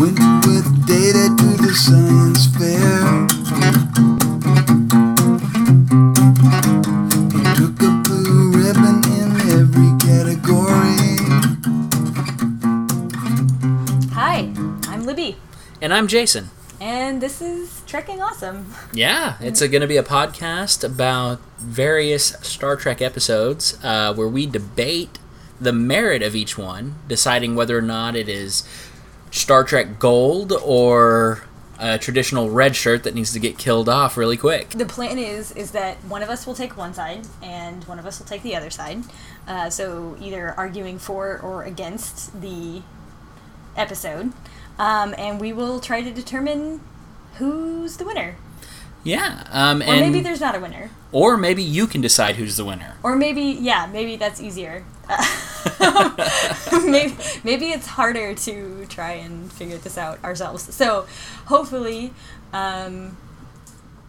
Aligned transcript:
Went 0.00 0.18
with 0.46 0.86
data 0.86 1.28
to 1.38 1.48
the 1.62 1.72
science 1.74 2.46
fair. 2.56 3.00
He 7.30 7.42
took 7.54 7.80
a 7.82 8.02
blue 8.02 8.52
ribbon 8.52 9.02
in 9.14 9.30
every 9.52 9.92
category. 10.00 11.16
Hi, 14.14 14.50
I'm 14.88 15.04
Libby, 15.04 15.36
And 15.80 15.94
I'm 15.94 16.08
Jason. 16.08 16.50
and 16.80 17.20
this 17.22 17.40
is 17.40 17.82
Trekking 17.86 18.20
Awesome. 18.20 18.74
Yeah, 18.92 19.36
it's 19.40 19.60
going 19.60 19.80
to 19.80 19.86
be 19.86 19.96
a 19.96 20.02
podcast 20.02 20.82
about 20.84 21.40
various 21.58 22.26
Star 22.42 22.76
Trek 22.76 23.00
episodes 23.00 23.78
uh, 23.84 24.12
where 24.14 24.28
we 24.28 24.46
debate 24.46 25.18
the 25.60 25.72
merit 25.72 26.22
of 26.22 26.34
each 26.34 26.58
one, 26.58 26.96
deciding 27.08 27.54
whether 27.54 27.78
or 27.78 27.82
not 27.82 28.16
it 28.16 28.28
is 28.28 28.64
Star 29.34 29.64
Trek 29.64 29.98
Gold 29.98 30.52
or 30.62 31.42
a 31.78 31.98
traditional 31.98 32.50
red 32.50 32.76
shirt 32.76 33.02
that 33.02 33.14
needs 33.16 33.32
to 33.32 33.40
get 33.40 33.58
killed 33.58 33.88
off 33.88 34.16
really 34.16 34.36
quick. 34.36 34.70
The 34.70 34.86
plan 34.86 35.18
is 35.18 35.50
is 35.52 35.72
that 35.72 35.96
one 36.04 36.22
of 36.22 36.30
us 36.30 36.46
will 36.46 36.54
take 36.54 36.76
one 36.76 36.94
side 36.94 37.26
and 37.42 37.82
one 37.84 37.98
of 37.98 38.06
us 38.06 38.18
will 38.20 38.26
take 38.26 38.42
the 38.42 38.54
other 38.54 38.70
side. 38.70 39.02
Uh, 39.46 39.68
so 39.70 40.16
either 40.20 40.54
arguing 40.56 40.98
for 41.00 41.38
or 41.40 41.64
against 41.64 42.40
the 42.40 42.82
episode, 43.76 44.32
um, 44.78 45.14
and 45.18 45.40
we 45.40 45.52
will 45.52 45.80
try 45.80 46.00
to 46.00 46.12
determine 46.12 46.80
who's 47.38 47.96
the 47.96 48.04
winner. 48.04 48.36
Yeah, 49.02 49.46
um, 49.50 49.82
Or 49.82 49.86
and 49.86 50.00
maybe 50.00 50.20
there's 50.22 50.40
not 50.40 50.54
a 50.54 50.60
winner. 50.60 50.90
or 51.12 51.36
maybe 51.36 51.62
you 51.62 51.86
can 51.86 52.00
decide 52.00 52.36
who's 52.36 52.56
the 52.56 52.64
winner. 52.64 52.94
Or 53.02 53.16
maybe 53.16 53.42
yeah, 53.42 53.86
maybe 53.92 54.16
that's 54.16 54.40
easier. 54.40 54.84
maybe 56.84 57.14
maybe 57.44 57.66
it's 57.70 57.86
harder 57.86 58.34
to 58.34 58.86
try 58.88 59.12
and 59.12 59.52
figure 59.52 59.78
this 59.78 59.98
out 59.98 60.22
ourselves. 60.24 60.74
So 60.74 61.06
hopefully, 61.46 62.12
um, 62.52 63.16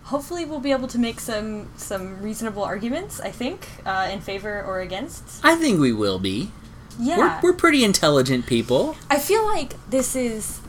hopefully 0.04 0.46
we'll 0.46 0.60
be 0.60 0.72
able 0.72 0.88
to 0.88 1.00
make 1.00 1.20
some 1.20 1.68
some 1.78 2.22
reasonable 2.22 2.64
arguments. 2.64 3.20
I 3.20 3.32
think 3.32 3.68
uh, 3.86 4.10
in 4.12 4.22
favor 4.22 4.64
or 4.64 4.80
against. 4.80 5.44
I 5.44 5.56
think 5.56 5.80
we 5.80 5.92
will 5.92 6.20
be. 6.20 6.52
Yeah, 6.98 7.42
We're, 7.42 7.52
we're 7.52 7.58
pretty 7.58 7.84
intelligent 7.84 8.46
people. 8.46 8.96
I 9.10 9.20
feel 9.20 9.46
like 9.46 9.74
this 9.90 10.16
is. 10.16 10.62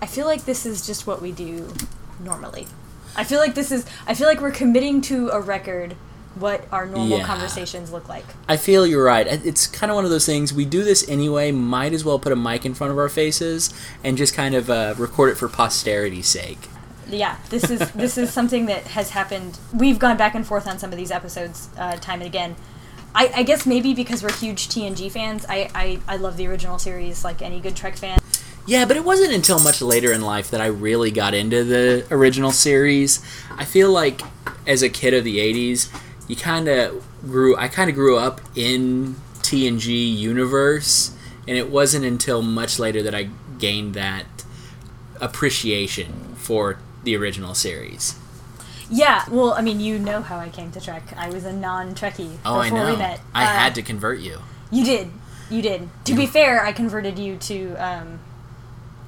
I 0.00 0.06
feel 0.06 0.26
like 0.26 0.44
this 0.44 0.66
is 0.66 0.86
just 0.86 1.06
what 1.06 1.20
we 1.20 1.32
do 1.32 1.72
normally. 2.20 2.66
I 3.16 3.24
feel 3.24 3.40
like 3.40 3.54
this 3.54 3.72
is. 3.72 3.84
I 4.06 4.14
feel 4.14 4.28
like 4.28 4.40
we're 4.40 4.52
committing 4.52 5.00
to 5.02 5.30
a 5.30 5.40
record 5.40 5.96
what 6.34 6.64
our 6.72 6.86
normal 6.86 7.18
Yeah. 7.18 7.24
conversations 7.26 7.92
look 7.92 8.08
like. 8.08 8.24
I 8.48 8.56
feel 8.56 8.86
you're 8.86 9.04
right. 9.04 9.26
It's 9.26 9.66
kind 9.66 9.90
of 9.90 9.96
one 9.96 10.04
of 10.04 10.10
those 10.10 10.26
things. 10.26 10.52
We 10.52 10.64
do 10.64 10.82
this 10.84 11.06
anyway. 11.08 11.52
Might 11.52 11.92
as 11.92 12.04
well 12.04 12.18
put 12.18 12.32
a 12.32 12.36
mic 12.36 12.64
in 12.64 12.74
front 12.74 12.90
of 12.90 12.98
our 12.98 13.08
faces 13.08 13.72
and 14.02 14.16
just 14.16 14.34
kind 14.34 14.54
of 14.54 14.70
uh, 14.70 14.94
record 14.98 15.30
it 15.30 15.36
for 15.36 15.48
posterity's 15.48 16.26
sake. 16.26 16.68
yeah 17.10 17.36
this 17.50 17.68
is 17.70 17.80
this 18.04 18.16
is 18.16 18.32
something 18.32 18.66
that 18.66 18.82
has 18.84 19.10
happened 19.10 19.58
we've 19.74 19.98
gone 19.98 20.16
back 20.16 20.34
and 20.34 20.46
forth 20.46 20.66
on 20.68 20.78
some 20.78 20.90
of 20.92 20.96
these 20.96 21.10
episodes 21.10 21.68
uh, 21.76 21.96
time 21.96 22.20
and 22.22 22.26
again 22.28 22.54
I, 23.14 23.30
I 23.36 23.42
guess 23.42 23.66
maybe 23.66 23.92
because 23.92 24.22
we're 24.22 24.32
huge 24.32 24.68
TNG 24.70 25.10
fans, 25.12 25.44
I, 25.46 25.68
I, 25.74 25.98
I 26.08 26.16
love 26.16 26.38
the 26.38 26.46
original 26.46 26.78
series 26.78 27.24
like 27.24 27.42
any 27.42 27.60
good 27.60 27.76
Trek 27.76 27.96
fan. 27.98 28.18
Yeah, 28.66 28.86
but 28.86 28.96
it 28.96 29.04
wasn't 29.04 29.34
until 29.34 29.58
much 29.60 29.82
later 29.82 30.10
in 30.12 30.22
life 30.22 30.50
that 30.50 30.62
I 30.62 30.66
really 30.68 31.10
got 31.10 31.34
into 31.34 31.62
the 31.62 32.06
original 32.10 32.52
series. 32.52 33.20
I 33.54 33.66
feel 33.66 33.90
like 33.90 34.22
as 34.66 34.82
a 34.82 34.88
kid 34.88 35.12
of 35.12 35.24
the 35.24 35.36
80s, 35.40 35.90
you 36.32 36.36
kind 36.36 36.66
of 36.66 37.04
grew 37.22 37.54
I 37.56 37.68
kind 37.68 37.90
of 37.90 37.94
grew 37.94 38.16
up 38.16 38.40
in 38.56 39.16
TNG 39.42 40.16
universe 40.16 41.14
and 41.46 41.58
it 41.58 41.68
wasn't 41.70 42.06
until 42.06 42.40
much 42.40 42.78
later 42.78 43.02
that 43.02 43.14
I 43.14 43.28
gained 43.58 43.92
that 43.94 44.24
appreciation 45.20 46.34
for 46.36 46.78
the 47.04 47.16
original 47.16 47.54
series. 47.54 48.16
Yeah, 48.90 49.24
well, 49.30 49.52
I 49.52 49.60
mean, 49.62 49.80
you 49.80 49.98
know 49.98 50.20
how 50.22 50.38
I 50.38 50.48
came 50.48 50.70
to 50.72 50.80
Trek. 50.80 51.02
I 51.16 51.28
was 51.30 51.44
a 51.44 51.52
non-Trekkie 51.52 52.36
Oh, 52.44 52.56
I 52.60 52.64
before 52.70 52.78
know. 52.84 52.90
we 52.92 52.96
met. 52.96 53.20
I 53.34 53.44
Uh, 53.44 53.46
had 53.46 53.74
to 53.76 53.82
convert 53.82 54.20
you. 54.20 54.38
You 54.70 54.84
did, 54.84 55.10
you 55.50 55.60
did. 55.62 55.88
To 56.06 56.14
be 56.14 56.26
fair, 56.26 56.64
I 56.64 56.72
converted 56.72 57.18
you 57.18 57.36
to 57.36 57.74
um, 57.76 58.18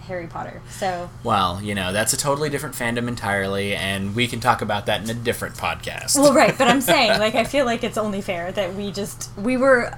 Harry 0.04 0.26
Potter. 0.26 0.60
So 0.70 1.10
Well, 1.22 1.60
you 1.62 1.74
know, 1.74 1.92
that's 1.92 2.12
a 2.12 2.16
totally 2.16 2.48
different 2.50 2.74
fandom 2.74 3.08
entirely, 3.08 3.74
and 3.74 4.14
we 4.14 4.26
can 4.28 4.40
talk 4.40 4.62
about 4.62 4.86
that 4.86 5.02
in 5.02 5.10
a 5.10 5.14
different 5.14 5.56
podcast. 5.56 6.16
well, 6.18 6.32
right, 6.32 6.56
but 6.56 6.68
I'm 6.68 6.80
saying 6.92 7.18
like 7.18 7.34
I 7.34 7.44
feel 7.44 7.64
like 7.66 7.82
it's 7.84 7.98
only 7.98 8.20
fair 8.20 8.52
that 8.52 8.74
we 8.74 8.90
just 8.92 9.30
we 9.36 9.56
were. 9.56 9.96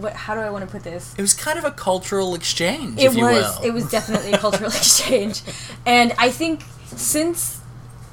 What, 0.00 0.12
how 0.12 0.34
do 0.34 0.40
I 0.40 0.50
want 0.50 0.66
to 0.66 0.70
put 0.70 0.82
this? 0.84 1.14
it 1.16 1.22
was 1.22 1.32
kind 1.32 1.58
of 1.58 1.64
a 1.64 1.70
cultural 1.70 2.34
exchange, 2.34 2.98
it 3.00 3.04
if 3.06 3.16
you 3.16 3.24
was 3.24 3.58
will. 3.58 3.64
it 3.66 3.70
was 3.72 3.90
definitely 3.90 4.32
a 4.32 4.38
cultural 4.38 4.68
exchange 4.82 5.40
and 5.86 6.12
i 6.18 6.28
think 6.30 6.62
since 6.84 7.60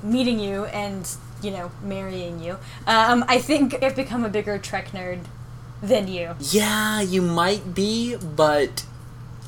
meeting 0.02 0.40
you 0.40 0.64
and 0.68 1.18
you 1.42 1.52
know 1.52 1.70
marrying 1.84 2.40
you 2.42 2.58
um, 2.88 3.26
i 3.28 3.38
think 3.40 3.84
i've 3.84 3.96
become 3.96 4.24
a 4.24 4.30
bigger 4.30 4.58
trek 4.58 4.92
nerd 4.92 5.20
than 5.82 6.08
you 6.08 6.34
Yeah, 6.40 7.02
you 7.02 7.22
might 7.22 7.76
be, 7.76 8.16
but 8.16 8.86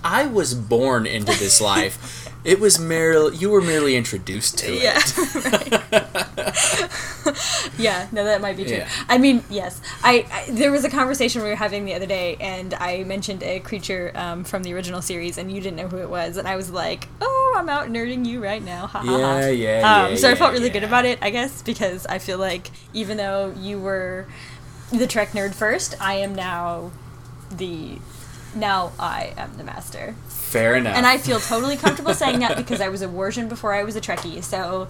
I 0.03 0.25
was 0.27 0.53
born 0.53 1.05
into 1.05 1.37
this 1.37 1.59
life. 1.73 2.25
It 2.43 2.59
was 2.61 2.79
merely 2.79 3.35
you 3.37 3.49
were 3.49 3.61
merely 3.61 3.95
introduced 3.97 4.57
to 4.59 4.67
it. 4.67 4.83
yeah 4.83 4.99
yeah. 7.77 8.07
no 8.13 8.23
that 8.23 8.39
might 8.41 8.55
be 8.55 8.63
true 8.63 8.77
Yeah. 8.77 8.87
i 9.09 9.17
mean 9.17 9.43
yes 9.49 9.81
I, 10.03 10.25
I 10.31 10.45
there 10.51 10.71
was 10.71 10.85
a 10.85 10.89
conversation 10.89 11.43
we 11.43 11.49
were 11.49 11.55
having 11.55 11.83
the 11.83 11.93
other 11.93 12.05
day 12.05 12.37
and 12.39 12.73
i 12.75 13.03
mentioned 13.03 13.43
a 13.43 13.59
creature 13.59 14.11
um, 14.15 14.43
from 14.45 14.63
the 14.63 14.73
original 14.73 15.01
series 15.01 15.37
and 15.37 15.51
you 15.51 15.59
didn't 15.61 15.75
know 15.77 15.87
who 15.89 15.97
it 15.97 16.09
was 16.09 16.37
and 16.37 16.47
i 16.47 16.55
was 16.55 16.71
like 16.71 17.07
oh 17.21 17.55
i'm 17.57 17.67
out 17.67 17.89
nerding 17.89 18.25
you 18.25 18.41
right 18.41 18.63
now 18.63 18.87
ha 18.87 18.99
ha 18.99 19.05
ha 19.05 19.17
Yeah, 19.39 19.49
yeah, 19.49 20.03
um, 20.05 20.11
yeah, 20.11 20.15
so 20.17 20.29
I 20.31 20.35
felt 20.35 20.53
yeah, 20.53 20.59
really 20.59 20.69
good 20.69 20.83
about 20.85 21.03
it, 21.05 21.19
I 21.21 21.29
guess, 21.31 21.61
because 21.61 22.05
I 22.05 22.17
feel 22.19 22.37
like 22.37 22.69
even 22.93 23.17
though 23.17 23.53
you 23.59 23.77
were 23.79 24.25
the 24.91 25.05
Trek 25.07 25.31
nerd 25.31 25.53
first, 25.53 25.95
I 25.99 26.13
am 26.15 26.33
now 26.33 26.91
the 27.51 27.97
now 28.55 28.91
I 28.99 29.33
am 29.37 29.55
the 29.57 29.63
master, 29.63 30.15
Fair 30.27 30.75
enough. 30.75 30.95
and 30.95 31.05
I 31.05 31.17
feel 31.17 31.39
totally 31.39 31.77
comfortable 31.77 32.13
saying 32.13 32.39
that 32.39 32.55
because 32.57 32.81
I 32.81 32.89
was 32.89 33.01
a 33.01 33.07
Warsian 33.07 33.49
before 33.49 33.73
I 33.73 33.83
was 33.83 33.95
a 33.95 34.01
Trekkie. 34.01 34.43
So, 34.43 34.87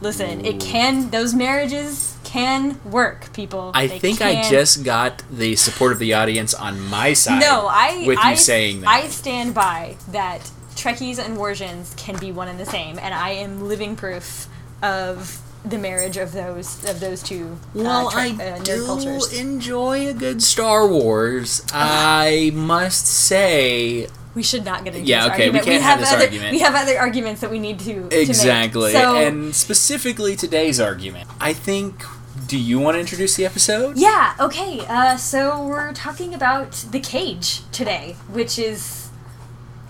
listen, 0.00 0.44
it 0.44 0.60
can 0.60 1.10
those 1.10 1.34
marriages 1.34 2.16
can 2.24 2.80
work, 2.84 3.32
people. 3.32 3.72
I 3.74 3.88
They 3.88 3.98
think 3.98 4.22
I 4.22 4.48
just 4.48 4.84
got 4.84 5.22
the 5.30 5.56
support 5.56 5.92
of 5.92 5.98
the 5.98 6.14
audience 6.14 6.54
on 6.54 6.80
my 6.88 7.12
side. 7.12 7.40
no, 7.40 7.66
I 7.68 8.04
with 8.06 8.18
I, 8.18 8.30
you 8.30 8.36
saying 8.36 8.80
that. 8.82 8.88
I 8.88 9.08
stand 9.08 9.54
by 9.54 9.96
that. 10.12 10.50
Trekkies 10.76 11.18
and 11.22 11.36
Warsians 11.36 11.94
can 11.98 12.16
be 12.18 12.32
one 12.32 12.48
and 12.48 12.58
the 12.58 12.64
same, 12.64 12.98
and 12.98 13.12
I 13.12 13.30
am 13.30 13.66
living 13.68 13.96
proof 13.96 14.46
of 14.82 15.40
the 15.64 15.78
marriage 15.78 16.16
of 16.16 16.32
those 16.32 16.82
of 16.88 17.00
those 17.00 17.22
two. 17.22 17.56
well, 17.74 18.08
uh, 18.08 18.10
Trek- 18.10 18.40
I 18.40 18.44
uh, 18.50 18.58
do 18.62 18.86
cultures. 18.86 19.32
enjoy 19.32 20.08
a 20.08 20.14
good 20.14 20.42
Star 20.42 20.86
Wars. 20.88 21.62
I 21.72 22.50
must 22.54 23.06
say, 23.06 24.06
we 24.34 24.42
should 24.42 24.64
not 24.64 24.84
get 24.84 24.94
into 24.94 25.06
Yeah, 25.06 25.24
this 25.24 25.32
okay, 25.34 25.50
we 25.50 25.58
argument. 25.58 25.64
can't 25.66 25.82
have 25.82 26.00
this 26.00 26.12
other, 26.12 26.24
argument. 26.24 26.52
We 26.52 26.60
have 26.60 26.74
other 26.74 26.98
arguments 26.98 27.40
that 27.42 27.50
we 27.50 27.58
need 27.58 27.78
to 27.80 27.94
to 27.94 28.00
make. 28.08 28.28
exactly, 28.28 28.92
So, 28.92 29.16
and 29.16 29.54
specifically 29.54 30.36
today's 30.36 30.80
argument. 30.80 31.28
I 31.40 31.52
think. 31.52 32.02
Do 32.46 32.58
you 32.58 32.80
want 32.80 32.94
to 32.96 33.00
introduce 33.00 33.36
the 33.36 33.44
episode? 33.46 33.96
yeah, 33.96 34.34
okay. 34.40 34.80
Uh, 34.88 35.16
so 35.16 35.64
we're 35.66 35.92
talking 35.92 36.34
about 36.34 36.72
the 36.90 36.98
cage 36.98 37.60
today, 37.70 38.16
which 38.28 38.58
is 38.58 38.80
well, 38.80 38.99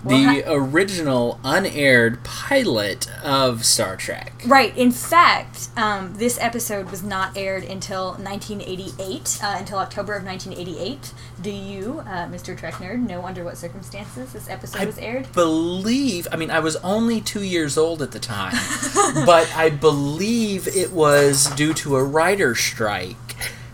the 0.05 0.43
original 0.47 1.39
unaired 1.43 2.23
pilot 2.23 3.07
of 3.23 3.65
Star 3.65 3.95
Trek. 3.95 4.41
Right. 4.45 4.75
In 4.75 4.91
fact, 4.91 5.69
um, 5.77 6.13
this 6.15 6.39
episode 6.39 6.89
was 6.89 7.03
not 7.03 7.37
aired 7.37 7.63
until 7.63 8.13
1988, 8.13 9.39
uh, 9.43 9.55
until 9.59 9.77
October 9.77 10.13
of 10.13 10.23
1988. 10.23 11.13
Do 11.41 11.51
you, 11.51 12.03
uh, 12.05 12.27
Mr. 12.27 12.57
Trek 12.57 12.75
nerd, 12.75 13.07
know 13.07 13.25
under 13.25 13.43
what 13.43 13.57
circumstances 13.57 14.33
this 14.33 14.49
episode 14.49 14.81
I 14.81 14.85
was 14.85 14.97
aired? 14.97 15.31
believe, 15.33 16.27
I 16.31 16.35
mean, 16.35 16.51
I 16.51 16.59
was 16.59 16.75
only 16.77 17.21
two 17.21 17.43
years 17.43 17.77
old 17.77 18.01
at 18.01 18.11
the 18.11 18.19
time, 18.19 18.53
but 19.25 19.51
I 19.55 19.69
believe 19.69 20.67
it 20.67 20.91
was 20.91 21.47
due 21.55 21.73
to 21.75 21.95
a 21.95 22.03
writer's 22.03 22.59
strike 22.59 23.17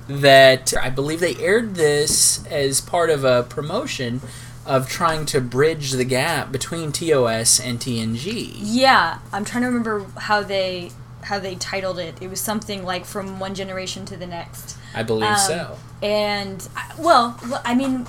that 0.08 0.74
I 0.82 0.90
believe 0.90 1.20
they 1.20 1.36
aired 1.38 1.76
this 1.76 2.46
as 2.48 2.80
part 2.80 3.10
of 3.10 3.24
a 3.24 3.44
promotion 3.44 4.22
of 4.68 4.88
trying 4.90 5.26
to 5.28 5.42
bridge 5.42 5.92
the 5.92 6.04
gap 6.06 6.52
between 6.52 6.92
TOS 6.92 7.60
and 7.60 7.80
TNG. 7.80 8.54
Yeah, 8.62 9.20
I'm 9.34 9.46
trying 9.46 9.62
to 9.64 9.68
remember 9.68 10.06
how 10.18 10.44
they 10.44 10.92
how 11.24 11.40
they 11.40 11.56
titled 11.56 12.00
it. 12.00 12.22
It 12.22 12.30
was 12.30 12.40
something 12.40 12.84
like 12.86 13.06
from 13.06 13.40
one 13.40 13.54
generation 13.56 14.06
to 14.06 14.16
the 14.18 14.28
next. 14.28 14.78
I 14.94 15.04
believe 15.04 15.30
Um, 15.30 15.38
so. 15.38 15.78
And 16.02 16.68
well, 16.98 17.40
I 17.66 17.74
mean, 17.76 18.06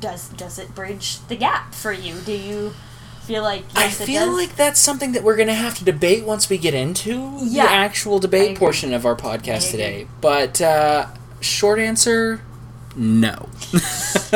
does 0.00 0.28
does 0.30 0.58
it 0.58 0.74
bridge 0.74 1.18
the 1.28 1.36
gap 1.36 1.74
for 1.74 1.92
you? 1.92 2.14
Do 2.24 2.32
you 2.32 2.74
feel 3.22 3.42
like 3.42 3.64
I 3.74 3.84
yes, 3.84 4.00
it 4.00 4.06
feel 4.06 4.30
like 4.32 4.54
that's 4.56 4.78
something 4.78 5.12
that 5.12 5.22
we're 5.22 5.36
going 5.36 5.48
to 5.48 5.54
have 5.54 5.76
to 5.78 5.84
debate 5.84 6.24
once 6.24 6.50
we 6.50 6.58
get 6.58 6.74
into 6.74 7.38
Yeah. 7.42 7.64
the 7.66 7.70
actual 7.72 8.18
debate 8.18 8.58
portion 8.58 8.92
of 8.92 9.06
our 9.06 9.16
podcast 9.16 9.70
today. 9.70 10.06
But 10.20 10.60
uh, 10.60 11.06
short 11.40 11.78
answer, 11.78 12.42
no. 12.96 13.48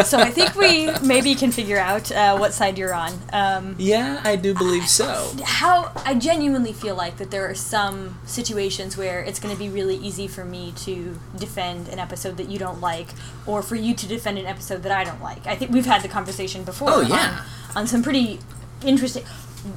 so 0.05 0.19
I 0.19 0.31
think 0.31 0.55
we 0.57 0.91
maybe 1.07 1.35
can 1.35 1.51
figure 1.53 1.79
out 1.79 2.11
uh, 2.13 2.37
what 2.37 2.53
side 2.53 2.77
you're 2.79 2.95
on. 2.95 3.13
Um, 3.33 3.75
Yeah, 3.79 4.21
I 4.25 4.37
do 4.37 4.55
believe 4.55 4.89
so. 4.89 5.33
how 5.45 5.93
I 6.05 6.15
genuinely 6.15 6.73
feel 6.73 6.95
like 6.97 7.19
that 7.19 7.31
there 7.31 7.49
are 7.49 7.55
some 7.55 8.19
situations 8.27 8.97
where 8.97 9.21
it's 9.21 9.39
going 9.41 9.55
to 9.55 9.59
be 9.59 9.69
really 9.69 9.97
easy 9.97 10.27
for 10.29 10.45
me 10.45 10.73
to 10.85 11.19
defend 11.37 11.89
an 11.89 11.99
episode 11.99 12.37
that 12.39 12.49
you 12.49 12.59
don't 12.59 12.81
like, 12.81 13.09
or 13.47 13.63
for 13.63 13.77
you 13.77 13.95
to 13.95 14.07
defend 14.07 14.39
an 14.39 14.47
episode 14.47 14.83
that 14.83 14.93
I 14.93 15.05
don't 15.05 15.23
like. 15.23 15.47
I 15.47 15.55
think 15.57 15.71
we've 15.73 15.87
had 15.87 16.03
the 16.03 16.09
conversation 16.09 16.65
before. 16.65 16.89
Oh, 16.91 17.01
yeah. 17.01 17.45
On, 17.71 17.79
on 17.83 17.87
some 17.87 18.03
pretty 18.03 18.41
interesting. 18.85 19.25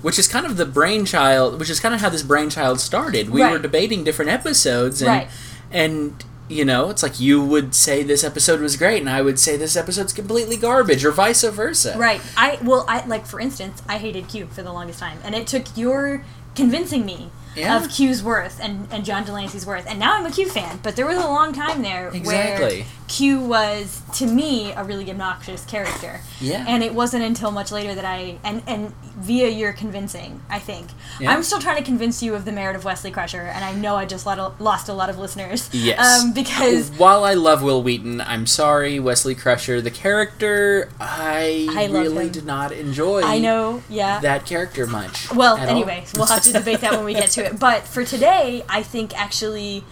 Which 0.01 0.19
is 0.19 0.27
kind 0.27 0.45
of 0.45 0.57
the 0.57 0.65
brainchild, 0.65 1.59
which 1.59 1.69
is 1.69 1.79
kind 1.79 1.93
of 1.95 2.01
how 2.01 2.09
this 2.09 2.21
brainchild 2.23 2.79
started. 2.79 3.29
We 3.31 3.41
Right. 3.41 3.51
were 3.51 3.59
debating 3.59 4.03
different 4.03 4.29
episodes, 4.31 5.01
and 5.01 5.07
Right. 5.09 5.27
and 5.71 6.23
you 6.51 6.65
know, 6.65 6.89
it's 6.89 7.01
like 7.03 7.19
you 7.19 7.43
would 7.43 7.73
say 7.73 8.03
this 8.03 8.23
episode 8.23 8.59
was 8.61 8.75
great, 8.77 8.99
and 9.01 9.09
I 9.09 9.21
would 9.21 9.39
say 9.39 9.57
this 9.57 9.75
episode's 9.75 10.13
completely 10.13 10.57
garbage, 10.57 11.03
or 11.05 11.11
vice 11.11 11.43
versa. 11.43 11.95
Right. 11.97 12.21
I 12.37 12.57
well, 12.63 12.85
I 12.87 13.05
like 13.05 13.25
for 13.25 13.39
instance, 13.39 13.81
I 13.87 13.97
hated 13.97 14.27
Q 14.27 14.47
for 14.47 14.61
the 14.63 14.71
longest 14.73 14.99
time, 14.99 15.19
and 15.23 15.33
it 15.35 15.47
took 15.47 15.65
your 15.77 16.23
convincing 16.55 17.05
me 17.05 17.29
Yeah. 17.55 17.77
of 17.77 17.89
Q's 17.89 18.21
worth 18.23 18.59
and 18.61 18.87
and 18.91 19.03
John 19.05 19.23
de 19.23 19.31
Lancie's 19.31 19.65
worth, 19.65 19.85
and 19.87 19.99
now 19.99 20.15
I'm 20.17 20.25
a 20.25 20.31
Q 20.31 20.49
fan. 20.49 20.79
But 20.83 20.95
there 20.95 21.05
was 21.07 21.17
a 21.17 21.27
long 21.27 21.53
time 21.53 21.81
there 21.81 22.05
where 22.09 22.15
Exactly. 22.15 22.85
Q 23.11 23.41
was 23.41 24.01
to 24.13 24.25
me 24.25 24.71
a 24.71 24.85
really 24.85 25.11
obnoxious 25.11 25.65
character. 25.65 26.21
Yeah. 26.39 26.63
And 26.65 26.81
it 26.81 26.93
wasn't 26.93 27.25
until 27.25 27.51
much 27.51 27.69
later 27.69 27.93
that 27.93 28.05
I 28.05 28.37
and 28.41 28.63
and 28.65 28.93
via 29.17 29.49
your 29.49 29.73
convincing, 29.73 30.41
I 30.49 30.59
think 30.59 30.87
Yeah. 31.19 31.31
I'm 31.31 31.43
still 31.43 31.59
trying 31.59 31.75
to 31.75 31.83
convince 31.83 32.23
you 32.23 32.35
of 32.35 32.45
the 32.45 32.53
merit 32.53 32.77
of 32.77 32.85
Wesley 32.85 33.11
Crusher, 33.11 33.41
and 33.41 33.65
I 33.65 33.73
know 33.73 33.97
I 33.97 34.05
just 34.05 34.25
lost 34.25 34.87
a 34.87 34.93
lot 34.93 35.09
of 35.09 35.19
listeners. 35.19 35.69
Yes. 35.73 35.99
Um, 36.23 36.31
because 36.31 36.89
while 36.97 37.25
I 37.25 37.33
love 37.33 37.61
Wil 37.61 37.83
Wheaton, 37.83 38.21
I'm 38.21 38.47
sorry, 38.47 38.97
Wesley 38.97 39.35
Crusher, 39.35 39.81
the 39.81 39.91
character, 39.91 40.89
I, 40.97 41.67
I 41.71 41.87
really 41.87 42.27
him. 42.27 42.31
did 42.31 42.45
not 42.45 42.71
enjoy. 42.71 43.23
I 43.23 43.39
know, 43.39 43.83
yeah. 43.89 44.21
that 44.21 44.45
character 44.45 44.87
much. 44.87 45.29
Well, 45.33 45.57
anyway, 45.57 46.05
we'll 46.15 46.27
have 46.27 46.43
to 46.43 46.53
debate 46.61 46.79
that 46.79 46.93
when 46.93 47.03
we 47.03 47.13
get 47.13 47.31
to 47.31 47.45
it. 47.45 47.59
But 47.59 47.83
for 47.83 48.05
today, 48.05 48.63
I 48.69 48.83
think 48.83 49.19
actually 49.19 49.83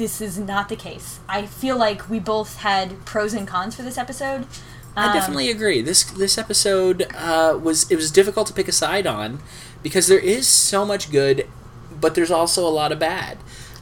this 0.00 0.20
is 0.20 0.38
not 0.38 0.68
the 0.68 0.76
case. 0.76 1.20
I 1.28 1.40
feel 1.46 1.76
like 1.76 2.08
we 2.08 2.18
both 2.18 2.56
had 2.68 3.04
pros 3.04 3.32
and 3.34 3.46
cons 3.46 3.76
for 3.76 3.82
this 3.82 3.98
episode. 3.98 4.46
I 4.96 5.06
Um, 5.08 5.12
definitely 5.12 5.50
agree. 5.50 5.82
This 5.82 6.02
this 6.04 6.36
episode 6.38 7.06
uh, 7.16 7.52
was 7.62 7.78
it 7.92 7.96
was 7.96 8.10
difficult 8.10 8.46
to 8.48 8.54
pick 8.58 8.66
a 8.68 8.72
side 8.84 9.06
on 9.06 9.38
because 9.82 10.06
there 10.08 10.18
is 10.36 10.46
so 10.46 10.84
much 10.84 11.10
good, 11.12 11.46
but 12.00 12.14
there's 12.14 12.30
also 12.40 12.66
a 12.66 12.74
lot 12.80 12.90
of 12.92 12.98
bad. 12.98 13.36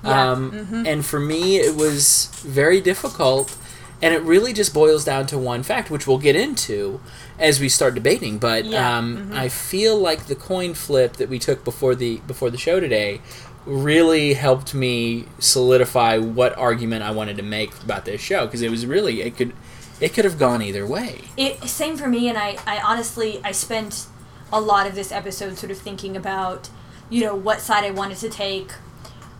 Yeah, 0.05 0.33
Um, 0.33 0.41
mhm. 0.53 0.87
And 0.91 1.07
for 1.11 1.21
me, 1.21 1.43
it 1.69 1.75
was 1.85 2.29
very 2.45 2.81
difficult, 2.81 3.57
and 4.03 4.11
it 4.17 4.23
really 4.23 4.53
just 4.53 4.73
boils 4.75 5.05
down 5.05 5.27
to 5.33 5.37
one 5.53 5.63
fact, 5.63 5.91
which 5.91 6.07
we'll 6.07 6.19
get 6.29 6.37
into 6.37 7.01
as 7.39 7.59
we 7.61 7.69
start 7.69 7.95
debating. 7.95 8.39
But 8.39 8.65
Yeah, 8.65 8.99
um, 8.99 9.07
mhm. 9.31 9.37
I 9.45 9.49
feel 9.49 9.97
like 10.09 10.21
the 10.27 10.35
coin 10.51 10.75
flip 10.75 11.13
that 11.21 11.29
we 11.29 11.39
took 11.39 11.65
before 11.65 11.95
the 12.03 12.13
before 12.33 12.51
the 12.51 12.59
show 12.67 12.79
today 12.81 13.21
really 13.67 14.35
helped 14.35 14.75
me 14.75 15.27
solidify 15.39 16.19
what 16.19 16.57
argument 16.57 17.03
I 17.03 17.11
wanted 17.11 17.37
to 17.37 17.43
make 17.43 17.83
about 17.83 18.05
this 18.05 18.21
show 18.21 18.47
because 18.47 18.63
it 18.63 18.71
was 18.71 18.87
really 18.87 19.21
it 19.21 19.37
could 19.37 19.53
it 20.01 20.15
could 20.15 20.25
have 20.25 20.39
gone 20.39 20.63
either 20.63 20.87
way. 20.87 21.21
It 21.37 21.63
same 21.65 21.97
for 21.97 22.09
me, 22.09 22.29
and 22.29 22.39
I, 22.39 22.57
I 22.67 22.81
honestly 22.81 23.41
I 23.45 23.53
spent 23.53 24.07
a 24.53 24.61
lot 24.61 24.87
of 24.87 24.95
this 24.95 25.13
episode 25.13 25.59
sort 25.59 25.71
of 25.71 25.79
thinking 25.79 26.17
about, 26.17 26.71
you 27.11 27.25
know, 27.25 27.35
what 27.35 27.61
side 27.61 27.85
I 27.85 27.91
wanted 27.91 28.19
to 28.19 28.31
take. 28.31 28.73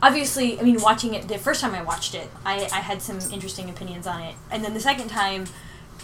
Obviously, 0.03 0.61
I 0.61 0.63
mean, 0.63 0.81
watching 0.81 1.15
it 1.15 1.27
the 1.27 1.39
first 1.39 1.61
time 1.61 1.75
I 1.75 1.83
watched 1.83 2.15
it, 2.15 2.29
I, 2.45 2.69
I 2.73 2.81
had 2.81 3.03
some 3.03 3.19
interesting 3.33 3.71
opinions 3.71 4.07
on 4.07 4.21
it, 4.23 4.35
and 4.51 4.65
then 4.65 4.75
the 4.75 4.81
second 4.81 5.09
time, 5.09 5.47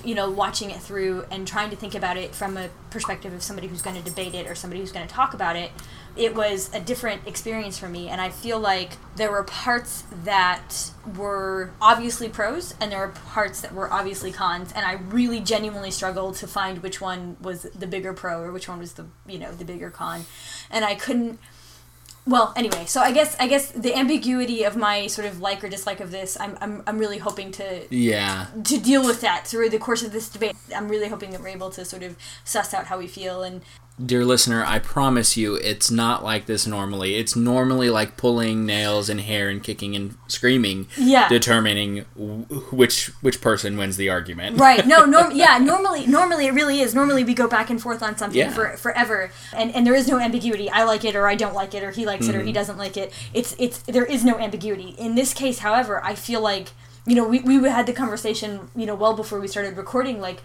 you 0.04 0.14
know, 0.14 0.30
watching 0.30 0.70
it 0.70 0.80
through 0.80 1.24
and 1.30 1.46
trying 1.46 1.70
to 1.70 1.76
think 1.76 1.94
about 1.94 2.16
it 2.16 2.34
from 2.34 2.56
a 2.56 2.70
perspective 2.90 3.32
of 3.32 3.42
somebody 3.42 3.68
who's 3.68 3.82
going 3.82 3.96
to 3.96 4.02
debate 4.02 4.34
it 4.34 4.48
or 4.48 4.54
somebody 4.54 4.80
who's 4.80 4.92
going 4.92 5.06
to 5.06 5.12
talk 5.12 5.34
about 5.34 5.56
it, 5.56 5.70
it 6.16 6.34
was 6.34 6.72
a 6.72 6.80
different 6.80 7.26
experience 7.26 7.78
for 7.78 7.88
me, 7.88 8.08
and 8.08 8.20
I 8.20 8.30
feel 8.30 8.58
like 8.60 8.92
there 9.16 9.30
were 9.30 9.42
parts 9.42 10.04
that 10.24 10.90
were 11.16 11.72
obviously 11.80 12.28
pros 12.28 12.74
and 12.80 12.92
there 12.92 13.00
were 13.00 13.12
parts 13.12 13.60
that 13.62 13.74
were 13.74 13.92
obviously 13.92 14.30
cons, 14.30 14.72
and 14.72 14.84
I 14.86 14.92
really 14.94 15.40
genuinely 15.40 15.90
struggled 15.90 16.36
to 16.36 16.46
find 16.46 16.82
which 16.82 17.00
one 17.00 17.36
was 17.40 17.62
the 17.62 17.86
bigger 17.86 18.12
pro 18.12 18.40
or 18.40 18.52
which 18.52 18.68
one 18.68 18.78
was 18.78 18.92
the 18.92 19.06
you 19.26 19.38
know 19.38 19.52
the 19.52 19.64
bigger 19.64 19.90
con, 19.90 20.24
and 20.70 20.84
I 20.84 20.94
couldn't. 20.94 21.38
Well, 22.26 22.54
anyway, 22.56 22.86
so 22.86 23.02
I 23.02 23.12
guess 23.12 23.36
I 23.38 23.46
guess 23.48 23.70
the 23.72 23.94
ambiguity 23.94 24.62
of 24.64 24.76
my 24.76 25.08
sort 25.08 25.26
of 25.26 25.40
like 25.40 25.62
or 25.62 25.68
dislike 25.68 26.00
of 26.00 26.10
this, 26.10 26.38
I'm 26.40 26.56
I'm, 26.60 26.82
I'm 26.86 26.98
really 26.98 27.18
hoping 27.18 27.50
to 27.52 27.86
Yeah. 27.90 28.46
to 28.64 28.78
deal 28.78 29.04
with 29.04 29.20
that 29.20 29.46
through 29.46 29.68
the 29.68 29.78
course 29.78 30.02
of 30.02 30.12
this 30.12 30.30
debate. 30.30 30.56
I'm 30.74 30.88
really 30.88 31.08
hoping 31.08 31.32
that 31.32 31.40
we're 31.42 31.48
able 31.48 31.68
to 31.72 31.84
sort 31.84 32.02
of 32.02 32.16
suss 32.44 32.72
out 32.72 32.86
how 32.86 32.96
we 32.98 33.08
feel 33.08 33.42
and 33.42 33.60
Dear 34.04 34.24
listener, 34.24 34.64
I 34.66 34.80
promise 34.80 35.36
you 35.36 35.54
it's 35.54 35.88
not 35.88 36.24
like 36.24 36.46
this 36.46 36.66
normally. 36.66 37.14
It's 37.14 37.36
normally 37.36 37.90
like 37.90 38.16
pulling 38.16 38.66
nails 38.66 39.08
and 39.08 39.20
hair 39.20 39.48
and 39.48 39.62
kicking 39.62 39.94
and 39.94 40.16
screaming, 40.26 40.88
Yeah. 40.96 41.28
determining 41.28 41.98
wh- 42.16 42.72
which 42.74 43.06
which 43.22 43.40
person 43.40 43.76
wins 43.78 43.96
the 43.96 44.10
argument. 44.10 44.58
right 44.58 44.84
no 44.84 45.04
norm 45.14 45.30
yeah 45.30 45.58
normally 45.58 46.06
normally 46.08 46.46
it 46.48 46.54
really 46.54 46.80
is 46.80 46.92
normally 46.92 47.22
we 47.22 47.34
go 47.34 47.46
back 47.46 47.70
and 47.70 47.80
forth 47.80 48.02
on 48.02 48.18
something 48.18 48.36
Yeah. 48.36 48.50
for 48.50 48.76
forever 48.76 49.30
and 49.52 49.72
and 49.72 49.86
there 49.86 49.94
is 49.94 50.08
no 50.08 50.18
ambiguity 50.18 50.68
i 50.70 50.82
like 50.82 51.04
it 51.04 51.14
or 51.14 51.28
i 51.28 51.36
don't 51.36 51.54
like 51.54 51.72
it 51.72 51.84
or 51.84 51.92
he 51.92 52.04
likes 52.04 52.26
it 52.26 52.34
or 52.34 52.38
he 52.40 52.46
Mm-hmm. 52.46 52.52
doesn't 52.54 52.78
like 52.78 52.96
it 52.96 53.12
it's 53.32 53.54
it's 53.60 53.78
there 53.82 54.04
is 54.04 54.24
no 54.24 54.38
ambiguity 54.40 54.96
in 54.98 55.14
this 55.14 55.32
case 55.32 55.60
however 55.60 56.02
i 56.04 56.16
feel 56.16 56.40
like 56.40 56.70
you 57.06 57.14
know 57.14 57.28
we, 57.28 57.38
we 57.40 57.54
had 57.68 57.86
the 57.86 57.92
conversation 57.92 58.68
you 58.74 58.86
know 58.86 58.94
well 58.96 59.14
before 59.14 59.38
we 59.38 59.46
started 59.46 59.76
recording 59.76 60.20
like 60.20 60.40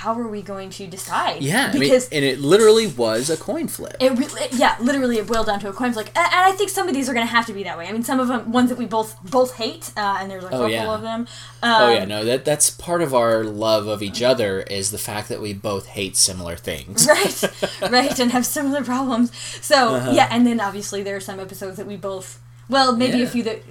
how 0.00 0.14
are 0.18 0.26
we 0.36 0.40
going 0.42 0.70
to 0.70 0.86
decide 0.86 1.42
Yeah, 1.42 1.66
I 1.66 1.72
mean, 1.72 1.80
because 1.80 2.08
and 2.10 2.24
it 2.24 2.40
literally 2.40 2.86
was 2.86 3.28
a 3.30 3.36
coin 3.36 3.68
flip. 3.68 3.96
it 4.00 4.10
really, 4.12 4.42
yeah, 4.52 4.76
literally, 4.80 5.18
it 5.18 5.26
boiled 5.26 5.46
down 5.46 5.60
to 5.60 5.68
a 5.68 5.72
coin 5.72 5.92
flip. 5.92 6.06
And, 6.16 6.26
and 6.26 6.44
I 6.50 6.52
think 6.52 6.70
some 6.70 6.88
of 6.88 6.94
these 6.94 7.08
are 7.08 7.14
going 7.14 7.26
to 7.26 7.30
have 7.32 7.46
to 7.46 7.52
be 7.52 7.62
that 7.64 7.76
way. 7.78 7.86
I 7.88 7.92
mean, 7.92 8.02
some 8.02 8.18
of 8.18 8.28
them, 8.28 8.50
ones 8.52 8.68
that 8.70 8.78
we 8.78 8.86
both 8.86 9.10
both 9.22 9.54
hate, 9.56 9.92
uh, 9.96 10.16
and 10.20 10.30
there's 10.30 10.44
a 10.44 10.48
Oh, 10.48 10.50
couple 10.50 10.70
yeah. 10.70 10.94
of 10.94 11.02
them. 11.02 11.26
oh 11.62 11.86
Um, 11.86 11.92
yeah, 11.94 12.04
no, 12.04 12.24
that 12.24 12.44
that's 12.44 12.70
part 12.70 13.02
of 13.02 13.14
our 13.14 13.44
love 13.44 13.86
of 13.86 14.02
each 14.02 14.22
other 14.22 14.60
is 14.62 14.90
the 14.90 14.98
fact 14.98 15.28
that 15.28 15.40
we 15.40 15.52
both 15.52 15.86
hate 15.88 16.16
similar 16.16 16.56
things. 16.56 17.06
right, 17.06 17.42
right, 17.90 18.18
and 18.18 18.30
have 18.32 18.46
similar 18.46 18.82
problems. 18.82 19.30
So 19.60 19.94
Uh-huh. 19.96 20.12
yeah, 20.14 20.28
and 20.30 20.46
then 20.46 20.58
obviously 20.60 21.02
there 21.02 21.16
are 21.16 21.20
some 21.30 21.38
episodes 21.38 21.76
that 21.76 21.86
we 21.86 21.96
both, 21.96 22.40
well, 22.68 22.96
maybe 22.96 23.18
Yeah. 23.18 23.24
a 23.24 23.28
few 23.28 23.42
that. 23.44 23.62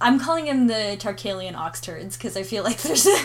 I'm 0.00 0.18
calling 0.20 0.44
them 0.46 0.66
the 0.68 0.96
Tarkalian 0.98 1.54
ox 1.56 1.80
turds 1.80 2.16
because 2.16 2.36
I 2.36 2.42
feel 2.42 2.62
like 2.64 2.78
there's 2.82 3.06
a 3.06 3.16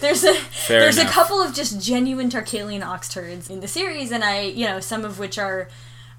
there's 0.00 0.24
a 0.24 0.36
there's 0.68 0.98
enough. 0.98 1.10
a 1.10 1.14
couple 1.14 1.40
of 1.42 1.54
just 1.54 1.80
genuine 1.84 2.30
Tarkalian 2.30 2.84
ox 2.84 3.08
turds 3.08 3.50
in 3.50 3.60
the 3.60 3.68
series, 3.68 4.12
and 4.12 4.22
I 4.24 4.42
you 4.42 4.66
know 4.66 4.80
some 4.80 5.04
of 5.04 5.18
which 5.18 5.38
are 5.38 5.68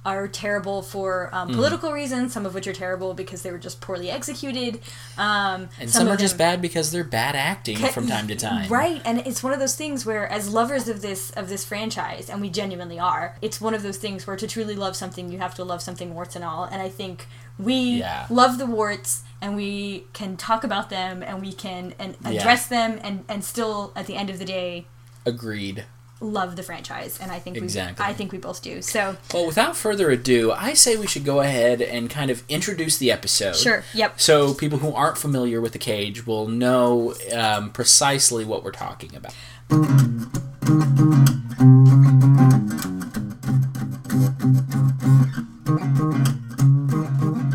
are 0.04 0.28
terrible 0.28 0.82
for 0.82 1.30
um, 1.32 1.50
Mm-hmm. 1.50 1.58
political 1.58 1.92
reasons, 1.92 2.34
some 2.34 2.44
of 2.48 2.56
which 2.56 2.66
are 2.66 2.74
terrible 2.74 3.14
because 3.14 3.44
they 3.44 3.52
were 3.52 3.60
just 3.60 3.82
poorly 3.82 4.10
executed, 4.10 4.80
um, 5.16 5.70
And 5.80 5.92
some, 5.92 6.08
are 6.08 6.14
of 6.14 6.20
just 6.20 6.40
bad 6.40 6.60
because 6.60 6.90
they're 6.90 7.04
bad 7.04 7.36
acting 7.36 7.78
from 7.78 8.08
time 8.08 8.28
to 8.30 8.36
time. 8.36 8.68
Right, 8.68 9.00
and 9.06 9.20
it's 9.28 9.44
one 9.44 9.54
of 9.54 9.60
those 9.60 9.76
things 9.76 10.04
where, 10.04 10.28
as 10.28 10.50
lovers 10.52 10.88
of 10.88 11.04
this 11.04 11.30
of 11.32 11.50
this 11.50 11.64
franchise, 11.64 12.32
and 12.32 12.42
we 12.42 12.50
genuinely 12.50 12.98
are, 12.98 13.38
it's 13.44 13.62
one 13.62 13.76
of 13.76 13.84
those 13.84 13.98
things 13.98 14.26
where 14.26 14.36
to 14.38 14.48
truly 14.48 14.76
love 14.76 14.96
something, 14.96 15.32
you 15.32 15.38
have 15.38 15.54
to 15.56 15.64
love 15.64 15.84
something 15.84 16.16
warts 16.16 16.36
and 16.36 16.44
all. 16.44 16.64
And 16.64 16.82
I 16.82 16.90
think 16.90 17.28
we 17.60 18.00
Yeah. 18.00 18.26
love 18.32 18.58
the 18.58 18.66
warts, 18.66 19.22
and 19.42 19.56
we 19.56 20.06
can 20.14 20.38
talk 20.38 20.64
about 20.64 20.90
them, 20.90 21.24
and 21.24 21.42
we 21.42 21.52
can 21.54 21.94
and 22.00 22.16
Yeah. 22.24 22.40
address 22.40 22.68
them, 22.68 23.00
and 23.04 23.24
and 23.28 23.44
still 23.44 23.92
at 23.96 24.06
the 24.08 24.16
end 24.16 24.30
of 24.30 24.40
the 24.40 24.46
day 24.46 24.86
Agreed. 25.26 25.86
love 26.20 26.56
the 26.56 26.64
franchise. 26.64 27.18
And 27.22 27.32
I 27.32 27.40
think 27.40 27.58
Exactly. 27.58 28.04
we 28.06 28.10
I 28.12 28.14
think 28.14 28.32
we 28.32 28.38
both 28.38 28.62
do. 28.62 28.82
So 28.82 29.18
Well, 29.34 29.46
without 29.48 29.76
further 29.76 30.12
ado, 30.12 30.52
I 30.52 30.74
say 30.74 30.96
we 30.96 31.08
should 31.08 31.26
go 31.26 31.40
ahead 31.42 31.82
and 31.82 32.10
kind 32.10 32.30
of 32.30 32.44
introduce 32.48 32.98
the 32.98 33.12
episode. 33.12 33.56
sure, 33.56 33.84
yep. 33.94 34.20
So 34.22 34.54
people 34.54 34.80
who 34.80 34.94
aren't 34.94 35.18
familiar 35.18 35.60
with 35.60 35.72
the 35.74 35.80
cage 35.80 36.28
will 36.28 36.48
know 36.48 37.16
um, 37.36 37.72
precisely 37.72 38.46
what 38.46 38.64
we're 38.64 38.72
talking 38.72 39.16
about. 39.16 39.34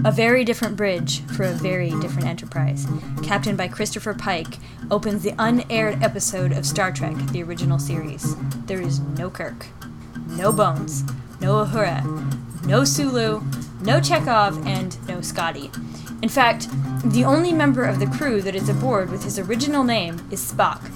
A 0.06 0.12
very 0.12 0.44
different 0.44 0.76
bridge 0.76 1.22
for 1.22 1.42
a 1.42 1.52
very 1.52 1.90
different 2.00 2.28
enterprise, 2.28 2.86
captained 3.24 3.58
by 3.58 3.66
Christopher 3.66 4.14
Pike, 4.14 4.58
opens 4.88 5.24
the 5.24 5.34
unaired 5.36 6.00
episode 6.00 6.52
of 6.52 6.64
Star 6.64 6.92
Trek, 6.92 7.16
the 7.32 7.42
original 7.42 7.80
series. 7.80 8.36
There 8.66 8.80
is 8.80 9.00
no 9.00 9.30
Kirk, 9.30 9.66
no 10.28 10.52
Bones, 10.52 11.02
no 11.40 11.64
Uhura, 11.64 12.04
no 12.64 12.84
Sulu, 12.84 13.42
no 13.80 13.98
Chekov, 13.98 14.64
and 14.64 14.96
no 15.08 15.20
Scotty. 15.22 15.72
In 16.22 16.28
fact, 16.28 16.68
the 17.04 17.24
only 17.24 17.52
member 17.52 17.82
of 17.82 17.98
the 17.98 18.06
crew 18.06 18.40
that 18.42 18.54
is 18.54 18.68
aboard 18.68 19.10
with 19.10 19.24
his 19.24 19.40
original 19.40 19.82
name 19.82 20.24
is 20.30 20.52
Spock. 20.52 20.88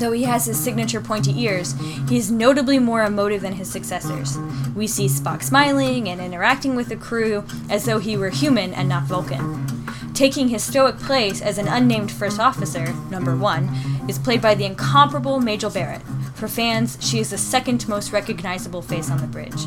Though 0.00 0.12
he 0.12 0.22
has 0.22 0.46
his 0.46 0.58
signature 0.58 1.02
pointy 1.02 1.38
ears, 1.42 1.74
he 2.08 2.16
is 2.16 2.30
notably 2.30 2.78
more 2.78 3.04
emotive 3.04 3.42
than 3.42 3.52
his 3.52 3.70
successors. 3.70 4.38
We 4.74 4.86
see 4.86 5.08
Spock 5.08 5.42
smiling 5.42 6.08
and 6.08 6.22
interacting 6.22 6.74
with 6.74 6.88
the 6.88 6.96
crew 6.96 7.44
as 7.68 7.84
though 7.84 7.98
he 7.98 8.16
were 8.16 8.30
human 8.30 8.72
and 8.72 8.88
not 8.88 9.02
Vulcan. 9.02 9.66
Taking 10.14 10.48
his 10.48 10.64
stoic 10.64 10.98
place 10.98 11.42
as 11.42 11.58
an 11.58 11.68
unnamed 11.68 12.10
first 12.10 12.40
officer, 12.40 12.94
number 13.10 13.36
one, 13.36 13.68
is 14.08 14.18
played 14.18 14.40
by 14.40 14.54
the 14.54 14.64
incomparable 14.64 15.38
Majel 15.38 15.70
Barrett. 15.70 16.00
For 16.34 16.48
fans, 16.48 16.96
she 17.02 17.18
is 17.18 17.28
the 17.28 17.36
second 17.36 17.86
most 17.86 18.10
recognizable 18.10 18.80
face 18.80 19.10
on 19.10 19.18
the 19.18 19.26
bridge. 19.26 19.66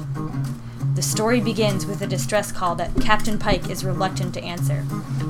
The 0.95 1.03
story 1.03 1.41
begins 1.41 1.85
with 1.85 2.01
a 2.01 2.07
distress 2.07 2.51
call 2.51 2.73
that 2.75 2.95
Captain 3.01 3.37
Pike 3.37 3.69
is 3.69 3.85
reluctant 3.85 4.33
to 4.33 4.43
answer. 4.43 4.83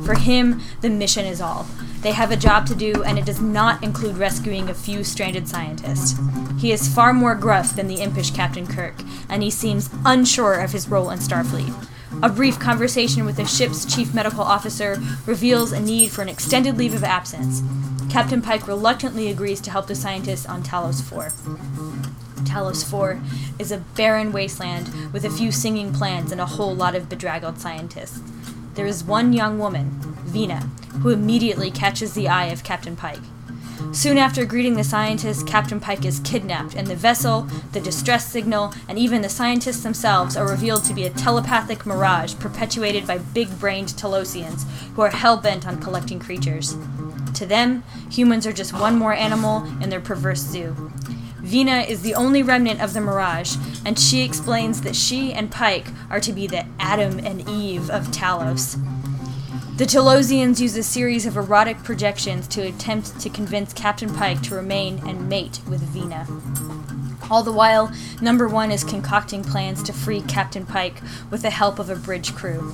For 0.06 0.14
him, 0.14 0.62
the 0.80 0.90
mission 0.90 1.26
is 1.26 1.42
all. 1.42 1.68
They 2.04 2.12
have 2.12 2.32
a 2.32 2.38
job 2.38 2.68
to 2.68 2.76
do, 2.76 3.02
and 3.04 3.18
it 3.18 3.26
does 3.26 3.40
not 3.40 3.82
include 3.82 4.18
rescuing 4.18 4.70
a 4.70 4.74
few 4.74 5.06
stranded 5.06 5.48
scientists. 5.48 6.20
He 6.60 6.74
is 6.74 6.94
far 6.94 7.14
more 7.14 7.34
gruff 7.34 7.76
than 7.76 7.88
the 7.88 8.02
impish 8.02 8.32
Captain 8.32 8.68
Kirk, 8.68 8.96
and 9.30 9.42
he 9.42 9.50
seems 9.50 9.90
unsure 10.06 10.60
of 10.60 10.74
his 10.74 10.90
role 10.90 11.10
in 11.10 11.20
Starfleet. 11.20 11.74
A 12.22 12.28
brief 12.28 12.60
conversation 12.60 13.26
with 13.26 13.38
the 13.38 13.46
ship's 13.46 13.86
chief 13.86 14.14
medical 14.14 14.44
officer 14.44 15.02
reveals 15.26 15.72
a 15.72 15.80
need 15.80 16.12
for 16.12 16.22
an 16.22 16.30
extended 16.30 16.78
leave 16.78 16.94
of 16.94 17.06
absence. 17.06 17.62
Captain 18.12 18.42
Pike 18.42 18.68
reluctantly 18.68 19.30
agrees 19.30 19.62
to 19.62 19.72
help 19.72 19.88
the 19.88 19.96
scientists 19.96 20.46
on 20.46 20.62
Talos 20.62 21.02
4. 21.02 21.30
Talos 22.44 22.84
4 22.84 23.20
is 23.58 23.72
a 23.72 23.78
barren 23.78 24.32
wasteland 24.32 25.14
with 25.14 25.24
a 25.24 25.30
few 25.30 25.52
singing 25.52 25.94
plants 25.94 26.32
and 26.32 26.42
a 26.42 26.46
whole 26.46 26.76
lot 26.76 26.96
of 26.96 27.10
bedraggled 27.10 27.60
scientists. 27.60 28.22
There 28.74 28.86
is 28.88 29.04
one 29.04 29.34
young 29.34 29.60
woman, 29.60 29.92
Vina, 30.26 30.62
who 31.02 31.10
immediately 31.10 31.70
catches 31.70 32.14
the 32.14 32.28
eye 32.28 32.46
of 32.46 32.64
Captain 32.64 32.96
Pike. 32.96 33.20
Soon 33.92 34.18
after 34.18 34.46
greeting 34.46 34.76
the 34.76 34.84
scientist, 34.84 35.46
Captain 35.46 35.80
Pike 35.80 36.06
is 36.06 36.20
kidnapped, 36.22 36.74
and 36.74 36.88
the 36.88 36.96
vessel, 36.96 37.48
the 37.74 37.80
distress 37.80 38.32
signal, 38.32 38.74
and 38.88 38.98
even 38.98 39.22
the 39.22 39.30
scientists 39.30 39.84
themselves 39.84 40.36
are 40.36 40.50
revealed 40.50 40.84
to 40.86 40.94
be 40.96 41.06
a 41.06 41.12
telepathic 41.12 41.86
mirage 41.86 42.34
perpetuated 42.36 43.06
by 43.06 43.20
big 43.20 43.60
brained 43.60 43.90
Talosians 43.90 44.64
who 44.96 45.02
are 45.04 45.10
hell 45.10 45.38
bent 45.38 45.68
on 45.68 45.80
collecting 45.80 46.20
creatures. 46.20 46.76
To 47.36 47.46
them, 47.46 47.84
humans 48.10 48.48
are 48.48 48.54
just 48.54 48.74
one 48.74 48.98
more 48.98 49.14
animal 49.14 49.64
in 49.82 49.90
their 49.90 50.02
perverse 50.02 50.42
zoo. 50.42 50.92
Vina 51.44 51.82
is 51.82 52.04
the 52.04 52.16
only 52.16 52.42
remnant 52.42 52.82
of 52.82 52.94
the 52.94 53.02
Mirage, 53.02 53.58
and 53.86 54.00
she 54.00 54.22
explains 54.22 54.82
that 54.82 54.96
she 54.96 55.34
and 55.34 55.52
Pike 55.52 55.88
are 56.10 56.22
to 56.22 56.32
be 56.32 56.48
the 56.48 56.66
Adam 56.80 57.20
and 57.20 57.48
Eve 57.50 57.90
of 57.90 58.08
Talos. 58.08 58.80
The 59.78 59.84
Talosians 59.84 60.62
use 60.62 60.78
a 60.78 60.84
series 60.84 61.26
of 61.26 61.36
erotic 61.36 61.84
projections 61.84 62.48
to 62.48 62.62
attempt 62.62 63.20
to 63.20 63.30
convince 63.30 63.74
Captain 63.74 64.14
Pike 64.14 64.42
to 64.44 64.56
remain 64.56 65.06
and 65.06 65.28
mate 65.28 65.60
with 65.68 65.82
Vina. 65.82 66.26
All 67.30 67.44
the 67.44 67.52
while, 67.52 67.92
Number 68.22 68.48
One 68.48 68.72
is 68.72 68.86
concocting 68.86 69.44
plans 69.44 69.84
to 69.84 69.92
free 69.92 70.22
Captain 70.22 70.66
Pike 70.66 71.02
with 71.30 71.42
the 71.42 71.50
help 71.50 71.78
of 71.78 71.90
a 71.90 71.96
bridge 71.98 72.34
crew. 72.34 72.74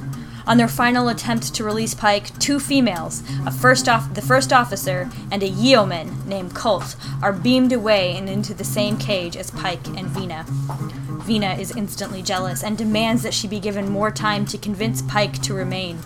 On 0.50 0.58
their 0.58 0.68
final 0.68 1.10
attempt 1.10 1.54
to 1.54 1.64
release 1.64 1.94
Pike, 1.94 2.38
two 2.40 2.60
females, 2.60 3.22
a 3.46 3.52
first 3.52 3.88
off- 3.88 4.16
the 4.16 4.22
first 4.22 4.52
officer 4.52 5.08
and 5.30 5.44
a 5.44 5.48
yeoman 5.48 6.24
named 6.26 6.56
Colt, 6.56 6.96
are 7.22 7.32
beamed 7.32 7.72
away 7.72 8.18
and 8.18 8.28
into 8.28 8.56
the 8.56 8.64
same 8.64 8.98
cage 8.98 9.38
as 9.38 9.52
Pike 9.52 9.86
and 9.96 10.08
Vina. 10.08 10.46
Vina 11.24 11.54
is 11.54 11.76
instantly 11.76 12.24
jealous 12.24 12.64
and 12.64 12.80
demands 12.80 13.22
that 13.22 13.36
she 13.36 13.48
be 13.48 13.60
given 13.60 13.92
more 13.92 14.10
time 14.10 14.44
to 14.48 14.58
convince 14.58 15.04
Pike 15.04 15.40
to 15.44 15.54
remain. 15.54 16.00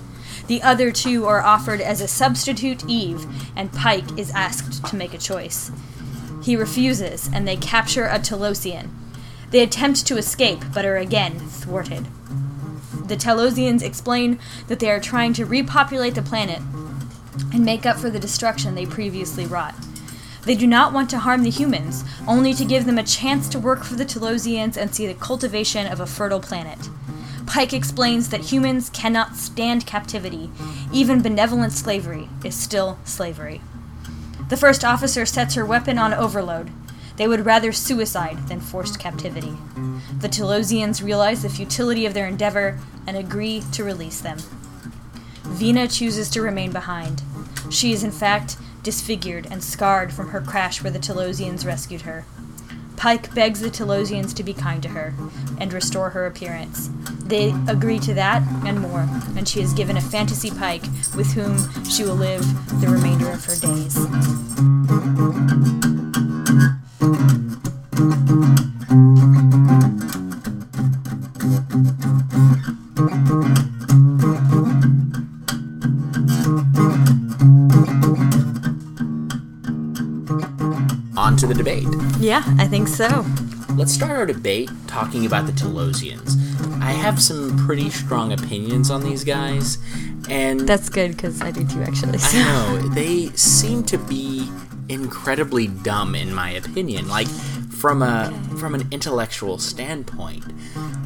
The 0.48 0.62
other 0.62 0.92
two 0.92 1.26
are 1.26 1.42
offered 1.42 1.80
as 1.80 2.02
a 2.02 2.08
substitute 2.10 2.84
Eve, 2.86 3.26
and 3.56 3.72
Pike 3.72 4.20
is 4.20 4.30
asked 4.32 4.86
to 4.88 4.98
make 4.98 5.14
a 5.14 5.18
choice. 5.18 5.72
He 6.44 6.58
refuses, 6.58 7.30
and 7.34 7.48
they 7.48 7.56
capture 7.56 8.08
a 8.08 8.20
Talosian. 8.20 8.90
They 9.52 9.62
attempt 9.62 10.06
to 10.08 10.18
escape, 10.18 10.66
but 10.74 10.84
are 10.84 10.98
again 10.98 11.40
thwarted. 11.40 12.08
The 13.06 13.18
Talosians 13.18 13.84
explain 13.84 14.40
that 14.68 14.80
they 14.80 14.90
are 14.90 15.00
trying 15.00 15.34
to 15.34 15.46
repopulate 15.46 16.16
the 16.16 16.22
planet 16.22 16.60
and 17.52 17.66
make 17.66 17.86
up 17.86 17.98
for 17.98 18.10
the 18.10 18.20
destruction 18.20 18.76
they 18.76 18.86
previously 18.86 19.46
wrought. 19.46 19.76
They 20.46 20.56
do 20.56 20.68
not 20.68 20.94
want 20.94 21.10
to 21.12 21.20
harm 21.20 21.44
the 21.44 21.50
humans, 21.50 22.04
only 22.28 22.54
to 22.54 22.66
give 22.66 22.86
them 22.86 22.98
a 22.98 23.04
chance 23.04 23.48
to 23.50 23.60
work 23.60 23.84
for 23.84 23.96
the 23.96 24.06
Talosians 24.06 24.76
and 24.76 24.94
see 24.94 25.08
the 25.08 25.14
cultivation 25.14 25.88
of 25.88 26.00
a 26.00 26.06
fertile 26.06 26.42
planet. 26.42 26.90
Pike 27.46 27.74
explains 27.74 28.30
that 28.30 28.52
humans 28.52 28.90
cannot 28.90 29.36
stand 29.36 29.86
captivity. 29.86 30.50
Even 30.92 31.22
benevolent 31.22 31.74
slavery 31.74 32.30
is 32.44 32.56
still 32.56 32.98
slavery. 33.04 33.62
The 34.50 34.58
first 34.58 34.84
officer 34.84 35.26
sets 35.26 35.56
her 35.56 35.66
weapon 35.66 35.98
on 35.98 36.14
overload. 36.14 36.72
They 37.18 37.28
would 37.28 37.46
rather 37.46 37.72
suicide 37.72 38.48
than 38.48 38.60
forced 38.60 39.00
captivity. 39.00 39.56
The 40.20 40.30
Talosians 40.30 41.04
realize 41.04 41.44
the 41.44 41.50
futility 41.50 42.06
of 42.06 42.14
their 42.14 42.28
endeavor 42.28 42.80
and 43.06 43.18
agree 43.18 43.64
to 43.74 43.84
release 43.84 44.20
them. 44.20 44.38
Vina 45.44 45.88
chooses 45.88 46.30
to 46.32 46.42
remain 46.42 46.72
behind. 46.72 47.22
She 47.70 47.92
is, 47.94 48.04
in 48.04 48.12
fact, 48.12 48.58
disfigured 48.82 49.48
and 49.50 49.64
scarred 49.64 50.12
from 50.12 50.30
her 50.30 50.42
crash 50.42 50.84
where 50.84 50.92
the 50.92 51.00
Talosians 51.00 51.66
rescued 51.66 52.02
her. 52.02 52.26
Pike 52.96 53.34
begs 53.36 53.60
the 53.60 53.70
Talosians 53.70 54.34
to 54.36 54.44
be 54.44 54.54
kind 54.54 54.82
to 54.84 54.90
her 54.90 55.14
and 55.60 55.74
restore 55.74 56.12
her 56.12 56.26
appearance. 56.26 56.90
They 57.26 57.54
agree 57.68 58.00
to 58.00 58.14
that 58.14 58.42
and 58.66 58.80
more, 58.80 59.08
and 59.36 59.48
she 59.48 59.62
is 59.62 59.74
given 59.74 59.98
a 59.98 60.02
fantasy 60.02 60.52
Pike 60.52 60.84
with 61.16 61.34
whom 61.34 61.58
she 61.86 62.04
will 62.04 62.16
live 62.16 62.46
the 62.82 62.88
remainder 62.88 63.30
of 63.30 63.44
her 63.46 63.56
days. 63.56 65.33
Yeah, 82.34 82.56
I 82.58 82.66
think 82.66 82.88
so. 82.88 83.24
Let's 83.76 83.94
start 83.94 84.10
our 84.10 84.26
debate 84.26 84.72
talking 84.88 85.28
about 85.28 85.46
the 85.46 85.52
Talosians. 85.52 86.36
I 86.82 86.90
have 86.90 87.22
some 87.22 87.56
pretty 87.60 87.92
strong 87.92 88.34
opinions 88.34 88.90
on 88.90 89.04
these 89.04 89.24
guys, 89.24 89.78
and 90.28 90.62
That's 90.62 90.90
good 90.90 91.12
because 91.12 91.44
I 91.44 91.52
do 91.52 91.64
too, 91.64 91.84
actually. 91.84 92.18
I 92.20 92.44
know 92.44 92.90
they 92.90 93.28
seem 93.36 93.84
to 93.84 94.00
be 94.00 94.50
incredibly 94.90 95.68
dumb 95.68 96.16
in 96.16 96.34
my 96.34 96.50
opinion. 96.50 97.08
Like 97.08 97.28
from 97.28 98.02
a 98.02 98.34
from 98.58 98.74
an 98.74 98.88
intellectual 98.90 99.60
standpoint, 99.60 100.44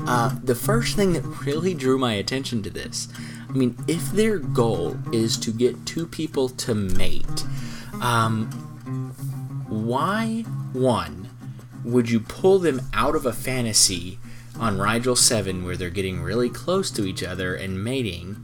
uh, 0.07 0.33
the 0.41 0.55
first 0.55 0.95
thing 0.95 1.11
that 1.11 1.23
really 1.45 1.73
drew 1.73 1.97
my 1.97 2.13
attention 2.13 2.63
to 2.63 2.69
this, 2.69 3.09
I 3.49 3.51
mean, 3.51 3.75
if 3.85 4.13
their 4.13 4.37
goal 4.37 4.95
is 5.11 5.35
to 5.39 5.51
get 5.51 5.85
two 5.85 6.07
people 6.07 6.47
to 6.47 6.73
mate, 6.73 7.43
um, 7.99 8.66
why 9.85 10.41
one 10.73 11.29
would 11.83 12.09
you 12.09 12.19
pull 12.19 12.59
them 12.59 12.81
out 12.93 13.15
of 13.15 13.25
a 13.25 13.33
fantasy 13.33 14.19
on 14.59 14.79
Rigel 14.79 15.15
Seven 15.15 15.63
where 15.63 15.77
they're 15.77 15.89
getting 15.89 16.21
really 16.21 16.49
close 16.49 16.89
to 16.91 17.05
each 17.05 17.23
other 17.23 17.53
and 17.55 17.83
mating? 17.83 18.37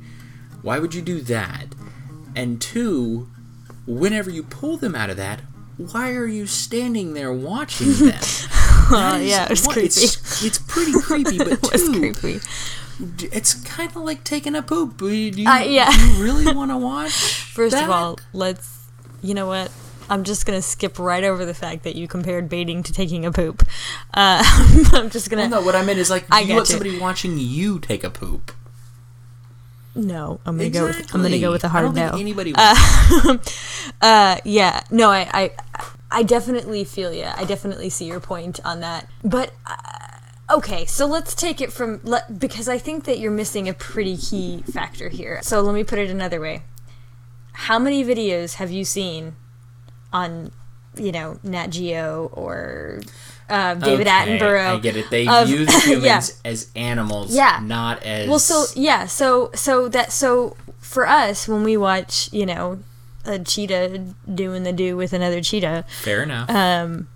Why 0.61 0.79
would 0.79 0.93
you 0.93 1.01
do 1.01 1.19
that? 1.21 1.67
And 2.35 2.61
two, 2.61 3.29
whenever 3.85 4.29
you 4.29 4.43
pull 4.43 4.77
them 4.77 4.95
out 4.95 5.09
of 5.09 5.17
that, 5.17 5.41
why 5.77 6.11
are 6.13 6.27
you 6.27 6.45
standing 6.47 7.13
there 7.13 7.33
watching 7.33 7.87
them? 7.93 8.09
Is- 8.09 8.47
yeah, 8.91 9.47
it 9.51 9.59
what- 9.61 9.73
creepy. 9.73 9.87
It's, 9.87 10.43
it's 10.43 10.59
pretty 10.59 10.93
creepy, 10.93 11.37
but 11.39 11.47
it 11.73 11.77
two, 11.77 12.13
creepy. 12.13 12.39
it's 13.35 13.55
kind 13.65 13.89
of 13.89 13.97
like 13.97 14.23
taking 14.23 14.55
a 14.55 14.61
poop. 14.61 14.97
Do 14.97 15.07
you, 15.09 15.47
Uh, 15.49 15.59
yeah. 15.59 15.91
do 15.91 16.05
you 16.13 16.23
really 16.23 16.53
want 16.53 16.71
to 16.71 16.77
watch? 16.77 17.11
First 17.53 17.71
that? 17.75 17.85
of 17.85 17.89
all, 17.89 18.19
let's. 18.33 18.79
You 19.21 19.33
know 19.33 19.47
what? 19.47 19.71
I'm 20.13 20.23
just 20.23 20.45
gonna 20.45 20.61
skip 20.61 20.99
right 20.99 21.23
over 21.23 21.43
the 21.43 21.55
fact 21.55 21.83
that 21.85 21.95
you 21.95 22.07
compared 22.07 22.47
baiting 22.47 22.83
to 22.83 22.93
taking 22.93 23.25
a 23.25 23.31
poop. 23.31 23.63
Uh, 24.13 24.43
I'm 24.93 25.09
just 25.09 25.27
gonna. 25.31 25.49
well, 25.49 25.61
no. 25.61 25.65
What 25.65 25.75
I 25.75 25.83
meant 25.83 25.97
is 25.97 26.11
like 26.11 26.25
I 26.29 26.41
you 26.41 26.53
want 26.53 26.69
you. 26.69 26.73
somebody 26.73 26.99
watching 26.99 27.39
you 27.39 27.79
take 27.79 28.03
a 28.03 28.11
poop. 28.11 28.51
No, 29.95 30.39
I'm 30.45 30.55
gonna 30.55 30.69
go. 30.69 30.85
With, 30.85 31.15
I'm 31.15 31.23
gonna 31.23 31.39
go 31.39 31.51
with 31.51 31.63
a 31.63 31.67
I 31.67 31.69
hard 31.69 31.95
no. 31.95 32.09
Anybody? 32.09 32.53
Uh, 34.01 34.37
yeah, 34.45 34.81
no, 34.89 35.11
I, 35.11 35.29
I, 35.33 35.51
I 36.09 36.23
definitely 36.23 36.83
feel 36.83 37.13
you. 37.13 37.25
I 37.25 37.43
definitely 37.43 37.89
see 37.89 38.05
your 38.05 38.19
point 38.19 38.59
on 38.65 38.79
that. 38.79 39.09
But 39.23 39.51
uh, 39.65 40.55
okay, 40.57 40.85
so 40.85 41.05
let's 41.05 41.35
take 41.35 41.59
it 41.59 41.71
from 41.71 41.99
let, 42.03 42.39
because 42.39 42.69
I 42.69 42.77
think 42.77 43.03
that 43.05 43.19
you're 43.19 43.31
missing 43.31 43.67
a 43.67 43.73
pretty 43.73 44.15
key 44.15 44.63
factor 44.71 45.09
here. 45.09 45.41
So 45.41 45.61
let 45.61 45.75
me 45.75 45.83
put 45.83 45.99
it 45.99 46.09
another 46.09 46.39
way: 46.39 46.63
How 47.53 47.77
many 47.77 48.05
videos 48.05 48.55
have 48.55 48.71
you 48.71 48.85
seen 48.85 49.35
on, 50.13 50.51
you 50.95 51.11
know, 51.11 51.39
Nat 51.43 51.67
Geo 51.67 52.29
or 52.33 53.01
uh, 53.49 53.73
David 53.75 54.07
Okay, 54.07 54.39
Attenborough? 54.39 54.75
I 54.77 54.79
get 54.79 54.95
it. 54.95 55.09
They 55.09 55.27
of- 55.27 55.49
the 55.49 55.81
humans 55.85 56.05
yeah. 56.43 56.49
as 56.51 56.69
animals, 56.75 57.35
Yeah. 57.35 57.59
not 57.63 58.01
as 58.03 58.29
Well, 58.29 58.39
so 58.39 58.65
yeah, 58.75 59.05
so 59.07 59.49
so 59.55 59.89
that 59.89 60.11
so 60.13 60.55
for 60.79 61.07
us 61.07 61.47
when 61.47 61.63
we 61.63 61.75
watch, 61.77 62.29
you 62.31 62.45
know, 62.45 62.79
a 63.25 63.39
cheetah 63.39 64.13
doing 64.33 64.63
the 64.63 64.73
do 64.73 64.95
with 64.97 65.13
another 65.13 65.41
cheetah, 65.41 65.85
fair 66.01 66.23
enough. 66.23 66.49
um, 66.49 67.07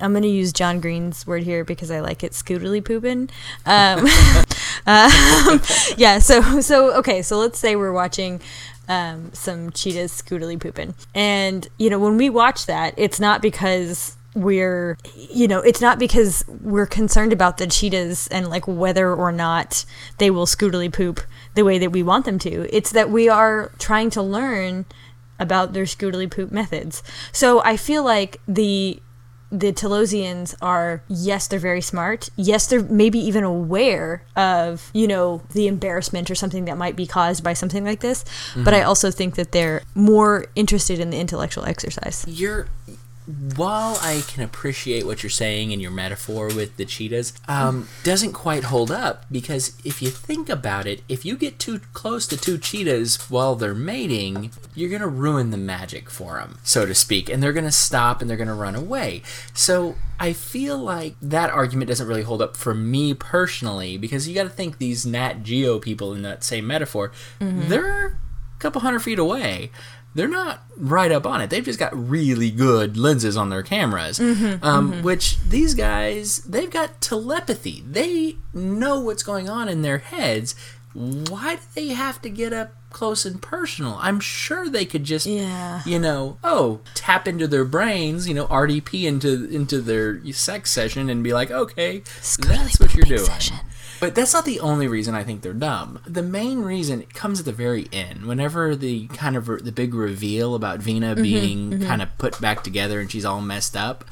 I'm 0.00 0.12
gonna 0.12 0.26
use 0.26 0.52
John 0.52 0.80
Green's 0.80 1.26
word 1.26 1.42
here 1.42 1.64
because 1.64 1.90
I 1.90 2.00
like 2.00 2.22
it. 2.22 2.32
Scooterly 2.32 2.84
pooping. 2.84 3.30
Um, 3.66 3.98
um, 4.86 5.60
yeah. 5.96 6.18
So 6.18 6.60
so 6.60 6.94
okay. 6.98 7.22
So 7.22 7.38
let's 7.38 7.58
say 7.58 7.76
we're 7.76 7.92
watching 7.92 8.40
um, 8.88 9.30
some 9.32 9.70
cheetahs 9.70 10.22
scootily 10.22 10.58
pooping. 10.58 10.94
And, 11.14 11.68
you 11.78 11.90
know, 11.90 11.98
when 11.98 12.16
we 12.16 12.30
watch 12.30 12.66
that, 12.66 12.94
it's 12.96 13.20
not 13.20 13.42
because 13.42 14.16
we're 14.34 14.96
you 15.16 15.48
know 15.48 15.58
it's 15.60 15.80
not 15.80 15.98
because 15.98 16.44
we're 16.62 16.86
concerned 16.86 17.32
about 17.32 17.56
the 17.56 17.66
cheetahs 17.66 18.28
and 18.28 18.48
like 18.48 18.68
whether 18.68 19.12
or 19.12 19.32
not 19.32 19.84
they 20.18 20.30
will 20.30 20.46
scootily 20.46 20.92
poop 20.92 21.20
the 21.54 21.64
way 21.64 21.78
that 21.78 21.90
we 21.90 22.02
want 22.02 22.24
them 22.24 22.38
to 22.38 22.68
it's 22.74 22.92
that 22.92 23.10
we 23.10 23.28
are 23.28 23.72
trying 23.78 24.10
to 24.10 24.22
learn 24.22 24.84
about 25.40 25.72
their 25.72 25.84
scootily 25.84 26.30
poop 26.30 26.52
methods 26.52 27.02
so 27.32 27.60
i 27.64 27.76
feel 27.76 28.04
like 28.04 28.38
the 28.46 29.00
the 29.50 29.72
Talosians 29.72 30.54
are 30.60 31.02
yes 31.08 31.46
they're 31.46 31.58
very 31.58 31.80
smart. 31.80 32.28
Yes 32.36 32.66
they're 32.66 32.82
maybe 32.82 33.18
even 33.18 33.44
aware 33.44 34.22
of 34.36 34.90
you 34.92 35.08
know 35.08 35.42
the 35.52 35.66
embarrassment 35.66 36.30
or 36.30 36.34
something 36.34 36.64
that 36.66 36.76
might 36.76 36.96
be 36.96 37.06
caused 37.06 37.42
by 37.42 37.52
something 37.52 37.84
like 37.84 38.00
this. 38.00 38.24
But 38.54 38.60
mm-hmm. 38.60 38.74
i 38.74 38.82
also 38.82 39.10
think 39.10 39.36
that 39.36 39.52
they're 39.52 39.82
more 39.94 40.46
interested 40.54 41.00
in 41.00 41.10
the 41.10 41.18
intellectual 41.18 41.64
exercise. 41.64 42.24
You're 42.28 42.68
while 43.56 43.98
I 44.00 44.22
can 44.26 44.42
appreciate 44.42 45.04
what 45.04 45.22
you're 45.22 45.28
saying 45.28 45.72
and 45.72 45.82
your 45.82 45.90
metaphor 45.90 46.46
with 46.46 46.76
the 46.78 46.86
cheetahs, 46.86 47.34
um, 47.46 47.86
doesn't 48.02 48.32
quite 48.32 48.64
hold 48.64 48.90
up 48.90 49.26
because 49.30 49.76
if 49.84 50.00
you 50.00 50.08
think 50.08 50.48
about 50.48 50.86
it, 50.86 51.02
if 51.10 51.26
you 51.26 51.36
get 51.36 51.58
too 51.58 51.80
close 51.92 52.26
to 52.28 52.38
two 52.38 52.56
cheetahs 52.56 53.16
while 53.30 53.54
they're 53.54 53.74
mating, 53.74 54.50
you're 54.74 54.88
gonna 54.90 55.06
ruin 55.06 55.50
the 55.50 55.58
magic 55.58 56.08
for 56.08 56.38
them, 56.38 56.58
so 56.62 56.86
to 56.86 56.94
speak, 56.94 57.28
and 57.28 57.42
they're 57.42 57.52
gonna 57.52 57.70
stop 57.70 58.22
and 58.22 58.30
they're 58.30 58.36
gonna 58.38 58.54
run 58.54 58.74
away. 58.74 59.22
So 59.52 59.96
I 60.18 60.32
feel 60.32 60.78
like 60.78 61.14
that 61.20 61.50
argument 61.50 61.88
doesn't 61.88 62.06
really 62.08 62.22
hold 62.22 62.40
up 62.40 62.56
for 62.56 62.74
me 62.74 63.12
personally 63.12 63.98
because 63.98 64.26
you 64.26 64.34
got 64.34 64.44
to 64.44 64.48
think 64.48 64.78
these 64.78 65.06
Nat 65.06 65.42
Geo 65.42 65.78
people 65.78 66.12
in 66.12 66.22
that 66.22 66.42
same 66.42 66.66
metaphor, 66.66 67.12
they're 67.68 68.06
a 68.06 68.58
couple 68.58 68.80
hundred 68.80 69.00
feet 69.00 69.18
away 69.18 69.70
they're 70.14 70.26
not 70.28 70.62
right 70.76 71.12
up 71.12 71.26
on 71.26 71.40
it. 71.40 71.50
They've 71.50 71.64
just 71.64 71.78
got 71.78 71.96
really 71.96 72.50
good 72.50 72.96
lenses 72.96 73.36
on 73.36 73.50
their 73.50 73.62
cameras. 73.62 74.18
um, 74.62 75.02
Which 75.02 75.38
these 75.48 75.74
guys, 75.74 76.38
they've 76.38 76.70
got 76.70 77.00
telepathy. 77.00 77.84
They 77.86 78.36
know 78.52 78.98
what's 79.00 79.22
going 79.22 79.48
on 79.48 79.68
in 79.68 79.82
their 79.82 79.98
heads. 79.98 80.54
Why 80.94 81.56
do 81.56 81.60
they 81.74 81.88
have 81.88 82.20
to 82.22 82.30
get 82.30 82.52
up 82.52 82.72
close 82.90 83.24
and 83.26 83.40
personal? 83.40 83.98
I'm 84.00 84.18
sure 84.18 84.68
they 84.68 84.84
could 84.86 85.04
just, 85.04 85.26
Yeah. 85.26 85.82
you 85.84 85.98
know, 85.98 86.38
oh, 86.42 86.80
tap 86.94 87.28
into 87.28 87.46
their 87.46 87.64
brains, 87.66 88.26
you 88.26 88.34
know, 88.34 88.46
RDP 88.46 89.04
into 89.04 89.44
into 89.50 89.80
their 89.80 90.20
sex 90.32 90.70
session 90.72 91.08
and 91.10 91.22
be 91.22 91.32
like, 91.32 91.50
okay, 91.50 92.02
that's 92.40 92.80
what 92.80 92.94
you're 92.94 93.04
doing. 93.04 93.20
session. 93.20 93.56
But 94.00 94.14
that's 94.14 94.32
not 94.32 94.44
the 94.44 94.60
only 94.60 94.86
reason 94.86 95.14
I 95.14 95.24
think 95.24 95.42
they're 95.42 95.52
dumb. 95.52 96.00
The 96.06 96.22
main 96.22 96.60
reason 96.60 97.02
comes 97.14 97.40
at 97.40 97.46
the 97.46 97.52
very 97.52 97.88
end. 97.92 98.26
Whenever 98.26 98.76
the 98.76 99.08
kind 99.08 99.36
of 99.36 99.46
the 99.64 99.72
big 99.72 99.94
reveal 99.94 100.54
about 100.54 100.80
Vina 100.80 101.14
mm-hmm, 101.14 101.22
being 101.22 101.70
mm-hmm. 101.70 101.86
kind 101.86 102.02
of 102.02 102.16
put 102.18 102.40
back 102.40 102.62
together 102.62 103.00
and 103.00 103.10
she's 103.10 103.24
all 103.24 103.40
messed 103.40 103.76
up. 103.76 104.04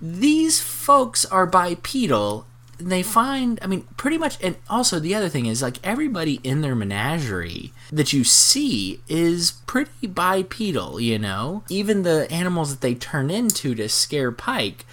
These 0.00 0.60
folks 0.60 1.24
are 1.26 1.46
bipedal. 1.46 2.46
They 2.80 3.02
find, 3.02 3.58
I 3.60 3.66
mean, 3.66 3.88
pretty 3.96 4.18
much, 4.18 4.38
and 4.40 4.54
also 4.70 5.00
the 5.00 5.14
other 5.14 5.28
thing 5.28 5.46
is 5.46 5.60
like 5.60 5.84
everybody 5.84 6.38
in 6.44 6.60
their 6.60 6.76
menagerie 6.76 7.72
that 7.90 8.12
you 8.12 8.22
see 8.22 9.00
is 9.08 9.52
pretty 9.66 10.06
bipedal, 10.06 11.00
you 11.00 11.18
know? 11.18 11.64
Even 11.68 12.04
the 12.04 12.30
animals 12.30 12.70
that 12.70 12.80
they 12.80 12.94
turn 12.94 13.30
into 13.30 13.74
to 13.74 13.88
scare 13.88 14.30
Pike 14.30 14.86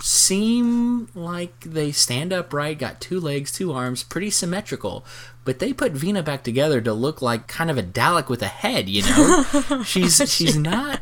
seem 0.00 1.08
like 1.14 1.60
they 1.60 1.92
stand 1.92 2.32
upright, 2.32 2.78
got 2.78 3.00
two 3.00 3.18
legs, 3.20 3.52
two 3.52 3.72
arms, 3.72 4.02
pretty 4.02 4.30
symmetrical. 4.30 5.04
But 5.44 5.58
they 5.60 5.72
put 5.72 5.92
Vina 5.92 6.22
back 6.22 6.42
together 6.42 6.80
to 6.82 6.92
look 6.92 7.22
like 7.22 7.46
kind 7.48 7.70
of 7.70 7.78
a 7.78 7.82
Dalek 7.82 8.28
with 8.28 8.42
a 8.42 8.46
head, 8.48 8.88
you 8.88 9.02
know? 9.02 9.82
she's 9.84 10.20
she's 10.30 10.56
not 10.56 11.00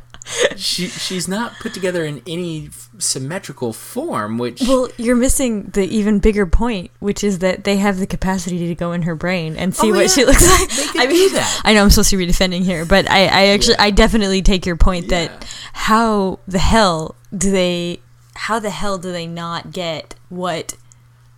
she 0.56 0.86
she's 0.88 1.26
not 1.28 1.52
put 1.60 1.72
together 1.74 2.04
in 2.04 2.20
any 2.26 2.66
f- 2.66 2.88
symmetrical 2.98 3.72
form, 3.72 4.38
which 4.38 4.60
Well, 4.60 4.88
you're 4.98 5.16
missing 5.16 5.64
the 5.72 5.82
even 5.84 6.20
bigger 6.20 6.46
point, 6.46 6.90
which 7.00 7.24
is 7.24 7.40
that 7.40 7.64
they 7.64 7.76
have 7.78 7.98
the 7.98 8.06
capacity 8.06 8.68
to 8.68 8.74
go 8.76 8.92
in 8.92 9.02
her 9.02 9.14
brain 9.16 9.56
and 9.56 9.74
see 9.74 9.90
Oh, 9.90 9.94
what 9.94 10.02
yeah. 10.02 10.06
she 10.08 10.24
looks 10.24 10.48
like. 10.48 10.96
I 10.96 11.06
mean, 11.08 11.32
that. 11.34 11.62
I 11.64 11.74
know 11.74 11.82
I'm 11.82 11.90
supposed 11.90 12.10
to 12.10 12.16
be 12.16 12.26
defending 12.26 12.62
here, 12.62 12.84
but 12.84 13.10
I, 13.10 13.26
I 13.26 13.46
actually, 13.48 13.78
I 13.78 13.90
definitely 13.90 14.42
take 14.42 14.64
your 14.64 14.76
point 14.76 15.06
Yeah. 15.06 15.26
that 15.28 15.44
how 15.72 16.38
the 16.46 16.58
hell 16.58 17.14
do 17.36 17.50
they, 17.50 18.00
how 18.36 18.58
the 18.58 18.70
hell 18.70 18.98
do 18.98 19.10
they 19.12 19.26
not 19.26 19.72
get 19.72 20.14
what 20.28 20.74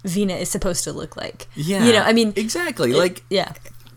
Vina 0.05 0.35
is 0.35 0.51
supposed 0.51 0.85
to 0.85 0.93
look 0.93 1.17
like? 1.17 1.47
yeah, 1.55 1.85
you 1.85 1.93
know, 1.93 2.03
I 2.03 2.13
mean, 2.13 2.33
exactly. 2.37 2.93
Like 2.93 3.23
yeah. 3.31 3.53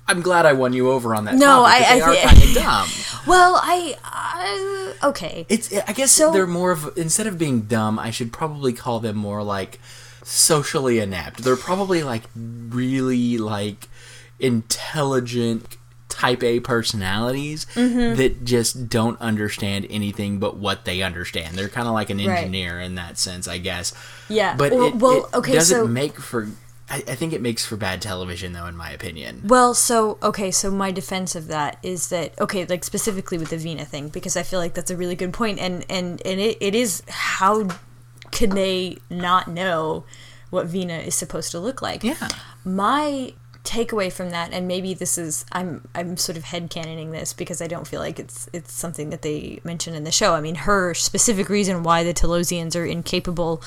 I'm 0.08 0.22
glad 0.22 0.46
I 0.46 0.54
won 0.54 0.74
you 0.74 0.90
over 0.92 1.16
on 1.16 1.26
that. 1.26 1.36
No, 1.36 1.64
topic, 1.64 1.74
I- 1.88 1.96
they 1.96 2.02
I 2.02 2.06
are 2.10 2.16
kind 2.16 2.38
of 2.44 2.54
dumb. 2.54 2.88
Well, 3.28 3.60
I, 3.64 3.96
I 4.04 4.94
okay. 5.10 5.46
It's 5.48 5.72
I 5.88 5.94
guess 5.94 6.12
So- 6.12 6.32
they're 6.32 6.48
more 6.48 6.72
of 6.72 6.98
instead 6.98 7.28
of 7.28 7.38
being 7.38 7.62
dumb, 7.64 7.98
I 8.00 8.10
should 8.12 8.34
probably 8.34 8.74
call 8.74 9.00
them 9.00 9.16
more 9.16 9.42
like 9.44 9.80
socially 10.24 11.00
inept. 11.00 11.44
They're 11.44 11.56
probably 11.56 12.04
like 12.04 12.24
really 12.36 13.38
like 13.38 13.88
intelligent 14.40 15.78
type 16.22 16.44
A 16.44 16.60
personalities 16.60 17.66
Mm-hmm. 17.76 18.16
that 18.18 18.46
just 18.46 18.88
don't 18.90 19.20
understand 19.22 19.88
anything 19.90 20.38
but 20.40 20.58
what 20.58 20.86
they 20.86 21.02
understand. 21.02 21.56
They're 21.58 21.70
kind 21.70 21.88
of 21.88 21.94
like 21.94 22.10
an 22.10 22.18
Right. 22.20 22.38
engineer 22.40 22.80
in 22.80 22.96
that 22.96 23.18
sense, 23.18 23.48
I 23.48 23.58
guess. 23.58 23.94
Yeah, 24.30 24.56
But 24.56 24.72
well- 24.72 24.88
it, 24.88 24.96
well, 24.96 25.26
it 25.26 25.34
okay, 25.36 25.54
doesn't 25.54 25.78
so- 25.78 25.88
make 25.88 26.20
for 26.20 26.50
I, 26.90 26.98
I 27.08 27.16
think 27.16 27.32
it 27.32 27.42
makes 27.42 27.66
for 27.66 27.78
bad 27.78 28.02
television 28.02 28.52
though 28.52 28.66
in 28.66 28.76
my 28.76 28.92
opinion. 28.92 29.44
Well, 29.46 29.74
so 29.74 30.18
okay, 30.22 30.52
so 30.52 30.70
my 30.70 30.92
defense 30.92 31.36
of 31.36 31.48
that 31.48 31.78
is 31.82 32.10
that 32.10 32.38
okay, 32.40 32.66
like 32.66 32.84
specifically 32.84 33.38
with 33.38 33.50
the 33.50 33.58
Vina 33.58 33.86
thing, 33.86 34.10
because 34.10 34.36
I 34.36 34.44
feel 34.44 34.60
like 34.60 34.74
that's 34.74 34.92
a 34.92 34.98
really 34.98 35.16
good 35.16 35.32
point, 35.32 35.58
and 35.60 35.86
and 35.90 36.22
and 36.26 36.40
it, 36.42 36.58
it 36.60 36.76
is 36.76 37.02
how 37.08 37.70
can 38.32 38.50
they 38.52 38.98
not 39.10 39.48
know 39.48 40.04
what 40.50 40.66
Vina 40.68 40.98
is 40.98 41.16
supposed 41.16 41.52
to 41.52 41.60
look 41.60 41.82
like? 41.82 42.04
Yeah. 42.04 42.28
My 42.66 43.34
takeaway 43.64 44.12
from 44.12 44.32
that, 44.32 44.52
and 44.54 44.68
maybe 44.68 44.94
this 44.94 45.18
is 45.18 45.46
I'm 45.52 45.88
I'm 45.94 46.18
sort 46.18 46.38
of 46.38 46.46
headcanoning 46.46 47.12
this 47.12 47.34
because 47.34 47.62
I 47.62 47.68
don't 47.68 47.88
feel 47.88 48.00
like 48.00 48.20
it's 48.20 48.50
it's 48.54 48.74
something 48.74 49.10
that 49.12 49.22
they 49.22 49.60
mention 49.64 49.94
in 49.94 50.04
the 50.04 50.12
show. 50.12 50.34
I 50.34 50.42
mean, 50.42 50.56
her 50.56 50.94
specific 50.94 51.50
reason 51.50 51.84
why 51.84 52.04
the 52.04 52.14
Talosians 52.14 52.76
are 52.76 52.86
incapable 52.86 53.62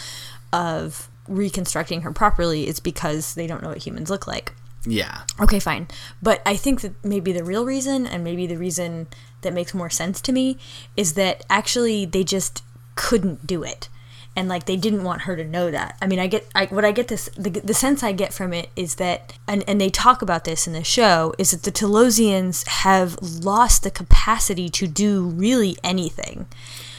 of 0.52 1.08
reconstructing 1.28 2.02
her 2.02 2.12
properly 2.12 2.66
is 2.66 2.80
because 2.80 3.34
they 3.34 3.46
don't 3.46 3.62
know 3.62 3.70
what 3.70 3.86
humans 3.86 4.10
look 4.10 4.26
like. 4.26 4.52
Yeah. 4.86 5.22
Okay, 5.40 5.58
fine. 5.58 5.88
But 6.22 6.42
I 6.44 6.56
think 6.56 6.82
that 6.82 7.02
maybe 7.04 7.32
the 7.32 7.44
real 7.44 7.64
reason, 7.64 8.06
and 8.06 8.22
maybe 8.22 8.46
the 8.46 8.58
reason 8.58 9.06
that 9.40 9.54
makes 9.54 9.74
more 9.74 9.90
sense 9.90 10.20
to 10.22 10.32
me, 10.32 10.58
is 10.96 11.14
that 11.14 11.44
actually 11.48 12.04
they 12.04 12.24
just 12.24 12.62
couldn't 12.94 13.46
do 13.46 13.62
it. 13.62 13.88
And 14.36 14.48
like 14.48 14.66
they 14.66 14.76
didn't 14.76 15.04
want 15.04 15.22
her 15.22 15.36
to 15.36 15.44
know 15.44 15.70
that. 15.70 15.96
I 16.02 16.06
mean, 16.06 16.18
I 16.18 16.26
get 16.26 16.46
I, 16.54 16.66
what 16.66 16.84
I 16.84 16.90
get 16.90 17.08
this 17.08 17.28
the, 17.36 17.50
the 17.50 17.74
sense 17.74 18.02
I 18.02 18.12
get 18.12 18.32
from 18.32 18.52
it 18.52 18.68
is 18.74 18.96
that, 18.96 19.34
and 19.46 19.62
and 19.68 19.80
they 19.80 19.90
talk 19.90 20.22
about 20.22 20.44
this 20.44 20.66
in 20.66 20.72
the 20.72 20.82
show, 20.82 21.34
is 21.38 21.52
that 21.52 21.62
the 21.62 21.70
Talosians 21.70 22.66
have 22.66 23.16
lost 23.22 23.84
the 23.84 23.90
capacity 23.90 24.68
to 24.70 24.88
do 24.88 25.24
really 25.24 25.76
anything. 25.84 26.46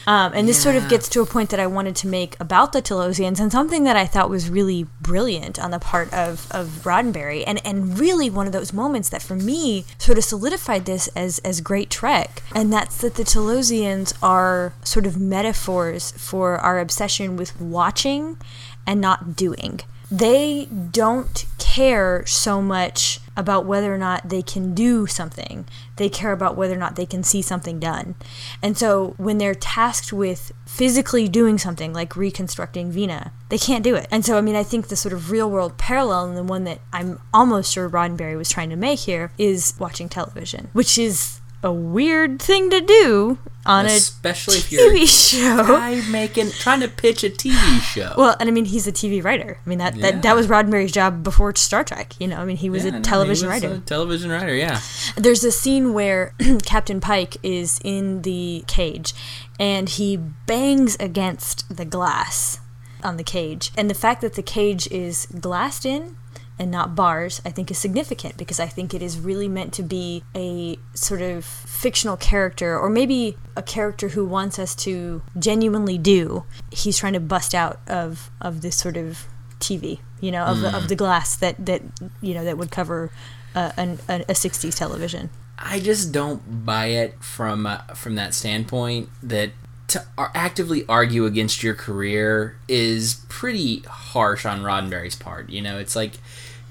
Um, 0.06 0.32
and 0.34 0.48
this 0.48 0.62
sort 0.62 0.76
of 0.76 0.88
gets 0.88 1.08
to 1.10 1.20
a 1.20 1.26
point 1.26 1.50
that 1.50 1.58
I 1.58 1.66
wanted 1.66 1.96
to 1.96 2.06
make 2.06 2.38
about 2.38 2.72
the 2.72 2.80
Talosians 2.80 3.40
and 3.40 3.50
something 3.50 3.84
that 3.84 3.96
I 3.96 4.06
thought 4.06 4.30
was 4.30 4.48
really 4.48 4.86
brilliant 5.00 5.58
on 5.58 5.72
the 5.72 5.80
part 5.80 6.12
of, 6.12 6.46
of 6.52 6.68
Roddenberry 6.84 7.42
and, 7.46 7.60
and 7.66 7.98
really 7.98 8.30
one 8.30 8.46
of 8.46 8.52
those 8.52 8.72
moments 8.72 9.08
that 9.08 9.20
for 9.22 9.34
me 9.34 9.84
sort 9.98 10.16
of 10.16 10.24
solidified 10.24 10.84
this 10.84 11.08
as, 11.08 11.40
as 11.40 11.60
great 11.60 11.90
Trek. 11.90 12.42
And 12.54 12.72
that's 12.72 12.98
that 12.98 13.14
the 13.14 13.24
Talosians 13.24 14.14
are 14.22 14.74
sort 14.84 15.06
of 15.06 15.18
metaphors 15.18 16.12
for 16.12 16.58
our 16.58 16.78
obsession 16.78 17.36
with 17.36 17.60
watching 17.60 18.38
and 18.86 19.00
not 19.00 19.34
doing. 19.34 19.80
They 20.10 20.66
don't 20.66 21.44
care 21.58 22.24
so 22.26 22.62
much 22.62 23.20
about 23.36 23.66
whether 23.66 23.94
or 23.94 23.98
not 23.98 24.28
they 24.28 24.40
can 24.40 24.72
do 24.74 25.06
something. 25.06 25.66
They 25.96 26.08
care 26.08 26.32
about 26.32 26.56
whether 26.56 26.74
or 26.74 26.78
not 26.78 26.96
they 26.96 27.04
can 27.04 27.22
see 27.22 27.42
something 27.42 27.78
done. 27.78 28.14
And 28.62 28.78
so 28.78 29.14
when 29.18 29.38
they're 29.38 29.54
tasked 29.54 30.12
with 30.12 30.52
physically 30.64 31.28
doing 31.28 31.58
something 31.58 31.92
like 31.92 32.16
reconstructing 32.16 32.90
Vina, 32.90 33.32
they 33.50 33.58
can't 33.58 33.84
do 33.84 33.94
it. 33.94 34.08
And 34.10 34.24
so, 34.24 34.38
I 34.38 34.40
mean, 34.40 34.56
I 34.56 34.62
think 34.62 34.88
the 34.88 34.96
sort 34.96 35.12
of 35.12 35.30
real 35.30 35.50
world 35.50 35.76
parallel 35.76 36.26
and 36.26 36.36
the 36.36 36.42
one 36.42 36.64
that 36.64 36.80
I'm 36.92 37.20
almost 37.34 37.72
sure 37.72 37.90
Roddenberry 37.90 38.38
was 38.38 38.48
trying 38.48 38.70
to 38.70 38.76
make 38.76 39.00
here 39.00 39.32
is 39.36 39.74
watching 39.78 40.08
television, 40.08 40.70
which 40.72 40.96
is 40.96 41.40
a 41.66 41.72
weird 41.72 42.40
thing 42.40 42.70
to 42.70 42.80
do 42.80 43.38
on 43.66 43.84
Especially 43.86 44.54
a 44.56 44.58
if 44.58 44.70
TV 44.70 45.06
show. 45.32 45.56
guy 45.66 46.00
making 46.08 46.50
trying 46.52 46.80
to 46.80 46.88
pitch 46.88 47.24
a 47.24 47.30
TV 47.30 47.80
show. 47.80 48.14
Well, 48.16 48.36
and 48.38 48.48
I 48.48 48.52
mean, 48.52 48.64
he's 48.66 48.86
a 48.86 48.92
TV 48.92 49.22
writer. 49.22 49.58
I 49.64 49.68
mean, 49.68 49.78
that, 49.78 49.96
Yeah. 49.96 50.12
that, 50.12 50.22
that 50.22 50.36
was 50.36 50.46
Roddenberry's 50.46 50.92
job 50.92 51.24
before 51.24 51.54
Star 51.56 51.82
Trek. 51.82 52.14
You 52.20 52.28
know, 52.28 52.36
I 52.36 52.44
mean, 52.44 52.56
he 52.56 52.70
was 52.70 52.84
Yeah, 52.84 52.96
a 52.96 53.00
television 53.00 53.48
was 53.48 53.62
writer. 53.62 53.74
a 53.74 53.78
television 53.80 54.30
writer, 54.30 54.54
yeah. 54.54 54.80
There's 55.16 55.42
a 55.44 55.50
scene 55.52 55.92
where 55.94 56.32
Captain 56.64 57.00
Pike 57.00 57.36
is 57.42 57.80
in 57.84 58.22
the 58.22 58.64
cage 58.68 59.12
and 59.58 59.88
he 59.88 60.16
bangs 60.16 60.96
against 61.00 61.76
the 61.76 61.84
glass 61.84 62.60
on 63.02 63.16
the 63.16 63.24
cage. 63.24 63.72
And 63.76 63.90
the 63.90 63.94
fact 63.94 64.20
that 64.20 64.34
the 64.34 64.42
cage 64.42 64.86
is 64.92 65.26
glassed 65.40 65.84
in 65.84 66.16
and 66.58 66.70
not 66.70 66.94
bars, 66.94 67.40
I 67.44 67.50
think 67.50 67.70
is 67.70 67.78
significant 67.78 68.36
because 68.36 68.58
I 68.58 68.66
think 68.66 68.94
it 68.94 69.02
is 69.02 69.18
really 69.18 69.48
meant 69.48 69.72
to 69.74 69.82
be 69.82 70.24
a 70.34 70.78
sort 70.94 71.20
of 71.20 71.44
fictional 71.44 72.16
character 72.16 72.78
or 72.78 72.88
maybe 72.88 73.36
a 73.56 73.62
character 73.62 74.08
who 74.08 74.24
wants 74.24 74.58
us 74.58 74.74
to 74.76 75.22
genuinely 75.38 75.98
do. 75.98 76.44
He's 76.70 76.98
trying 76.98 77.12
to 77.12 77.20
bust 77.20 77.54
out 77.54 77.80
of 77.86 78.30
of 78.40 78.62
this 78.62 78.76
sort 78.76 78.96
of 78.96 79.26
TV, 79.60 80.00
you 80.20 80.30
know, 80.30 80.44
of, 80.44 80.60
the, 80.60 80.76
of 80.76 80.88
the 80.88 80.96
glass 80.96 81.36
that 81.36 81.64
that 81.64 81.82
you 82.20 82.34
know 82.34 82.44
that 82.44 82.58
would 82.58 82.70
cover 82.70 83.10
uh, 83.54 83.72
an, 83.76 83.98
a, 84.08 84.20
a 84.20 84.34
60s 84.34 84.76
television. 84.76 85.30
I 85.58 85.80
just 85.80 86.12
don't 86.12 86.64
buy 86.66 86.86
it 86.86 87.22
from 87.22 87.66
uh, 87.66 87.78
from 87.94 88.14
that 88.16 88.34
standpoint 88.34 89.08
that 89.22 89.50
to 89.88 90.04
ar- 90.18 90.32
actively 90.34 90.84
argue 90.88 91.24
against 91.24 91.62
your 91.62 91.74
career 91.74 92.56
is 92.68 93.24
pretty 93.28 93.80
harsh 93.80 94.44
on 94.44 94.60
Roddenberry's 94.60 95.16
part. 95.16 95.48
You 95.48 95.62
know, 95.62 95.78
it's 95.78 95.96
like 95.96 96.12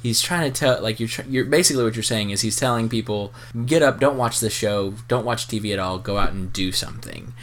he's 0.06 0.22
trying 0.22 0.46
to 0.52 0.60
tell 0.60 0.82
like 0.82 1.00
you're 1.00 1.10
tr- 1.16 1.28
you're 1.34 1.46
basically 1.46 1.84
what 1.84 1.96
you're 1.96 2.04
saying 2.16 2.30
is 2.30 2.42
he's 2.42 2.56
telling 2.66 2.88
people 2.90 3.34
get 3.66 3.82
up, 3.82 4.00
don't 4.00 4.18
watch 4.18 4.40
the 4.40 4.50
show, 4.50 4.94
don't 5.08 5.26
watch 5.26 5.48
TV 5.48 5.74
at 5.74 5.80
all, 5.80 5.98
go 6.00 6.18
out 6.24 6.32
and 6.32 6.54
do 6.54 6.72
something, 6.72 7.34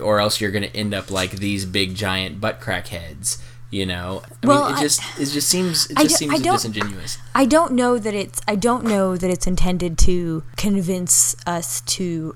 or 0.00 0.20
else 0.20 0.40
you're 0.40 0.50
going 0.56 0.68
to 0.70 0.76
end 0.76 0.92
up 0.94 1.10
like 1.10 1.32
these 1.32 1.64
big 1.64 1.94
giant 1.94 2.40
butt 2.40 2.60
crack 2.60 2.88
heads. 2.88 3.38
You 3.72 3.86
know, 3.86 4.22
I 4.42 4.46
Well, 4.48 4.64
mean, 4.64 4.72
it 4.74 4.78
I- 4.78 4.82
just 4.82 5.00
it 5.20 5.26
just 5.26 5.48
seems 5.48 5.88
it 5.90 5.96
I 5.98 6.02
just 6.02 6.18
d- 6.18 6.26
I 6.26 6.28
seems 6.34 6.42
don't- 6.42 6.54
disingenuous. 6.54 7.18
I 7.36 7.44
don't 7.46 7.72
know 7.72 7.98
that 7.98 8.14
it's 8.14 8.40
I 8.48 8.56
don't 8.56 8.84
know 8.84 9.16
that 9.16 9.30
it's 9.30 9.46
intended 9.46 9.96
to 10.10 10.42
convince 10.56 11.36
us 11.46 11.80
to 11.96 12.34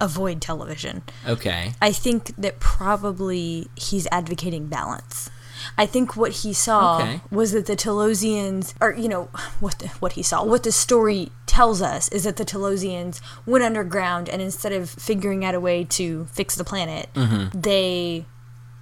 avoid 0.00 0.40
television. 0.40 1.02
Okay, 1.26 1.72
I 1.82 1.90
think 1.92 2.34
that 2.36 2.60
probably 2.60 3.68
he's 3.74 4.06
advocating 4.12 4.66
balance. 4.66 5.28
I 5.78 5.86
think 5.86 6.16
what 6.16 6.32
he 6.32 6.52
saw 6.52 6.98
Okay. 7.00 7.20
was 7.30 7.52
that 7.52 7.66
the 7.66 7.76
Talosians, 7.76 8.74
or 8.80 8.92
you 8.94 9.08
know, 9.08 9.24
what 9.60 9.78
the, 9.78 9.88
what 10.00 10.12
he 10.12 10.22
saw, 10.22 10.44
what 10.44 10.62
the 10.62 10.72
story 10.72 11.30
tells 11.46 11.82
us 11.82 12.08
is 12.10 12.24
that 12.24 12.36
the 12.36 12.44
Talosians 12.44 13.20
went 13.46 13.64
underground, 13.64 14.28
and 14.28 14.40
instead 14.42 14.72
of 14.72 14.88
figuring 14.90 15.44
out 15.44 15.54
a 15.54 15.60
way 15.60 15.84
to 15.84 16.26
fix 16.32 16.54
the 16.54 16.64
planet, 16.64 17.08
Mm-hmm. 17.14 17.60
they 17.60 18.26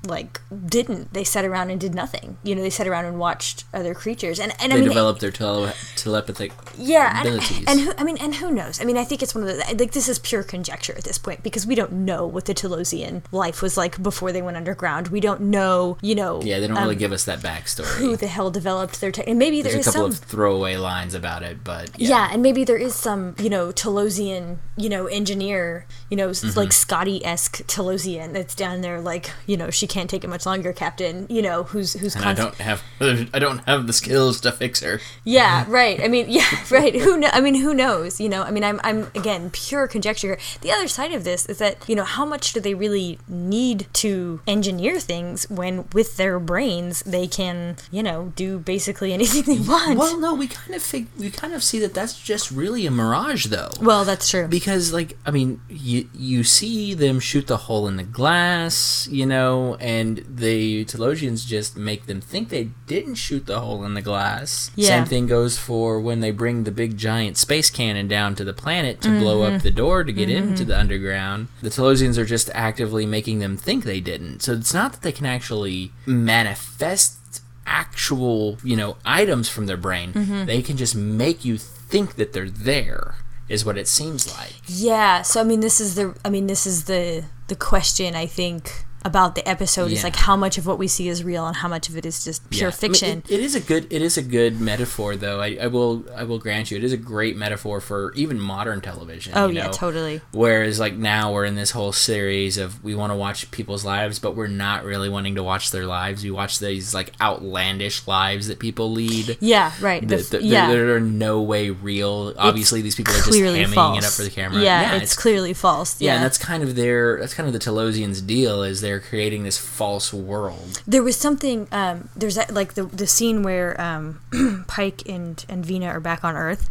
like 0.06 0.40
didn't. 0.66 1.12
They 1.12 1.24
sat 1.24 1.44
around 1.44 1.70
and 1.70 1.80
did 1.80 1.94
nothing. 1.94 2.38
You 2.42 2.54
know, 2.54 2.62
they 2.62 2.70
sat 2.70 2.86
around 2.86 3.04
and 3.06 3.18
watched 3.18 3.64
other 3.74 3.94
creatures, 3.94 4.38
and 4.38 4.52
and 4.60 4.72
I 4.72 4.76
they 4.76 4.82
mean, 4.82 4.88
developed 4.88 5.20
their 5.20 5.30
tele- 5.30 5.72
telepathic 5.96 6.52
yeah, 6.76 7.18
and, 7.18 7.28
abilities. 7.28 7.64
and 7.66 7.80
who, 7.80 7.92
I 7.98 8.04
mean, 8.04 8.16
and 8.18 8.36
who 8.36 8.50
knows? 8.52 8.80
I 8.80 8.84
mean, 8.84 8.96
I 8.96 9.04
think 9.04 9.22
it's 9.22 9.34
one 9.34 9.46
of 9.46 9.48
the 9.56 9.74
like 9.76 9.92
this 9.92 10.08
is 10.08 10.18
pure 10.18 10.42
conjecture 10.42 10.94
at 10.96 11.04
this 11.04 11.18
point 11.18 11.42
because 11.42 11.66
we 11.66 11.74
don't 11.74 11.92
know 11.92 12.26
what 12.26 12.44
the 12.44 12.54
Talosian 12.54 13.22
life 13.32 13.60
was 13.60 13.76
like 13.76 14.02
before 14.02 14.32
they 14.32 14.40
went 14.42 14.56
underground. 14.56 15.08
We 15.08 15.20
don't 15.20 15.40
know, 15.42 15.98
you 16.00 16.14
know, 16.14 16.40
yeah, 16.42 16.60
they 16.60 16.68
don't 16.68 16.76
um, 16.76 16.84
really 16.84 16.96
give 16.96 17.12
us 17.12 17.24
that 17.24 17.40
backstory. 17.40 17.96
who 17.96 18.16
the 18.16 18.28
hell 18.28 18.50
developed 18.50 19.00
their 19.00 19.10
tech. 19.10 19.26
And 19.26 19.38
maybe 19.38 19.62
there 19.62 19.72
There's 19.72 19.88
a 19.88 19.90
couple 19.92 20.10
some. 20.12 20.22
of 20.22 20.28
throwaway 20.30 20.76
lines 20.76 21.14
about 21.14 21.42
it, 21.42 21.64
but 21.64 21.90
yeah. 21.98 22.08
yeah. 22.10 22.28
and 22.32 22.42
maybe 22.42 22.62
there 22.64 22.76
is 22.76 22.94
some, 22.94 23.34
you 23.38 23.50
know, 23.50 23.72
Talosian, 23.72 24.58
you 24.76 24.88
know, 24.88 25.06
engineer, 25.06 25.86
you 26.10 26.16
know, 26.16 26.28
Mm-hmm. 26.28 26.56
like 26.58 26.72
Scotty 26.72 27.24
esque 27.24 27.62
Talosian 27.66 28.32
that's 28.32 28.54
down 28.54 28.80
there, 28.82 29.00
like, 29.00 29.30
you 29.46 29.56
know, 29.56 29.70
she 29.70 29.87
can't 29.88 30.08
take 30.08 30.24
it 30.24 30.28
much 30.28 30.46
longer, 30.46 30.72
Captain. 30.72 31.26
You 31.28 31.42
know, 31.42 31.64
who's 31.64 31.94
who's 31.94 32.14
and 32.14 32.24
I 32.24 32.34
don't 32.34 32.54
have 32.56 32.82
I 33.00 33.38
don't 33.38 33.58
have 33.66 33.86
the 33.86 33.92
skills 33.92 34.40
to 34.42 34.52
fix 34.52 34.80
her. 34.80 35.00
Yeah, 35.24 35.64
right. 35.68 36.00
I 36.02 36.08
mean, 36.08 36.26
yeah, 36.28 36.48
right. 36.70 36.94
Who 36.94 37.18
know? 37.18 37.30
I 37.32 37.40
mean, 37.40 37.54
who 37.56 37.74
knows? 37.74 38.20
You 38.20 38.28
know, 38.28 38.42
I 38.42 38.50
mean, 38.50 38.64
I'm, 38.64 38.80
I'm 38.84 39.10
again 39.14 39.50
pure 39.50 39.88
conjecture. 39.88 40.38
The 40.60 40.70
other 40.70 40.88
side 40.88 41.12
of 41.12 41.24
this 41.24 41.46
is 41.46 41.58
that 41.58 41.88
you 41.88 41.96
know 41.96 42.04
how 42.04 42.24
much 42.24 42.52
do 42.52 42.60
they 42.60 42.74
really 42.74 43.18
need 43.28 43.86
to 43.94 44.40
engineer 44.46 45.00
things 45.00 45.48
when 45.50 45.88
with 45.92 46.16
their 46.16 46.38
brains 46.38 47.02
they 47.02 47.26
can 47.26 47.76
you 47.90 48.02
know 48.02 48.32
do 48.36 48.58
basically 48.58 49.12
anything 49.18 49.42
they 49.42 49.60
want. 49.60 49.98
Well, 49.98 50.18
no, 50.20 50.34
we 50.34 50.48
kind 50.48 50.74
of 50.74 50.82
fig- 50.82 51.08
we 51.18 51.30
kind 51.30 51.54
of 51.54 51.62
see 51.62 51.78
that 51.80 51.94
that's 51.94 52.18
just 52.20 52.50
really 52.50 52.86
a 52.86 52.90
mirage, 52.90 53.46
though. 53.46 53.70
Well, 53.80 54.04
that's 54.04 54.28
true. 54.28 54.46
because 54.46 54.92
like 54.92 55.16
I 55.24 55.30
mean, 55.30 55.60
you 55.68 56.08
you 56.14 56.44
see 56.44 56.94
them 56.94 57.20
shoot 57.20 57.46
the 57.46 57.56
hole 57.56 57.88
in 57.88 57.96
the 57.96 58.02
glass, 58.02 59.08
you 59.10 59.26
know, 59.26 59.76
and 59.80 60.24
the 60.28 60.84
Talosians 60.84 61.46
just 61.46 61.76
make 61.76 62.06
them 62.06 62.20
think 62.20 62.48
they 62.48 62.70
didn't 62.86 63.14
shoot 63.16 63.46
the 63.46 63.60
hole 63.60 63.84
in 63.84 63.94
the 63.94 64.02
glass. 64.02 64.70
Yeah. 64.76 64.88
Same 64.88 65.04
thing 65.04 65.26
goes 65.26 65.58
for 65.58 66.00
when 66.00 66.20
they 66.20 66.30
bring 66.30 66.64
the 66.64 66.70
big 66.70 66.96
giant 66.96 67.36
space 67.36 67.70
cannon 67.70 68.08
down 68.08 68.34
to 68.36 68.44
the 68.44 68.52
planet 68.54 69.00
to 69.02 69.08
blow 69.18 69.38
Mm-hmm. 69.42 69.56
up 69.56 69.62
the 69.62 69.70
door 69.70 70.04
to 70.04 70.12
get 70.12 70.28
into 70.30 70.64
the 70.64 70.78
underground. 70.78 71.48
The 71.62 71.68
Talosians 71.68 72.18
are 72.18 72.24
just 72.24 72.50
actively 72.54 73.06
making 73.06 73.38
them 73.38 73.56
think 73.56 73.84
they 73.84 74.00
didn't. 74.00 74.40
So 74.42 74.52
it's 74.54 74.74
not 74.74 74.92
that 74.92 75.02
they 75.02 75.12
can 75.12 75.26
actually 75.26 75.92
manifest 76.06 77.42
actual, 77.66 78.58
you 78.64 78.76
know, 78.76 78.96
items 79.04 79.48
from 79.48 79.66
their 79.66 79.76
brain. 79.76 80.12
Mm-hmm. 80.12 80.44
They 80.46 80.62
can 80.62 80.76
just 80.76 80.94
make 80.96 81.44
you 81.44 81.58
think 81.58 82.16
that 82.16 82.32
they're 82.32 82.50
there. 82.50 83.16
Is 83.48 83.64
what 83.64 83.78
it 83.78 83.88
seems 83.88 84.30
like. 84.36 84.56
Yeah. 84.66 85.22
So 85.22 85.40
I 85.40 85.44
mean, 85.44 85.60
this 85.60 85.80
is 85.80 85.94
the 85.94 86.14
I 86.22 86.28
mean, 86.28 86.48
this 86.48 86.66
is 86.66 86.84
the 86.84 87.24
the 87.46 87.56
question 87.56 88.14
I 88.14 88.26
think 88.26 88.84
about 89.04 89.34
the 89.34 89.48
episode 89.48 89.92
is 89.92 90.02
like 90.02 90.16
how 90.16 90.36
much 90.36 90.58
of 90.58 90.66
what 90.66 90.78
we 90.78 90.88
see 90.88 91.08
is 91.08 91.22
real 91.22 91.46
and 91.46 91.56
how 91.56 91.68
much 91.68 91.88
of 91.88 91.96
it 91.96 92.04
is 92.04 92.24
just 92.24 92.48
pure 92.50 92.62
Yeah. 92.62 92.66
I 92.66 92.70
mean, 92.70 92.72
fiction. 92.94 93.22
it- 93.28 93.30
it 93.38 93.40
is 93.40 93.54
a 93.54 93.60
good 93.60 93.92
it 93.92 94.02
is 94.02 94.16
a 94.16 94.22
good 94.22 94.60
metaphor 94.60 95.14
though. 95.16 95.40
I, 95.40 95.56
I 95.60 95.66
will 95.68 96.04
I 96.16 96.24
will 96.24 96.38
grant 96.38 96.70
you 96.70 96.76
it 96.76 96.84
is 96.84 96.92
a 96.92 96.96
great 96.96 97.36
metaphor 97.36 97.80
for 97.80 98.12
even 98.14 98.40
modern 98.40 98.80
television. 98.80 99.32
oh 99.36 99.46
you 99.48 99.56
yeah, 99.56 99.66
know? 99.66 99.72
totally. 99.72 100.20
Whereas 100.32 100.80
like 100.80 100.94
now 100.94 101.32
we're 101.32 101.44
in 101.44 101.54
this 101.54 101.70
whole 101.70 101.92
series 101.92 102.58
of 102.58 102.82
we 102.82 102.94
want 102.94 103.12
to 103.12 103.16
watch 103.16 103.50
people's 103.50 103.84
lives, 103.84 104.18
but 104.18 104.34
we're 104.34 104.46
not 104.48 104.84
really 104.84 105.08
wanting 105.08 105.36
to 105.36 105.42
watch 105.42 105.70
their 105.70 105.86
lives. 105.86 106.24
We 106.24 106.30
watch 106.30 106.58
these 106.58 106.92
like 106.92 107.12
outlandish 107.20 108.06
lives 108.06 108.48
that 108.48 108.58
people 108.58 108.90
lead. 108.92 109.38
Yeah. 109.40 109.72
Right. 109.80 110.00
The 110.02 110.16
That, 110.16 110.20
f- 110.20 110.30
that, 110.30 110.42
yeah. 110.42 110.68
that 110.68 110.76
are 110.76 111.00
no 111.00 111.40
way 111.42 111.70
real. 111.70 112.34
Obviously, 112.36 112.82
these 112.82 112.94
people 112.96 113.14
are 113.14 113.18
just 113.22 113.30
hamming 113.30 113.74
false. 113.74 113.98
it 113.98 114.04
up 114.06 114.12
for 114.12 114.22
the 114.22 114.30
camera. 114.30 114.60
Yeah, 114.60 114.96
it's, 114.96 115.14
clearly 115.16 115.52
false. 115.54 116.00
yeah, 116.00 116.10
Yeah, 116.10 116.14
and 116.16 116.24
that's 116.24 116.38
kind 116.38 116.62
of 116.62 116.74
their 116.76 117.18
that's 117.20 117.34
kind 117.34 117.46
of 117.46 117.52
the 117.52 117.58
Talosians' 117.58 118.24
deal 118.26 118.62
is 118.62 118.80
they're 118.88 119.00
creating 119.00 119.42
this 119.42 119.58
false 119.58 120.14
world. 120.14 120.82
there 120.86 121.02
was 121.02 121.14
something. 121.16 121.68
Um, 121.70 122.08
there's 122.16 122.36
that, 122.36 122.54
like 122.54 122.72
the 122.72 122.84
the 122.84 123.06
scene 123.06 123.42
where 123.42 123.78
um, 123.78 124.20
Pike 124.66 125.06
and 125.06 125.44
and 125.46 125.64
Vina 125.64 125.86
are 125.88 126.00
back 126.00 126.24
on 126.24 126.34
Earth. 126.34 126.70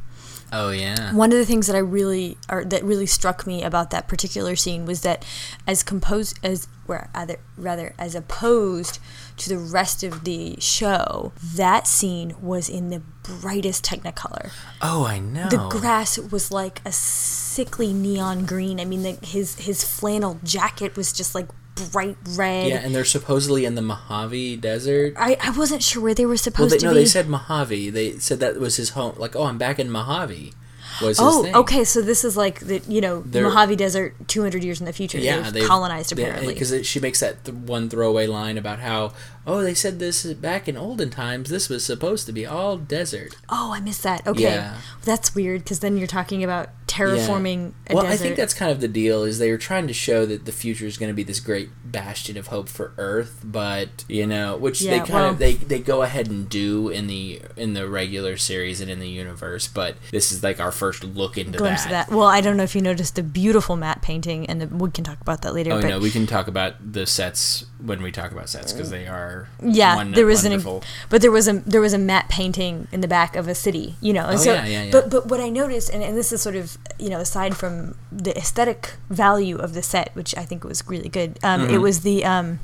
Oh 0.51 0.71
yeah. 0.71 1.13
One 1.13 1.31
of 1.31 1.37
the 1.37 1.45
things 1.45 1.67
that 1.67 1.75
I 1.75 1.79
really 1.79 2.37
or 2.49 2.63
that 2.65 2.83
really 2.83 3.05
struck 3.05 3.45
me 3.45 3.63
about 3.63 3.91
that 3.91 4.07
particular 4.07 4.55
scene 4.55 4.85
was 4.85 5.01
that 5.01 5.25
as 5.67 5.83
composed 5.83 6.39
as 6.41 6.67
or 6.87 7.09
rather 7.13 7.37
rather 7.57 7.93
as 7.99 8.15
opposed 8.15 8.99
to 9.37 9.49
the 9.49 9.57
rest 9.57 10.03
of 10.03 10.23
the 10.23 10.55
show, 10.59 11.33
that 11.53 11.85
scene 11.85 12.33
was 12.41 12.69
in 12.69 12.89
the 12.89 13.01
brightest 13.23 13.85
technicolor. 13.85 14.51
Oh, 14.81 15.05
I 15.05 15.19
know. 15.19 15.49
The 15.49 15.67
grass 15.67 16.17
was 16.17 16.51
like 16.51 16.81
a 16.85 16.91
sickly 16.91 17.91
neon 17.93 18.45
green. 18.45 18.79
I 18.79 18.85
mean, 18.85 19.03
the, 19.03 19.17
his 19.21 19.55
his 19.59 19.83
flannel 19.83 20.39
jacket 20.43 20.95
was 20.95 21.11
just 21.11 21.35
like 21.35 21.49
bright 21.91 22.17
red. 22.35 22.67
Yeah, 22.69 22.77
and 22.77 22.93
they're 22.93 23.05
supposedly 23.05 23.65
in 23.65 23.75
the 23.75 23.81
Mojave 23.81 24.57
Desert. 24.57 25.13
I, 25.17 25.37
I 25.41 25.51
wasn't 25.51 25.83
sure 25.83 26.01
where 26.03 26.13
they 26.13 26.25
were 26.25 26.31
Well, 26.31 26.37
supposed 26.37 26.73
they, 26.73 26.77
to 26.79 26.85
no, 26.85 26.91
be. 26.91 26.95
No, 26.95 26.99
they 27.01 27.05
said 27.05 27.27
Mojave. 27.29 27.89
They 27.89 28.17
said 28.19 28.39
that 28.39 28.59
was 28.59 28.75
his 28.77 28.89
home. 28.89 29.15
Like, 29.17 29.35
oh, 29.35 29.43
I'm 29.43 29.57
back 29.57 29.79
in 29.79 29.89
Mojave. 29.89 30.53
Was 30.99 31.19
his 31.19 31.27
oh, 31.27 31.43
thing. 31.43 31.55
okay. 31.55 31.83
So 31.83 32.01
this 32.01 32.23
is 32.23 32.35
like 32.35 32.61
the 32.61 32.79
you 32.87 33.01
know 33.01 33.21
They're- 33.21 33.43
Mojave 33.43 33.75
Desert, 33.75 34.15
200 34.27 34.63
years 34.63 34.79
in 34.79 34.87
the 34.87 34.93
future. 34.93 35.19
Yeah, 35.19 35.51
they've- 35.51 35.67
colonized 35.67 36.11
apparently. 36.11 36.55
because 36.55 36.87
she 36.87 36.99
makes 36.99 37.19
that 37.19 37.45
th- 37.45 37.55
one 37.55 37.87
throwaway 37.87 38.25
line 38.25 38.57
about 38.57 38.79
how 38.79 39.13
oh 39.45 39.61
they 39.61 39.75
said 39.75 39.99
this 39.99 40.23
back 40.33 40.67
in 40.67 40.75
olden 40.75 41.11
times 41.11 41.51
this 41.51 41.69
was 41.69 41.85
supposed 41.85 42.25
to 42.25 42.31
be 42.31 42.47
all 42.47 42.77
desert. 42.77 43.35
oh, 43.47 43.73
I 43.73 43.79
missed 43.79 44.01
that. 44.03 44.25
Okay, 44.25 44.41
Yeah. 44.41 44.77
that's 45.03 45.35
weird 45.35 45.65
because 45.65 45.81
then 45.81 45.97
you're 45.97 46.07
talking 46.07 46.43
about 46.43 46.69
terraforming 46.97 47.73
a 47.89 47.93
well, 47.93 48.03
desert. 48.03 48.13
I 48.13 48.17
think 48.17 48.35
that's 48.35 48.53
kind 48.53 48.71
of 48.71 48.81
the 48.81 48.87
deal. 48.87 49.23
Is 49.23 49.39
they 49.39 49.51
were 49.51 49.57
trying 49.57 49.87
to 49.87 49.93
show 49.93 50.25
that 50.25 50.45
the 50.45 50.51
future 50.51 50.85
is 50.85 50.97
going 50.97 51.09
to 51.09 51.13
be 51.15 51.23
this 51.23 51.39
great 51.39 51.69
bastion 51.85 52.37
of 52.37 52.47
hope 52.47 52.69
for 52.69 52.93
Earth, 52.97 53.41
but 53.43 54.05
you 54.07 54.25
know, 54.25 54.57
which 54.57 54.79
they 54.81 54.97
kind 54.99 55.09
well- 55.09 55.29
of 55.29 55.37
they, 55.39 55.53
they 55.53 55.79
go 55.79 56.01
ahead 56.01 56.27
and 56.27 56.49
do 56.49 56.89
in 56.89 57.07
the 57.07 57.41
in 57.55 57.73
the 57.73 57.87
regular 57.87 58.37
series 58.37 58.81
and 58.81 58.89
in 58.89 58.99
the 58.99 59.09
universe. 59.09 59.67
But 59.67 59.95
this 60.11 60.31
is 60.31 60.43
like 60.43 60.59
our 60.59 60.71
first 60.71 61.03
look 61.03 61.37
into 61.37 61.57
glimpse 61.57 61.83
that. 61.83 62.03
of 62.03 62.09
that. 62.09 62.15
Well, 62.15 62.27
I 62.27 62.41
don't 62.41 62.57
know 62.57 62.63
if 62.63 62.75
you 62.75 62.81
noticed 62.81 63.15
the 63.15 63.23
beautiful 63.23 63.75
matte 63.75 64.01
painting, 64.01 64.45
and 64.47 64.61
the, 64.61 64.67
we 64.67 64.91
can 64.91 65.03
talk 65.03 65.21
about 65.21 65.41
that 65.43 65.53
later. 65.53 65.71
Oh 65.71 65.81
but 65.81 65.87
no, 65.87 65.99
we 65.99 66.11
can 66.11 66.27
talk 66.27 66.47
about 66.47 66.93
the 66.93 67.05
sets 67.05 67.65
when 67.79 68.01
we 68.01 68.11
talk 68.11 68.31
about 68.31 68.49
sets 68.49 68.73
because 68.73 68.89
they 68.89 69.07
are 69.07 69.49
yeah, 69.61 69.95
won- 69.95 70.11
there 70.11 70.25
was 70.25 70.43
wonderful. 70.43 70.77
an 70.77 70.83
but 71.09 71.21
there 71.21 71.31
was 71.31 71.47
a 71.47 71.53
there 71.53 71.81
was 71.81 71.93
a 71.93 71.97
matte 71.97 72.29
painting 72.29 72.87
in 72.91 73.01
the 73.01 73.07
back 73.07 73.35
of 73.35 73.47
a 73.47 73.55
city, 73.55 73.95
you 74.01 74.13
know. 74.13 74.25
And 74.25 74.37
Oh, 74.39 74.43
so, 74.43 74.53
yeah, 74.53 74.65
yeah, 74.65 74.83
yeah. 74.83 74.91
But 74.91 75.09
but 75.09 75.27
what 75.27 75.39
I 75.39 75.49
noticed, 75.49 75.89
and, 75.89 76.03
and 76.03 76.17
this 76.17 76.31
is 76.31 76.41
sort 76.41 76.55
of 76.55 76.77
you 76.99 77.09
know 77.09 77.19
aside 77.19 77.55
from 77.57 77.95
the 78.11 78.35
aesthetic 78.37 78.93
value 79.09 79.57
of 79.57 79.73
the 79.73 79.81
set, 79.83 80.13
which 80.15 80.35
I 80.37 80.43
think 80.45 80.63
was 80.63 80.83
really 80.87 81.09
good, 81.09 81.39
um, 81.43 81.61
Mm-hmm. 81.61 81.73
it 81.75 81.77
was 81.81 82.01
the 82.01 82.23
um, 82.25 82.59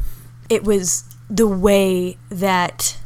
it 0.49 0.63
was 0.63 1.03
the 1.29 1.47
way 1.47 2.17
that 2.29 2.97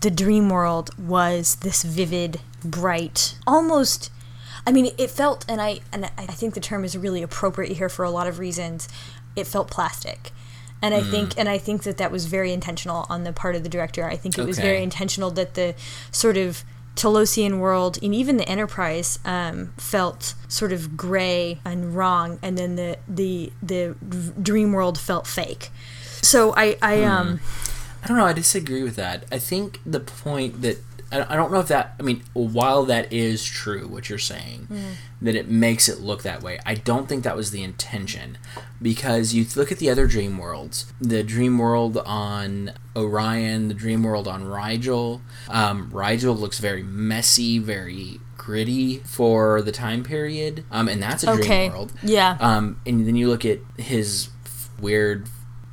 the 0.00 0.10
dream 0.10 0.48
world 0.50 0.90
was 0.98 1.56
this 1.56 1.82
vivid, 1.84 2.40
bright, 2.64 3.36
almost. 3.46 4.10
I 4.66 4.72
mean, 4.72 4.92
it 4.98 5.10
felt, 5.10 5.44
and 5.48 5.60
I 5.60 5.80
and 5.92 6.10
I 6.18 6.26
think 6.26 6.54
the 6.54 6.60
term 6.60 6.84
is 6.84 6.96
really 6.96 7.22
appropriate 7.22 7.76
here 7.76 7.88
for 7.88 8.04
a 8.04 8.10
lot 8.10 8.26
of 8.26 8.38
reasons. 8.38 8.88
It 9.36 9.46
felt 9.46 9.70
plastic, 9.70 10.30
and 10.82 10.94
I 10.94 11.00
Mm. 11.02 11.10
think 11.10 11.38
and 11.38 11.48
I 11.48 11.58
think 11.58 11.82
that 11.84 11.96
that 11.98 12.10
was 12.12 12.26
very 12.26 12.52
intentional 12.52 13.06
on 13.08 13.24
the 13.24 13.32
part 13.32 13.54
of 13.56 13.62
the 13.62 13.68
director. 13.68 14.04
I 14.04 14.16
think 14.16 14.36
it 14.38 14.44
was 14.46 14.58
Okay. 14.58 14.68
very 14.68 14.82
intentional 14.82 15.30
that 15.32 15.54
the 15.54 15.74
sort 16.10 16.36
of 16.36 16.64
Talosian 16.96 17.58
world 17.58 17.98
and 18.02 18.14
even 18.14 18.36
the 18.36 18.48
Enterprise 18.48 19.18
um, 19.24 19.72
felt 19.76 20.34
sort 20.48 20.72
of 20.72 20.96
gray 20.96 21.60
and 21.64 21.94
wrong, 21.94 22.38
and 22.42 22.58
then 22.58 22.76
the 22.76 22.98
the 23.08 23.52
the 23.62 23.94
dream 24.40 24.72
world 24.72 24.98
felt 24.98 25.26
fake. 25.26 25.70
So 26.20 26.54
I 26.56 26.76
I 26.82 27.02
um 27.04 27.40
I 28.04 28.08
don't 28.08 28.16
know. 28.16 28.26
I 28.26 28.32
disagree 28.32 28.82
with 28.82 28.96
that. 28.96 29.24
I 29.30 29.38
think 29.38 29.80
the 29.86 30.00
point 30.00 30.62
that 30.62 30.78
I 31.12 31.32
I 31.32 31.36
don't 31.36 31.52
know 31.52 31.60
if 31.60 31.68
that. 31.68 31.94
I 32.00 32.02
mean, 32.02 32.22
while 32.32 32.84
that 32.84 33.12
is 33.12 33.44
true, 33.44 33.86
what 33.86 34.08
you're 34.08 34.18
saying, 34.18 34.68
that 35.20 35.34
it 35.34 35.48
makes 35.48 35.88
it 35.88 36.00
look 36.00 36.22
that 36.22 36.42
way. 36.42 36.58
I 36.66 36.74
don't 36.74 37.08
think 37.08 37.24
that 37.24 37.36
was 37.36 37.50
the 37.50 37.62
intention, 37.62 38.38
because 38.80 39.34
you 39.34 39.46
look 39.54 39.70
at 39.70 39.78
the 39.78 39.90
other 39.90 40.06
dream 40.06 40.38
worlds. 40.38 40.92
The 41.00 41.22
dream 41.22 41.58
world 41.58 41.98
on 41.98 42.72
Orion, 42.96 43.68
the 43.68 43.74
dream 43.74 44.02
world 44.02 44.26
on 44.26 44.44
Rigel. 44.44 45.20
Um, 45.48 45.90
Rigel 45.92 46.34
looks 46.34 46.58
very 46.58 46.82
messy, 46.82 47.58
very 47.58 48.20
gritty 48.36 48.98
for 49.00 49.62
the 49.62 49.70
time 49.70 50.02
period. 50.02 50.64
Um, 50.70 50.88
and 50.88 51.00
that's 51.00 51.22
a 51.22 51.26
dream 51.26 51.40
okay 51.40 51.68
world. 51.68 51.92
yeah 52.02 52.36
Um, 52.40 52.80
and 52.84 53.06
then 53.06 53.14
you 53.14 53.28
look 53.28 53.44
at 53.44 53.60
his 53.78 54.30
weird 54.80 55.28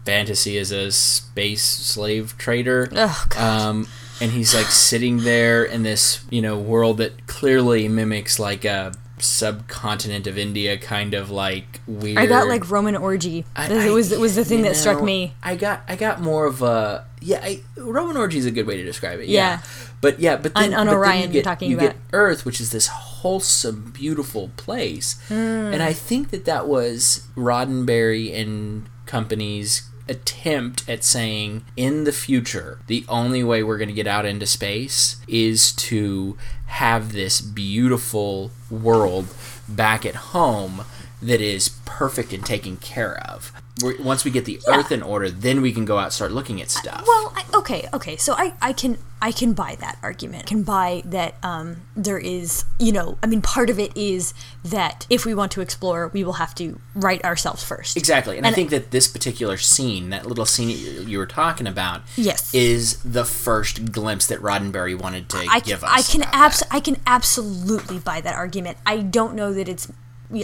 fantasy 0.05 0.55
as 0.59 0.71
a 0.71 0.91
space 0.91 1.63
slave 1.63 2.35
trader. 2.37 2.87
Oh, 2.91 3.25
God. 3.29 3.39
Um, 3.41 3.87
and 4.21 4.31
he's 4.31 4.53
like 4.55 4.65
sitting 4.67 5.17
there 5.23 5.63
in 5.63 5.83
this, 5.83 6.23
you 6.29 6.41
know, 6.41 6.57
world 6.57 6.97
that 6.97 7.27
clearly 7.27 7.87
mimics 7.87 8.39
like 8.39 8.65
a 8.65 8.91
subcontinent 9.19 10.27
of 10.27 10.37
India, 10.37 10.77
kind 10.77 11.13
of 11.13 11.29
like 11.29 11.81
weird. 11.87 12.17
I 12.17 12.25
got 12.25 12.47
like 12.47 12.69
Roman 12.69 12.95
orgy. 12.95 13.45
I- 13.55 13.71
it 13.87 13.91
was 13.91 14.11
it 14.11 14.19
was 14.19 14.35
the 14.35 14.45
thing 14.45 14.59
you 14.59 14.65
that 14.65 14.75
struck 14.75 15.01
me. 15.03 15.33
I 15.43 15.55
got 15.55 15.81
I 15.87 15.95
got 15.95 16.21
more 16.21 16.45
of 16.45 16.61
a 16.61 17.05
yeah. 17.21 17.39
I, 17.43 17.61
Roman 17.77 18.15
orgy 18.17 18.37
is 18.37 18.45
a 18.45 18.51
good 18.51 18.65
way 18.67 18.77
to 18.77 18.83
describe 18.83 19.19
it. 19.19 19.27
Yeah. 19.27 19.39
Yeah, 19.39 19.61
but 20.01 20.19
yeah, 20.19 20.37
but 20.37 20.53
then, 20.55 20.73
On- 20.73 20.79
on 20.81 20.85
but 20.87 20.91
then 20.91 20.99
Orion 20.99 21.17
you 21.17 21.23
you're 21.25 21.33
get, 21.33 21.43
talking 21.43 21.69
you 21.71 21.77
about. 21.77 21.87
get 21.91 21.95
Earth, 22.13 22.45
which 22.45 22.61
is 22.61 22.71
this 22.71 22.87
wholesome, 22.87 23.91
beautiful 23.93 24.49
place, 24.55 25.19
Hmm. 25.27 25.33
and 25.73 25.83
I 25.83 25.91
think 25.91 26.29
that 26.31 26.45
that 26.45 26.67
was 26.69 27.27
Roddenberry 27.35 28.33
and 28.39 28.85
company's 29.05 29.81
attempt 30.09 30.87
at 30.89 31.03
saying 31.03 31.63
in 31.77 32.03
the 32.03 32.11
future 32.11 32.79
the 32.87 33.05
only 33.07 33.43
way 33.43 33.63
we're 33.63 33.77
going 33.77 33.89
to 33.89 33.93
get 33.93 34.07
out 34.07 34.25
into 34.25 34.45
space 34.45 35.17
is 35.27 35.71
to 35.73 36.37
have 36.67 37.11
this 37.11 37.39
beautiful 37.39 38.51
world 38.69 39.27
back 39.67 40.05
at 40.05 40.15
home 40.15 40.83
that 41.21 41.41
is 41.41 41.69
perfect 41.85 42.33
and 42.33 42.45
taken 42.45 42.77
care 42.77 43.19
of. 43.29 43.51
Once 43.99 44.25
we 44.25 44.31
get 44.31 44.45
the 44.45 44.59
Earth 44.67 44.91
in 44.91 45.01
order, 45.01 45.29
then 45.29 45.61
we 45.61 45.71
can 45.71 45.85
go 45.85 45.97
out 45.97 46.05
and 46.05 46.13
start 46.13 46.31
looking 46.31 46.61
at 46.61 46.69
stuff. 46.69 47.03
Well, 47.07 47.33
I, 47.35 47.43
okay, 47.55 47.87
okay. 47.93 48.17
So 48.17 48.33
I, 48.37 48.53
I 48.61 48.73
can 48.73 48.97
I 49.21 49.31
can 49.31 49.53
buy 49.53 49.75
that 49.81 49.97
argument. 50.01 50.43
I 50.45 50.47
Can 50.47 50.63
buy 50.63 51.01
that 51.05 51.35
um, 51.43 51.81
there 51.95 52.17
is 52.19 52.63
you 52.79 52.91
know 52.91 53.17
I 53.23 53.27
mean 53.27 53.41
part 53.41 53.69
of 53.69 53.79
it 53.79 53.95
is 53.95 54.33
that 54.63 55.05
if 55.09 55.25
we 55.25 55.33
want 55.33 55.51
to 55.53 55.61
explore, 55.61 56.09
we 56.13 56.23
will 56.23 56.33
have 56.33 56.53
to 56.55 56.79
write 56.95 57.23
ourselves 57.23 57.63
first. 57.63 57.97
Exactly, 57.97 58.37
and, 58.37 58.45
And- 58.45 58.53
I 58.53 58.55
think 58.55 58.69
that 58.71 58.91
this 58.91 59.07
particular 59.07 59.57
scene, 59.57 60.09
that 60.09 60.25
little 60.25 60.45
scene 60.45 60.69
you, 60.69 60.75
you 61.03 61.17
were 61.17 61.25
talking 61.25 61.67
about, 61.67 62.01
Yes. 62.15 62.53
is 62.53 62.97
the 63.03 63.25
first 63.25 63.91
glimpse 63.91 64.27
that 64.27 64.39
Roddenberry 64.39 64.97
wanted 64.99 65.29
to 65.29 65.45
I 65.49 65.59
give 65.59 65.83
us. 65.83 65.89
I 65.91 66.01
can 66.11 66.23
abs- 66.31 66.63
I 66.71 66.79
can 66.79 66.97
absolutely 67.05 67.99
buy 67.99 68.21
that 68.21 68.35
argument. 68.35 68.77
I 68.85 68.97
don't 68.97 69.33
know 69.35 69.53
that 69.53 69.67
it's 69.69 69.91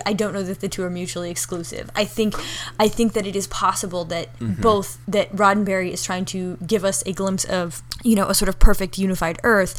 I 0.05 0.13
don't 0.13 0.33
know 0.33 0.43
that 0.43 0.61
the 0.61 0.67
two 0.67 0.83
are 0.83 0.89
mutually 0.89 1.29
exclusive. 1.29 1.89
I 1.95 2.05
think 2.05 2.33
I 2.79 2.87
think 2.87 3.13
that 3.13 3.25
it 3.27 3.35
is 3.35 3.47
possible 3.47 4.05
that 4.05 4.27
Mm-hmm. 4.39 4.61
both 4.61 4.97
that 5.07 5.31
Roddenberry 5.35 5.91
is 5.91 6.03
trying 6.03 6.25
to 6.25 6.57
give 6.65 6.83
us 6.83 7.03
a 7.05 7.13
glimpse 7.13 7.45
of, 7.45 7.81
you 8.03 8.15
know, 8.15 8.27
a 8.27 8.33
sort 8.33 8.49
of 8.49 8.57
perfect 8.59 8.97
unified 8.97 9.39
earth 9.43 9.75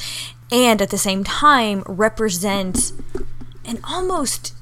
and 0.53 0.81
at 0.81 0.91
the 0.91 0.99
same 0.99 1.25
time 1.25 1.83
represent 1.87 2.93
an 3.65 3.79
almost 3.83 4.55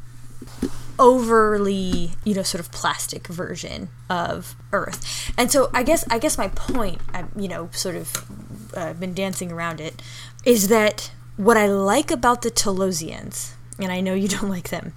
overly 0.99 2.13
you 2.25 2.35
know 2.35 2.43
sort 2.43 2.61
of 2.61 2.71
plastic 2.71 3.27
version 3.27 3.89
of 4.09 4.55
earth 4.73 5.33
and 5.37 5.51
so 5.51 5.69
i 5.75 5.83
guess 5.83 6.05
i 6.09 6.19
guess 6.19 6.39
my 6.39 6.47
point 6.49 7.01
i 7.13 7.25
you 7.37 7.49
know 7.49 7.69
sort 7.73 7.97
of 7.97 8.25
uh, 8.77 8.93
been 8.95 9.13
dancing 9.13 9.51
around 9.51 9.81
it 9.81 10.01
is 10.45 10.69
that 10.69 11.11
what 11.37 11.57
i 11.57 11.67
like 11.67 12.11
about 12.13 12.43
the 12.43 12.51
talosians 12.51 13.55
and 13.79 13.91
i 13.91 14.01
know 14.01 14.15
you 14.15 14.29
don't 14.29 14.49
like 14.57 14.71
them 14.71 14.95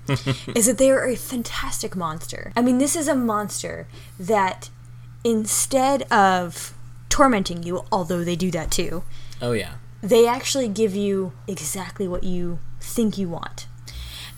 is 0.56 0.66
that 0.66 0.78
they 0.78 0.92
are 0.92 1.06
a 1.06 1.16
fantastic 1.16 1.96
monster. 1.96 2.52
I 2.56 2.62
mean 2.62 2.78
this 2.78 2.96
is 2.96 3.08
a 3.08 3.16
monster 3.16 3.88
that 4.20 4.70
instead 5.24 6.04
of 6.12 6.74
tormenting 7.10 7.64
you 7.64 7.84
although 7.92 8.24
they 8.24 8.36
do 8.36 8.52
that 8.52 8.72
too 8.72 9.04
Oh 9.42 9.52
yeah, 9.52 9.74
they 10.02 10.28
actually 10.28 10.68
give 10.68 10.96
you 10.96 11.34
exactly 11.48 12.08
what 12.08 12.24
you 12.24 12.60
think 12.80 13.18
you 13.18 13.30
want. 13.30 13.68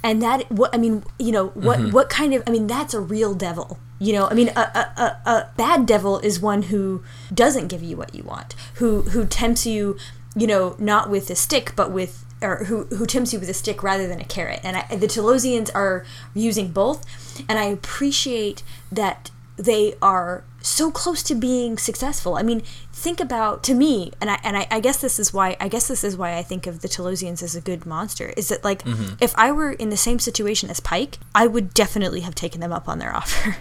And 0.02 0.22
that 0.22 0.50
what 0.50 0.74
i 0.74 0.78
mean 0.78 1.04
you 1.18 1.32
know 1.32 1.48
what 1.48 1.80
mm-hmm. 1.80 1.92
what 1.92 2.10
kind 2.10 2.34
of 2.34 2.42
i 2.48 2.52
mean 2.52 2.68
that's 2.68 2.94
a 2.94 3.02
real 3.02 3.34
devil 3.34 3.80
you 4.02 4.14
know? 4.14 4.30
I 4.30 4.34
mean 4.34 4.48
a, 4.56 4.62
a, 4.62 5.02
a, 5.02 5.30
a 5.30 5.50
bad 5.58 5.86
devil 5.86 6.20
is 6.20 6.40
one 6.40 6.62
who 6.64 7.04
doesn't 7.34 7.68
give 7.68 7.84
you 7.84 7.98
what 7.98 8.16
you 8.16 8.24
want 8.24 8.56
who 8.76 9.02
who 9.02 9.26
tempts 9.26 9.66
you 9.66 9.98
you 10.38 10.48
know 10.48 10.78
not 10.80 11.10
with 11.10 11.30
a 11.30 11.36
stick 11.36 11.74
but 11.76 11.92
with 11.92 12.24
or 12.42 12.66
who, 12.66 12.86
who 12.86 13.06
tempts 13.06 13.34
you 13.34 13.40
with 13.40 13.50
a 13.50 13.54
stick 13.54 13.84
rather 13.84 14.08
than 14.08 14.20
a 14.20 14.26
carrot 14.26 14.60
and 14.64 14.78
I, 14.78 14.96
the 14.96 15.08
Talosians 15.08 15.70
are 15.74 16.06
using 16.34 16.72
both 16.72 17.06
and 17.50 17.60
i 17.60 17.66
appreciate 17.66 18.64
that 18.92 19.32
they 19.60 19.96
are 20.02 20.44
so 20.62 20.90
close 20.90 21.22
to 21.24 21.36
being 21.36 21.78
successful. 21.78 22.38
I 22.38 22.44
mean, 22.44 22.62
think 22.94 23.20
about 23.20 23.62
to 23.64 23.74
me, 23.74 24.12
and 24.22 24.30
I 24.30 24.40
and 24.44 24.58
I, 24.58 24.68
I 24.72 24.80
guess 24.80 25.02
this 25.02 25.20
is 25.20 25.34
why 25.34 25.58
I 25.60 25.68
guess 25.68 25.88
this 25.88 26.04
is 26.04 26.16
why 26.16 26.38
I 26.38 26.44
think 26.44 26.66
of 26.66 26.82
the 26.82 26.88
Talosians 26.88 27.44
as 27.44 27.56
a 27.56 27.62
good 27.62 27.86
monster. 27.86 28.34
Is 28.38 28.48
that 28.50 28.64
like 28.64 28.84
mm-hmm. 28.84 29.16
if 29.20 29.38
I 29.38 29.52
were 29.52 29.72
in 29.72 29.90
the 29.90 29.98
same 29.98 30.20
situation 30.20 30.70
as 30.70 30.80
Pike, 30.80 31.18
I 31.36 31.46
would 31.46 31.74
definitely 31.74 32.22
have 32.22 32.36
taken 32.36 32.62
them 32.62 32.72
up 32.72 32.88
on 32.88 33.00
their 33.00 33.14
offer. 33.16 33.58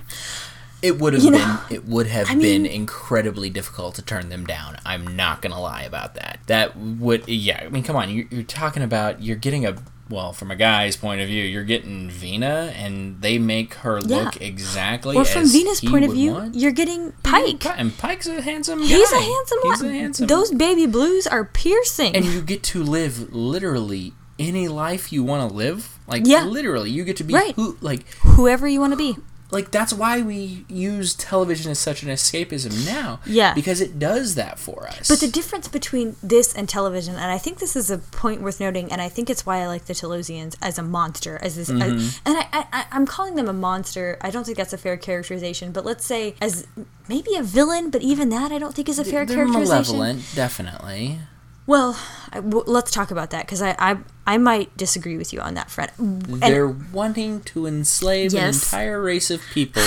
It 0.80 0.98
would 1.00 1.12
have 1.14 1.22
You 1.24 1.32
been. 1.32 1.58
it 1.70 1.86
would 1.86 2.06
have 2.06 2.30
I 2.30 2.34
mean- 2.34 2.62
been 2.62 2.66
incredibly 2.66 3.50
difficult 3.50 3.94
to 3.96 4.02
turn 4.02 4.28
them 4.28 4.46
down. 4.46 4.78
I'm 4.86 5.16
not 5.16 5.42
gonna 5.42 5.60
lie 5.60 5.82
about 5.82 6.14
that. 6.14 6.38
That 6.46 6.76
would. 6.76 7.28
Yeah, 7.28 7.62
I 7.64 7.68
mean, 7.68 7.82
come 7.82 7.96
on. 7.96 8.10
You're, 8.10 8.26
you're 8.30 8.42
talking 8.44 8.82
about. 8.82 9.22
You're 9.22 9.36
getting 9.36 9.66
a. 9.66 9.76
Well, 10.10 10.32
from 10.32 10.50
a 10.50 10.56
guy's 10.56 10.96
point 10.96 11.20
of 11.20 11.26
view, 11.26 11.44
you're 11.44 11.64
getting 11.64 12.08
Vina, 12.08 12.72
and 12.76 13.20
they 13.20 13.38
make 13.38 13.74
her 13.74 13.98
Yeah. 14.06 14.24
look 14.24 14.40
exactly. 14.40 15.14
or 15.16 15.24
from 15.26 15.42
as 15.42 15.52
Vina's 15.52 15.80
he 15.80 15.90
point 15.90 16.06
of 16.06 16.12
view, 16.12 16.32
want. 16.32 16.54
you're 16.54 16.72
getting 16.72 17.12
Pike. 17.22 17.66
and 17.66 17.94
Pike's 17.98 18.26
a 18.26 18.40
handsome. 18.40 18.80
He's 18.80 19.10
guy. 19.10 19.18
a 19.18 19.20
handsome 19.20 19.58
He's 19.64 19.82
one. 19.82 19.90
a 19.90 19.92
handsome. 19.98 20.26
Those 20.28 20.50
baby 20.52 20.86
blues 20.86 21.26
are 21.26 21.44
piercing. 21.44 22.16
and 22.16 22.24
you 22.24 22.40
get 22.40 22.62
to 22.62 22.82
live 22.82 23.34
literally 23.34 24.14
any 24.38 24.66
life 24.68 25.12
you 25.12 25.22
want 25.24 25.50
to 25.50 25.54
live. 25.54 25.98
Like 26.06 26.22
Yeah. 26.24 26.44
literally, 26.44 26.88
you 26.90 27.04
get 27.04 27.16
to 27.18 27.24
be 27.24 27.34
Right. 27.34 27.54
who 27.56 27.76
like 27.82 28.08
Whoever 28.20 28.66
you 28.66 28.80
want 28.80 28.92
to 28.94 28.96
be. 28.96 29.14
Like 29.50 29.70
that's 29.70 29.92
why 29.94 30.20
we 30.20 30.64
use 30.68 31.14
television 31.14 31.70
as 31.70 31.78
such 31.78 32.02
an 32.02 32.08
escapism 32.10 32.84
now. 32.86 33.20
Yeah. 33.24 33.54
because 33.54 33.80
it 33.80 33.98
does 33.98 34.34
that 34.34 34.58
for 34.58 34.86
us. 34.88 35.08
But 35.08 35.20
the 35.20 35.28
difference 35.28 35.68
between 35.68 36.16
this 36.22 36.54
and 36.54 36.68
television, 36.68 37.14
and 37.14 37.30
I 37.30 37.38
think 37.38 37.58
this 37.58 37.74
is 37.74 37.90
a 37.90 37.98
point 37.98 38.42
worth 38.42 38.60
noting, 38.60 38.92
and 38.92 39.00
I 39.00 39.08
think 39.08 39.30
it's 39.30 39.46
why 39.46 39.60
I 39.62 39.66
like 39.66 39.86
the 39.86 39.94
Talosians 39.94 40.56
as 40.60 40.78
a 40.78 40.82
monster, 40.82 41.38
as 41.42 41.56
this, 41.56 41.70
Mm-hmm. 41.70 41.82
as, 41.82 42.20
and 42.26 42.36
I, 42.36 42.66
I, 42.72 42.86
I'm 42.92 43.06
calling 43.06 43.34
them 43.36 43.48
a 43.48 43.52
monster. 43.52 44.18
I 44.20 44.30
don't 44.30 44.44
think 44.44 44.56
that's 44.58 44.72
a 44.72 44.78
fair 44.78 44.96
characterization, 44.96 45.72
but 45.72 45.84
let's 45.84 46.04
say 46.04 46.34
as 46.40 46.66
maybe 47.08 47.34
a 47.36 47.42
villain, 47.42 47.90
but 47.90 48.02
even 48.02 48.28
that 48.30 48.52
I 48.52 48.58
don't 48.58 48.74
think 48.74 48.88
is 48.88 48.98
a 48.98 49.04
fair 49.04 49.24
they're 49.26 49.36
characterization. 49.36 49.96
malevolent, 49.98 50.24
definitely. 50.34 51.18
Well, 51.68 52.00
I, 52.32 52.36
w- 52.36 52.64
let's 52.66 52.90
talk 52.90 53.10
about 53.10 53.28
that 53.30 53.44
because 53.44 53.60
I, 53.62 53.76
I, 53.78 53.98
I 54.26 54.38
might 54.38 54.74
disagree 54.76 55.16
with 55.18 55.32
you 55.34 55.40
on 55.40 55.52
that 55.54 55.70
front. 55.70 55.92
And- 55.98 56.42
They're 56.42 56.66
wanting 56.66 57.42
to 57.42 57.66
enslave 57.66 58.32
an 58.32 58.38
entire 58.72 59.00
race 59.02 59.30
of 59.30 59.42
people, 59.52 59.82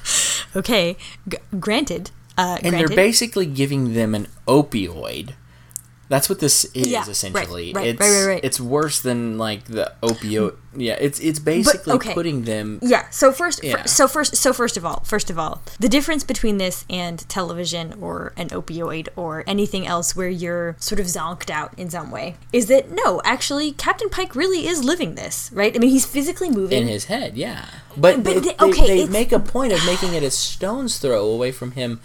okay, 0.56 0.96
g- 1.28 1.38
granted, 1.58 2.12
uh, 2.38 2.58
and 2.62 2.70
granted, 2.70 2.88
they're 2.88 2.96
basically 2.96 3.46
giving 3.46 3.94
them 3.94 4.14
an 4.14 4.28
opioid. 4.46 5.34
That's 6.08 6.28
what 6.28 6.38
this 6.38 6.64
is 6.66 6.88
Yeah, 6.88 7.08
essentially. 7.08 7.72
right, 7.72 7.86
it's 7.88 8.00
right, 8.00 8.10
right, 8.10 8.26
right. 8.26 8.40
it's 8.44 8.60
worse 8.60 9.00
than 9.00 9.38
like 9.38 9.64
the 9.64 9.92
opioid. 10.02 10.56
Yeah, 10.76 10.96
it's 11.00 11.18
it's 11.20 11.38
basically 11.38 11.92
okay. 11.94 12.12
putting 12.14 12.42
them 12.44 12.78
Yeah. 12.82 13.08
So 13.10 13.32
first, 13.32 13.60
fir- 13.60 13.66
Yeah. 13.68 13.84
so 13.86 14.06
first, 14.08 14.36
so 14.36 14.52
first 14.52 14.76
of 14.76 14.84
all, 14.84 15.00
first 15.04 15.30
of 15.30 15.38
all, 15.38 15.62
the 15.78 15.88
difference 15.88 16.24
between 16.24 16.58
this 16.58 16.84
and 16.90 17.26
television 17.28 17.94
or 18.02 18.32
an 18.36 18.48
opioid 18.50 19.08
or 19.16 19.44
anything 19.46 19.86
else 19.86 20.14
where 20.16 20.28
you're 20.28 20.76
sort 20.80 21.00
of 21.00 21.06
zonked 21.06 21.48
out 21.48 21.72
in 21.78 21.88
some 21.90 22.10
way 22.10 22.36
is 22.52 22.66
that 22.66 22.90
no, 22.90 23.20
actually, 23.24 23.72
Captain 23.72 24.10
Pike 24.10 24.34
really 24.34 24.66
is 24.66 24.82
living 24.84 25.14
this, 25.14 25.48
right? 25.54 25.74
I 25.74 25.78
mean, 25.78 25.90
he's 25.90 26.04
physically 26.06 26.50
moving. 26.50 26.82
in 26.82 26.88
his 26.88 27.04
head, 27.06 27.36
yeah. 27.36 27.66
But, 27.96 28.16
But 28.16 28.24
they, 28.24 28.34
they- 28.34 28.40
they- 28.40 28.56
okay, 28.66 28.86
they 28.88 28.94
it's- 29.04 29.08
make 29.10 29.30
a 29.32 29.38
point 29.38 29.72
of 29.72 29.84
making 29.86 30.12
it 30.14 30.22
a 30.24 30.30
stone's 30.30 30.98
throw 30.98 31.24
away 31.28 31.52
from 31.52 31.70
him 31.72 32.00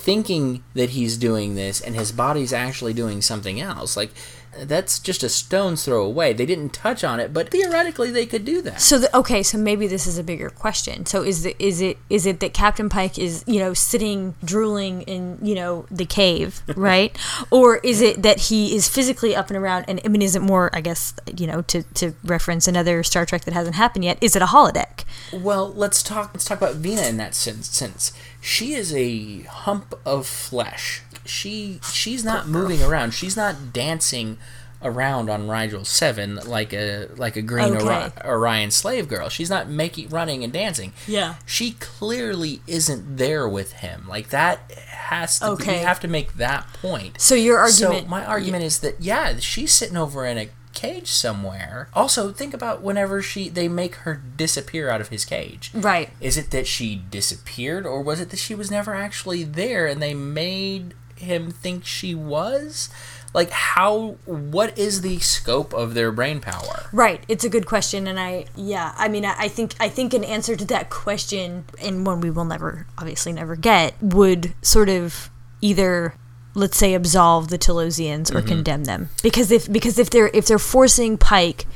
thinking 0.00 0.64
that 0.74 0.90
he's 0.90 1.16
doing 1.16 1.54
this 1.54 1.80
and 1.80 1.94
his 1.94 2.12
body's 2.12 2.52
actually 2.52 2.94
doing 2.94 3.20
something 3.20 3.60
else. 3.60 3.96
Like 3.96 4.10
that's 4.58 4.98
just 4.98 5.22
a 5.22 5.28
stone's 5.28 5.84
throw 5.84 6.04
away. 6.04 6.32
They 6.32 6.46
didn't 6.46 6.70
touch 6.72 7.04
on 7.04 7.20
it, 7.20 7.32
but 7.32 7.50
theoretically 7.50 8.10
they 8.10 8.26
could 8.26 8.44
do 8.44 8.60
that. 8.62 8.80
So 8.80 8.98
the, 8.98 9.16
okay, 9.16 9.42
so 9.42 9.58
maybe 9.58 9.86
this 9.86 10.06
is 10.06 10.18
a 10.18 10.24
bigger 10.24 10.50
question. 10.50 11.06
So 11.06 11.22
is 11.22 11.44
the 11.44 11.54
is 11.62 11.80
it 11.80 11.98
is 12.08 12.26
it 12.26 12.40
that 12.40 12.52
Captain 12.52 12.88
Pike 12.88 13.18
is 13.18 13.44
you 13.46 13.60
know 13.60 13.74
sitting 13.74 14.34
drooling 14.44 15.02
in 15.02 15.38
you 15.40 15.54
know 15.54 15.86
the 15.90 16.04
cave, 16.04 16.62
right? 16.76 17.16
or 17.50 17.76
is 17.78 18.00
it 18.00 18.22
that 18.22 18.40
he 18.40 18.74
is 18.74 18.88
physically 18.88 19.36
up 19.36 19.48
and 19.48 19.56
around? 19.56 19.84
And 19.86 20.00
I 20.04 20.08
mean, 20.08 20.22
is 20.22 20.34
it 20.34 20.42
more? 20.42 20.70
I 20.72 20.80
guess 20.80 21.14
you 21.36 21.46
know 21.46 21.62
to 21.62 21.82
to 21.94 22.14
reference 22.24 22.66
another 22.66 23.02
Star 23.02 23.24
Trek 23.24 23.44
that 23.44 23.54
hasn't 23.54 23.76
happened 23.76 24.04
yet. 24.04 24.18
Is 24.20 24.34
it 24.34 24.42
a 24.42 24.46
holodeck? 24.46 25.04
Well, 25.32 25.72
let's 25.72 26.02
talk. 26.02 26.30
Let's 26.34 26.44
talk 26.44 26.58
about 26.58 26.74
Vina 26.74 27.02
in 27.02 27.18
that 27.18 27.34
sense. 27.34 27.68
Since 27.68 28.12
she 28.40 28.74
is 28.74 28.94
a 28.94 29.42
hump 29.42 29.94
of 30.04 30.26
flesh, 30.26 31.02
she 31.24 31.80
she's 31.92 32.24
not 32.24 32.48
moving 32.48 32.82
around. 32.82 33.12
She's 33.14 33.36
not 33.36 33.72
dancing 33.72 34.38
around 34.82 35.28
on 35.28 35.46
Rigel 35.46 35.84
Seven 35.84 36.36
like 36.36 36.72
a 36.72 37.08
like 37.16 37.36
a 37.36 37.42
green 37.42 37.74
Okay. 37.76 37.84
Ori- 37.84 38.12
Orion 38.24 38.70
slave 38.70 39.08
girl. 39.08 39.28
She's 39.28 39.50
not 39.50 39.68
making 39.68 40.08
running 40.08 40.42
and 40.42 40.52
dancing. 40.52 40.92
Yeah. 41.06 41.34
she 41.44 41.72
clearly 41.72 42.62
isn't 42.66 43.18
there 43.18 43.46
with 43.48 43.72
him. 43.74 44.06
Like 44.08 44.30
that 44.30 44.70
has 44.72 45.38
to. 45.40 45.56
Be, 45.56 45.64
you 45.64 45.70
have 45.72 46.00
to 46.00 46.08
make 46.08 46.34
that 46.34 46.66
point. 46.80 47.20
So 47.20 47.34
your 47.34 47.58
argument. 47.58 48.04
So 48.04 48.08
my 48.08 48.24
argument 48.24 48.64
is 48.64 48.78
that 48.80 49.00
yeah, 49.00 49.38
she's 49.38 49.72
sitting 49.72 49.98
over 49.98 50.24
in 50.24 50.38
a 50.38 50.48
cage 50.80 51.08
somewhere. 51.08 51.88
Also, 51.92 52.32
think 52.32 52.54
about 52.54 52.80
whenever 52.80 53.20
she 53.20 53.48
they 53.48 53.68
make 53.68 53.96
her 53.96 54.14
disappear 54.36 54.88
out 54.88 55.00
of 55.00 55.08
his 55.08 55.24
cage. 55.24 55.70
Right. 55.74 56.10
Is 56.20 56.38
it 56.38 56.50
that 56.52 56.66
she 56.66 56.96
disappeared 57.10 57.84
or 57.84 58.00
was 58.02 58.20
it 58.20 58.30
that 58.30 58.38
she 58.38 58.54
was 58.54 58.70
never 58.70 58.94
actually 58.94 59.44
there 59.44 59.86
and 59.86 60.00
they 60.00 60.14
made 60.14 60.94
him 61.16 61.50
think 61.50 61.84
she 61.84 62.14
was? 62.14 62.88
Like 63.34 63.50
how 63.50 64.16
what 64.24 64.76
is 64.78 65.02
the 65.02 65.18
scope 65.18 65.74
of 65.74 65.94
their 65.94 66.10
brain 66.10 66.40
power? 66.40 66.88
Right, 66.92 67.22
it's 67.28 67.44
a 67.44 67.48
good 67.48 67.64
question, 67.64 68.08
and 68.08 68.18
I 68.18 68.46
yeah, 68.56 68.92
I 68.96 69.06
mean, 69.06 69.24
I, 69.24 69.34
I 69.38 69.48
think 69.48 69.76
I 69.78 69.88
think 69.88 70.14
an 70.14 70.24
answer 70.24 70.56
to 70.56 70.64
that 70.64 70.90
question, 70.90 71.64
and 71.80 72.04
one 72.04 72.20
we 72.20 72.30
will 72.30 72.44
never, 72.44 72.88
obviously, 72.98 73.32
never 73.32 73.54
get, 73.54 73.94
would 74.02 74.54
sort 74.62 74.88
of 74.88 75.30
either 75.60 76.14
let's 76.54 76.76
say 76.76 76.94
absolve 76.94 77.48
the 77.48 77.58
Talosians 77.58 78.28
Mm-hmm. 78.30 78.36
or 78.36 78.42
condemn 78.42 78.84
them 78.84 79.08
because 79.22 79.50
if 79.50 79.70
because 79.70 79.98
if 79.98 80.10
they're 80.10 80.28
if 80.34 80.46
they're 80.46 80.58
forcing 80.58 81.18
Pike. 81.18 81.66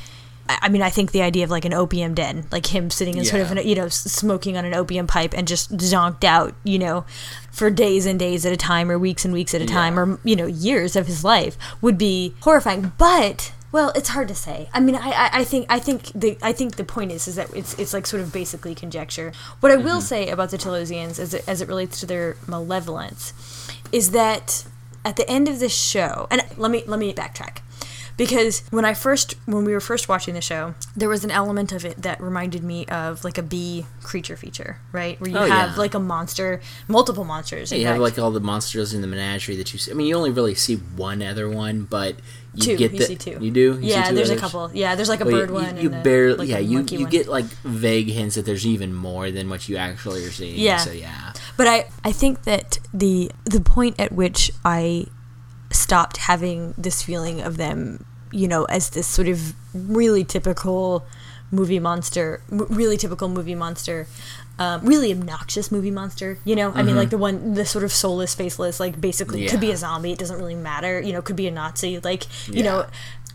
I 0.47 0.69
mean, 0.69 0.83
I 0.83 0.91
think 0.91 1.13
the 1.13 1.23
idea 1.23 1.43
of 1.45 1.51
like 1.51 1.65
an 1.65 1.73
opium 1.73 2.13
den, 2.13 2.47
like 2.53 2.67
him 2.67 2.91
sitting 2.91 3.17
in 3.17 3.25
sort 3.25 3.41
of 3.41 3.51
an, 3.51 3.67
you 3.67 3.75
know, 3.75 3.89
smoking 3.89 4.59
on 4.59 4.67
an 4.67 4.75
opium 4.75 5.07
pipe 5.07 5.33
and 5.35 5.49
just 5.49 5.75
zonked 5.79 6.23
out, 6.23 6.55
you 6.65 6.79
know, 6.79 7.07
for 7.51 7.71
days 7.71 8.05
and 8.05 8.19
days 8.19 8.45
at 8.45 8.53
a 8.53 8.57
time 8.59 8.91
or 8.91 8.99
weeks 8.99 9.25
and 9.25 9.33
weeks 9.33 9.55
at 9.55 9.63
a 9.63 9.67
time 9.67 9.99
or, 9.99 10.21
you 10.23 10.37
know, 10.37 10.45
years 10.45 10.97
of 10.97 11.07
his 11.07 11.25
life 11.25 11.57
would 11.81 11.97
be 11.97 12.35
horrifying. 12.43 12.93
But 12.99 13.55
well, 13.73 13.91
it's 13.97 14.11
hard 14.11 14.29
to 14.29 14.35
say. 14.35 14.69
I 14.75 14.81
mean, 14.81 14.97
I, 14.97 15.09
I, 15.13 15.31
I 15.33 15.45
think 15.45 15.65
I 15.71 15.79
think 15.79 16.13
the 16.15 16.37
I 16.43 16.53
think 16.53 16.77
the 16.77 16.85
point 16.85 17.11
is 17.11 17.27
is 17.27 17.37
that 17.37 17.49
it's 17.57 17.73
it's 17.79 17.95
like 17.95 18.07
sort 18.07 18.21
of 18.23 18.31
basically 18.31 18.75
conjecture. 18.75 19.33
What 19.61 19.73
I 19.73 19.77
will 19.77 20.03
say 20.03 20.29
about 20.29 20.51
the 20.51 20.59
Talosians 20.59 21.19
as 21.19 21.33
it, 21.33 21.43
as 21.49 21.63
it 21.63 21.69
relates 21.69 22.01
to 22.01 22.07
their 22.07 22.37
malevolence 22.47 23.33
is 23.95 24.11
that 24.11 24.65
at 25.05 25.17
the 25.17 25.29
end 25.31 25.49
of 25.49 25.61
this 25.61 25.75
show, 25.75 26.27
and 26.31 26.43
let 26.57 26.71
me 26.71 26.83
let 26.87 26.99
me 26.99 27.13
backtrack 27.15 27.59
because 28.17 28.63
when 28.71 28.85
I 28.85 28.95
first 28.95 29.35
when 29.47 29.65
we 29.65 29.73
were 29.73 29.81
first 29.81 30.09
watching 30.09 30.35
the 30.35 30.41
show, 30.41 30.75
there 30.97 31.09
was 31.09 31.25
an 31.25 31.31
element 31.31 31.73
of 31.73 31.85
it 31.85 32.03
that 32.03 32.21
reminded 32.21 32.63
me 32.65 32.87
of 32.87 33.23
like 33.25 33.39
a 33.39 33.43
bee 33.43 33.87
creature 34.03 34.37
feature, 34.37 34.79
right? 34.93 35.21
Where 35.21 35.31
you 35.31 35.37
Oh, 35.37 35.47
have 35.47 35.71
yeah. 35.73 35.77
like 35.77 35.95
a 35.95 35.99
monster, 36.01 36.61
multiple 36.89 37.25
monsters. 37.25 37.71
in 37.73 37.81
You 37.81 37.87
have 37.87 37.99
like 37.99 38.19
all 38.19 38.31
the 38.31 38.41
monsters 38.41 38.95
in 38.95 39.01
the 39.01 39.07
menagerie 39.07 39.57
that 39.57 39.73
you 39.73 39.79
see. 39.79 39.91
I 39.91 39.95
mean, 39.95 40.07
you 40.07 40.17
only 40.17 40.31
really 40.31 40.55
see 40.55 40.77
one 40.77 41.23
other 41.23 41.49
one, 41.49 41.83
but 41.85 42.17
you 42.55 42.63
two. 42.63 42.77
get 42.77 42.93
you 42.93 42.99
the 42.99 43.05
see 43.05 43.17
two. 43.17 43.39
You 43.41 43.51
do. 43.51 43.61
You 43.75 43.83
see 43.83 43.89
yeah, 43.89 44.13
there's 44.13 44.31
a 44.31 44.37
couple. 44.37 44.71
Yeah, 44.73 44.95
there's 44.95 45.09
like 45.09 45.21
a 45.21 45.25
Well, 45.25 45.35
bird 45.35 45.49
you, 45.49 45.55
one. 45.55 45.77
You, 45.77 45.91
barely, 45.91 46.39
like 46.39 46.49
yeah, 46.49 46.59
you 46.59 46.83
you 46.83 47.01
one. 47.01 47.11
get 47.11 47.27
like 47.29 47.45
vague 47.65 48.09
hints 48.09 48.37
that 48.37 48.47
there's 48.47 48.67
even 48.67 48.93
more 48.95 49.31
than 49.31 49.49
what 49.49 49.69
you 49.69 49.77
actually 49.77 50.25
are 50.25 50.31
seeing. 50.31 50.59
Yeah. 50.59 50.79
So 50.79 50.93
yeah. 50.93 51.33
But 51.57 51.67
I, 51.67 51.87
I 52.05 52.13
think 52.13 52.45
that 52.45 52.79
the 52.93 53.31
the 53.45 53.61
point 53.61 53.99
at 53.99 54.13
which 54.13 54.51
I 54.65 55.07
stopped 55.71 56.19
having 56.19 56.75
this 56.79 57.03
feeling 57.03 57.41
of 57.41 57.57
them, 57.57 58.05
you 58.33 58.49
know, 58.49 58.65
as 58.65 58.91
this 58.91 59.07
sort 59.07 59.29
of 59.29 59.55
really 59.75 60.25
typical 60.25 61.05
movie 61.51 61.79
monster, 61.81 62.43
m- 62.51 62.67
really 62.71 62.97
typical 62.97 63.29
movie 63.29 63.55
monster, 63.55 64.07
um, 64.59 64.85
really 64.87 65.11
obnoxious 65.13 65.73
movie 65.73 65.91
monster. 65.91 66.39
You 66.45 66.55
know, 66.57 66.71
I 66.73 66.83
mean, 66.83 66.97
like 66.97 67.11
the 67.11 67.19
one, 67.19 67.55
the 67.55 67.67
sort 67.67 67.85
of 67.85 67.93
soulless, 67.93 68.35
faceless, 68.35 68.79
like 68.81 69.01
basically 69.01 69.47
could 69.49 69.61
be 69.61 69.67
Mm-hmm. 69.67 69.75
A 69.75 69.79
zombie. 69.79 70.13
It 70.13 70.19
doesn't 70.19 70.37
really 70.37 70.55
matter. 70.55 71.01
You 71.01 71.13
know, 71.13 71.23
could 71.23 71.37
be 71.37 71.47
a 71.47 71.51
Nazi. 71.51 71.99
Like 72.01 72.27
you 72.49 72.63
Yeah. 72.63 72.63
know. 72.65 72.87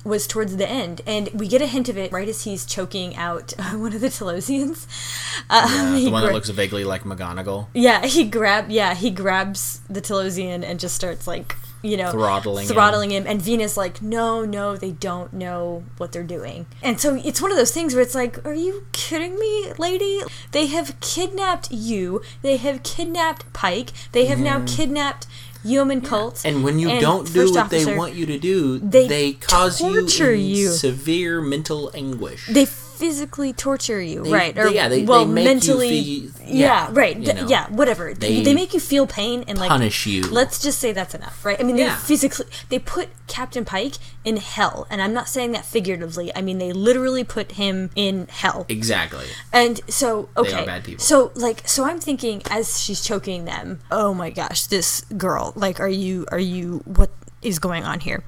Was 0.05 0.27
towards 0.27 0.55
the 0.55 0.67
end, 0.67 1.01
and 1.05 1.27
we 1.33 1.45
get 1.45 1.61
a 1.61 1.65
hint 1.67 1.89
of 1.89 1.97
it 1.97 2.13
right 2.13 2.27
as 2.29 2.45
he's 2.45 2.65
choking 2.65 3.17
out 3.17 3.51
one 3.73 3.91
of 3.93 3.99
the 3.99 4.07
Talosians. 4.07 4.87
Um, 5.49 5.95
he 5.95 6.05
the 6.05 6.11
one 6.11 6.23
that 6.23 6.31
looks 6.33 6.49
vaguely 6.49 6.83
like 6.85 7.03
McGonagall. 7.03 7.67
yeah, 7.73 8.05
he 8.05 8.23
grab 8.23 8.69
yeah, 8.71 8.93
he 8.93 9.09
grabs 9.09 9.81
the 9.89 9.99
Talosian 10.01 10.63
and 10.63 10.79
just 10.79 10.95
starts 10.95 11.27
like 11.27 11.55
you 11.81 11.95
know 11.97 12.11
Throttling 12.11 12.67
him. 12.67 12.73
throttling 12.73 13.11
him. 13.11 13.25
and 13.27 13.41
Vina's 13.41 13.77
like 13.77 14.01
no 14.01 14.43
no 14.45 14.75
they 14.75 14.91
don't 14.91 15.31
know 15.33 15.83
what 15.97 16.11
they're 16.11 16.23
doing 16.23 16.65
and 16.81 16.99
so 16.99 17.15
it's 17.23 17.41
one 17.41 17.51
of 17.51 17.57
those 17.57 17.71
things 17.71 17.93
where 17.93 18.03
it's 18.03 18.15
like 18.15 18.45
are 18.45 18.53
you 18.53 18.85
kidding 18.91 19.39
me 19.39 19.71
lady 19.77 20.21
they 20.51 20.67
have 20.67 20.99
kidnapped 20.99 21.71
you 21.71 22.21
they 22.41 22.57
have 22.57 22.83
kidnapped 22.83 23.51
Pike 23.53 23.91
they 24.11 24.25
have 24.25 24.39
now 24.39 24.57
mm-hmm. 24.57 24.65
kidnapped 24.65 25.27
Yeoman 25.63 26.01
Colt 26.01 26.41
And 26.45 26.63
when 26.63 26.79
you 26.79 26.99
don't 26.99 27.31
do 27.33 27.51
what 27.51 27.69
they 27.69 27.95
want 27.97 28.13
you 28.13 28.25
to 28.27 28.39
do, 28.39 28.79
They 28.79 29.07
they, 29.07 29.33
cause 29.33 29.81
you, 29.81 30.07
you. 30.33 30.69
severe 30.69 31.41
mental 31.41 31.91
anguish. 31.93 32.47
they 32.47 32.65
physically 32.99 33.53
torture 33.53 34.01
you 34.01 34.23
They- 34.23 34.31
right 34.31 34.53
they- 34.55 34.73
yeah, 34.75 34.89
they- 34.89 35.03
well 35.03 35.25
they 35.25 35.31
make 35.31 35.43
you 35.45 35.49
mentally 35.53 36.03
feel- 36.03 36.31
yeah, 36.45 36.87
yeah, 36.87 36.89
right 36.91 37.17
you 37.17 37.33
know. 37.33 37.47
yeah 37.47 37.67
whatever 37.69 38.13
they, 38.13 38.41
They 38.43 38.53
make 38.53 38.73
you 38.73 38.79
feel 38.81 39.07
pain 39.07 39.45
and 39.47 39.57
like 39.57 39.69
punish 39.69 40.05
you. 40.05 40.23
let's 40.23 40.59
just 40.59 40.79
say 40.79 40.91
that's 40.91 41.15
enough 41.15 41.45
right 41.45 41.57
i 41.59 41.63
mean 41.63 41.77
Yeah. 41.77 41.95
they 41.95 42.01
physically 42.09 42.45
they 42.67 42.77
put 42.79 43.07
captain 43.27 43.63
pike 43.63 43.93
in 44.25 44.35
hell 44.37 44.85
and 44.89 45.01
i'm 45.01 45.13
not 45.13 45.29
saying 45.29 45.53
that 45.53 45.63
figuratively 45.65 46.35
i 46.35 46.41
mean 46.41 46.57
they 46.57 46.73
literally 46.73 47.23
put 47.23 47.53
him 47.53 47.89
in 47.95 48.27
hell 48.29 48.65
exactly. 48.67 49.27
and 49.53 49.79
so 49.87 50.27
okay 50.35 50.63
are 50.63 50.65
bad 50.65 50.83
people. 50.83 51.01
so 51.01 51.31
like 51.35 51.65
so 51.67 51.85
i'm 51.85 51.99
thinking 51.99 52.41
as 52.51 52.81
she's 52.83 53.01
choking 53.01 53.45
them 53.45 53.79
oh 53.91 54.13
my 54.13 54.29
gosh 54.29 54.65
this 54.67 55.01
girl 55.15 55.53
like 55.55 55.79
are 55.79 55.87
you 56.05 56.25
are 56.33 56.39
you 56.55 56.81
what 56.85 57.11
is 57.41 57.59
going 57.59 57.85
on 57.85 58.01
here 58.01 58.23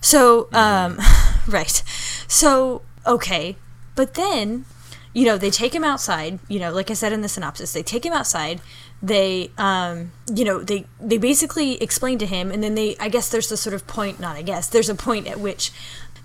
so 0.00 0.48
um 0.54 0.96
right 1.46 1.82
so 2.28 2.80
okay 3.06 3.56
but 3.96 4.14
then 4.14 4.64
you 5.12 5.24
know 5.24 5.36
they 5.38 5.50
take 5.50 5.74
him 5.74 5.82
outside 5.82 6.38
you 6.46 6.58
know 6.60 6.70
like 6.72 6.90
i 6.90 6.94
said 6.94 7.12
in 7.12 7.22
the 7.22 7.28
synopsis 7.28 7.72
they 7.72 7.82
take 7.82 8.04
him 8.06 8.12
outside 8.12 8.60
they 9.02 9.50
um 9.58 10.12
you 10.32 10.44
know 10.44 10.62
they 10.62 10.84
they 11.00 11.18
basically 11.18 11.82
explain 11.82 12.18
to 12.18 12.26
him 12.26 12.50
and 12.50 12.62
then 12.62 12.74
they 12.74 12.96
i 13.00 13.08
guess 13.08 13.28
there's 13.30 13.48
the 13.48 13.56
sort 13.56 13.74
of 13.74 13.86
point 13.86 14.20
not 14.20 14.36
i 14.36 14.42
guess 14.42 14.68
there's 14.68 14.88
a 14.90 14.94
point 14.94 15.26
at 15.26 15.40
which 15.40 15.72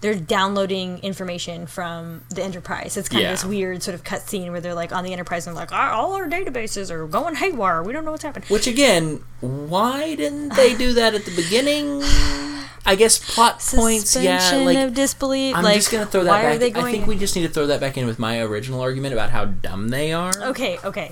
they're 0.02 0.16
downloading 0.16 0.98
information 1.00 1.66
from 1.68 2.22
the 2.30 2.42
enterprise 2.44 2.98
it's 2.98 3.08
kind 3.08 3.22
Yeah. 3.22 3.30
of 3.32 3.34
this 3.40 3.46
weird 3.46 3.82
sort 3.84 3.96
of 3.96 4.04
cutscene 4.04 4.50
where 4.52 4.60
they're 4.60 4.74
like 4.74 4.92
on 4.92 5.04
the 5.04 5.14
enterprise 5.14 5.46
and 5.48 5.56
like 5.56 5.72
"Ah, 5.72 5.92
all 5.94 6.14
our 6.16 6.28
databases 6.28 6.90
are 6.92 7.06
going 7.08 7.36
haywire 7.36 7.84
we 7.84 7.94
don't 7.94 8.04
know 8.04 8.12
what's 8.12 8.24
happening 8.24 8.48
Which 8.50 8.68
again, 8.68 9.24
why 9.42 10.16
didn't 10.16 10.56
they 10.56 10.76
do 10.76 10.94
that 10.94 11.14
at 11.14 11.24
the 11.26 11.36
beginning? 11.36 12.02
I 12.86 12.96
guess 12.96 13.34
plot 13.36 13.60
points. 13.60 14.16
Yeah, 14.16 14.40
like 14.66 14.78
of 14.78 14.94
disbelief 14.94 15.56
I'm 15.56 15.64
like 15.64 15.76
just 15.76 15.92
gonna 15.92 16.06
throw 16.06 16.24
that 16.24 16.60
back. 16.60 16.76
I 16.76 16.92
think 16.92 17.08
we 17.08 17.18
just 17.18 17.36
need 17.36 17.44
to 17.44 17.50
throw 17.50 17.68
that 17.68 17.80
back 17.80 17.98
in 17.98 18.06
with 18.06 18.20
my 18.20 18.40
original 18.42 18.82
argument 18.82 19.14
about 19.14 19.30
how 19.30 19.46
dumb 19.46 19.90
they 19.90 20.14
are. 20.14 20.32
okay 20.42 20.78
okay 20.84 21.12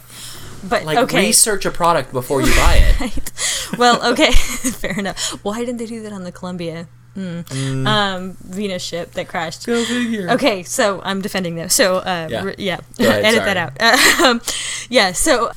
but 0.67 0.83
Like 0.83 0.97
okay 0.97 1.27
research 1.27 1.65
a 1.65 1.71
product 1.71 2.11
before 2.11 2.41
you 2.41 2.53
buy 2.55 2.75
it. 2.75 2.99
Right. 2.99 3.31
Well, 3.77 4.11
okay, 4.11 4.31
fair 4.33 4.97
enough. 4.97 5.39
Why 5.43 5.59
didn't 5.59 5.77
they 5.77 5.85
do 5.85 6.01
that 6.01 6.11
on 6.11 6.23
the 6.23 6.31
Columbia 6.31 6.87
mm. 7.15 7.87
um, 7.87 8.35
Vina's 8.41 8.81
ship 8.81 9.11
that 9.11 9.27
crashed? 9.27 9.65
Go 9.65 9.83
figure. 9.85 10.29
Okay, 10.31 10.63
so 10.63 11.01
I'm 11.03 11.21
defending 11.21 11.55
them. 11.55 11.69
So 11.69 11.97
uh, 11.97 12.27
Yeah. 12.29 12.51
yeah, 12.57 12.79
yeah. 12.97 13.07
Ahead, 13.07 13.25
edit 13.25 13.39
sorry. 13.39 13.53
that 13.53 13.57
out. 13.57 14.21
um, 14.21 14.41
yeah. 14.89 15.11
So 15.11 15.51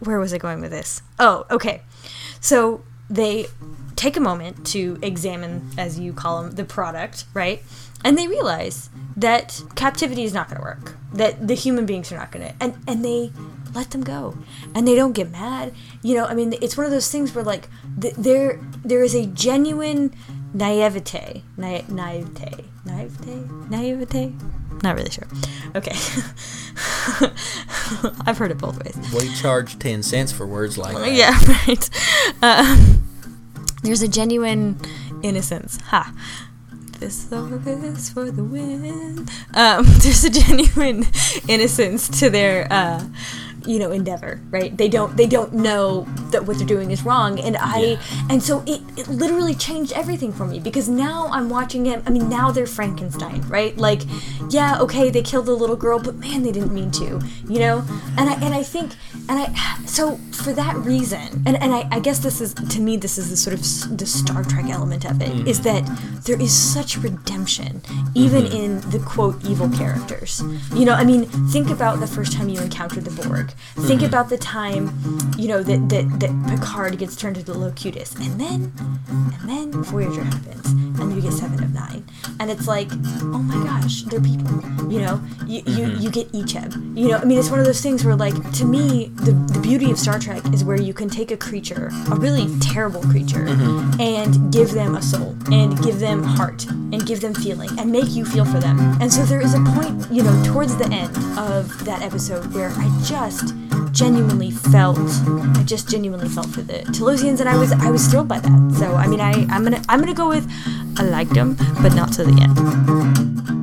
where 0.00 0.18
was 0.18 0.32
I 0.32 0.38
going 0.38 0.60
with 0.60 0.70
this? 0.70 1.02
Oh, 1.18 1.46
okay. 1.50 1.82
So 2.40 2.84
they 3.08 3.46
take 4.00 4.16
a 4.16 4.20
moment 4.20 4.66
to 4.66 4.98
examine, 5.02 5.68
as 5.76 6.00
you 6.00 6.14
call 6.14 6.42
them, 6.42 6.52
the 6.52 6.64
product, 6.64 7.26
right? 7.34 7.62
And 8.02 8.16
they 8.16 8.26
realize 8.26 8.88
that 9.14 9.62
captivity 9.74 10.24
is 10.24 10.32
not 10.32 10.48
going 10.48 10.56
to 10.56 10.64
work. 10.64 10.94
That 11.12 11.46
the 11.46 11.52
human 11.54 11.84
beings 11.84 12.10
are 12.10 12.16
not 12.16 12.32
going 12.32 12.48
to, 12.48 12.54
and 12.60 12.74
and 12.86 13.04
they 13.04 13.30
let 13.74 13.90
them 13.90 14.02
go, 14.02 14.38
and 14.74 14.88
they 14.88 14.94
don't 14.94 15.12
get 15.12 15.30
mad. 15.30 15.74
You 16.02 16.14
know, 16.14 16.24
I 16.24 16.32
mean, 16.34 16.54
it's 16.62 16.78
one 16.78 16.86
of 16.86 16.92
those 16.92 17.10
things 17.10 17.34
where 17.34 17.44
like 17.44 17.68
th- 18.00 18.14
there 18.14 18.58
there 18.84 19.02
is 19.02 19.14
a 19.14 19.26
genuine 19.26 20.14
naivete, 20.54 21.42
na- 21.58 21.82
naivete, 21.88 22.64
naivete, 22.86 23.42
naivete. 23.68 24.32
Not 24.82 24.96
really 24.96 25.10
sure. 25.10 25.28
Okay, 25.74 25.92
I've 28.26 28.38
heard 28.38 28.50
it 28.50 28.56
both 28.58 28.82
ways. 28.82 28.96
We 29.12 29.28
charge 29.34 29.78
ten 29.78 30.02
cents 30.02 30.32
for 30.32 30.46
words 30.46 30.78
like 30.78 30.96
that. 30.96 31.12
Yeah, 31.12 31.38
right. 31.66 31.90
Um, 32.40 33.09
there's 33.82 34.02
a 34.02 34.08
genuine 34.08 34.78
innocence. 35.22 35.78
Ha. 35.86 36.12
This 36.98 37.32
or 37.32 37.48
this 37.58 38.10
for 38.10 38.30
the 38.30 38.44
win. 38.44 39.26
Um, 39.54 39.84
there's 40.02 40.24
a 40.24 40.30
genuine 40.30 41.06
innocence 41.48 42.08
to 42.20 42.28
their, 42.28 42.66
uh, 42.70 43.04
you 43.66 43.78
know, 43.78 43.90
endeavor, 43.90 44.40
right? 44.50 44.76
They 44.76 44.88
don't 44.88 45.16
they 45.16 45.26
don't 45.26 45.52
know 45.52 46.06
that 46.30 46.46
what 46.46 46.58
they're 46.58 46.66
doing 46.66 46.90
is 46.90 47.04
wrong, 47.04 47.38
and 47.40 47.56
I 47.56 47.80
Yeah. 47.80 47.98
and 48.30 48.42
so 48.42 48.62
it, 48.66 48.80
it 48.96 49.08
literally 49.08 49.54
changed 49.54 49.92
everything 49.92 50.32
for 50.32 50.46
me 50.46 50.58
because 50.58 50.88
now 50.88 51.28
I'm 51.32 51.48
watching 51.48 51.84
him. 51.84 52.02
I 52.06 52.10
mean, 52.10 52.28
now 52.28 52.50
they're 52.50 52.66
Frankenstein, 52.66 53.42
right? 53.48 53.76
Like, 53.76 54.02
yeah, 54.48 54.80
okay, 54.80 55.10
they 55.10 55.22
killed 55.22 55.46
the 55.46 55.56
little 55.56 55.76
girl, 55.76 55.98
but 55.98 56.16
man, 56.16 56.42
they 56.42 56.52
didn't 56.52 56.72
mean 56.72 56.90
to, 56.92 57.20
you 57.48 57.58
know. 57.58 57.84
And 58.16 58.30
I 58.30 58.34
and 58.34 58.54
I 58.54 58.62
think 58.62 58.92
and 59.28 59.38
I 59.38 59.84
so 59.86 60.16
for 60.32 60.52
that 60.52 60.76
reason, 60.76 61.42
and 61.46 61.56
and 61.62 61.72
I, 61.72 61.88
I 61.90 62.00
guess 62.00 62.18
this 62.18 62.40
is 62.40 62.54
to 62.54 62.80
me 62.80 62.96
this 62.96 63.18
is 63.18 63.30
the 63.30 63.36
sort 63.36 63.54
of 63.54 63.98
the 63.98 64.06
Star 64.06 64.44
Trek 64.44 64.66
element 64.68 65.04
of 65.04 65.20
it 65.20 65.48
is 65.48 65.60
mm. 65.60 65.64
that 65.64 66.24
there 66.24 66.40
is 66.40 66.52
such 66.52 66.96
redemption 66.96 67.82
even 68.14 68.44
mm-hmm. 68.44 68.56
in 68.56 68.90
the 68.90 68.98
quote 68.98 69.44
evil 69.44 69.68
characters. 69.70 70.42
You 70.74 70.84
know, 70.84 70.94
I 70.94 71.04
mean, 71.04 71.26
think 71.50 71.70
about 71.70 72.00
the 72.00 72.06
first 72.06 72.32
time 72.32 72.48
you 72.48 72.60
encountered 72.60 73.04
the 73.04 73.22
Borg. 73.22 73.49
Think 73.80 74.02
about 74.02 74.28
the 74.28 74.38
time, 74.38 74.90
you 75.36 75.48
know, 75.48 75.62
that 75.62 75.88
that, 75.88 76.20
that 76.20 76.48
Picard 76.48 76.98
gets 76.98 77.16
turned 77.16 77.36
into 77.36 77.52
the 77.52 77.58
Locutus, 77.58 78.14
and 78.16 78.40
then 78.40 78.72
and 79.40 79.48
then 79.48 79.72
Voyager 79.82 80.24
happens, 80.24 80.66
and 81.00 81.14
you 81.14 81.20
get 81.20 81.32
Seven 81.32 81.62
of 81.62 81.72
Nine, 81.72 82.04
and 82.38 82.50
it's 82.50 82.66
like, 82.66 82.88
oh 83.22 83.42
my 83.42 83.64
gosh, 83.64 84.02
they're 84.02 84.20
people. 84.20 84.60
You 84.90 85.00
know, 85.02 85.22
you 85.46 85.62
you, 85.66 85.86
mm-hmm. 85.86 86.00
you 86.00 86.10
get 86.10 86.32
Icheb. 86.32 86.89
You 87.00 87.08
know, 87.08 87.16
I 87.16 87.24
mean, 87.24 87.38
it's 87.38 87.48
one 87.48 87.58
of 87.58 87.64
those 87.64 87.80
things 87.80 88.04
where, 88.04 88.14
like, 88.14 88.34
to 88.52 88.66
me, 88.66 89.06
the 89.14 89.32
the 89.32 89.58
beauty 89.60 89.90
of 89.90 89.98
Star 89.98 90.18
Trek 90.18 90.44
is 90.52 90.62
where 90.64 90.78
you 90.78 90.92
can 90.92 91.08
take 91.08 91.30
a 91.30 91.36
creature, 91.36 91.90
a 92.12 92.14
really 92.14 92.46
terrible 92.58 93.00
creature, 93.00 93.46
mm-hmm. 93.46 93.98
and 93.98 94.52
give 94.52 94.72
them 94.72 94.94
a 94.94 95.00
soul, 95.00 95.34
and 95.50 95.82
give 95.82 95.98
them 95.98 96.22
heart, 96.22 96.66
and 96.66 97.06
give 97.06 97.22
them 97.22 97.32
feeling, 97.32 97.70
and 97.78 97.90
make 97.90 98.10
you 98.10 98.26
feel 98.26 98.44
for 98.44 98.60
them. 98.60 98.78
And 99.00 99.10
so 99.10 99.24
there 99.24 99.40
is 99.40 99.54
a 99.54 99.60
point, 99.60 100.12
you 100.12 100.22
know, 100.22 100.42
towards 100.44 100.76
the 100.76 100.90
end 100.92 101.16
of 101.38 101.86
that 101.86 102.02
episode 102.02 102.52
where 102.52 102.68
I 102.68 102.86
just 103.02 103.54
genuinely 103.92 104.50
felt 104.50 104.98
I 105.56 105.62
just 105.64 105.88
genuinely 105.88 106.28
felt 106.28 106.50
for 106.50 106.60
the 106.60 106.80
Talosians 106.92 107.40
and 107.40 107.48
I 107.48 107.56
was 107.56 107.72
I 107.72 107.90
was 107.90 108.06
thrilled 108.08 108.28
by 108.28 108.40
that. 108.40 108.74
So 108.78 108.94
I 108.94 109.06
mean 109.06 109.20
I 109.20 109.32
I'm 109.50 109.64
gonna 109.64 109.82
I'm 109.88 110.00
gonna 110.00 110.14
go 110.14 110.28
with 110.28 110.46
I 110.98 111.04
liked 111.04 111.32
them, 111.32 111.56
but 111.82 111.94
not 111.94 112.12
to 112.12 112.24
the 112.24 112.36
end. 112.40 113.59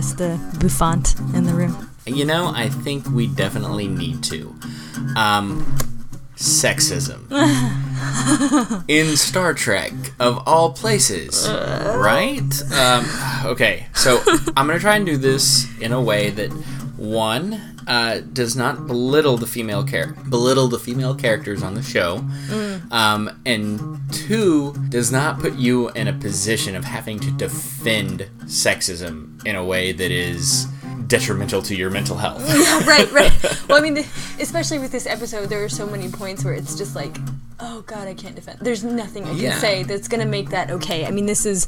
Address 0.00 0.14
the 0.14 0.58
bouffant 0.58 1.18
in 1.34 1.44
the 1.44 1.52
room? 1.52 1.90
You 2.06 2.24
know, 2.24 2.52
I 2.54 2.68
think 2.68 3.06
we 3.10 3.26
definitely 3.26 3.86
need 3.86 4.22
to. 4.24 4.54
Um, 5.16 5.76
sexism. 6.36 7.20
In 8.88 9.16
Star 9.16 9.52
Trek, 9.52 9.92
of 10.18 10.42
all 10.46 10.72
places, 10.72 11.46
right? 11.48 12.40
Um, 12.72 13.04
okay, 13.44 13.86
so 13.94 14.22
I'm 14.56 14.66
gonna 14.66 14.78
try 14.78 14.96
and 14.96 15.04
do 15.04 15.18
this 15.18 15.66
in 15.80 15.92
a 15.92 16.00
way 16.00 16.30
that 16.30 16.50
one 17.10 17.54
uh, 17.86 18.20
does 18.32 18.56
not 18.56 18.86
belittle 18.86 19.36
the 19.36 19.46
female 19.46 19.84
char- 19.84 20.14
belittle 20.28 20.68
the 20.68 20.78
female 20.78 21.14
characters 21.14 21.62
on 21.62 21.74
the 21.74 21.82
show, 21.82 22.24
um, 22.90 23.40
and 23.44 23.80
two 24.12 24.72
does 24.88 25.10
not 25.10 25.40
put 25.40 25.54
you 25.54 25.88
in 25.90 26.08
a 26.08 26.12
position 26.12 26.76
of 26.76 26.84
having 26.84 27.18
to 27.20 27.30
defend 27.32 28.28
sexism 28.44 29.44
in 29.44 29.56
a 29.56 29.64
way 29.64 29.92
that 29.92 30.10
is 30.10 30.66
detrimental 31.06 31.60
to 31.62 31.74
your 31.74 31.90
mental 31.90 32.16
health. 32.16 32.40
yeah, 32.48 32.86
right, 32.86 33.10
right. 33.12 33.68
Well, 33.68 33.78
I 33.78 33.80
mean, 33.90 33.98
especially 34.38 34.78
with 34.78 34.92
this 34.92 35.06
episode, 35.06 35.48
there 35.48 35.62
are 35.64 35.68
so 35.68 35.86
many 35.86 36.08
points 36.08 36.44
where 36.44 36.54
it's 36.54 36.76
just 36.78 36.94
like, 36.94 37.16
oh 37.62 37.82
god, 37.86 38.08
I 38.08 38.14
can't 38.14 38.34
defend. 38.34 38.58
There's 38.60 38.82
nothing 38.84 39.24
I 39.24 39.28
can 39.30 39.36
Yeah. 39.38 39.58
say 39.58 39.82
that's 39.82 40.08
gonna 40.08 40.26
make 40.26 40.50
that 40.50 40.70
okay. 40.70 41.06
I 41.06 41.10
mean, 41.10 41.26
this 41.26 41.44
is, 41.46 41.66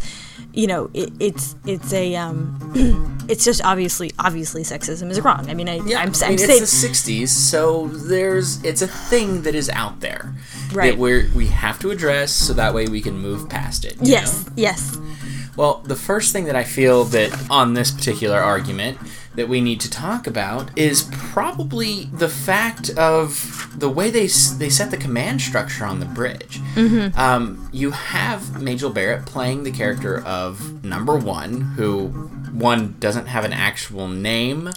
you 0.52 0.66
know, 0.66 0.90
it, 0.94 1.12
it's 1.20 1.54
it's 1.66 1.92
a 1.92 2.14
um, 2.16 3.18
it's 3.28 3.44
just 3.44 3.64
obviously 3.64 4.10
obviously 4.18 4.62
sexism 4.62 5.10
is 5.10 5.20
wrong. 5.20 5.48
I 5.50 5.54
mean, 5.54 5.68
I, 5.68 5.76
I'm, 5.76 5.82
I 5.88 5.92
I'm 5.94 6.06
mean, 6.08 6.14
saying 6.14 6.62
it's 6.62 6.82
the 6.82 6.88
'60s, 6.88 7.28
so 7.28 7.88
there's 7.88 8.62
it's 8.64 8.82
a 8.82 8.88
thing 8.88 9.42
that 9.42 9.54
is 9.54 9.68
out 9.70 10.00
there 10.00 10.34
Right. 10.72 10.92
that 10.92 10.98
we 10.98 11.28
we 11.30 11.46
have 11.48 11.78
to 11.80 11.90
address, 11.90 12.32
so 12.32 12.52
that 12.54 12.72
way 12.74 12.86
we 12.86 13.00
can 13.00 13.18
move 13.18 13.48
past 13.48 13.84
it. 13.84 13.94
you 14.00 14.12
yes, 14.12 14.46
know? 14.46 14.52
yes, 14.56 14.96
Well, 15.56 15.82
the 15.84 15.96
first 15.96 16.32
thing 16.32 16.44
that 16.46 16.56
I 16.56 16.64
feel 16.64 17.04
that 17.04 17.30
on 17.50 17.74
this 17.74 17.90
particular 17.90 18.38
argument 18.40 18.96
that 19.34 19.48
we 19.48 19.60
need 19.60 19.80
to 19.80 19.90
talk 19.90 20.26
about 20.26 20.70
is 20.76 21.08
probably 21.12 22.04
the 22.12 22.28
fact 22.28 22.90
of 22.90 23.72
the 23.76 23.88
way 23.88 24.10
they 24.10 24.26
they 24.26 24.68
set 24.68 24.90
the 24.90 24.96
command 24.96 25.40
structure 25.40 25.84
on 25.84 26.00
the 26.00 26.06
bridge. 26.06 26.60
Mm-hmm. 26.74 27.18
Um, 27.18 27.68
you 27.72 27.92
have 27.92 28.60
Majel 28.62 28.90
Barrett 28.90 29.26
playing 29.26 29.64
the 29.64 29.70
character 29.72 30.22
of 30.24 30.84
Number 30.84 31.16
One, 31.16 31.60
who 31.76 32.08
one 32.52 32.96
doesn't 32.98 33.26
have 33.26 33.44
an 33.44 33.52
actual 33.52 34.08
name, 34.08 34.70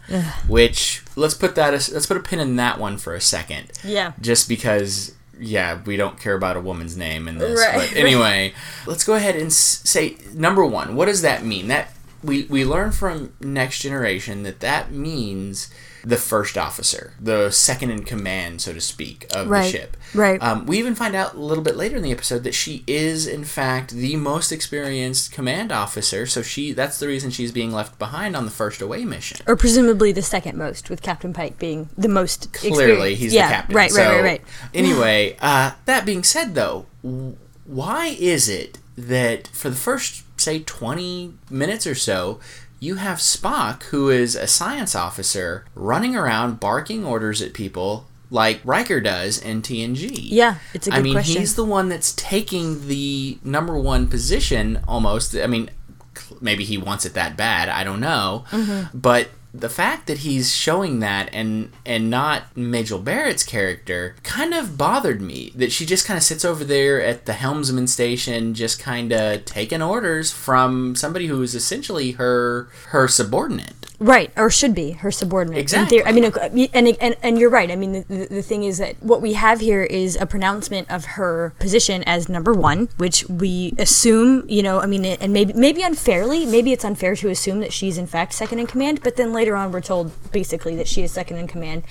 which 0.48 1.04
let's 1.16 1.34
put 1.34 1.56
that 1.56 1.74
as, 1.74 1.92
let's 1.92 2.06
put 2.06 2.18
a 2.18 2.22
pin 2.22 2.40
in 2.40 2.56
that 2.56 2.80
one 2.80 2.98
for 2.98 3.14
a 3.14 3.22
second 3.22 3.72
yeah. 3.84 4.14
just 4.22 4.48
because 4.48 5.14
yeah 5.38 5.82
we 5.86 5.98
don't 5.98 6.18
care 6.20 6.34
about 6.34 6.56
a 6.56 6.62
woman's 6.62 6.96
name 6.96 7.28
in 7.28 7.38
this 7.38 7.60
Right. 7.60 7.90
but 7.90 7.98
anyway 7.98 8.54
let's 8.86 9.04
go 9.04 9.16
ahead 9.16 9.36
and 9.36 9.52
say 9.52 10.16
number 10.34 10.66
one 10.66 10.96
what 10.96 11.06
does 11.08 11.24
that 11.24 11.44
mean 11.46 11.68
that 11.68 11.92
we 12.26 12.44
we 12.44 12.66
learn 12.66 12.92
from 12.92 13.34
next 13.42 13.80
generation 13.80 14.44
that 14.44 14.60
that 14.62 14.92
means 14.92 15.70
the 16.04 16.18
first 16.18 16.56
officer 16.56 17.14
the 17.20 17.50
second 17.50 17.90
in 17.90 18.04
command 18.04 18.62
so 18.62 18.72
to 18.72 18.80
speak 18.80 19.26
of 19.36 19.48
Right. 19.50 19.64
the 19.64 19.70
ship 19.72 19.98
Right. 20.14 20.42
um, 20.42 20.66
we 20.68 20.78
even 20.78 20.94
find 20.94 21.16
out 21.16 21.34
a 21.34 21.40
little 21.40 21.64
bit 21.64 21.76
later 21.76 21.98
in 21.98 22.04
the 22.04 22.12
episode 22.12 22.44
that 22.44 22.54
she 22.54 22.84
is 22.86 23.26
in 23.26 23.44
fact 23.44 23.90
the 23.92 24.16
most 24.16 24.52
experienced 24.52 25.32
command 25.32 25.72
officer 25.72 26.28
so 26.28 26.44
she 26.44 26.74
that's 26.74 27.00
the 27.00 27.08
reason 27.08 27.32
she's 27.32 27.52
being 27.52 27.72
left 27.72 27.98
behind 27.98 28.36
on 28.36 28.46
the 28.46 28.52
first 28.52 28.82
away 28.82 29.04
mission 29.04 29.38
Or 29.48 29.56
presumably 29.56 30.12
the 30.12 30.22
second 30.22 30.58
most, 30.58 30.90
with 30.92 31.02
Captain 31.02 31.34
Pike 31.34 31.58
being 31.58 31.90
the 31.98 32.08
most 32.08 32.54
clearly 32.54 33.16
he's 33.16 33.34
yeah, 33.34 33.48
the 33.48 33.54
captain. 33.56 33.76
Right, 33.76 33.92
So, 33.92 34.02
right, 34.04 34.14
right, 34.16 34.24
right. 34.24 34.42
Anyway, 34.76 35.38
uh, 35.42 35.72
that 35.86 36.06
being 36.06 36.24
said, 36.24 36.54
though, 36.56 36.86
why 37.66 38.16
is 38.20 38.48
it 38.48 38.78
that 38.98 39.48
for 39.48 39.70
the 39.70 39.76
first 39.76 40.24
say 40.38 40.60
twenty 40.60 41.34
minutes 41.50 41.88
or 41.88 41.96
so? 41.96 42.40
You 42.80 42.96
have 42.96 43.18
Spock, 43.20 43.84
who 43.84 44.10
is 44.10 44.36
a 44.36 44.48
science 44.48 44.96
officer, 44.96 45.66
running 45.74 46.16
around 46.16 46.60
barking 46.60 47.06
orders 47.06 47.42
at 47.42 47.54
people 47.54 48.06
like 48.30 48.60
Riker 48.64 49.00
does 49.00 49.40
in 49.40 49.62
TNG. 49.62 50.12
Yeah, 50.14 50.58
it's 50.74 50.88
a 50.88 50.92
good 50.92 51.00
I 51.00 51.02
mean, 51.02 51.14
question. 51.14 51.42
he's 51.42 51.56
the 51.56 51.66
one 51.66 51.90
that's 51.90 52.14
taking 52.14 52.88
the 52.88 53.38
number 53.44 53.78
one 53.78 54.08
position 54.08 54.82
almost. 54.88 55.36
I 55.36 55.48
mean, 55.48 55.70
maybe 56.42 56.64
he 56.64 56.78
wants 56.78 57.06
it 57.06 57.14
that 57.14 57.38
bad. 57.38 57.70
I 57.70 57.84
don't 57.84 58.00
know. 58.00 58.46
Mm-hmm. 58.52 58.98
But 58.98 59.30
the 59.60 59.70
fact 59.70 60.08
that 60.08 60.20
he's 60.20 60.56
showing 60.56 61.00
that 61.00 61.30
and 61.34 61.72
and 61.86 62.10
not 62.10 62.56
Majel 62.56 63.00
Barrett's 63.00 63.44
character 63.44 64.16
kind 64.24 64.54
of 64.54 64.78
bothered 64.78 65.22
me. 65.22 65.52
That 65.56 65.72
she 65.72 65.86
just 65.86 66.06
kind 66.06 66.18
of 66.18 66.24
sits 66.24 66.46
over 66.46 66.64
there 66.64 67.02
at 67.02 67.26
the 67.26 67.34
helmsman 67.34 67.88
station, 67.88 68.54
just 68.54 68.80
kind 68.80 69.12
of 69.12 69.46
taking 69.46 69.82
orders 69.82 70.32
from 70.32 70.96
somebody 70.96 71.28
who 71.28 71.42
is 71.42 71.56
essentially 71.56 72.12
her 72.12 72.70
her 72.88 73.08
subordinate. 73.08 73.74
Right, 74.00 74.32
or 74.36 74.50
should 74.50 74.76
be 74.76 74.92
her 74.92 75.12
subordinate. 75.12 75.60
Exactly. 75.60 76.04
I 76.04 76.12
mean, 76.12 76.26
uh, 76.26 76.50
and, 76.74 76.88
and 77.00 77.16
and 77.24 77.40
you're 77.40 77.50
right. 77.50 77.72
I 77.72 77.76
mean, 77.76 77.94
the, 77.94 78.02
the, 78.02 78.26
the 78.36 78.42
thing 78.42 78.64
is 78.64 78.78
that 78.78 79.02
what 79.02 79.22
we 79.22 79.34
have 79.34 79.62
here 79.62 79.84
is 79.84 80.16
a 80.16 80.26
pronouncement 80.26 80.92
of 80.92 81.06
her 81.06 81.54
position 81.60 82.04
as 82.04 82.28
number 82.28 82.54
one, 82.54 82.90
which 82.98 83.28
we 83.30 83.74
assume, 83.78 84.44
you 84.50 84.62
know, 84.64 84.82
I 84.82 84.86
mean, 84.86 85.06
and 85.06 85.32
maybe 85.32 85.54
maybe 85.54 85.82
unfairly, 85.82 86.46
maybe 86.46 86.72
it's 86.72 86.86
unfair 86.86 87.16
to 87.16 87.30
assume 87.30 87.60
that 87.62 87.72
she's 87.72 87.98
in 87.98 88.08
fact 88.08 88.34
second 88.34 88.60
in 88.60 88.68
command. 88.68 89.02
But 89.04 89.16
then 89.16 89.34
later 89.34 89.56
on, 89.56 89.72
we're 89.72 89.82
told 89.82 90.12
basically 90.32 90.76
that 90.76 90.88
she 90.88 91.04
is 91.04 91.12
second 91.12 91.38
in 91.38 91.48
command. 91.48 91.84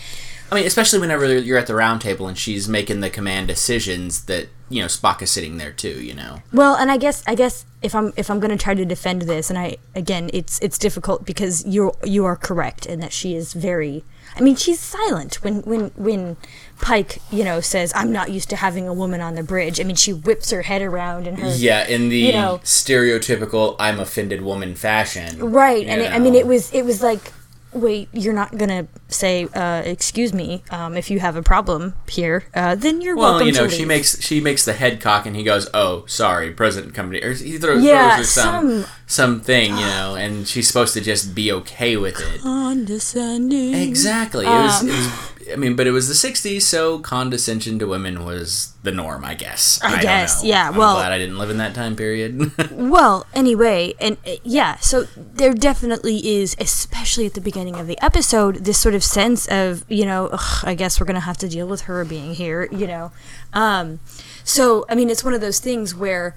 I 0.52 0.56
mean, 0.56 0.66
especially 0.66 0.98
whenever 1.00 1.38
you're 1.38 1.58
at 1.58 1.66
the 1.66 1.74
round 1.74 2.00
table 2.00 2.28
and 2.28 2.38
she's 2.38 2.68
making 2.68 3.00
the 3.00 3.10
command 3.10 3.48
decisions 3.48 4.24
that 4.26 4.48
you 4.68 4.80
know 4.80 4.86
Spock 4.86 5.20
is 5.22 5.30
sitting 5.30 5.56
there 5.58 5.72
too. 5.72 6.02
You 6.02 6.14
know. 6.14 6.42
Well, 6.52 6.74
and 6.76 6.90
I 6.90 6.96
guess 6.96 7.22
I 7.26 7.34
guess 7.34 7.64
if 7.82 7.94
I'm 7.94 8.12
if 8.16 8.30
I'm 8.30 8.40
going 8.40 8.50
to 8.56 8.62
try 8.62 8.74
to 8.74 8.84
defend 8.84 9.22
this, 9.22 9.50
and 9.50 9.58
I 9.58 9.76
again, 9.94 10.30
it's 10.32 10.58
it's 10.60 10.78
difficult 10.78 11.24
because 11.24 11.64
you 11.66 11.92
you 12.04 12.24
are 12.24 12.36
correct 12.36 12.86
in 12.86 13.00
that 13.00 13.12
she 13.12 13.34
is 13.34 13.52
very. 13.52 14.04
I 14.36 14.40
mean, 14.40 14.56
she's 14.56 14.80
silent 14.80 15.36
when 15.44 15.62
when 15.62 15.90
when 15.96 16.36
Pike, 16.80 17.20
you 17.30 17.44
know, 17.44 17.60
says, 17.60 17.92
"I'm 17.94 18.10
not 18.12 18.30
used 18.30 18.50
to 18.50 18.56
having 18.56 18.88
a 18.88 18.92
woman 18.94 19.20
on 19.20 19.34
the 19.36 19.42
bridge." 19.42 19.80
I 19.80 19.84
mean, 19.84 19.96
she 19.96 20.12
whips 20.12 20.50
her 20.50 20.62
head 20.62 20.82
around 20.82 21.26
and 21.26 21.38
her 21.38 21.48
Yeah, 21.54 21.86
in 21.86 22.08
the 22.08 22.18
You 22.18 22.32
know- 22.32 22.60
stereotypical 22.64 23.76
"I'm 23.78 24.00
offended" 24.00 24.42
woman 24.42 24.74
fashion. 24.74 25.38
right, 25.52 25.86
and 25.86 26.00
it, 26.00 26.12
I 26.12 26.18
mean, 26.18 26.34
it 26.34 26.46
was 26.46 26.70
it 26.72 26.84
was 26.84 27.02
like. 27.02 27.32
Wait, 27.74 28.08
you're 28.12 28.32
not 28.32 28.56
gonna 28.56 28.86
say, 29.08 29.48
uh, 29.52 29.82
"Excuse 29.84 30.32
me," 30.32 30.62
um, 30.70 30.96
if 30.96 31.10
you 31.10 31.18
have 31.18 31.34
a 31.34 31.42
problem 31.42 31.94
here, 32.08 32.44
uh, 32.54 32.76
then 32.76 33.00
you're 33.00 33.16
Well, 33.16 33.30
welcome 33.32 33.48
you 33.48 33.52
know, 33.52 33.66
she 33.68 33.78
leave. 33.78 33.88
makes 33.88 34.20
she 34.22 34.40
makes 34.40 34.64
the 34.64 34.74
head 34.74 35.00
cock, 35.00 35.26
and 35.26 35.34
he 35.34 35.42
goes, 35.42 35.68
"Oh, 35.74 36.04
sorry, 36.06 36.52
President 36.52 36.94
Company," 36.94 37.20
or 37.20 37.32
he 37.32 37.58
throws, 37.58 37.82
Yeah, 37.82 38.14
throws 38.16 38.30
some 38.30 38.70
some- 38.82 38.84
something, 39.06 39.70
you 39.76 39.80
know, 39.86 40.14
and 40.16 40.46
she's 40.48 40.66
supposed 40.66 40.94
to 40.94 41.00
just 41.00 41.34
be 41.34 41.52
okay 41.52 41.96
with 41.96 42.18
it. 42.20 42.40
condescending. 42.42 43.74
Exactly. 43.74 44.46
It 44.46 44.48
was, 44.48 44.82
it 44.84 44.88
was. 44.88 45.30
I 45.52 45.56
mean, 45.56 45.76
but 45.76 45.86
it 45.86 45.90
was 45.90 46.08
the 46.08 46.14
'60s, 46.14 46.62
so 46.62 46.98
condescension 47.00 47.78
to 47.78 47.86
women 47.86 48.24
was 48.24 48.72
the 48.82 48.90
norm, 48.90 49.26
I 49.26 49.34
guess. 49.34 49.78
I 49.82 49.90
don't 49.92 50.00
guess, 50.02 50.42
yeah, 50.42 50.68
I'm 50.68 50.76
well- 50.76 50.94
glad 50.94 51.12
I 51.12 51.18
didn't 51.18 51.36
live 51.38 51.50
in 51.50 51.58
that 51.58 51.74
time 51.74 51.96
period. 51.96 52.50
Well, 52.70 53.26
anyway, 53.34 53.94
and 54.00 54.16
uh, 54.26 54.32
yeah, 54.42 54.76
so 54.78 55.04
there 55.16 55.52
definitely 55.52 56.36
is, 56.38 56.54
especially 56.58 57.26
at 57.26 57.34
the 57.34 57.40
beginning 57.40 57.76
of 57.76 57.86
the 57.86 57.98
episode, 58.02 58.64
this 58.64 58.78
sort 58.78 58.94
of 58.94 59.02
sense 59.04 59.46
of, 59.48 59.84
you 59.88 60.04
know, 60.06 60.28
Ugh, 60.32 60.64
I 60.64 60.74
guess 60.74 60.98
we're 61.00 61.06
going 61.06 61.14
to 61.14 61.20
have 61.20 61.36
to 61.38 61.48
deal 61.48 61.66
with 61.66 61.82
her 61.82 62.04
being 62.04 62.34
here, 62.34 62.68
you 62.70 62.86
know. 62.86 63.10
Um, 63.52 64.00
so, 64.44 64.86
I 64.88 64.94
mean, 64.94 65.10
it's 65.10 65.24
one 65.24 65.34
of 65.34 65.40
those 65.40 65.58
things 65.60 65.94
where, 65.94 66.36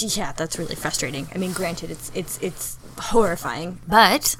yeah, 0.00 0.32
that's 0.32 0.58
really 0.58 0.74
frustrating. 0.74 1.28
I 1.34 1.38
mean, 1.38 1.52
granted, 1.52 1.90
it's 1.90 2.10
it's 2.14 2.38
it's 2.42 2.78
horrifying, 2.98 3.80
but 3.86 4.36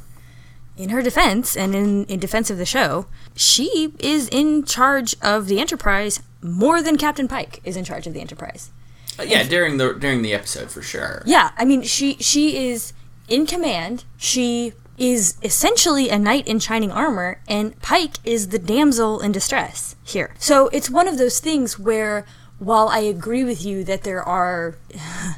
in 0.76 0.88
her 0.88 1.02
defense 1.02 1.56
and 1.56 1.74
in, 1.74 2.04
in 2.06 2.18
defense 2.18 2.50
of 2.50 2.58
the 2.58 2.66
show, 2.66 3.06
she 3.34 3.94
is 3.98 4.28
in 4.28 4.64
charge 4.64 5.14
of 5.22 5.46
the 5.46 5.60
Enterprise 5.60 6.22
more 6.40 6.82
than 6.82 6.96
Captain 6.96 7.28
Pike 7.28 7.60
is 7.64 7.76
in 7.76 7.84
charge 7.84 8.06
of 8.06 8.14
the 8.14 8.20
Enterprise. 8.20 8.70
Uh, 9.18 9.24
yeah, 9.24 9.42
during 9.42 9.76
the 9.76 9.92
during 9.92 10.22
the 10.22 10.32
episode 10.32 10.70
for 10.70 10.82
sure. 10.82 11.22
Yeah, 11.26 11.50
I 11.56 11.64
mean, 11.64 11.82
she 11.82 12.14
she 12.14 12.70
is 12.70 12.92
in 13.28 13.46
command. 13.46 14.04
She 14.16 14.72
is 14.98 15.36
essentially 15.42 16.08
a 16.08 16.18
knight 16.18 16.46
in 16.46 16.58
shining 16.58 16.90
armor, 16.90 17.40
and 17.48 17.80
Pike 17.82 18.16
is 18.24 18.48
the 18.48 18.58
damsel 18.58 19.20
in 19.20 19.32
distress 19.32 19.96
here. 20.04 20.34
So 20.38 20.68
it's 20.68 20.90
one 20.90 21.08
of 21.08 21.18
those 21.18 21.40
things 21.40 21.78
where, 21.78 22.24
while 22.64 22.88
I 22.88 23.00
agree 23.00 23.44
with 23.44 23.64
you 23.64 23.84
that 23.84 24.02
there 24.04 24.22
are. 24.22 24.76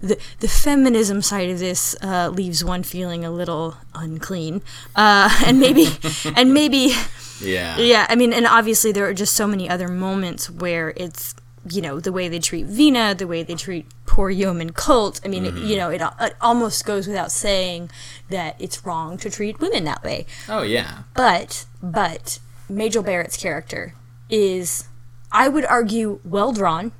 The, 0.00 0.16
the 0.38 0.48
feminism 0.48 1.22
side 1.22 1.50
of 1.50 1.58
this 1.58 1.96
uh, 2.02 2.28
leaves 2.28 2.64
one 2.64 2.82
feeling 2.84 3.24
a 3.24 3.32
little 3.32 3.76
unclean, 3.94 4.62
uh, 4.94 5.28
and 5.44 5.58
maybe, 5.58 5.88
and 6.36 6.54
maybe, 6.54 6.92
Yeah. 7.40 7.76
yeah, 7.78 8.06
I 8.08 8.14
mean, 8.14 8.32
and 8.32 8.46
obviously 8.46 8.92
there 8.92 9.06
are 9.08 9.12
just 9.14 9.34
so 9.34 9.46
many 9.48 9.68
other 9.68 9.88
moments 9.88 10.48
where 10.48 10.92
it's, 10.96 11.34
you 11.68 11.82
know, 11.82 11.98
the 11.98 12.12
way 12.12 12.28
they 12.28 12.38
treat 12.38 12.66
Vina, 12.66 13.12
the 13.14 13.26
way 13.26 13.42
they 13.42 13.56
treat 13.56 13.86
poor 14.06 14.30
yeoman 14.30 14.70
Colt. 14.72 15.20
I 15.24 15.28
mean, 15.28 15.44
it, 15.46 15.54
you 15.54 15.76
know, 15.76 15.90
it, 15.90 16.00
it 16.20 16.36
almost 16.40 16.84
goes 16.84 17.08
without 17.08 17.32
saying 17.32 17.90
that 18.30 18.54
it's 18.60 18.86
wrong 18.86 19.18
to 19.18 19.28
treat 19.30 19.58
women 19.58 19.82
that 19.84 20.04
way. 20.04 20.26
Oh 20.48 20.62
yeah. 20.62 20.98
But, 21.14 21.66
but, 21.82 22.38
Majel 22.68 23.02
Barrett's 23.02 23.36
character 23.36 23.94
is, 24.30 24.84
I 25.32 25.48
would 25.48 25.64
argue, 25.64 26.20
well 26.24 26.52
drawn. 26.52 26.92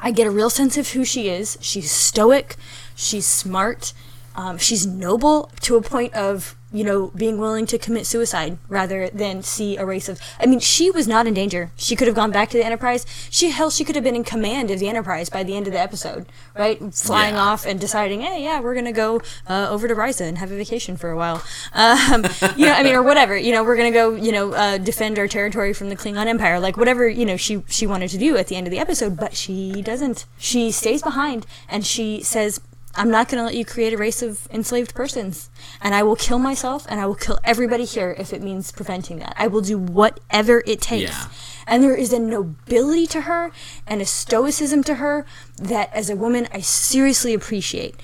I 0.00 0.10
get 0.10 0.26
a 0.26 0.30
real 0.30 0.50
sense 0.50 0.76
of 0.76 0.90
who 0.90 1.04
she 1.04 1.28
is. 1.28 1.58
She's 1.60 1.90
stoic, 1.90 2.56
she's 2.96 3.26
smart, 3.26 3.92
um, 4.34 4.58
she's 4.58 4.86
noble 4.86 5.50
to 5.60 5.76
a 5.76 5.82
point 5.82 6.14
of, 6.14 6.56
you 6.72 6.84
know, 6.84 7.08
being 7.14 7.38
willing 7.38 7.66
to 7.66 7.78
commit 7.78 8.06
suicide 8.06 8.58
rather 8.68 9.08
than 9.10 9.42
see 9.42 9.76
a 9.76 9.84
race 9.84 10.08
of. 10.08 10.20
I 10.40 10.46
mean, 10.46 10.60
she 10.60 10.90
was 10.90 11.06
not 11.06 11.26
in 11.26 11.34
danger. 11.34 11.70
She 11.76 11.94
could 11.96 12.06
have 12.08 12.16
gone 12.16 12.30
back 12.30 12.50
to 12.50 12.56
the 12.58 12.64
Enterprise. 12.64 13.04
She 13.30 13.50
hell, 13.50 13.70
she 13.70 13.84
could 13.84 13.94
have 13.94 14.04
been 14.04 14.16
in 14.16 14.24
command 14.24 14.70
of 14.70 14.78
the 14.78 14.88
Enterprise 14.88 15.28
by 15.28 15.42
the 15.42 15.54
end 15.56 15.66
of 15.66 15.72
the 15.72 15.80
episode, 15.80 16.26
right? 16.56 16.78
Flying 16.94 17.34
Yeah. 17.34 17.42
off 17.42 17.66
and 17.66 17.78
deciding, 17.78 18.20
hey, 18.22 18.42
yeah, 18.42 18.60
we're 18.60 18.74
gonna 18.74 18.92
go 18.92 19.20
uh, 19.48 19.68
over 19.70 19.86
to 19.88 19.94
Risa 19.94 20.22
and 20.26 20.38
have 20.38 20.50
a 20.50 20.56
vacation 20.56 20.96
for 20.96 21.10
a 21.10 21.16
while. 21.16 21.42
Um, 21.74 22.24
you 22.56 22.66
know, 22.66 22.72
I 22.72 22.82
mean, 22.82 22.94
or 22.94 23.02
whatever. 23.02 23.36
You 23.36 23.52
know, 23.52 23.64
we're 23.64 23.76
gonna 23.76 23.90
go, 23.90 24.14
you 24.14 24.32
know, 24.32 24.52
uh, 24.52 24.78
defend 24.78 25.18
our 25.18 25.28
territory 25.28 25.72
from 25.72 25.88
the 25.88 25.96
Klingon 25.96 26.26
Empire, 26.26 26.58
like 26.60 26.76
whatever 26.76 27.08
you 27.08 27.24
know 27.26 27.36
she 27.36 27.62
she 27.68 27.86
wanted 27.86 28.08
to 28.10 28.18
do 28.18 28.36
at 28.36 28.48
the 28.48 28.56
end 28.56 28.66
of 28.66 28.70
the 28.70 28.78
episode, 28.78 29.16
but 29.16 29.34
she 29.34 29.82
doesn't. 29.82 30.24
She 30.38 30.70
stays 30.70 31.02
behind 31.02 31.46
and 31.68 31.84
she 31.86 32.22
says. 32.22 32.60
I'm 32.94 33.10
not 33.10 33.28
going 33.28 33.38
to 33.38 33.44
let 33.44 33.54
you 33.54 33.64
create 33.64 33.92
a 33.92 33.96
race 33.96 34.22
of 34.22 34.46
enslaved 34.50 34.94
persons. 34.94 35.48
And 35.80 35.94
I 35.94 36.02
will 36.02 36.16
kill 36.16 36.38
myself 36.38 36.86
and 36.88 37.00
I 37.00 37.06
will 37.06 37.14
kill 37.14 37.38
everybody 37.42 37.84
here 37.84 38.14
if 38.18 38.32
it 38.32 38.42
means 38.42 38.70
preventing 38.70 39.18
that. 39.18 39.34
I 39.38 39.46
will 39.46 39.62
do 39.62 39.78
whatever 39.78 40.62
it 40.66 40.80
takes. 40.80 41.10
Yeah. 41.10 41.28
And 41.66 41.82
there 41.82 41.94
is 41.94 42.12
a 42.12 42.18
nobility 42.18 43.06
to 43.08 43.22
her 43.22 43.52
and 43.86 44.02
a 44.02 44.06
stoicism 44.06 44.82
to 44.84 44.96
her 44.96 45.24
that, 45.56 45.92
as 45.94 46.10
a 46.10 46.16
woman, 46.16 46.48
I 46.52 46.60
seriously 46.60 47.34
appreciate. 47.34 47.94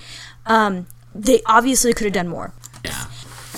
Um, 0.46 0.86
they 1.14 1.42
obviously 1.46 1.92
could 1.92 2.04
have 2.04 2.14
done 2.14 2.28
more. 2.28 2.54
Yeah, 2.84 3.06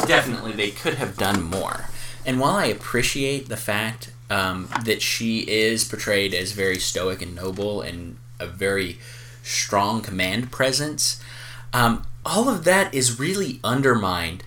definitely 0.07 0.53
they 0.53 0.71
could 0.71 0.95
have 0.95 1.17
done 1.17 1.43
more. 1.43 1.91
And 2.25 2.41
while 2.41 2.57
I 2.57 2.67
appreciate 2.67 3.49
the 3.49 3.57
fact 3.57 4.13
um, 4.31 4.69
that 4.85 5.03
she 5.03 5.41
is 5.41 5.85
portrayed 5.85 6.33
as 6.33 6.53
very 6.53 6.79
stoic 6.79 7.21
and 7.23 7.35
noble 7.35 7.83
and 7.83 8.17
a 8.39 8.47
very 8.47 8.99
strong 9.43 10.01
command 10.03 10.51
presence, 10.51 11.23
um, 11.73 12.05
all 12.25 12.49
of 12.49 12.65
that 12.65 12.93
is 12.95 13.19
really 13.19 13.61
undermined 13.65 14.43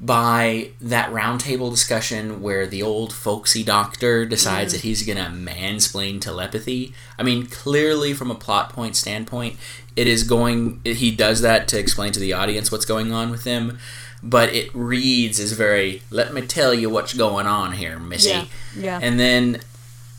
by 0.00 0.70
that 0.80 1.10
roundtable 1.10 1.70
discussion 1.70 2.40
where 2.40 2.66
the 2.66 2.82
old 2.82 3.12
folksy 3.12 3.62
doctor 3.62 4.24
decides 4.24 4.72
that 4.72 4.80
he's 4.80 5.02
gonna 5.02 5.30
mansplain 5.30 6.18
telepathy. 6.20 6.94
I 7.18 7.22
mean, 7.22 7.46
clearly 7.46 8.14
from 8.14 8.30
a 8.30 8.34
plot 8.34 8.72
point 8.72 8.96
standpoint, 8.96 9.56
it 9.96 10.06
is 10.06 10.22
going. 10.22 10.80
He 10.84 11.10
does 11.10 11.42
that 11.42 11.68
to 11.68 11.78
explain 11.78 12.12
to 12.12 12.20
the 12.20 12.32
audience 12.32 12.72
what's 12.72 12.86
going 12.86 13.12
on 13.12 13.30
with 13.30 13.44
them, 13.44 13.78
but 14.22 14.48
it 14.54 14.74
reads 14.74 15.38
as 15.38 15.52
very. 15.52 16.02
Let 16.10 16.32
me 16.32 16.42
tell 16.42 16.72
you 16.72 16.88
what's 16.88 17.12
going 17.12 17.46
on 17.46 17.72
here, 17.72 17.98
Missy. 17.98 18.30
Yeah, 18.30 18.44
yeah. 18.74 19.00
And 19.02 19.20
then 19.20 19.60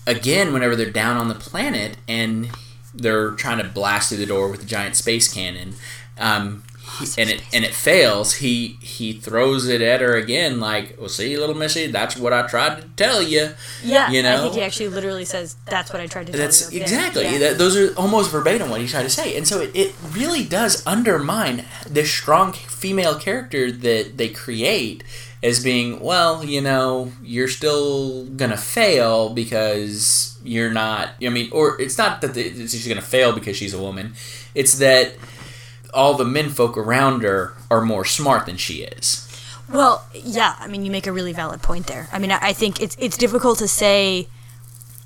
again, 0.06 0.54
whenever 0.54 0.76
they're 0.76 0.92
down 0.92 1.18
on 1.18 1.28
the 1.28 1.36
planet 1.36 1.98
and 2.08 2.52
they're 2.94 3.32
trying 3.32 3.58
to 3.60 3.64
blast 3.64 4.10
through 4.10 4.20
the 4.20 4.26
door 4.26 4.50
with 4.50 4.64
a 4.64 4.66
giant 4.66 4.96
space 4.96 5.32
cannon, 5.32 5.76
um, 6.18 6.64
and 7.18 7.30
it 7.30 7.42
and 7.54 7.64
it 7.64 7.74
fails. 7.74 8.36
He 8.36 8.78
he 8.82 9.14
throws 9.14 9.68
it 9.68 9.82
at 9.82 10.02
her 10.02 10.16
again, 10.16 10.60
like, 10.60 10.96
"Well, 11.00 11.10
see, 11.10 11.38
little 11.38 11.56
Missy, 11.56 11.88
that's 11.88 12.18
what 12.18 12.34
I 12.34 12.46
tried 12.48 12.82
to 12.82 12.88
tell 12.96 13.22
you." 13.22 13.52
Yeah, 13.84 14.12
you 14.12 14.20
I 14.20 14.24
know. 14.24 14.42
think 14.44 14.56
he 14.56 14.62
actually 14.62 14.90
literally 14.90 15.26
says, 15.26 15.56
"That's 15.66 15.92
what 15.94 16.02
I 16.02 16.08
tried 16.08 16.28
to 16.28 16.32
tell 16.34 16.42
That's 16.42 16.72
you." 16.72 16.82
Exactly. 16.82 17.24
yeah. 17.24 17.38
That, 17.38 17.58
those 17.58 17.78
are 17.78 17.94
almost 17.96 18.32
verbatim 18.32 18.70
what 18.70 18.82
he 18.82 18.88
tried 18.88 19.04
to 19.04 19.10
say, 19.10 19.36
and 19.38 19.48
so 19.48 19.62
it, 19.62 19.72
it 19.74 19.96
really 20.12 20.44
does 20.44 20.86
undermine 20.86 21.66
this 21.88 22.12
strong 22.12 22.54
female 22.54 23.16
character 23.16 23.72
that 23.72 24.18
they 24.18 24.30
create 24.30 25.04
as 25.44 25.64
being 25.64 26.00
well. 26.00 26.44
You 26.44 26.62
know, 26.62 27.12
you're 27.24 27.48
still 27.48 28.26
gonna 28.26 28.58
fail 28.58 29.30
because 29.30 30.38
you're 30.44 30.72
not. 30.72 31.10
I 31.24 31.30
mean, 31.30 31.50
or 31.52 31.80
it's 31.82 31.98
not 31.98 32.22
that 32.22 32.34
the, 32.34 32.68
she's 32.68 32.88
gonna 32.88 33.02
fail 33.02 33.34
because 33.34 33.58
she's 33.58 33.74
a 33.74 33.82
woman. 33.82 34.14
It's 34.56 34.78
that 34.80 35.14
all 35.94 36.14
the 36.16 36.26
menfolk 36.26 36.78
around 36.78 37.24
her 37.24 37.54
are 37.70 37.82
more 37.82 38.06
smart 38.06 38.46
than 38.46 38.58
she 38.58 38.84
is. 38.84 39.28
Well, 39.72 40.06
yeah. 40.14 40.56
I 40.60 40.68
mean, 40.68 40.86
you 40.86 40.92
make 40.92 41.08
a 41.08 41.12
really 41.12 41.34
valid 41.34 41.62
point 41.62 41.88
there. 41.88 42.10
I 42.12 42.20
mean, 42.20 42.32
I, 42.32 42.40
I 42.42 42.54
think 42.54 42.82
it's 42.82 42.96
it's 43.00 43.18
difficult 43.18 43.60
to 43.60 43.68
say 43.68 44.28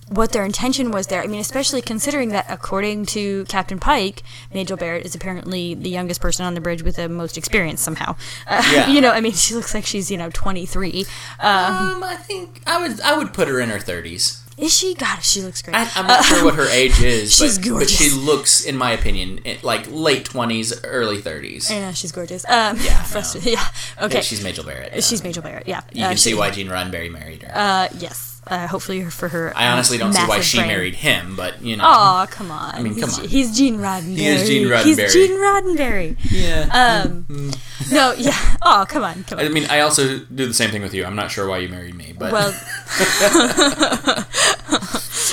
what 0.07 0.31
their 0.33 0.45
intention 0.45 0.91
was 0.91 1.07
there. 1.07 1.21
I 1.23 1.27
mean, 1.27 1.39
especially 1.39 1.81
considering 1.81 2.29
that 2.29 2.45
according 2.47 3.07
to 3.07 3.43
Captain 3.45 3.79
Pike, 3.79 4.21
Majel 4.53 4.77
Barrett 4.77 5.05
is 5.05 5.15
apparently 5.15 5.73
the 5.73 5.89
youngest 5.89 6.21
person 6.21 6.45
on 6.45 6.53
the 6.53 6.61
bridge 6.61 6.83
with 6.83 6.97
the 6.97 7.09
most 7.09 7.37
experience 7.37 7.81
somehow. 7.81 8.15
Uh, 8.47 8.61
Yeah. 8.71 8.87
you 8.93 9.01
know, 9.01 9.11
I 9.11 9.19
mean, 9.21 9.33
she 9.33 9.55
looks 9.55 9.73
like 9.73 9.85
she's 9.85 10.11
you 10.11 10.17
know 10.17 10.29
23. 10.31 11.05
Um, 11.39 11.49
Um, 11.95 12.03
I 12.03 12.15
think 12.17 12.61
I 12.67 12.79
would 12.87 13.01
I 13.01 13.17
would 13.17 13.33
put 13.33 13.47
her 13.47 13.59
in 13.59 13.69
her 13.69 13.79
thirties. 13.79 14.41
is 14.57 14.71
she? 14.77 14.93
God, 14.95 15.21
she 15.23 15.41
looks 15.41 15.61
great. 15.61 15.75
I, 15.75 15.89
I'm 15.95 16.07
not 16.07 16.23
sure 16.23 16.43
what 16.45 16.53
her 16.55 16.67
age 16.71 17.01
is, 17.01 17.35
She's 17.35 17.57
but, 17.57 17.79
but 17.79 17.89
she 17.89 18.09
looks, 18.11 18.63
in 18.63 18.77
my 18.77 18.91
opinion, 18.91 19.39
like 19.63 19.87
late 19.91 20.25
twenties, 20.25 20.71
early 20.83 21.19
thirties. 21.19 21.69
yeah, 21.71 21.91
she's 21.93 22.11
gorgeous. 22.11 22.45
Um, 22.47 22.77
Yeah, 22.79 23.01
frustra- 23.11 23.41
no. 23.43 23.51
yeah. 23.51 23.67
Okay. 24.05 24.15
Yeah, 24.17 24.21
she's 24.21 24.43
Majel 24.43 24.63
Barrett. 24.63 24.91
yeah. 24.93 25.01
She's 25.01 25.23
Majel 25.23 25.41
Barrett. 25.43 25.67
Yeah. 25.67 25.81
You 25.91 26.05
Uh, 26.05 26.09
can 26.09 26.17
see 26.17 26.33
why 26.35 26.51
Gene 26.51 26.67
Roddenberry 26.67 27.11
married 27.11 27.41
her. 27.43 27.51
Uh, 27.57 27.87
yes. 27.97 28.34
Uh, 28.47 28.67
hopefully 28.67 29.03
for 29.05 29.29
her. 29.29 29.51
I 29.55 29.67
honestly 29.67 29.97
don't 29.97 30.13
see 30.13 30.21
why 30.23 30.39
she 30.41 30.57
brain. 30.59 30.67
married 30.67 30.95
him, 30.95 31.35
but 31.35 31.63
you 31.63 31.77
know. 31.77 31.83
Aw, 31.83 32.27
come 32.27 32.51
on. 32.51 32.75
I 32.75 32.81
mean, 32.83 32.93
come 32.93 33.09
he's, 33.09 33.19
on. 33.19 33.27
He's 33.27 33.57
Gene 33.57 33.77
Roddenberry. 33.79 34.17
He 34.17 34.27
is 34.27 34.47
Gene 34.47 34.67
Roddenberry. 34.67 34.83
He's 34.83 34.97
Roddenberry. 34.99 35.13
Gene 35.13 35.31
Roddenberry. 35.31 36.17
Yeah. 36.31 37.03
Um, 37.03 37.51
no, 37.91 38.13
yeah. 38.13 38.55
Oh, 38.63 38.85
come 38.87 39.03
on, 39.03 39.23
come 39.23 39.39
on. 39.39 39.45
I 39.45 39.49
mean, 39.49 39.65
I 39.65 39.79
also 39.79 40.19
do 40.19 40.45
the 40.45 40.53
same 40.53 40.69
thing 40.69 40.83
with 40.83 40.93
you. 40.93 41.05
I'm 41.05 41.15
not 41.15 41.31
sure 41.31 41.47
why 41.47 41.57
you 41.57 41.69
married 41.69 41.95
me, 41.95 42.13
but 42.17 42.31
Well, 42.31 42.49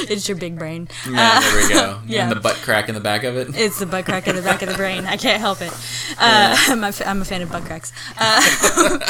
it's 0.09 0.29
your 0.29 0.37
big 0.39 0.59
brain. 0.59 0.89
yeah, 1.09 1.41
there 1.41 1.57
we 1.57 1.69
go. 1.75 2.01
yeah. 2.07 2.23
And 2.23 2.31
the 2.33 2.41
butt 2.41 2.57
crack 2.57 2.89
in 2.89 2.95
the 2.95 3.01
back 3.01 3.25
of 3.25 3.37
it. 3.37 3.49
It's 3.55 3.79
the 3.79 3.87
butt 3.87 4.05
crack 4.07 4.27
in 4.27 4.37
the 4.37 4.43
back 4.43 4.63
of 4.63 4.69
the 4.69 4.75
brain. 4.75 5.05
I 5.07 5.17
can't 5.17 5.41
help 5.41 5.61
it. 5.61 5.73
Uh, 6.19 6.57
I'm, 6.69 6.83
a, 6.85 6.89
f- 6.89 7.07
I'm 7.07 7.21
a 7.21 7.25
fan 7.25 7.43
of 7.43 7.51
butt 7.51 7.65
cracks. 7.65 7.93
Uh, 8.19 8.41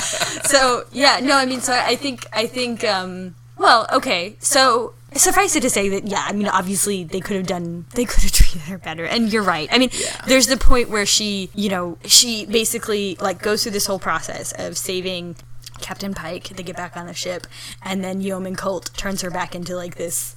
so 0.44 0.84
yeah, 0.92 1.20
no, 1.20 1.36
I 1.36 1.46
mean, 1.46 1.60
so 1.60 1.72
I 1.72 1.96
think 1.96 2.26
I 2.32 2.46
think 2.46 2.84
um, 2.84 3.34
well, 3.58 3.86
okay, 3.92 4.36
so. 4.40 4.94
Suffice 5.14 5.54
it 5.56 5.60
to 5.60 5.68
say 5.68 5.90
that 5.90 6.06
yeah, 6.06 6.24
I 6.26 6.32
mean 6.32 6.48
obviously 6.48 7.04
they 7.04 7.20
could 7.20 7.36
have 7.36 7.46
done 7.46 7.84
they 7.94 8.06
could 8.06 8.22
have 8.22 8.32
treated 8.40 8.62
her 8.62 8.78
better, 8.78 9.04
and 9.04 9.30
you're 9.30 9.42
right. 9.42 9.68
I 9.70 9.76
mean, 9.76 9.90
Yeah. 9.92 10.22
there's 10.26 10.46
the 10.46 10.56
point 10.56 10.88
where 10.88 11.04
she, 11.04 11.50
you 11.54 11.68
know, 11.68 11.98
she 12.06 12.46
basically 12.46 13.18
like 13.20 13.42
goes 13.42 13.62
through 13.62 13.72
this 13.72 13.84
whole 13.84 13.98
process 13.98 14.52
of 14.56 14.78
saving 14.78 15.36
Captain 15.82 16.14
Pike. 16.14 16.44
They 16.48 16.62
get 16.62 16.76
back 16.78 16.96
on 16.96 17.06
the 17.08 17.12
ship, 17.12 17.46
and 17.82 18.02
then 18.02 18.22
Yeoman 18.22 18.56
Colt 18.56 18.90
turns 18.96 19.20
her 19.20 19.30
back 19.30 19.54
into 19.54 19.76
like 19.76 19.96
this. 19.96 20.34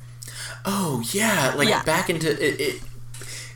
Oh 0.66 1.02
yeah, 1.14 1.54
like 1.56 1.70
Yeah. 1.70 1.82
back 1.84 2.10
into 2.10 2.30
it, 2.34 2.60
it. 2.60 2.82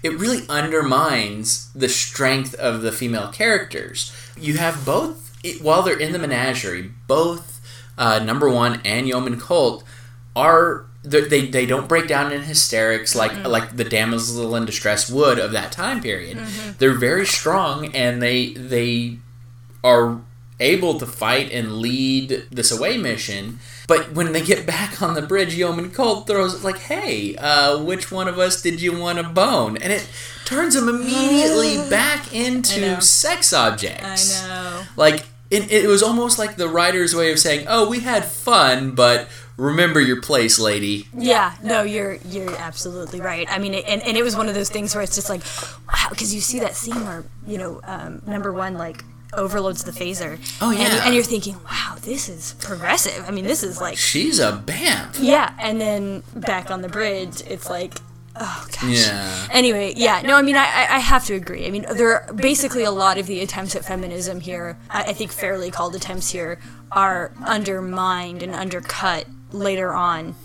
It 0.01 0.17
really 0.17 0.45
undermines 0.47 1.69
the 1.73 1.89
strength 1.89 2.53
of 2.55 2.81
the 2.81 2.93
female 2.93 3.27
characters. 3.33 4.13
You 4.39 4.53
have 4.55 4.85
both 4.85 5.37
while 5.61 5.81
they're 5.81 5.99
in 5.99 6.13
the 6.13 6.19
menagerie. 6.19 6.91
Both 7.07 7.58
uh, 7.99 8.17
number 8.19 8.49
one 8.49 8.81
and 8.83 9.07
Yeoman 9.07 9.39
Colt 9.39 9.83
are 10.35 10.85
they 11.03 11.45
they 11.47 11.65
don't 11.65 11.87
break 11.87 12.07
down 12.07 12.31
in 12.31 12.41
hysterics 12.41 13.15
like 13.15 13.45
like 13.45 13.77
the 13.77 13.83
damsel 13.85 14.55
in 14.55 14.65
distress 14.65 15.09
would 15.09 15.37
of 15.37 15.51
that 15.51 15.71
time 15.71 16.01
period. 16.01 16.37
They're 16.79 16.97
very 16.97 17.25
strong 17.25 17.93
and 17.95 18.21
they 18.21 18.53
they 18.53 19.17
are 19.83 20.21
able 20.59 20.99
to 20.99 21.05
fight 21.05 21.51
and 21.53 21.77
lead 21.77 22.43
this 22.51 22.71
away 22.71 22.97
mission. 22.97 23.59
But 23.87 24.11
when 24.11 24.33
they 24.33 24.41
get 24.41 24.67
back 24.67 25.01
on 25.01 25.13
the 25.15 25.21
bridge, 25.21 25.55
Yeoman 25.55 25.91
Colt 25.91 26.27
throws 26.27 26.63
like, 26.63 26.77
"Hey, 26.79 27.35
uh, 27.37 27.81
which 27.81 28.11
one 28.11 28.27
of 28.27 28.37
us 28.37 28.61
did 28.61 28.81
you 28.81 28.97
want 28.97 29.17
to 29.19 29.23
bone?" 29.23 29.77
And 29.77 29.91
it 29.91 30.07
turns 30.45 30.75
them 30.75 30.89
immediately 30.89 31.77
back 31.89 32.33
into 32.33 33.01
sex 33.01 33.53
objects. 33.53 34.43
I 34.43 34.47
know. 34.47 34.83
Like 34.95 35.25
it, 35.49 35.71
it 35.71 35.87
was 35.87 36.03
almost 36.03 36.37
like 36.37 36.55
the 36.55 36.69
writer's 36.69 37.15
way 37.15 37.31
of 37.31 37.39
saying, 37.39 37.65
"Oh, 37.67 37.89
we 37.89 37.99
had 38.01 38.25
fun, 38.25 38.91
but 38.95 39.27
remember 39.57 39.99
your 39.99 40.21
place, 40.21 40.59
lady." 40.59 41.07
Yeah, 41.17 41.55
no, 41.63 41.83
you're 41.83 42.15
you're 42.25 42.55
absolutely 42.57 43.21
right. 43.21 43.47
I 43.49 43.57
mean, 43.59 43.73
and, 43.73 44.01
and 44.03 44.17
it 44.17 44.23
was 44.23 44.35
one 44.35 44.47
of 44.47 44.55
those 44.55 44.69
things 44.69 44.93
where 44.93 45.03
it's 45.03 45.15
just 45.15 45.29
like, 45.29 45.41
wow, 45.87 46.07
because 46.09 46.33
you 46.33 46.41
see 46.41 46.59
that 46.59 46.75
scene 46.75 47.03
where 47.05 47.23
you 47.47 47.57
know, 47.57 47.81
um, 47.83 48.21
number 48.27 48.53
one 48.53 48.75
like 48.75 49.03
overloads 49.33 49.83
the 49.83 49.91
phaser. 49.91 50.39
Oh, 50.61 50.71
and, 50.71 50.79
yeah. 50.79 51.05
and 51.05 51.13
you're 51.13 51.23
thinking, 51.23 51.55
wow, 51.63 51.95
this 52.01 52.29
is 52.29 52.55
progressive. 52.59 53.25
I 53.27 53.31
mean, 53.31 53.45
this 53.45 53.63
is 53.63 53.79
like, 53.79 53.97
She's 53.97 54.39
a 54.39 54.51
bamf. 54.53 55.17
yeah. 55.19 55.53
And 55.59 55.79
then 55.79 56.23
back 56.35 56.71
on 56.71 56.81
the 56.81 56.89
bridge, 56.89 57.41
it's 57.47 57.69
like, 57.69 57.93
oh 58.39 58.67
gosh. 58.71 58.83
Yeah. 59.07 59.47
Anyway, 59.51 59.93
yeah, 59.95 60.21
no, 60.21 60.35
I 60.35 60.41
mean, 60.41 60.55
I, 60.55 60.65
I- 60.65 60.95
I 60.95 60.99
have 60.99 61.25
to 61.25 61.33
agree. 61.33 61.65
I 61.67 61.71
mean, 61.71 61.85
there 61.93 62.13
are 62.23 62.33
basically 62.33 62.83
a 62.83 62.91
lot 62.91 63.17
of 63.17 63.27
the 63.27 63.41
attempts 63.41 63.75
at 63.75 63.85
feminism 63.85 64.39
here, 64.39 64.77
I, 64.89 65.03
I 65.03 65.13
think 65.13 65.31
fairly 65.31 65.69
called 65.71 65.95
attempts 65.95 66.31
here, 66.31 66.59
are 66.91 67.31
undermined 67.45 68.41
and 68.43 68.55
undercut 68.55 69.25
later 69.51 69.93
on. 69.93 70.35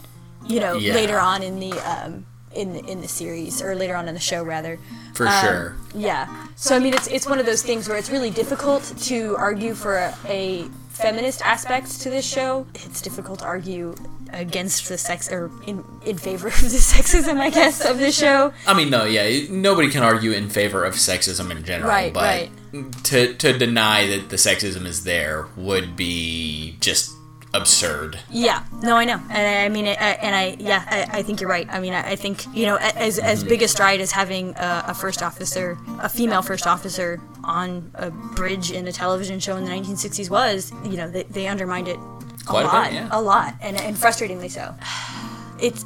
You 0.46 0.60
know, 0.60 0.74
Yeah. 0.76 0.94
later 0.94 1.18
on 1.18 1.42
in 1.42 1.58
the 1.58 1.72
um, 1.88 2.26
in 2.54 2.72
the, 2.74 2.84
in 2.84 3.00
the 3.00 3.08
series 3.08 3.62
or 3.62 3.74
later 3.74 3.96
on 3.96 4.08
in 4.08 4.14
the 4.14 4.20
show 4.20 4.42
rather. 4.42 4.78
For 5.14 5.26
Um, 5.26 5.40
sure. 5.44 5.76
Yeah. 5.94 6.26
So 6.56 6.76
I 6.76 6.80
mean, 6.80 6.92
it's 6.94 7.06
it's 7.06 7.26
one 7.26 7.38
of 7.38 7.46
those 7.46 7.62
things 7.62 7.88
where 7.88 7.96
it's 7.96 8.10
really 8.10 8.30
difficult 8.30 8.82
to 9.04 9.36
argue 9.38 9.74
for 9.74 9.96
a, 9.96 10.14
a 10.26 10.68
feminist 10.90 11.40
aspect 11.42 12.00
to 12.02 12.10
this 12.10 12.26
show. 12.26 12.66
It's 12.74 13.00
difficult 13.00 13.38
to 13.40 13.46
argue 13.46 13.94
against 14.34 14.88
the 14.88 14.98
sex 14.98 15.30
or 15.30 15.50
in 15.66 15.84
in 16.04 16.18
favor 16.18 16.48
of 16.48 16.60
the 16.60 16.66
sexism, 16.68 17.38
I 17.40 17.50
guess, 17.50 17.84
of 17.84 17.98
the 17.98 18.12
show. 18.12 18.52
I 18.66 18.74
mean, 18.74 18.90
no, 18.90 19.04
yeah, 19.04 19.46
nobody 19.50 19.90
can 19.90 20.02
argue 20.02 20.32
in 20.32 20.50
favor 20.50 20.84
of 20.84 20.94
sexism 20.94 21.50
in 21.50 21.64
general, 21.64 21.88
Right, 21.88 22.12
but 22.12 22.48
right. 22.72 23.04
to 23.04 23.34
to 23.34 23.56
deny 23.56 24.06
that 24.06 24.30
the 24.30 24.36
sexism 24.36 24.86
is 24.86 25.04
there 25.04 25.46
would 25.56 25.96
be 25.96 26.76
just 26.80 27.12
absurd. 27.54 28.18
Yeah, 28.30 28.64
no, 28.82 28.96
I 28.96 29.04
know, 29.04 29.20
and 29.30 29.64
I, 29.64 29.68
mean, 29.68 29.86
I, 29.86 29.92
and 29.92 30.34
I, 30.34 30.56
yeah, 30.58 30.84
I, 30.88 31.18
I 31.18 31.22
think 31.22 31.40
you're 31.40 31.48
right. 31.48 31.68
I 31.70 31.78
mean, 31.78 31.94
I, 31.94 32.10
I 32.10 32.16
think 32.16 32.44
you 32.54 32.66
know, 32.66 32.76
as 32.76 33.18
as 33.18 33.44
mhm. 33.44 33.48
big 33.48 33.62
a 33.62 33.68
stride 33.68 34.00
as 34.00 34.10
having 34.10 34.50
a, 34.56 34.84
a 34.88 34.94
first 34.94 35.22
officer, 35.22 35.78
a 36.00 36.08
female 36.08 36.42
first 36.42 36.66
officer 36.66 37.20
on 37.44 37.90
a 37.94 38.10
bridge 38.10 38.70
in 38.72 38.86
a 38.88 38.92
television 38.92 39.38
show 39.38 39.56
in 39.56 39.64
the 39.64 39.70
1960s 39.70 40.30
was, 40.30 40.72
you 40.84 40.96
know, 40.96 41.08
they, 41.10 41.22
they 41.24 41.46
undermined 41.46 41.88
it 41.88 41.98
Quite 42.46 42.62
a 42.62 42.68
bit, 42.68 42.72
lot, 42.72 42.92
yeah. 42.92 43.08
a 43.10 43.20
lot, 43.20 43.54
and 43.60 43.76
and 43.76 43.96
frustratingly 43.96 44.50
so. 44.50 44.74
It's 45.60 45.84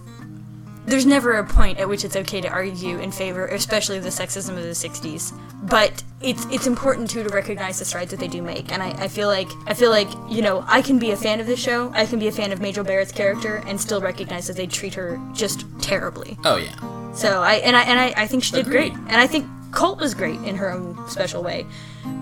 there's 0.86 1.04
never 1.04 1.34
a 1.34 1.44
point 1.44 1.78
at 1.78 1.86
which 1.88 2.02
it's 2.04 2.16
okay 2.16 2.40
to 2.40 2.48
argue 2.48 2.98
in 2.98 3.12
favor, 3.12 3.46
especially 3.48 3.98
of 3.98 4.04
the 4.04 4.09
sexism 4.09 4.50
of 4.50 4.62
the 4.62 4.70
'60s. 4.70 5.38
But 5.62 6.02
it's 6.22 6.46
it's 6.46 6.66
important 6.66 7.11
too 7.11 7.22
to 7.22 7.28
recognize 7.28 7.78
the 7.78 7.84
strides 7.84 8.11
that 8.11 8.20
they 8.20 8.28
do 8.28 8.40
make, 8.42 8.72
and 8.72 8.82
I, 8.82 8.90
I 8.92 9.09
feel 9.09 9.28
like 9.28 9.48
I 9.66 9.74
feel 9.74 9.90
like 9.90 10.09
you 10.28 10.40
know 10.42 10.64
I 10.66 10.80
can 10.82 10.98
be 10.98 11.11
a 11.11 11.16
fan 11.16 11.40
of 11.40 11.46
this 11.46 11.61
show, 11.61 11.92
I 11.94 12.06
can 12.06 12.18
be 12.18 12.28
a 12.28 12.32
fan 12.32 12.52
of 12.52 12.61
Majel 12.61 12.84
Barrett's 12.84 13.12
character, 13.12 13.62
and 13.66 13.78
still 13.80 14.00
recognize 14.00 14.46
that 14.46 14.56
they 14.56 14.66
treat 14.66 14.94
her 14.94 15.20
just 15.34 15.66
terribly. 15.80 16.38
Oh 16.44 16.56
yeah, 16.56 17.12
So 17.12 17.42
I 17.42 17.54
and 17.56 17.76
I 17.76 17.82
and 17.82 18.00
I, 18.00 18.22
I 18.22 18.26
think 18.26 18.42
she 18.44 18.52
did 18.52 18.66
Agreed. 18.66 18.92
great, 18.94 19.09
and 19.09 19.16
I 19.16 19.26
think 19.26 19.46
Colt 19.72 20.00
was 20.00 20.14
great 20.14 20.40
in 20.40 20.56
her 20.56 20.70
own 20.72 20.96
special 21.09 21.42
way. 21.42 21.66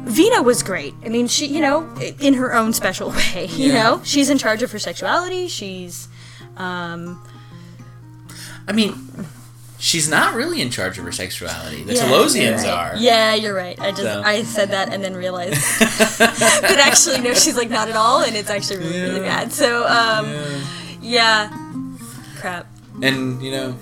Vina 0.06 0.42
was 0.42 0.62
great. 0.62 0.94
I 1.04 1.08
mean, 1.08 1.26
she 1.28 1.46
you 1.46 1.60
know 1.60 1.88
in 2.20 2.34
her 2.34 2.54
own 2.54 2.72
special 2.72 3.10
way. 3.10 3.46
You 3.56 3.72
Yeah. 3.72 3.82
know, 3.82 4.00
she's 4.04 4.30
in 4.30 4.38
charge 4.38 4.62
of 4.62 4.70
her 4.72 4.78
sexuality. 4.78 5.48
She's 5.48 6.08
um, 6.56 7.22
I 8.68 8.72
mean, 8.72 8.94
she's 9.78 10.08
not 10.08 10.34
really 10.34 10.60
in 10.60 10.70
charge 10.70 10.98
of 10.98 11.04
her 11.04 11.12
sexuality. 11.12 11.82
The 11.84 11.94
Yeah, 11.94 12.04
Talosians 12.04 12.64
right. 12.64 12.66
are. 12.92 12.96
Yeah, 12.96 13.34
you're 13.34 13.54
right. 13.54 13.78
I 13.80 13.90
just 13.90 14.02
So. 14.02 14.22
I 14.24 14.42
said 14.42 14.70
that 14.70 14.92
and 14.92 15.02
then 15.04 15.14
realized 15.14 15.54
that 16.18 16.78
actually 16.86 17.20
no, 17.20 17.34
she's 17.34 17.56
like 17.56 17.70
not 17.70 17.88
at 17.88 17.96
all, 17.96 18.22
and 18.22 18.34
it's 18.36 18.50
actually 18.50 18.78
really 18.78 19.00
really 19.00 19.20
bad. 19.20 19.52
So 19.52 19.86
um, 19.86 20.32
yeah, 21.02 21.50
crap. 22.38 22.66
And 23.02 23.42
you 23.42 23.50
know, 23.50 23.76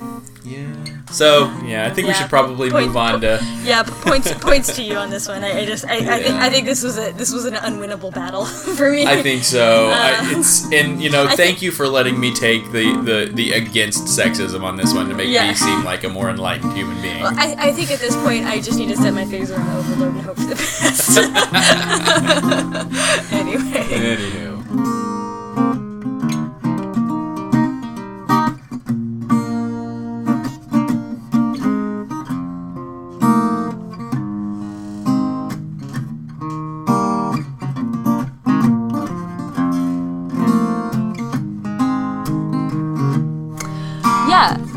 yeah. 0.45 0.67
So 1.11 1.51
yeah, 1.65 1.87
I 1.87 1.91
think 1.91 2.07
we 2.09 2.15
should 2.15 2.29
probably 2.29 2.71
Point- 2.71 2.87
move 2.89 2.97
on 2.97 3.21
to. 3.23 3.41
Yeah, 3.65 3.83
points 3.83 4.31
points 4.35 4.77
to 4.77 4.83
you 4.83 4.97
on 4.97 5.09
this 5.09 5.27
one. 5.27 5.43
I, 5.43 5.61
I 5.61 5.65
just 5.65 5.87
I, 5.87 5.97
I 5.97 6.23
think 6.23 6.35
I 6.35 6.51
think 6.51 6.67
this 6.67 6.83
was 6.83 6.99
a 6.99 7.13
this 7.13 7.33
was 7.33 7.47
an 7.47 7.55
unwinnable 7.55 8.13
battle 8.13 8.45
for 8.77 8.91
me. 8.91 9.07
I 9.07 9.23
think 9.23 9.43
so. 9.43 9.89
Uh, 9.89 9.95
I, 9.95 10.33
it's 10.39 10.71
and 10.71 11.01
you 11.03 11.09
know, 11.09 11.25
I 11.27 11.35
thank 11.35 11.63
you 11.63 11.71
for 11.71 11.89
letting 11.89 12.21
me 12.21 12.31
take 12.35 12.71
the, 12.73 12.93
the 13.03 13.31
the 13.33 13.53
against 13.53 14.05
sexism 14.07 14.63
on 14.63 14.77
this 14.77 14.93
one 14.93 15.09
to 15.09 15.15
make 15.15 15.31
Yeah. 15.31 15.49
me 15.49 15.55
seem 15.55 15.83
like 15.83 16.05
a 16.05 16.11
more 16.11 16.29
enlightened 16.29 16.75
human 16.75 17.01
being. 17.01 17.25
I, 17.25 17.55
I 17.59 17.73
think 17.73 17.91
at 17.91 18.01
this 18.01 18.15
point 18.17 18.45
I 18.45 18.61
just 18.61 18.79
need 18.79 18.89
to 18.91 18.97
set 18.99 19.15
my 19.15 19.25
phaser 19.25 19.59
on 19.59 19.67
overload 19.79 20.15
and 20.15 20.21
hope 20.23 20.37
for 20.37 20.43
the 20.43 20.57
best. 20.57 21.17
anyway. 23.33 23.89
Anywho. 23.89 24.53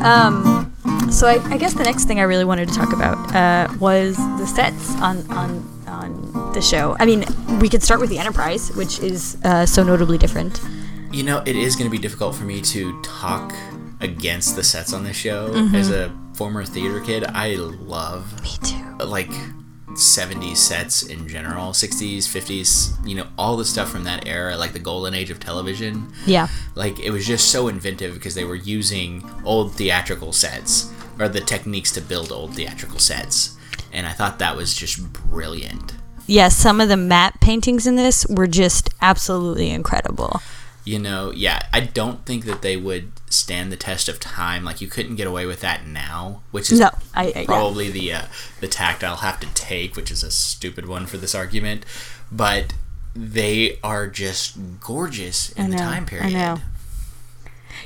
Um, 0.02 0.72
so 1.10 1.26
I, 1.26 1.34
I 1.52 1.56
guess 1.58 1.74
the 1.74 1.84
next 1.84 2.04
thing 2.04 2.20
I 2.20 2.24
really 2.24 2.44
wanted 2.44 2.68
to 2.68 2.74
talk 2.74 2.92
about 2.92 3.34
uh, 3.34 3.72
was 3.78 4.16
the 4.16 4.46
sets 4.46 4.94
on 4.96 5.28
on 5.30 5.64
on 5.86 6.52
the 6.52 6.60
show. 6.60 6.96
I 7.00 7.06
mean, 7.06 7.24
we 7.60 7.68
could 7.68 7.82
start 7.82 8.00
with 8.00 8.10
the 8.10 8.18
Enterprise, 8.18 8.70
which 8.76 9.00
is 9.00 9.36
uh, 9.44 9.66
so 9.66 9.82
notably 9.82 10.18
different. 10.18 10.60
You 11.12 11.22
know, 11.22 11.42
it 11.46 11.56
is 11.56 11.74
going 11.76 11.90
to 11.90 11.96
be 11.96 12.00
difficult 12.00 12.34
for 12.34 12.44
me 12.44 12.60
to 12.60 13.00
talk 13.02 13.54
against 14.00 14.56
the 14.56 14.62
sets 14.62 14.92
on 14.92 15.02
this 15.04 15.16
show. 15.16 15.52
As 15.74 15.90
a 15.90 16.12
former 16.34 16.64
theater 16.64 17.00
kid, 17.00 17.24
I 17.24 17.54
love 17.54 18.40
Me 18.42 18.50
too. 18.62 19.04
like 19.04 19.30
70s 19.98 20.56
sets 20.56 21.02
in 21.02 21.26
general, 21.28 21.72
60s, 21.72 22.18
50s, 22.18 23.06
you 23.06 23.16
know, 23.16 23.26
all 23.36 23.56
the 23.56 23.64
stuff 23.64 23.90
from 23.90 24.04
that 24.04 24.26
era, 24.26 24.56
like 24.56 24.72
the 24.72 24.78
golden 24.78 25.12
age 25.14 25.30
of 25.30 25.40
television. 25.40 26.12
Yeah. 26.26 26.48
Like 26.74 26.98
it 27.00 27.10
was 27.10 27.26
just 27.26 27.50
so 27.50 27.68
inventive 27.68 28.14
because 28.14 28.34
they 28.34 28.44
were 28.44 28.54
using 28.54 29.28
old 29.44 29.74
theatrical 29.74 30.32
sets 30.32 30.92
or 31.18 31.28
the 31.28 31.40
techniques 31.40 31.90
to 31.92 32.00
build 32.00 32.30
old 32.30 32.54
theatrical 32.54 32.98
sets. 32.98 33.56
And 33.92 34.06
I 34.06 34.12
thought 34.12 34.38
that 34.38 34.56
was 34.56 34.74
just 34.74 35.12
brilliant. 35.12 35.94
Yeah, 36.26 36.48
some 36.48 36.80
of 36.80 36.88
the 36.88 36.96
matte 36.96 37.40
paintings 37.40 37.86
in 37.86 37.96
this 37.96 38.26
were 38.28 38.46
just 38.46 38.90
absolutely 39.00 39.70
incredible. 39.70 40.42
You 40.84 40.98
know, 40.98 41.32
yeah, 41.34 41.60
I 41.72 41.80
don't 41.80 42.24
think 42.24 42.44
that 42.44 42.62
they 42.62 42.76
would 42.76 43.12
stand 43.48 43.72
the 43.72 43.76
test 43.76 44.10
of 44.10 44.20
time. 44.20 44.62
Like 44.62 44.82
you 44.82 44.88
couldn't 44.88 45.16
get 45.16 45.26
away 45.26 45.46
with 45.46 45.60
that 45.62 45.86
now, 45.86 46.42
which 46.50 46.70
is 46.70 46.80
No, 46.80 46.90
I, 47.14 47.24
I 47.24 47.40
yeah. 47.40 47.44
probably 47.46 47.90
the 47.90 48.12
uh, 48.12 48.22
the 48.60 48.68
tact 48.68 49.02
I'll 49.02 49.16
have 49.16 49.40
to 49.40 49.46
take, 49.54 49.96
which 49.96 50.10
is 50.10 50.22
a 50.22 50.30
stupid 50.30 50.86
one 50.86 51.06
for 51.06 51.16
this 51.16 51.34
argument. 51.34 51.86
But 52.30 52.74
they 53.16 53.78
are 53.82 54.06
just 54.06 54.58
gorgeous 54.80 55.50
in 55.52 55.64
I 55.64 55.68
the 55.70 55.76
know, 55.76 55.82
time 55.82 56.04
period. 56.04 56.26
I 56.26 56.38
know. 56.38 56.58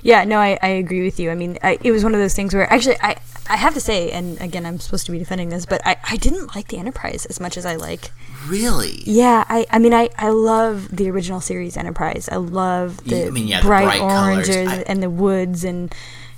Yeah, 0.03 0.25
no, 0.25 0.39
I, 0.39 0.59
I 0.61 0.69
agree 0.69 1.05
with 1.05 1.21
you. 1.21 1.31
I 1.31 1.37
mean, 1.37 1.59
I, 1.63 1.79
it 1.81 1.93
was 1.93 2.03
one 2.03 2.13
of 2.13 2.19
those 2.21 2.35
things 2.35 2.53
where 2.53 2.71
actually 2.73 2.97
I, 3.01 3.19
I 3.49 3.57
have 3.57 3.74
to 3.74 3.80
say, 3.80 4.11
and 4.11 4.40
again, 4.40 4.64
I'm 4.64 4.78
supposed 4.78 5.05
to 5.07 5.12
be 5.12 5.18
defending 5.18 5.49
this, 5.51 5.66
but 5.66 5.80
I, 5.84 5.97
I 6.09 6.16
didn't 6.16 6.55
like 6.55 6.68
the 6.68 6.78
Enterprise 6.78 7.26
as 7.26 7.40
much 7.40 7.57
as 7.57 7.66
I 7.66 7.76
like. 7.76 8.12
Really? 8.47 9.03
Yeah, 9.05 9.45
I, 9.49 9.66
I 9.70 9.78
mean, 9.78 9.93
I, 9.93 10.11
I 10.16 10.28
love 10.30 10.88
the 10.97 11.11
original 11.11 11.40
series 11.40 11.76
Enterprise. 11.76 12.28
I 12.30 12.36
love 12.36 13.03
the, 13.05 13.26
I 13.26 13.30
mean, 13.30 13.49
yeah, 13.49 13.61
the 13.61 13.66
bright, 13.66 13.99
bright 13.99 14.01
oranges 14.01 14.68
I- 14.68 14.84
and 14.86 15.03
the 15.03 15.11
woods, 15.11 15.64
and 15.64 15.95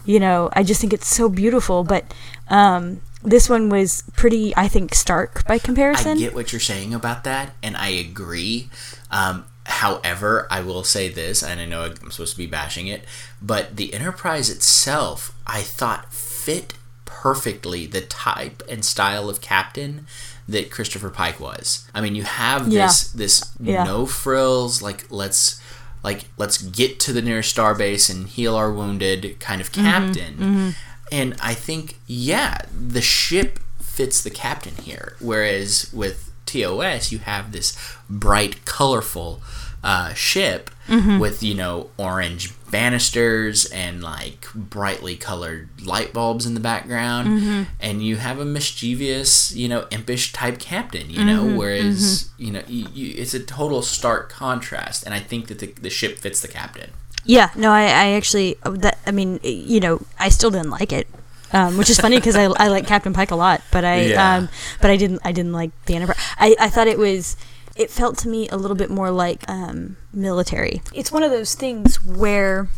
you 0.06 0.20
know, 0.20 0.50
I 0.52 0.62
just 0.62 0.80
think 0.80 0.92
it's 0.92 1.06
so 1.08 1.28
beautiful. 1.28 1.84
But 1.84 2.12
um, 2.48 3.00
this 3.22 3.48
one 3.48 3.68
was 3.68 4.02
pretty, 4.16 4.54
I 4.56 4.68
think, 4.68 4.94
stark 4.94 5.46
by 5.46 5.58
comparison. 5.58 6.18
I 6.18 6.20
get 6.20 6.34
what 6.34 6.52
you're 6.52 6.60
saying 6.60 6.92
about 6.94 7.24
that, 7.24 7.54
and 7.62 7.76
I 7.76 7.88
agree. 7.88 8.68
Um, 9.10 9.46
however, 9.66 10.46
I 10.50 10.60
will 10.60 10.84
say 10.84 11.08
this, 11.08 11.42
and 11.42 11.60
I 11.60 11.64
know 11.64 11.84
I'm 11.84 12.10
supposed 12.10 12.32
to 12.32 12.38
be 12.38 12.46
bashing 12.46 12.86
it, 12.86 13.04
but 13.40 13.76
the 13.76 13.94
Enterprise 13.94 14.50
itself, 14.50 15.34
I 15.46 15.62
thought 15.62 16.12
fit 16.12 16.74
perfectly 17.22 17.86
the 17.86 18.00
type 18.00 18.62
and 18.68 18.84
style 18.84 19.28
of 19.30 19.40
captain 19.40 20.06
that 20.48 20.70
Christopher 20.70 21.10
Pike 21.10 21.40
was. 21.40 21.86
I 21.94 22.00
mean, 22.00 22.14
you 22.14 22.24
have 22.24 22.68
Yeah. 22.68 22.86
this 22.86 23.04
this 23.08 23.42
Yeah. 23.60 23.84
no 23.84 24.04
frills, 24.06 24.82
like 24.82 25.06
let's 25.10 25.60
like 26.02 26.24
let's 26.36 26.58
get 26.58 27.00
to 27.00 27.12
the 27.12 27.22
nearest 27.22 27.54
starbase 27.56 28.10
and 28.10 28.28
heal 28.28 28.54
our 28.56 28.70
wounded 28.72 29.36
kind 29.40 29.60
of 29.60 29.70
Mm-hmm. 29.72 29.84
captain. 29.90 30.74
And 31.12 31.36
I 31.40 31.54
think, 31.54 31.98
yeah, 32.06 32.58
the 32.90 33.00
ship 33.02 33.58
fits 33.80 34.22
the 34.22 34.30
captain 34.30 34.74
here. 34.82 35.16
Whereas 35.20 35.88
with 35.92 36.30
TOS, 36.46 37.12
you 37.12 37.18
have 37.20 37.52
this 37.52 37.76
bright, 38.10 38.64
colorful 38.64 39.40
uh, 39.82 40.12
ship 40.14 40.70
Mm-hmm. 40.88 41.18
with, 41.18 41.42
you 41.42 41.54
know, 41.54 41.88
orange 41.96 42.52
banisters 42.70 43.64
and 43.66 44.02
like 44.02 44.46
brightly 44.54 45.16
colored 45.16 45.70
light 45.82 46.12
bulbs 46.12 46.44
in 46.44 46.52
the 46.52 46.60
background. 46.60 47.28
Mm-hmm. 47.28 47.62
And 47.80 48.02
you 48.04 48.16
have 48.16 48.38
a 48.38 48.44
mischievous, 48.44 49.54
you 49.56 49.66
know, 49.68 49.86
impish 49.90 50.32
type 50.32 50.58
captain, 50.58 51.08
you 51.08 51.24
know, 51.24 51.44
Mm-hmm. 51.44 51.56
whereas, 51.56 52.28
you 52.36 52.50
know, 52.50 52.62
you, 52.68 52.86
you, 52.92 53.14
it's 53.16 53.32
a 53.32 53.40
total 53.40 53.80
stark 53.80 54.28
contrast. 54.28 55.04
And 55.04 55.14
I 55.14 55.20
think 55.20 55.46
that 55.48 55.58
the, 55.60 55.68
the 55.80 55.90
ship 55.90 56.18
fits 56.18 56.42
the 56.42 56.48
captain. 56.48 56.90
Yeah, 57.24 57.48
no, 57.56 57.70
I, 57.72 57.84
I 57.84 58.06
actually 58.12 58.58
uh, 58.64 58.70
that 58.72 58.98
I 59.06 59.10
mean, 59.10 59.40
you 59.42 59.80
know, 59.80 60.02
I 60.20 60.28
still 60.28 60.50
didn't 60.50 60.68
like 60.70 60.92
it, 60.92 61.06
um, 61.54 61.78
which 61.78 61.88
is 61.88 61.98
funny 61.98 62.16
because 62.16 62.36
I, 62.36 62.44
I 62.44 62.68
like 62.68 62.86
Captain 62.86 63.14
Pike 63.14 63.30
a 63.30 63.36
lot, 63.36 63.62
but 63.72 63.82
I 63.86 64.02
Yeah. 64.02 64.36
um, 64.36 64.48
but 64.82 64.90
I 64.90 64.98
didn't 64.98 65.20
I 65.24 65.32
didn't 65.32 65.54
like 65.54 65.70
the 65.86 65.94
Enterprise. 65.94 66.18
I, 66.38 66.54
I 66.60 66.68
thought 66.68 66.86
it 66.88 66.98
was 66.98 67.38
it 67.76 67.90
felt 67.90 68.18
to 68.18 68.28
me 68.28 68.48
a 68.48 68.56
little 68.56 68.76
bit 68.76 68.90
more 68.90 69.10
like 69.10 69.48
um, 69.48 69.96
military. 70.12 70.82
It's 70.92 71.10
one 71.10 71.22
of 71.22 71.30
those 71.30 71.54
things 71.54 72.02
where 72.04 72.68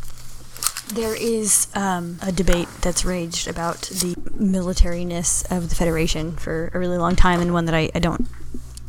there 0.88 1.14
is 1.14 1.66
um, 1.74 2.18
a 2.22 2.32
debate 2.32 2.68
that's 2.80 3.04
raged 3.04 3.48
about 3.48 3.82
the 3.82 4.14
militariness 4.38 5.44
of 5.50 5.68
the 5.68 5.74
Federation 5.74 6.32
for 6.32 6.70
a 6.72 6.78
really 6.78 6.98
long 6.98 7.16
time, 7.16 7.40
and 7.40 7.52
one 7.52 7.64
that 7.66 7.74
I, 7.74 7.90
I 7.94 7.98
don't 7.98 8.26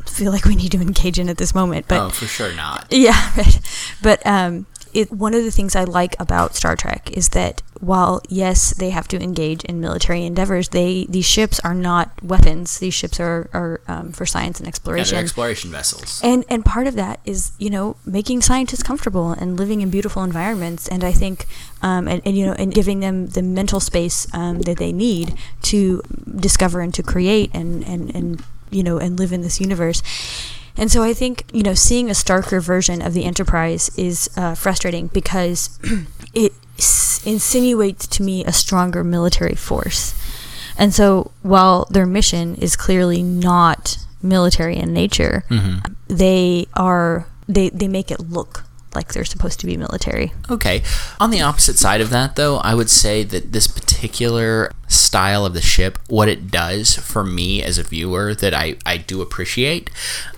feel 0.06 0.32
like 0.32 0.46
we 0.46 0.56
need 0.56 0.72
to 0.72 0.82
engage 0.82 1.20
in 1.20 1.30
at 1.30 1.38
this 1.38 1.54
moment. 1.54 1.88
But 1.88 2.00
oh, 2.00 2.10
for 2.10 2.26
sure 2.26 2.54
not. 2.54 2.88
yeah, 2.92 3.32
right. 3.38 3.60
But 4.02 4.26
um, 4.26 4.66
it 4.98 5.12
one 5.12 5.36
of 5.36 5.44
the 5.44 5.52
things 5.52 5.76
I 5.76 5.84
like 5.84 6.20
about 6.20 6.56
Star 6.56 6.76
Trek 6.76 7.12
is 7.12 7.30
that 7.30 7.62
while 7.80 8.20
yes, 8.28 8.74
they 8.74 8.90
have 8.90 9.08
to 9.10 9.22
engage 9.22 9.64
in 9.64 9.80
military 9.80 10.26
endeavors, 10.26 10.70
they 10.70 11.06
these 11.08 11.26
ships 11.26 11.60
are 11.60 11.76
not 11.76 12.12
weapons. 12.24 12.80
These 12.80 12.96
ships 12.96 13.20
are 13.20 13.48
are 13.54 13.80
um, 13.88 14.12
for 14.12 14.26
science 14.26 14.58
and 14.60 14.68
exploration. 14.68 15.16
they're 15.16 15.24
exploration 15.24 15.70
vessels. 15.70 16.20
and 16.24 16.44
and 16.50 16.66
part 16.66 16.88
of 16.88 16.96
that 16.96 17.20
is 17.26 17.52
you 17.60 17.70
know 17.70 17.96
making 18.06 18.42
scientists 18.42 18.82
comfortable 18.82 19.32
and 19.32 19.58
living 19.60 19.82
in 19.82 19.92
beautiful 19.92 20.24
environments 20.24 20.88
and 20.88 21.04
i 21.04 21.12
think 21.12 21.46
um, 21.84 22.08
and, 22.08 22.22
and 22.26 22.36
you 22.36 22.46
know 22.46 22.54
and 22.54 22.74
giving 22.74 23.00
them 23.00 23.28
the 23.28 23.44
mental 23.44 23.80
space 23.80 24.28
um, 24.34 24.62
that 24.62 24.78
they 24.78 24.92
need 24.92 25.36
to 25.62 26.02
discover 26.36 26.82
and 26.82 26.94
to 26.96 27.04
create 27.04 27.52
and 27.54 27.86
and 27.88 28.16
and 28.16 28.44
you 28.72 28.82
know 28.82 28.98
and 28.98 29.20
live 29.20 29.32
in 29.32 29.42
this 29.42 29.62
universe 29.62 30.02
and 30.78 30.92
so 30.92 31.04
I 31.04 31.14
think 31.14 31.44
you 31.52 31.64
know 31.64 31.74
seeing 31.74 32.10
a 32.10 32.14
starker 32.14 32.62
version 32.62 33.02
of 33.02 33.14
the 33.14 33.26
Enterprise 33.26 33.90
is 33.98 34.30
uh, 34.38 34.56
frustrating 34.56 35.08
because 35.08 35.80
it 36.34 36.54
s- 36.78 37.22
insinuates 37.26 38.08
to 38.08 38.24
me 38.24 38.44
a 38.46 38.54
stronger 38.54 39.04
military 39.04 39.56
force. 39.56 40.14
And 40.80 40.94
so 40.94 41.32
while 41.42 41.86
their 41.90 42.06
mission 42.06 42.56
is 42.56 42.76
clearly 42.76 43.24
not 43.24 43.98
military 44.22 44.78
in 44.78 44.94
nature, 44.94 45.44
they 46.08 46.68
are 46.76 47.28
they 47.48 47.70
they 47.70 47.88
make 47.88 48.12
it 48.12 48.20
look 48.20 48.64
like 48.96 49.14
they're 49.14 49.26
supposed 49.26 49.60
to 49.60 49.66
be 49.66 49.78
military. 49.78 50.34
Okay. 50.50 50.82
On 51.20 51.30
the 51.30 51.42
opposite 51.42 51.78
side 51.78 52.02
of 52.02 52.10
that, 52.12 52.36
though, 52.36 52.58
I 52.58 52.74
would 52.74 52.90
say 52.90 53.24
that 53.24 53.52
this 53.54 53.68
particular 53.68 54.72
style 54.88 55.46
of 55.46 55.54
the 55.54 55.62
ship, 55.62 56.00
what 56.08 56.30
it 56.30 56.50
does 56.50 56.96
for 56.96 57.24
me 57.24 57.62
as 57.62 57.78
a 57.78 57.84
viewer 57.84 58.34
that 58.36 58.54
I, 58.56 58.76
I 58.88 58.98
do 58.98 59.22
appreciate, 59.22 59.92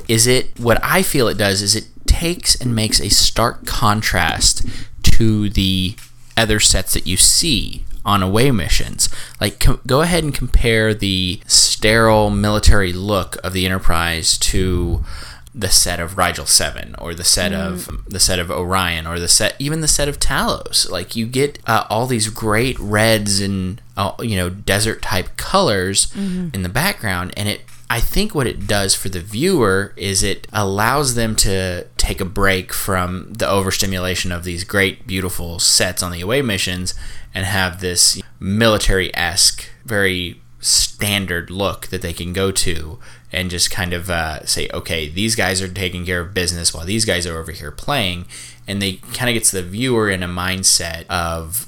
is 0.10 0.28
it, 0.28 0.60
what 0.60 0.84
I 0.84 1.04
feel 1.04 1.30
it 1.30 1.38
does 1.38 1.62
is 1.62 1.76
it 1.76 1.88
takes 2.06 2.60
and 2.60 2.76
makes 2.76 3.00
a 3.00 3.10
stark 3.10 3.66
contrast 3.66 4.66
to 5.04 5.50
the 5.50 5.96
other 6.36 6.60
sets 6.60 6.94
that 6.94 7.08
you 7.08 7.16
see 7.16 7.86
on 8.04 8.24
away 8.24 8.50
missions. 8.50 9.08
Like, 9.40 9.60
com- 9.60 9.82
go 9.86 10.02
ahead 10.02 10.24
and 10.24 10.34
compare 10.34 10.94
the 10.94 11.42
sterile 11.46 12.30
military 12.30 12.92
look 12.92 13.38
of 13.44 13.54
the 13.54 13.66
Enterprise 13.66 14.38
to 14.40 15.06
the 15.54 15.70
set 15.70 16.00
of 16.00 16.18
Rigel 16.18 16.46
Seven, 16.46 16.96
or 16.98 17.14
the 17.14 17.24
set 17.24 17.52
of 17.54 17.90
the 18.08 18.20
set 18.20 18.40
of 18.40 18.50
Orion, 18.50 19.06
or 19.06 19.20
the 19.20 19.28
set 19.28 19.56
even 19.60 19.82
the 19.82 19.88
set 19.88 20.08
of 20.08 20.20
Talos. 20.20 20.90
Like 20.90 21.16
you 21.16 21.26
get 21.26 21.60
uh, 21.66 21.86
all 21.90 22.06
these 22.06 22.30
great 22.30 22.80
reds 22.80 23.42
and 23.42 23.82
uh, 23.98 24.14
you 24.20 24.38
know 24.38 24.50
desert 24.50 25.02
type 25.02 25.36
colors 25.38 26.12
in 26.54 26.64
the 26.64 26.70
background, 26.70 27.34
and 27.38 27.50
it. 27.50 27.62
I 27.90 28.00
think 28.00 28.36
what 28.36 28.46
it 28.46 28.68
does 28.68 28.94
for 28.94 29.10
the 29.10 29.20
viewer 29.20 29.94
is 29.96 30.22
it 30.22 30.48
allows 30.54 31.16
them 31.16 31.36
to 31.38 31.88
take 31.98 32.22
a 32.22 32.26
break 32.26 32.72
from 32.72 33.34
the 33.34 33.50
overstimulation 33.50 34.32
of 34.32 34.44
these 34.44 34.64
great, 34.64 35.08
beautiful 35.08 35.58
sets 35.58 36.04
on 36.04 36.12
the 36.12 36.22
away 36.22 36.44
missions 36.44 36.94
and 37.34 37.48
have 37.48 37.82
this 37.82 38.22
military 38.40 39.16
esque, 39.16 39.70
very 39.86 40.40
standard 40.60 41.50
look 41.50 41.88
that 41.88 42.02
they 42.02 42.14
can 42.14 42.32
go 42.32 42.52
to 42.52 43.00
and 43.32 43.50
just 43.50 43.72
kind 43.72 43.94
of 43.94 44.10
uh, 44.10 44.46
say, 44.46 44.70
okay, 44.72 45.08
these 45.08 45.36
guys 45.36 45.62
are 45.62 45.68
taking 45.68 46.06
care 46.06 46.20
of 46.22 46.34
business 46.34 46.74
while 46.74 46.86
these 46.86 47.06
guys 47.06 47.26
are 47.26 47.40
over 47.40 47.52
here 47.52 47.72
playing. 47.72 48.26
And 48.68 48.82
they 48.82 48.94
kind 49.14 49.30
of 49.30 49.34
gets 49.34 49.50
the 49.50 49.64
viewer 49.64 50.12
in 50.12 50.22
a 50.22 50.28
mindset 50.28 51.08
of 51.08 51.68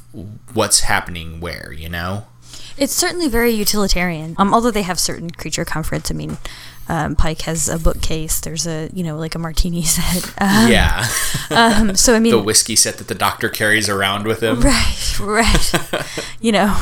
what's 0.54 0.82
happening 0.82 1.40
where, 1.40 1.72
you 1.72 1.90
know? 1.90 2.28
It's 2.78 2.94
certainly 2.94 3.28
very 3.28 3.52
utilitarian. 3.52 4.36
Um, 4.38 4.54
although 4.54 4.72
they 4.72 4.82
have 4.84 5.00
certain 5.00 5.32
creature 5.32 5.66
comforts. 5.66 6.12
I 6.12 6.14
mean, 6.14 6.38
um, 6.88 7.16
Pike 7.16 7.42
has 7.44 7.70
a 7.70 7.80
bookcase. 7.80 8.40
There's 8.40 8.68
a 8.68 8.90
you 8.94 9.04
know 9.04 9.18
like 9.18 9.36
a 9.36 9.40
martini 9.40 9.84
set. 9.84 10.26
Um, 10.42 10.72
yeah. 10.72 11.08
Um, 11.50 11.96
so 11.96 12.16
I 12.16 12.20
mean, 12.24 12.32
the 12.32 12.42
whiskey 12.42 12.76
set 12.76 12.98
that 12.98 13.08
the 13.08 13.16
doctor 13.16 13.50
carries 13.50 13.90
around 13.90 14.26
with 14.26 14.42
him. 14.42 14.62
Right, 14.62 15.20
right. 15.20 15.74
you 16.42 16.52
know. 16.52 16.76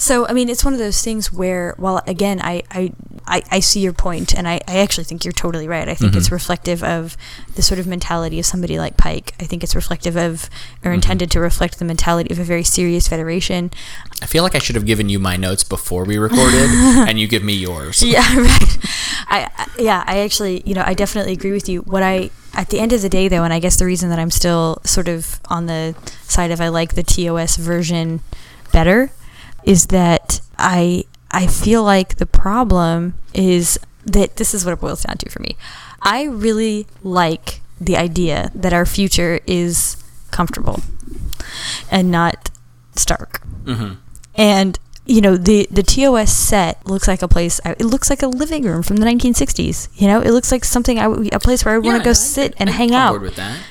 So 0.00 0.26
I 0.26 0.32
mean 0.32 0.48
it's 0.48 0.64
one 0.64 0.72
of 0.72 0.78
those 0.78 1.02
things 1.02 1.30
where 1.30 1.74
while 1.76 2.00
again 2.06 2.40
I 2.40 2.62
I, 2.70 2.92
I, 3.26 3.42
I 3.50 3.60
see 3.60 3.80
your 3.80 3.92
point 3.92 4.34
and 4.34 4.48
I, 4.48 4.58
I 4.66 4.78
actually 4.78 5.04
think 5.04 5.26
you're 5.26 5.32
totally 5.32 5.68
right. 5.68 5.86
I 5.86 5.94
think 5.94 6.16
it's 6.16 6.26
mm-hmm. 6.26 6.36
reflective 6.36 6.82
of 6.82 7.18
the 7.54 7.60
sort 7.60 7.78
of 7.78 7.86
mentality 7.86 8.38
of 8.38 8.46
somebody 8.46 8.78
like 8.78 8.96
Pike. 8.96 9.34
I 9.38 9.44
think 9.44 9.62
it's 9.62 9.76
reflective 9.76 10.16
of 10.16 10.44
or 10.82 10.88
mm-hmm. 10.88 10.94
intended 10.94 11.30
to 11.32 11.40
reflect 11.40 11.78
the 11.78 11.84
mentality 11.84 12.32
of 12.32 12.38
a 12.38 12.44
very 12.44 12.64
serious 12.64 13.08
federation. 13.08 13.72
I 14.22 14.26
feel 14.26 14.42
like 14.42 14.54
I 14.54 14.58
should 14.58 14.74
have 14.74 14.86
given 14.86 15.10
you 15.10 15.18
my 15.18 15.36
notes 15.36 15.64
before 15.64 16.04
we 16.04 16.16
recorded, 16.16 16.70
and 17.06 17.20
you 17.20 17.28
give 17.28 17.44
me 17.44 17.52
yours. 17.52 18.02
Yeah, 18.10 18.38
right. 18.40 18.78
I, 19.28 19.50
I 19.56 19.66
yeah, 19.78 20.02
I 20.06 20.20
actually, 20.20 20.62
you 20.64 20.74
know, 20.74 20.82
I 20.84 20.94
definitely 20.94 21.34
agree 21.34 21.52
with 21.52 21.68
you. 21.68 21.82
What 21.82 22.02
I 22.02 22.30
at 22.54 22.70
the 22.70 22.80
end 22.80 22.94
of 22.94 23.02
the 23.02 23.10
day 23.10 23.28
though, 23.28 23.44
and 23.44 23.52
I 23.52 23.60
guess 23.60 23.76
the 23.76 23.84
reason 23.84 24.08
that 24.08 24.18
I'm 24.18 24.30
still 24.30 24.80
sort 24.84 25.08
of 25.08 25.40
on 25.50 25.66
the 25.66 25.94
side 26.22 26.50
of 26.50 26.60
I 26.60 26.68
like 26.68 26.94
the 26.94 27.02
TOS 27.02 27.56
version 27.56 28.20
better 28.72 29.12
is 29.64 29.86
that 29.88 30.40
I 30.58 31.04
I 31.30 31.46
feel 31.46 31.82
like 31.84 32.16
the 32.16 32.26
problem 32.26 33.14
is 33.34 33.78
that 34.04 34.36
this 34.36 34.54
is 34.54 34.64
what 34.64 34.72
it 34.72 34.80
boils 34.80 35.02
down 35.04 35.16
to 35.18 35.30
for 35.30 35.40
me. 35.40 35.56
I 36.02 36.24
really 36.24 36.86
like 37.02 37.60
the 37.80 37.96
idea 37.96 38.50
that 38.54 38.72
our 38.72 38.86
future 38.86 39.40
is 39.46 39.96
comfortable 40.30 40.80
and 41.90 42.10
not 42.10 42.50
stark. 42.96 43.42
Mm-hmm. 43.64 43.94
And 44.34 44.78
you 45.06 45.20
know 45.20 45.36
the 45.36 45.66
the 45.70 45.82
TOS 45.82 46.32
set 46.32 46.86
looks 46.86 47.08
like 47.08 47.20
a 47.22 47.26
place. 47.28 47.60
It 47.64 47.80
looks 47.84 48.10
like 48.10 48.22
a 48.22 48.28
living 48.28 48.62
room 48.64 48.82
from 48.82 48.96
the 48.96 49.06
1960s. 49.06 49.88
You 49.96 50.06
know, 50.06 50.20
it 50.20 50.30
looks 50.30 50.52
like 50.52 50.64
something 50.64 50.98
I 50.98 51.08
would- 51.08 51.34
a 51.34 51.40
place 51.40 51.64
where 51.64 51.74
I 51.74 51.78
would 51.78 51.84
want 51.86 51.98
to 52.02 52.04
go 52.04 52.12
sit 52.12 52.54
and 52.58 52.70
hang 52.70 52.94
out. 52.94 53.14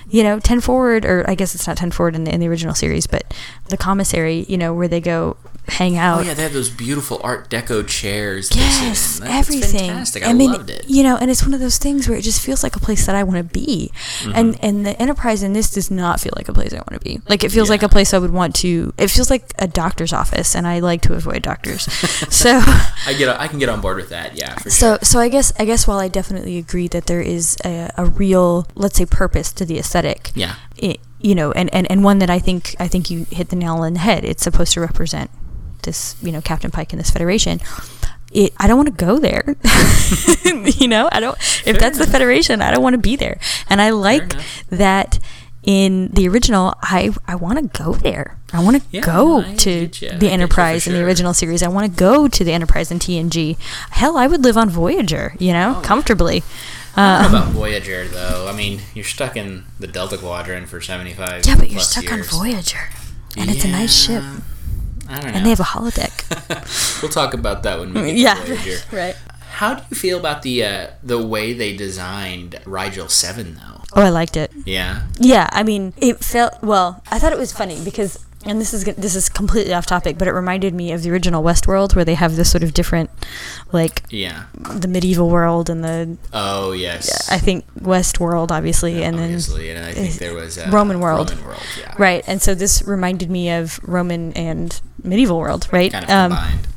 You 0.10 0.24
know, 0.24 0.40
10 0.40 0.62
forward, 0.62 1.06
or 1.06 1.24
I 1.30 1.36
guess 1.36 1.54
it's 1.56 1.68
not 1.68 1.78
10 1.78 1.92
forward 1.92 2.16
in 2.16 2.24
the, 2.24 2.34
in 2.34 2.40
the 2.40 2.48
original 2.48 2.74
series, 2.76 3.08
but 3.08 3.34
the 3.70 3.78
commissary. 3.78 4.46
You 4.50 4.58
know, 4.58 4.74
where 4.74 4.88
they 4.88 5.00
go 5.02 5.38
hang 5.68 5.98
out. 5.98 6.22
Oh 6.22 6.24
yeah, 6.24 6.34
they 6.34 6.42
have 6.42 6.54
those 6.54 6.70
beautiful 6.72 7.22
Art 7.24 7.48
Deco 7.50 7.88
chairs. 7.88 8.50
Yes. 8.56 9.20
That's 9.20 9.32
everything. 9.50 9.90
fantastic. 9.90 10.26
I, 10.26 10.34
mean, 10.34 10.52
loved 10.52 10.72
it. 10.72 10.86
You 10.90 11.04
know, 11.04 11.16
and 11.18 11.30
it's 11.30 11.44
one 11.44 11.54
of 11.54 11.60
those 11.60 11.78
things 11.78 12.10
where 12.10 12.18
it 12.18 12.24
just 12.24 12.42
feels 12.42 12.64
like 12.64 12.76
a 12.76 12.80
place 12.80 13.06
that 13.06 13.16
I 13.16 13.22
want 13.24 13.38
to 13.38 13.44
be, 13.44 13.92
Mm-hmm. 14.20 14.32
and 14.36 14.60
and 14.64 14.86
the 14.86 15.00
Enterprise 15.02 15.44
in 15.44 15.54
this 15.54 15.70
does 15.72 15.92
not 15.92 16.20
feel 16.20 16.34
like 16.36 16.50
a 16.50 16.54
place 16.54 16.74
I 16.74 16.78
want 16.78 16.94
to 16.94 17.00
be. 17.00 17.22
Like 17.30 17.44
it 17.44 17.52
feels 17.52 17.70
like 17.70 17.84
a 17.84 17.90
place 17.90 18.14
I 18.14 18.18
would 18.18 18.32
want 18.34 18.56
to. 18.58 18.94
It 18.98 19.10
feels 19.10 19.30
like 19.30 19.54
a 19.60 19.68
doctor's 19.68 20.12
office, 20.12 20.56
and 20.56 20.66
I 20.68 20.80
like 20.80 21.02
to 21.04 21.14
avoid 21.14 21.44
doctors. 21.44 21.84
so. 22.34 22.60
I 23.06 23.14
get. 23.18 23.30
I 23.40 23.48
can 23.48 23.60
get 23.60 23.70
on 23.70 23.80
board 23.82 23.98
with 23.98 24.10
that. 24.10 24.36
Yeah, 24.38 24.56
for 24.56 24.70
So, 24.72 24.96
sure. 24.96 25.00
so 25.04 25.20
I 25.20 25.30
guess 25.30 25.54
I 25.60 25.66
guess 25.66 25.88
while 25.88 26.00
I 26.00 26.08
definitely 26.08 26.58
agree 26.58 26.88
that 26.90 27.06
there 27.06 27.22
is 27.22 27.56
a, 27.64 27.92
a 27.98 28.06
real, 28.06 28.66
let's 28.76 28.98
say, 28.98 29.06
purpose 29.06 29.52
to 29.54 29.66
the 29.66 29.78
aesthetic, 29.78 29.99
Yeah. 30.36 30.56
it, 30.78 31.00
you 31.22 31.36
know, 31.36 31.52
and, 31.52 31.74
and, 31.74 31.90
and 31.92 32.04
one 32.04 32.20
that 32.20 32.30
I 32.30 32.40
think 32.40 32.76
I 32.80 32.88
think 32.88 33.10
you 33.10 33.26
hit 33.30 33.50
the 33.50 33.56
nail 33.56 33.76
on 33.78 33.94
the 33.94 34.00
head. 34.00 34.24
It's 34.24 34.44
supposed 34.44 34.74
to 34.74 34.82
represent 34.82 35.30
this, 35.84 36.16
you 36.22 36.32
know, 36.32 36.42
Captain 36.42 36.72
Pike 36.72 36.94
and 36.94 37.00
this 37.00 37.10
Federation. 37.10 37.60
It, 38.32 38.54
I 38.58 38.68
don't 38.68 38.78
want 38.78 38.88
to 38.98 39.06
go 39.06 39.18
there. 39.18 39.44
you 40.44 40.88
know, 40.88 41.10
I 41.12 41.20
don't. 41.20 41.38
If 41.66 41.80
that's 41.80 41.98
the 41.98 42.06
Federation, 42.08 42.62
I 42.62 42.72
don't 42.72 42.84
want 42.84 42.94
to 42.94 43.00
be 43.00 43.16
there. 43.16 43.40
And 43.70 43.82
I 43.82 43.90
like 43.90 44.34
that 44.70 45.20
in 45.64 46.10
the 46.10 46.28
original. 46.30 46.76
I 46.82 47.10
I 47.28 47.36
want 47.36 47.58
to 47.74 47.84
go 47.84 47.94
there. 47.94 48.38
I 48.54 48.64
want 48.64 48.78
to 48.82 48.84
Yeah, 48.92 49.02
go 49.02 49.42
to. 49.56 49.82
I 49.82 49.86
get 49.86 50.20
the 50.20 50.30
Enterprise 50.30 50.88
in 50.88 50.94
the 50.94 51.04
original 51.04 51.34
series. 51.34 51.62
I 51.64 51.68
want 51.70 51.92
to 51.92 52.00
go 52.00 52.28
to 52.28 52.44
the 52.44 52.52
Enterprise 52.52 52.92
in 52.92 53.00
TNG. 53.00 53.58
Hell, 53.92 54.16
I 54.18 54.28
would 54.28 54.44
live 54.44 54.58
on 54.58 54.70
Voyager. 54.70 55.36
You 55.40 55.54
know, 55.54 55.76
Oh, 55.78 55.82
comfortably. 55.82 56.40
Know 56.40 56.46
Um, 57.00 57.34
about 57.34 57.48
Voyager 57.52 58.08
though. 58.10 58.48
I 58.50 58.56
mean, 58.56 58.82
you're 58.94 59.06
stuck 59.06 59.38
in 59.38 59.64
the 59.80 59.88
Delta 59.88 60.18
Quadrant 60.18 60.68
for 60.68 60.82
75. 60.82 61.46
yeah, 61.46 61.56
but 61.56 61.70
you're 61.70 61.80
stuck 61.80 62.04
years. 62.04 62.34
on 62.34 62.40
Voyager, 62.40 62.90
and 63.38 63.50
it's 63.50 63.64
a 63.64 63.70
nice 63.70 63.96
ship, 63.96 64.22
I 65.08 65.20
don't 65.22 65.32
know. 65.32 65.38
and 65.38 65.46
they 65.46 65.50
have 65.50 65.62
a 65.62 65.64
holodeck. 65.64 67.02
we'll 67.02 67.12
talk 67.12 67.34
about 67.34 67.64
that 67.64 67.80
when 67.80 67.94
we 67.94 68.02
get 68.02 68.16
yeah, 68.18 68.34
to 68.34 68.56
Voyager. 68.56 68.78
right. 68.92 69.16
How 69.52 69.76
do 69.76 69.84
you 69.90 69.96
feel 69.96 70.20
about 70.20 70.42
the 70.42 70.64
uh, 70.66 70.88
the 71.02 71.26
way 71.26 71.54
they 71.54 71.74
designed 71.76 72.60
Rigel 72.66 73.08
Seven 73.08 73.56
though? 73.56 73.84
Oh, 73.94 74.02
I 74.02 74.10
liked 74.10 74.36
it. 74.38 74.52
Yeah. 74.66 75.08
Yeah, 75.20 75.50
I 75.52 75.64
mean, 75.64 75.94
it 75.98 76.24
felt 76.24 76.62
well. 76.62 77.02
I 77.12 77.18
thought 77.18 77.32
it 77.32 77.40
was 77.40 77.52
funny 77.52 77.84
because, 77.84 78.24
and 78.46 78.62
this 78.62 78.74
is 78.74 78.84
this 78.84 79.16
is 79.16 79.30
completely 79.30 79.74
off 79.74 79.86
topic, 79.86 80.18
but 80.18 80.28
it 80.28 80.32
reminded 80.32 80.74
me 80.74 80.92
of 80.92 81.02
the 81.04 81.12
original 81.12 81.44
Westworld, 81.44 81.96
where 81.96 82.06
they 82.06 82.16
have 82.16 82.36
this 82.36 82.52
sort 82.52 82.64
of 82.64 82.74
different, 82.74 83.10
like 83.72 84.04
Yeah. 84.10 84.44
the 84.54 84.88
medieval 84.88 85.30
world 85.30 85.70
and 85.70 85.84
the 85.84 86.18
Oh 86.34 86.72
yes. 86.72 87.30
I 87.30 87.38
think 87.38 87.66
West 87.82 88.20
world 88.20 88.52
obviously, 88.52 89.04
and 89.04 89.18
then 89.18 89.26
obviously, 89.26 89.70
and 89.72 89.86
I 89.86 89.94
think 89.94 90.16
there 90.16 90.34
was 90.34 90.58
uh, 90.58 90.70
Roman 90.72 91.00
world. 91.00 91.30
Roman 91.32 91.46
world. 91.46 91.62
Yeah. 91.80 91.94
right. 91.98 92.24
And 92.28 92.42
so 92.42 92.56
this 92.56 92.82
reminded 92.86 93.30
me 93.30 93.52
of 93.52 93.80
Roman 93.84 94.34
and 94.34 94.80
medieval 95.04 95.38
world, 95.38 95.68
right? 95.72 95.92
Kind 95.92 96.06
of 96.06 96.10
Um, 96.12 96.32
combined. 96.32 96.68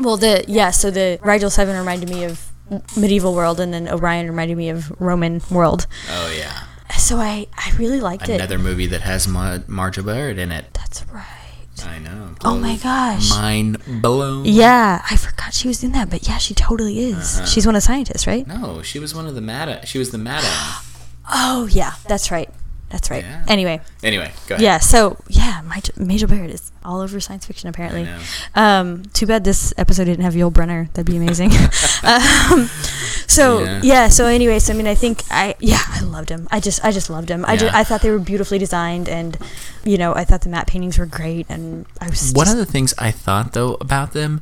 Well, 0.00 0.16
the 0.16 0.44
yeah, 0.48 0.70
so 0.70 0.90
the 0.90 1.18
Rigel 1.22 1.50
Seven 1.50 1.76
reminded 1.76 2.08
me 2.08 2.24
of 2.24 2.50
medieval 2.96 3.34
world, 3.34 3.60
and 3.60 3.72
then 3.74 3.88
Orion 3.88 4.26
reminded 4.26 4.56
me 4.56 4.70
of 4.70 4.90
Roman 5.00 5.42
world. 5.50 5.86
Oh 6.10 6.32
yeah. 6.36 6.64
So 6.98 7.18
I 7.18 7.46
I 7.56 7.72
really 7.78 8.00
liked 8.00 8.28
it. 8.28 8.34
Another 8.40 8.58
movie 8.58 8.86
that 8.86 9.02
has 9.02 9.28
Ma- 9.28 9.58
Majel 9.68 10.04
Barrett 10.04 10.38
in 10.38 10.50
it. 10.52 10.66
That's 10.74 11.04
right. 11.12 11.24
I 11.86 11.98
know. 11.98 12.34
Oh 12.44 12.58
my 12.58 12.76
gosh. 12.76 13.30
Mind 13.30 13.78
blown. 14.02 14.44
Yeah, 14.44 15.02
I 15.10 15.16
forgot 15.16 15.52
she 15.54 15.68
was 15.68 15.82
in 15.84 15.92
that, 15.92 16.10
but 16.10 16.26
yeah, 16.26 16.38
she 16.38 16.54
totally 16.54 16.98
is. 17.00 17.36
Uh-huh. 17.38 17.46
She's 17.46 17.66
one 17.66 17.74
of 17.74 17.82
the 17.82 17.86
scientists, 17.86 18.26
right? 18.26 18.46
No, 18.46 18.82
she 18.82 18.98
was 18.98 19.14
one 19.14 19.26
of 19.26 19.34
the 19.34 19.40
Mad. 19.40 19.86
She 19.88 19.98
was 19.98 20.10
the 20.10 20.18
Madam. 20.18 20.50
Oh 21.32 21.68
yeah, 21.70 21.92
that's 22.08 22.32
right. 22.32 22.50
That's 22.90 23.08
right. 23.10 23.22
Yeah. 23.22 23.44
Anyway, 23.48 23.80
anyway, 24.02 24.32
go 24.48 24.56
ahead. 24.56 24.64
yeah. 24.64 24.78
So 24.78 25.16
yeah, 25.28 25.62
Maj- 25.64 25.96
Majel 25.96 26.28
Barrett 26.28 26.50
is 26.50 26.70
all 26.84 27.00
over 27.00 27.20
science 27.20 27.46
fiction 27.46 27.68
apparently. 27.68 28.08
Um, 28.54 29.04
too 29.12 29.26
bad 29.26 29.44
this 29.44 29.72
episode 29.78 30.04
didn't 30.06 30.24
have 30.24 30.34
Yul 30.34 30.52
Brynner. 30.52 30.88
That'd 30.92 31.06
be 31.06 31.16
amazing. 31.16 31.50
um, 32.02 32.66
so 33.28 33.62
Yeah. 33.62 33.80
yeah. 33.82 34.08
So 34.08 34.26
anyways, 34.26 34.68
I 34.70 34.72
mean, 34.74 34.86
I 34.88 34.94
think 34.96 35.22
I 35.30 35.54
yeah, 35.60 35.80
I 35.86 36.00
loved 36.00 36.30
him. 36.30 36.48
I 36.50 36.58
just 36.60 36.84
I 36.84 36.90
just 36.90 37.08
loved 37.10 37.28
him. 37.30 37.44
I 37.46 37.56
just, 37.56 37.72
I 37.74 37.84
thought 37.84 38.02
they 38.02 38.10
were 38.10 38.18
beautifully 38.18 38.58
designed, 38.58 39.08
and 39.08 39.38
you 39.84 39.96
know, 39.96 40.14
I 40.14 40.24
thought 40.24 40.40
the 40.42 40.48
matte 40.48 40.66
paintings 40.66 40.98
were 40.98 41.06
great, 41.06 41.46
and 41.48 41.86
I 42.00 42.08
was 42.08 42.32
One 42.32 42.48
of 42.48 42.56
the 42.56 42.66
things 42.66 42.92
I 42.98 43.10
thought 43.12 43.52
though 43.52 43.74
about 43.80 44.12
them 44.14 44.40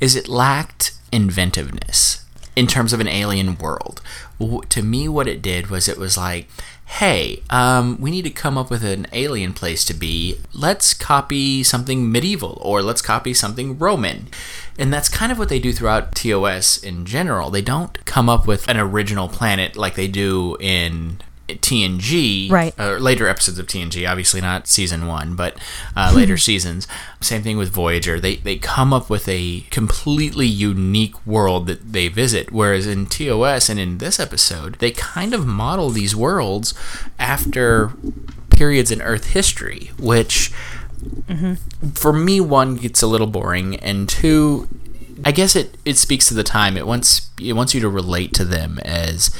is 0.00 0.14
it 0.14 0.28
lacked 0.28 0.92
inventiveness 1.10 2.24
in 2.58 2.66
terms 2.66 2.92
of 2.92 2.98
an 2.98 3.06
alien 3.06 3.56
world. 3.58 4.02
W- 4.40 4.62
to 4.68 4.82
me, 4.82 5.08
what 5.08 5.28
it 5.28 5.40
did 5.40 5.68
was 5.70 5.86
it 5.86 5.96
was 5.96 6.16
like, 6.16 6.48
hey, 6.86 7.40
um, 7.50 7.96
we 8.00 8.10
need 8.10 8.24
to 8.24 8.30
come 8.30 8.58
up 8.58 8.68
with 8.68 8.82
an 8.82 9.06
alien 9.12 9.52
place 9.52 9.84
to 9.84 9.94
be. 9.94 10.40
Let's 10.52 10.92
copy 10.92 11.62
something 11.62 12.10
medieval 12.10 12.58
or 12.60 12.82
let's 12.82 13.00
copy 13.00 13.32
something 13.32 13.78
Roman. 13.78 14.26
And 14.76 14.92
that's 14.92 15.08
kind 15.08 15.30
of 15.30 15.38
what 15.38 15.50
they 15.50 15.60
do 15.60 15.72
throughout 15.72 16.16
TOS 16.16 16.78
in 16.82 17.04
general. 17.04 17.48
They 17.50 17.62
don't 17.62 18.04
come 18.04 18.28
up 18.28 18.48
with 18.48 18.68
an 18.68 18.76
original 18.76 19.28
planet 19.28 19.76
like 19.76 19.94
they 19.94 20.08
do 20.08 20.56
in 20.58 21.18
TNG, 21.48 22.50
Right. 22.50 22.78
Or 22.78 23.00
later 23.00 23.26
episodes 23.28 23.58
of 23.58 23.66
TNG, 23.66 24.08
obviously 24.08 24.40
not 24.40 24.66
season 24.66 25.06
one, 25.06 25.34
but 25.34 25.56
uh, 25.96 26.12
later 26.16 26.36
seasons. 26.36 26.86
Same 27.20 27.42
thing 27.42 27.56
with 27.56 27.70
Voyager. 27.70 28.20
They 28.20 28.36
they 28.36 28.56
come 28.56 28.92
up 28.92 29.08
with 29.10 29.28
a 29.28 29.60
completely 29.70 30.46
unique 30.46 31.26
world 31.26 31.66
that 31.66 31.92
they 31.92 32.08
visit. 32.08 32.52
Whereas 32.52 32.86
in 32.86 33.06
TOS 33.06 33.68
and 33.68 33.80
in 33.80 33.98
this 33.98 34.20
episode, 34.20 34.76
they 34.76 34.90
kind 34.90 35.34
of 35.34 35.46
model 35.46 35.90
these 35.90 36.14
worlds 36.14 36.74
after 37.18 37.92
periods 38.50 38.90
in 38.90 39.00
Earth 39.00 39.30
history, 39.32 39.90
which 39.98 40.52
for 41.94 42.12
me 42.12 42.40
one 42.40 42.76
gets 42.76 43.02
a 43.02 43.06
little 43.06 43.26
boring, 43.26 43.76
and 43.76 44.08
two. 44.08 44.68
I 45.24 45.32
guess 45.32 45.56
it, 45.56 45.76
it 45.84 45.96
speaks 45.96 46.28
to 46.28 46.34
the 46.34 46.44
time. 46.44 46.76
It 46.76 46.86
wants 46.86 47.30
it 47.40 47.54
wants 47.54 47.74
you 47.74 47.80
to 47.80 47.88
relate 47.88 48.32
to 48.34 48.44
them 48.44 48.78
as, 48.84 49.34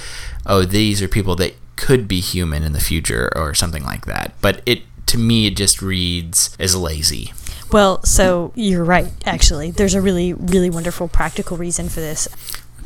oh, 0.45 0.65
these 0.65 1.01
are 1.03 1.09
people 1.09 1.37
that 1.37 1.55
could 1.79 2.07
be 2.07 2.20
human 2.20 2.62
in 2.62 2.72
the 2.72 2.81
future 2.81 3.31
or 3.35 3.55
something 3.55 3.85
like 3.85 4.05
that. 4.05 4.35
But 4.43 4.61
it 4.66 4.83
to 5.07 5.16
me 5.16 5.47
it 5.47 5.57
just 5.57 5.81
reads 5.81 6.55
as 6.61 6.76
lazy. 6.76 7.33
well. 7.72 8.03
So 8.05 8.53
you're 8.55 8.85
right. 8.85 9.09
Actually, 9.24 9.70
there's 9.70 9.95
a 9.95 10.03
really 10.03 10.35
really 10.35 10.68
wonderful 10.70 11.09
practical 11.09 11.57
reason 11.57 11.89
for 11.89 12.01
this. 12.01 12.29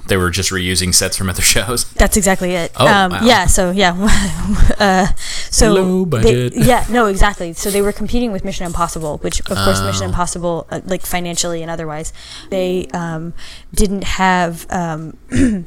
They 0.09 0.17
were 0.17 0.31
just 0.31 0.51
reusing 0.51 0.93
sets 0.93 1.17
from 1.17 1.29
other 1.31 1.43
shows. 1.55 1.91
That's 1.95 2.17
exactly 2.17 2.53
it. 2.55 2.73
Oh, 2.77 2.87
um, 2.87 3.13
wow. 3.13 3.21
yeah. 3.25 3.47
So 3.47 3.71
yeah. 3.71 3.95
uh, 4.79 5.07
so 5.51 5.73
Low 5.75 6.05
they- 6.05 6.11
budget. 6.11 6.53
yeah. 6.57 6.85
No. 6.91 7.07
Exactly. 7.07 7.53
So 7.55 7.71
they 7.71 7.81
were 7.83 7.93
competing 7.93 8.31
with 8.33 8.45
Mission 8.45 8.67
Impossible, 8.67 9.19
which 9.19 9.39
of 9.41 9.47
course 9.47 9.81
Mission 9.81 10.05
Oh. 10.05 10.09
Impossible, 10.09 10.67
uh, 10.71 10.81
like 10.85 11.07
financially 11.07 11.63
and 11.63 11.71
otherwise, 11.71 12.13
they 12.51 12.89
um, 12.93 13.33
didn't 13.75 14.05
have. 14.05 14.67
Um, 14.71 15.17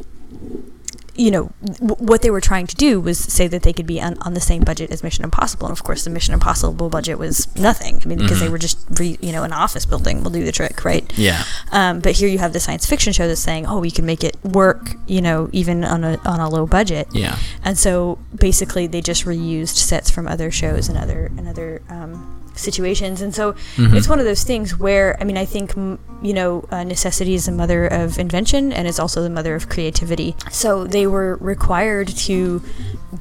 you 1.18 1.32
know 1.32 1.52
w- 1.64 1.96
what 2.06 2.22
they 2.22 2.30
were 2.30 2.42
trying 2.42 2.68
to 2.68 2.76
do 2.76 3.00
was 3.00 3.18
say 3.18 3.48
that 3.48 3.64
they 3.64 3.74
could 3.74 3.88
be 3.88 4.02
on, 4.02 4.18
on 4.22 4.34
the 4.34 4.42
same 4.42 4.64
budget 4.64 4.92
as 4.92 5.04
Mission 5.04 5.24
Impossible, 5.24 5.68
and 5.68 5.72
of 5.78 5.84
course 5.84 6.04
the 6.04 6.10
Mission 6.10 6.34
Impossible 6.34 6.90
budget 6.90 7.18
was 7.18 7.54
nothing. 7.56 8.02
I 8.04 8.08
mean, 8.08 8.18
because 8.20 8.36
Mm-hmm. 8.38 8.46
they 8.46 8.50
were 8.52 8.58
just 8.58 8.78
re, 9.00 9.18
you 9.22 9.32
know 9.32 9.44
an 9.44 9.54
office 9.54 9.86
building 9.86 10.24
will 10.24 10.32
do 10.32 10.44
the 10.44 10.52
trick, 10.52 10.84
right? 10.86 11.06
Yeah. 11.18 11.44
Um, 11.72 12.00
but 12.02 12.14
here 12.14 12.28
you 12.28 12.38
have 12.40 12.54
the 12.54 12.60
science 12.60 12.86
fiction 12.86 13.14
show 13.14 13.28
that's 13.28 13.40
saying, 13.42 13.66
oh, 13.66 13.80
we 13.80 13.92
can 13.92 14.06
make 14.06 14.24
it 14.24 14.36
work, 14.44 14.96
you 15.08 15.22
know, 15.22 15.50
even 15.54 15.84
on 15.84 16.04
a 16.04 16.18
on 16.26 16.40
a 16.40 16.50
low 16.50 16.66
budget. 16.66 17.08
Yeah. 17.14 17.38
And 17.64 17.78
so 17.78 18.20
basically, 18.36 18.88
they 18.88 19.02
just 19.02 19.26
reused 19.26 19.76
sets 19.78 20.10
from 20.10 20.28
other 20.28 20.52
shows 20.52 20.90
and 20.90 20.98
other 20.98 21.32
and 21.38 21.48
other 21.48 21.82
um, 21.90 22.42
situations. 22.56 23.22
And 23.22 23.34
so 23.34 23.54
Mm-hmm. 23.76 23.96
it's 23.96 24.08
one 24.08 24.20
of 24.20 24.26
those 24.26 24.44
things 24.44 24.78
where 24.78 25.18
I 25.22 25.24
mean, 25.24 25.38
I 25.38 25.46
think 25.46 25.76
you 25.76 26.34
know, 26.34 26.66
uh, 26.72 26.84
necessity 26.84 27.34
is 27.36 27.46
the 27.46 27.52
mother 27.52 27.86
of 27.88 28.18
invention, 28.18 28.72
and 28.74 28.88
it's 28.88 29.00
also 29.00 29.22
the 29.22 29.30
mother 29.30 29.54
of 29.56 29.70
creativity. 29.70 30.36
So 30.52 30.86
they 30.86 31.08
were 31.08 31.36
required 31.38 32.08
to 32.08 32.62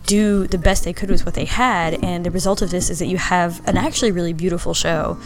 do 0.07 0.47
the 0.47 0.59
best 0.59 0.85
they 0.85 0.93
could 0.93 1.11
with 1.11 1.25
what 1.27 1.35
they 1.35 1.45
had, 1.45 2.03
and 2.05 2.25
the 2.25 2.31
result 2.31 2.63
of 2.63 2.71
this 2.71 2.91
is 2.91 2.99
that 3.01 3.07
you 3.07 3.19
have 3.19 3.61
an 3.69 3.77
actually 3.77 4.13
really 4.13 4.33
beautiful 4.33 4.75
show. 4.75 5.19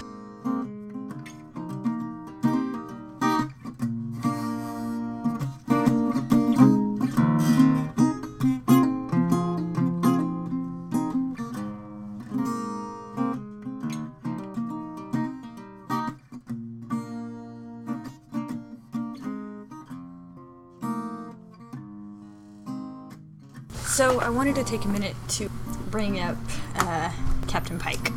Wanted 24.38 24.54
to 24.54 24.62
take 24.64 24.84
a 24.84 24.88
minute 24.88 25.16
to 25.28 25.50
bring 25.90 26.20
up 26.20 26.36
uh, 26.76 27.10
Captain 27.48 27.76
Pike. 27.78 28.12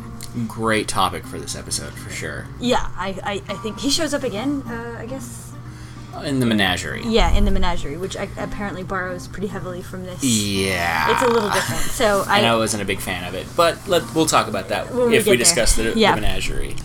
Great 0.46 0.86
topic 0.86 1.26
for 1.26 1.36
this 1.38 1.56
episode 1.56 1.92
for 1.92 2.10
sure. 2.10 2.46
Yeah, 2.60 2.78
I, 2.96 3.18
I, 3.24 3.32
I 3.52 3.56
think 3.56 3.80
he 3.80 3.90
shows 3.90 4.14
up 4.14 4.22
again. 4.22 4.62
Uh, 4.66 4.96
I 4.98 5.06
guess. 5.06 5.52
In 6.24 6.38
the 6.40 6.46
menagerie. 6.46 7.02
Yeah, 7.04 7.32
in 7.36 7.44
the 7.44 7.50
menagerie, 7.50 7.96
which 7.96 8.16
I, 8.16 8.28
apparently 8.38 8.84
borrows 8.84 9.26
pretty 9.26 9.48
heavily 9.48 9.82
from 9.82 10.04
this. 10.04 10.22
Yeah. 10.22 11.10
It's 11.12 11.22
a 11.22 11.26
little 11.26 11.50
different. 11.50 11.82
So 11.82 12.22
I, 12.28 12.38
And 12.38 12.46
I 12.46 12.54
wasn't 12.56 12.82
a 12.82 12.86
big 12.86 13.00
fan 13.00 13.24
of 13.24 13.34
it, 13.34 13.46
but 13.56 13.88
let, 13.88 14.14
we'll 14.14 14.26
talk 14.26 14.46
about 14.46 14.68
that 14.68 14.94
we 14.94 15.16
if 15.16 15.24
we 15.24 15.30
there. 15.32 15.36
discuss 15.38 15.74
the, 15.74 15.92
Yeah. 15.96 16.14
the 16.14 16.20
menagerie. 16.20 16.76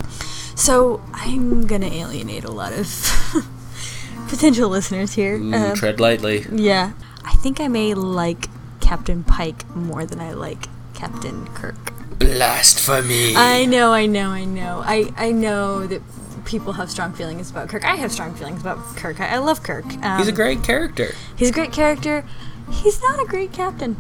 so 0.56 1.02
I'm 1.14 1.68
gonna 1.68 1.88
alienate 1.88 2.44
a 2.46 2.52
lot 2.52 2.74
of 2.74 2.88
potential 4.30 4.70
listeners 4.70 5.14
here. 5.14 5.36
Ooh, 5.36 5.54
Um, 5.54 5.76
tread 5.76 6.00
lightly. 6.00 6.46
yeah, 6.52 6.94
I 7.24 7.34
think 7.36 7.60
I 7.60 7.68
may 7.68 7.94
like 7.94 8.48
Captain 8.88 9.22
Pike 9.22 9.70
more 9.76 10.06
than 10.06 10.22
I 10.22 10.32
like 10.32 10.68
Captain 10.94 11.46
Kirk. 11.48 11.76
Blasphemy. 12.20 13.36
I 13.36 13.66
know, 13.66 13.92
I 13.92 14.06
know, 14.06 14.30
I 14.30 14.46
know. 14.46 14.82
I, 14.86 15.12
I 15.18 15.34
know 15.34 15.86
that 15.88 16.02
people 16.46 16.72
have 16.72 16.90
strong 16.90 17.12
feelings 17.12 17.52
about 17.52 17.68
Kirk. 17.68 17.84
I 17.84 17.96
have 17.98 18.14
strong 18.14 18.34
feelings 18.34 18.62
about 18.62 18.78
Kirk. 18.96 19.20
I, 19.20 19.36
I 19.36 19.38
love 19.40 19.62
Kirk. 19.62 19.84
Um, 20.06 20.20
He's 20.20 20.30
a 20.30 20.32
great 20.32 20.64
character. 20.64 21.14
He's 21.36 21.50
a 21.50 21.52
great 21.52 21.74
character. 21.74 22.24
He's 22.72 23.02
not 23.02 23.22
a 23.22 23.26
great 23.26 23.52
captain. 23.52 23.98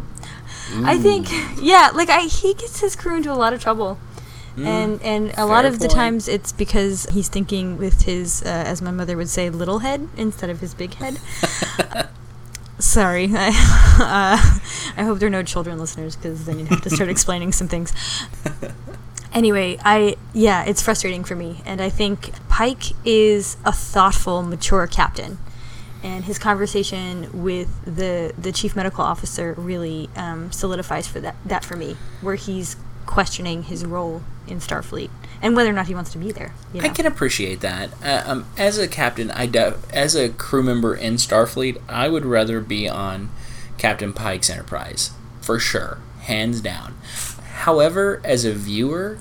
I 0.85 0.97
think, 0.97 1.27
yeah, 1.61 1.91
like 1.93 2.09
I, 2.09 2.21
he 2.21 2.53
gets 2.53 2.79
his 2.79 2.95
crew 2.95 3.17
into 3.17 3.31
a 3.31 3.35
lot 3.35 3.51
of 3.51 3.61
trouble, 3.61 3.99
and 4.57 5.01
and 5.01 5.33
a 5.37 5.45
lot 5.45 5.63
fair 5.63 5.71
of 5.73 5.79
the 5.79 5.89
times 5.89 6.29
it's 6.29 6.53
because 6.53 7.07
he's 7.07 7.27
thinking 7.27 7.77
with 7.77 8.03
his, 8.03 8.41
uh, 8.43 8.47
as 8.47 8.81
my 8.81 8.91
mother 8.91 9.17
would 9.17 9.29
say, 9.29 9.49
little 9.49 9.79
head 9.79 10.07
instead 10.15 10.49
of 10.49 10.61
his 10.61 10.73
big 10.73 10.93
head. 10.93 11.19
Sorry, 12.79 13.29
I, 13.33 13.47
uh, 13.99 14.59
I 14.97 15.03
hope 15.03 15.19
there 15.19 15.27
are 15.27 15.31
no 15.31 15.43
children 15.43 15.79
listeners 15.79 16.15
because 16.15 16.45
then 16.45 16.59
you'd 16.59 16.67
have 16.67 16.81
to 16.81 16.89
start 16.89 17.09
explaining 17.17 17.51
some 17.51 17.67
things. 17.67 17.93
Anyway, 19.33 19.77
I 19.83 20.15
yeah, 20.33 20.63
it's 20.63 20.81
frustrating 20.81 21.23
for 21.23 21.35
me, 21.35 21.61
and 21.65 21.81
I 21.81 21.89
think 21.89 22.31
Pike 22.49 22.93
is 23.05 23.57
a 23.65 23.71
thoughtful, 23.71 24.41
mature 24.43 24.87
captain, 24.87 25.37
and 26.03 26.25
his 26.25 26.37
conversation 26.39 27.43
with 27.43 27.69
the 27.83 28.33
the 28.37 28.51
chief 28.51 28.75
medical 28.75 29.03
officer 29.03 29.53
really 29.57 30.09
um, 30.15 30.51
solidifies 30.51 31.07
for 31.07 31.19
that 31.19 31.35
that 31.45 31.65
for 31.65 31.75
me, 31.75 31.97
where 32.21 32.35
he's 32.35 32.77
questioning 33.05 33.63
his 33.63 33.85
role 33.85 34.21
in 34.47 34.59
Starfleet 34.59 35.09
and 35.41 35.55
whether 35.55 35.69
or 35.69 35.73
not 35.73 35.87
he 35.87 35.95
wants 35.95 36.11
to 36.11 36.17
be 36.17 36.31
there. 36.31 36.53
You 36.73 36.81
know? 36.81 36.87
I 36.87 36.89
can 36.89 37.05
appreciate 37.05 37.61
that. 37.61 37.91
Uh, 38.03 38.23
um, 38.25 38.45
as 38.57 38.77
a 38.77 38.87
captain, 38.87 39.31
I 39.31 39.45
do, 39.45 39.75
as 39.91 40.15
a 40.15 40.29
crew 40.29 40.63
member 40.63 40.95
in 40.95 41.15
Starfleet, 41.15 41.79
I 41.87 42.09
would 42.09 42.25
rather 42.25 42.59
be 42.59 42.87
on 42.89 43.29
Captain 43.77 44.13
Pike's 44.13 44.49
Enterprise 44.49 45.11
for 45.41 45.59
sure, 45.59 45.99
hands 46.21 46.59
down. 46.61 46.95
However, 47.59 48.21
as 48.23 48.43
a 48.43 48.53
viewer, 48.53 49.17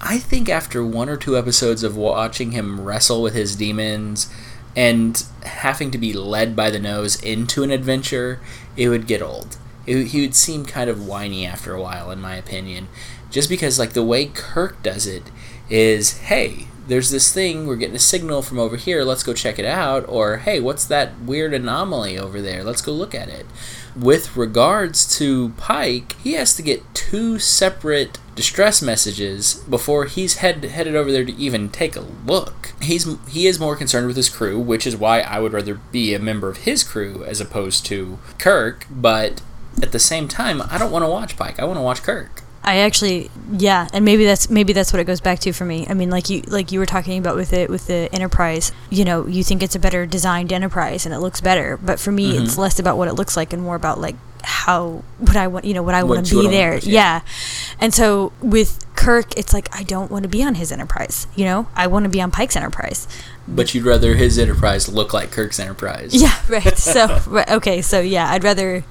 I 0.00 0.18
think 0.18 0.48
after 0.48 0.84
one 0.84 1.08
or 1.08 1.16
two 1.16 1.36
episodes 1.36 1.82
of 1.82 1.96
watching 1.96 2.52
him 2.52 2.80
wrestle 2.80 3.22
with 3.22 3.34
his 3.34 3.56
demons 3.56 4.32
and 4.76 5.24
having 5.44 5.90
to 5.90 5.98
be 5.98 6.12
led 6.12 6.54
by 6.54 6.70
the 6.70 6.78
nose 6.78 7.20
into 7.22 7.62
an 7.62 7.70
adventure, 7.70 8.40
it 8.76 8.88
would 8.88 9.06
get 9.06 9.22
old. 9.22 9.56
It, 9.86 10.08
he 10.08 10.20
would 10.20 10.34
seem 10.34 10.64
kind 10.64 10.88
of 10.88 11.06
whiny 11.06 11.46
after 11.46 11.74
a 11.74 11.82
while, 11.82 12.10
in 12.10 12.20
my 12.20 12.36
opinion. 12.36 12.88
Just 13.30 13.48
because, 13.48 13.78
like, 13.78 13.92
the 13.92 14.02
way 14.02 14.26
Kirk 14.26 14.82
does 14.82 15.06
it 15.06 15.24
is, 15.70 16.18
hey, 16.18 16.66
there's 16.88 17.10
this 17.10 17.32
thing, 17.32 17.66
we're 17.66 17.76
getting 17.76 17.94
a 17.94 18.00
signal 18.00 18.42
from 18.42 18.58
over 18.58 18.76
here, 18.76 19.04
let's 19.04 19.22
go 19.22 19.32
check 19.32 19.58
it 19.58 19.64
out. 19.64 20.04
Or, 20.08 20.38
hey, 20.38 20.58
what's 20.58 20.84
that 20.86 21.20
weird 21.20 21.54
anomaly 21.54 22.18
over 22.18 22.42
there? 22.42 22.64
Let's 22.64 22.82
go 22.82 22.92
look 22.92 23.14
at 23.14 23.28
it. 23.28 23.46
With 23.96 24.36
regards 24.36 25.16
to 25.18 25.50
Pike, 25.50 26.16
he 26.20 26.32
has 26.32 26.54
to 26.56 26.62
get 26.62 26.82
two 26.94 27.38
separate 27.38 28.18
distress 28.34 28.82
messages 28.82 29.54
before 29.68 30.06
he's 30.06 30.38
head, 30.38 30.64
headed 30.64 30.96
over 30.96 31.12
there 31.12 31.24
to 31.24 31.34
even 31.34 31.68
take 31.68 31.96
a 31.96 32.00
look. 32.00 32.72
He's 32.80 33.06
he 33.28 33.46
is 33.46 33.60
more 33.60 33.76
concerned 33.76 34.06
with 34.06 34.16
his 34.16 34.28
crew, 34.28 34.58
which 34.58 34.86
is 34.86 34.96
why 34.96 35.20
I 35.20 35.40
would 35.40 35.52
rather 35.52 35.74
be 35.74 36.14
a 36.14 36.18
member 36.18 36.48
of 36.48 36.58
his 36.58 36.82
crew 36.82 37.24
as 37.24 37.40
opposed 37.40 37.84
to 37.86 38.18
Kirk. 38.38 38.86
But 38.90 39.42
at 39.82 39.92
the 39.92 39.98
same 39.98 40.28
time, 40.28 40.62
I 40.62 40.78
don't 40.78 40.92
want 40.92 41.04
to 41.04 41.10
watch 41.10 41.36
Pike. 41.36 41.60
I 41.60 41.64
want 41.64 41.78
to 41.78 41.82
watch 41.82 42.02
Kirk. 42.02 42.42
I 42.62 42.78
actually, 42.78 43.30
yeah, 43.52 43.88
and 43.92 44.04
maybe 44.04 44.24
that's 44.24 44.50
maybe 44.50 44.72
that's 44.74 44.92
what 44.92 45.00
it 45.00 45.04
goes 45.04 45.20
back 45.20 45.38
to 45.40 45.52
for 45.52 45.64
me. 45.64 45.86
I 45.88 45.94
mean, 45.94 46.10
like 46.10 46.28
you 46.28 46.42
like 46.42 46.70
you 46.70 46.78
were 46.78 46.86
talking 46.86 47.18
about 47.18 47.34
with 47.34 47.54
it 47.54 47.70
with 47.70 47.86
the 47.86 48.12
Enterprise. 48.12 48.72
You 48.90 49.04
know, 49.04 49.26
you 49.26 49.42
think 49.42 49.62
it's 49.62 49.74
a 49.74 49.78
better 49.78 50.04
designed 50.04 50.52
Enterprise 50.52 51.06
and 51.06 51.14
it 51.14 51.20
looks 51.20 51.40
better, 51.40 51.78
but 51.78 51.98
for 51.98 52.12
me, 52.12 52.36
it's 52.36 52.52
mm-hmm. 52.52 52.60
less 52.60 52.78
about 52.78 52.98
what 52.98 53.08
it 53.08 53.14
looks 53.14 53.36
like 53.36 53.54
and 53.54 53.62
more 53.62 53.76
about 53.76 53.98
like 53.98 54.16
how 54.42 55.02
would 55.18 55.36
I 55.36 55.46
want 55.46 55.64
you 55.64 55.74
know 55.74 55.82
what 55.82 55.94
I 55.94 56.02
want 56.02 56.26
to 56.26 56.42
be 56.42 56.48
there. 56.48 56.74
yeah. 56.78 56.80
yeah. 56.82 57.20
and 57.80 57.94
so 57.94 58.32
with 58.42 58.84
Kirk, 58.94 59.36
it's 59.38 59.54
like 59.54 59.74
I 59.74 59.82
don't 59.82 60.10
want 60.10 60.24
to 60.24 60.28
be 60.28 60.42
on 60.42 60.56
his 60.56 60.70
Enterprise. 60.70 61.26
You 61.34 61.46
know, 61.46 61.68
I 61.74 61.86
want 61.86 62.04
to 62.04 62.10
be 62.10 62.20
on 62.20 62.30
Pike's 62.30 62.56
Enterprise. 62.56 63.08
But 63.48 63.74
you'd 63.74 63.84
rather 63.84 64.16
his 64.16 64.38
Enterprise 64.38 64.86
look 64.86 65.14
like 65.14 65.30
Kirk's 65.30 65.58
Enterprise. 65.58 66.14
Yeah, 66.14 66.38
right. 66.48 66.76
So 66.76 67.20
right, 67.26 67.50
okay, 67.50 67.80
so 67.80 68.00
yeah, 68.00 68.30
I'd 68.30 68.44
rather 68.44 68.84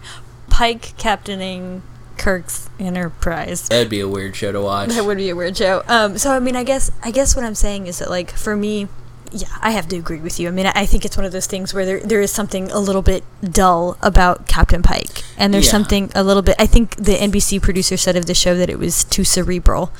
Pike 0.49 0.97
captaining 0.97 1.83
Kirk's 2.19 2.69
Enterprise. 2.79 3.67
That'd 3.69 3.89
be 3.89 3.99
a 4.01 4.07
weird 4.07 4.35
show 4.35 4.51
to 4.51 4.61
watch. 4.61 4.89
That 4.89 5.05
would 5.05 5.17
be 5.17 5.29
a 5.29 5.35
weird 5.35 5.57
show. 5.57 5.83
Um, 5.87 6.17
so 6.17 6.31
I 6.31 6.39
mean, 6.39 6.55
I 6.55 6.63
guess 6.63 6.91
I 7.03 7.09
guess 7.11 7.35
what 7.35 7.43
I'm 7.45 7.55
saying 7.55 7.87
is 7.87 7.97
that 7.99 8.09
like 8.09 8.31
for 8.31 8.55
me, 8.55 8.87
yeah, 9.31 9.47
I 9.61 9.71
have 9.71 9.87
to 9.89 9.95
agree 9.97 10.19
with 10.19 10.39
you. 10.39 10.47
I 10.47 10.51
mean, 10.51 10.65
I 10.67 10.73
I 10.75 10.85
think 10.85 11.05
it's 11.05 11.17
one 11.17 11.25
of 11.25 11.31
those 11.31 11.47
things 11.47 11.73
where 11.73 11.85
there 11.85 11.99
there 12.01 12.21
is 12.21 12.31
something 12.31 12.69
a 12.71 12.79
little 12.79 13.01
bit 13.01 13.23
dull 13.41 13.97
about 14.01 14.47
Captain 14.47 14.81
Pike, 14.83 15.23
and 15.37 15.53
there's 15.53 15.65
Yeah. 15.65 15.71
something 15.71 16.11
a 16.13 16.23
little 16.23 16.41
bit. 16.43 16.55
I 16.59 16.65
think 16.67 16.95
the 16.97 17.13
NBC 17.15 17.59
producer 17.61 17.97
said 17.97 18.15
of 18.15 18.25
the 18.27 18.33
show 18.35 18.55
that 18.55 18.69
it 18.69 18.77
was 18.79 19.03
too 19.03 19.23
cerebral, 19.23 19.91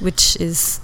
which 0.00 0.36
is 0.40 0.80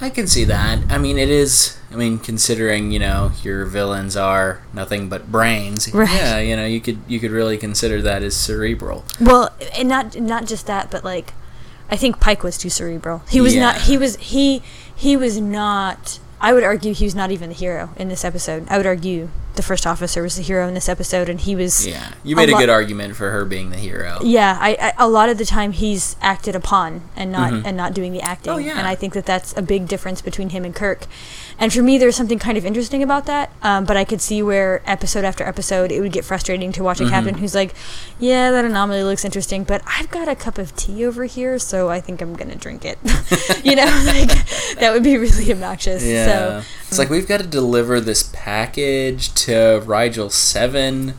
I 0.00 0.08
can 0.10 0.26
see 0.26 0.44
that. 0.44 0.78
I 0.90 0.98
mean, 0.98 1.18
it 1.18 1.28
is. 1.28 1.76
I 1.94 1.96
mean, 1.96 2.18
considering 2.18 2.90
you 2.90 2.98
know 2.98 3.30
your 3.44 3.64
villains 3.66 4.16
are 4.16 4.60
nothing 4.72 5.08
but 5.08 5.30
brains. 5.30 5.92
Right. 5.94 6.10
Yeah, 6.10 6.40
you 6.40 6.56
know 6.56 6.66
you 6.66 6.80
could 6.80 6.98
you 7.06 7.20
could 7.20 7.30
really 7.30 7.56
consider 7.56 8.02
that 8.02 8.24
as 8.24 8.36
cerebral. 8.36 9.04
well, 9.20 9.54
and 9.76 9.88
not 9.88 10.18
not 10.18 10.46
just 10.46 10.66
that, 10.66 10.90
but 10.90 11.04
like 11.04 11.34
I 11.88 11.96
think 11.96 12.18
Pike 12.18 12.42
was 12.42 12.58
too 12.58 12.70
cerebral. 12.70 13.22
He 13.28 13.40
was 13.40 13.54
not. 13.54 13.82
He 13.82 13.96
was 13.96 14.16
he 14.16 14.62
he 14.94 15.16
was 15.16 15.40
not. 15.40 16.18
I 16.40 16.52
would 16.52 16.64
argue 16.64 16.92
he 16.92 17.04
was 17.04 17.14
not 17.14 17.30
even 17.30 17.50
the 17.50 17.54
hero 17.54 17.90
in 17.96 18.08
this 18.08 18.24
episode. 18.24 18.66
I 18.68 18.76
would 18.76 18.86
argue 18.86 19.30
the 19.54 19.62
first 19.62 19.86
officer 19.86 20.22
was 20.22 20.36
the 20.36 20.42
hero 20.42 20.66
in 20.68 20.74
this 20.74 20.88
episode, 20.88 21.28
and 21.28 21.40
he 21.40 21.54
was. 21.56 21.86
Yeah, 21.86 22.12
you 22.22 22.36
made 22.36 22.48
a, 22.48 22.52
lot- 22.52 22.60
good 22.60 22.70
argument 22.70 23.16
for 23.16 23.30
her 23.30 23.44
being 23.44 23.70
the 23.70 23.76
hero. 23.76 24.18
Yeah, 24.22 24.58
I, 24.60 24.76
I 24.80 25.04
a 25.04 25.08
lot 25.08 25.28
of 25.28 25.38
the 25.38 25.44
time 25.44 25.72
he's 25.72 26.16
acted 26.20 26.54
upon 26.54 27.02
and 27.16 27.30
not 27.32 27.52
and 27.52 27.76
not 27.76 27.94
doing 27.94 28.12
the 28.12 28.20
acting. 28.22 28.52
Oh, 28.52 28.58
yeah. 28.58 28.78
And 28.78 28.86
I 28.86 28.94
think 28.94 29.14
that 29.14 29.26
that's 29.26 29.56
a 29.56 29.62
big 29.62 29.88
difference 29.88 30.20
between 30.22 30.50
him 30.50 30.64
and 30.64 30.74
Kirk. 30.74 31.06
And 31.58 31.72
for 31.72 31.82
me, 31.82 31.98
there's 31.98 32.16
something 32.16 32.38
kind 32.40 32.58
of 32.58 32.66
interesting 32.66 33.02
about 33.02 33.26
that. 33.26 33.52
Um, 33.62 33.84
but 33.84 33.96
I 33.96 34.04
could 34.04 34.20
see 34.20 34.42
where 34.42 34.82
episode 34.86 35.24
after 35.24 35.44
episode 35.44 35.92
it 35.92 36.00
would 36.00 36.10
get 36.12 36.24
frustrating 36.24 36.72
to 36.72 36.82
watch 36.82 37.00
a 37.00 37.08
captain 37.08 37.36
who's 37.38 37.54
like, 37.54 37.74
"Yeah, 38.18 38.50
that 38.50 38.64
anomaly 38.64 39.04
looks 39.04 39.24
interesting, 39.24 39.62
but 39.64 39.80
I've 39.86 40.10
got 40.10 40.26
a 40.28 40.34
cup 40.34 40.58
of 40.58 40.74
tea 40.74 41.04
over 41.06 41.24
here, 41.26 41.58
so 41.60 41.88
I 41.90 42.00
think 42.00 42.20
I'm 42.20 42.34
gonna 42.34 42.56
drink 42.56 42.84
it." 42.84 42.98
you 43.64 43.76
know, 43.76 43.84
like 44.06 44.30
that 44.80 44.90
would 44.92 45.04
be 45.04 45.16
really 45.16 45.52
obnoxious. 45.52 46.04
Yeah, 46.04 46.26
So 46.60 46.66
it's 46.88 46.98
like 46.98 47.08
we've 47.10 47.28
got 47.28 47.40
to 47.40 47.46
deliver 47.46 48.00
this 48.00 48.30
package 48.32 49.32
to 49.34 49.43
Rigel 49.48 50.30
Seven. 50.30 51.14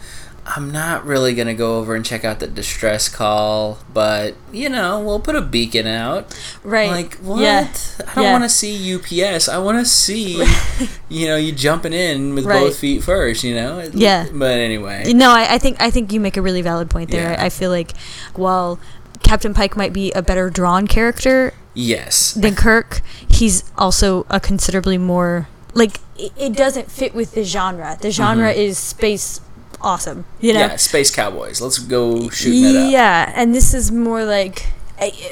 I'm 0.47 0.69
not 0.69 1.03
really 1.07 1.34
gonna 1.34 1.55
go 1.55 1.80
over 1.80 1.95
and 1.95 2.05
check 2.05 2.23
out 2.23 2.39
the 2.39 2.45
distress 2.45 3.09
call, 3.09 3.80
but 3.91 4.36
you 4.53 4.69
know 4.69 4.99
we'll 4.99 5.19
put 5.19 5.36
a 5.36 5.41
beacon 5.41 5.88
out. 5.88 6.38
right, 6.63 6.91
Like 6.91 7.15
what? 7.15 7.41
Yeah. 7.41 7.67
I 8.07 8.13
don't 8.13 8.23
Yeah. 8.26 8.32
want 8.32 8.43
to 8.43 8.49
see 8.49 8.93
UPS. 8.93 9.49
I 9.49 9.57
want 9.57 9.80
to 9.80 9.86
see, 9.86 10.45
you 11.09 11.26
know, 11.28 11.36
you 11.36 11.51
jumping 11.51 11.93
in 11.93 12.36
with 12.36 12.45
Right. 12.45 12.59
both 12.59 12.78
feet 12.78 13.03
first. 13.03 13.43
You 13.43 13.55
know. 13.55 13.89
Yeah. 13.91 14.28
But 14.32 14.59
anyway. 14.59 15.11
No, 15.13 15.32
I, 15.32 15.55
I 15.55 15.57
think 15.57 15.78
I 15.82 15.89
think 15.89 16.13
you 16.13 16.19
make 16.19 16.38
a 16.38 16.43
really 16.43 16.61
valid 16.61 16.91
point 16.91 17.09
there. 17.09 17.32
Yeah. 17.32 17.41
I, 17.41 17.45
I 17.45 17.49
feel 17.49 17.71
like 17.71 17.93
while 18.36 18.80
Captain 19.23 19.55
Pike 19.55 19.76
might 19.76 19.93
be 19.93 20.11
a 20.11 20.21
better 20.21 20.51
drawn 20.51 20.86
character 20.86 21.53
Yes. 21.73 22.34
than 22.34 22.53
Kirk, 22.55 23.01
he's 23.28 23.63
also 23.80 24.28
a 24.30 24.39
considerably 24.39 24.99
more 24.99 25.47
like 25.76 25.99
it, 26.17 26.32
it 26.38 26.53
doesn't 26.53 26.89
fit 26.89 27.13
with 27.13 27.34
the 27.34 27.43
genre. 27.43 27.97
The 28.01 28.09
genre 28.09 28.51
is 28.51 28.78
space 28.80 29.41
awesome, 29.82 30.26
you 30.41 30.53
know. 30.53 30.61
Mm-hmm. 30.61 30.69
Yeah. 30.71 30.76
Space 30.78 31.11
Cowboys. 31.15 31.61
Let's 31.61 31.78
go 31.78 32.30
shoot. 32.30 32.53
Yeah, 32.89 33.32
and 33.36 33.53
this 33.53 33.73
is 33.73 33.91
more 33.91 34.26
like, 34.26 34.65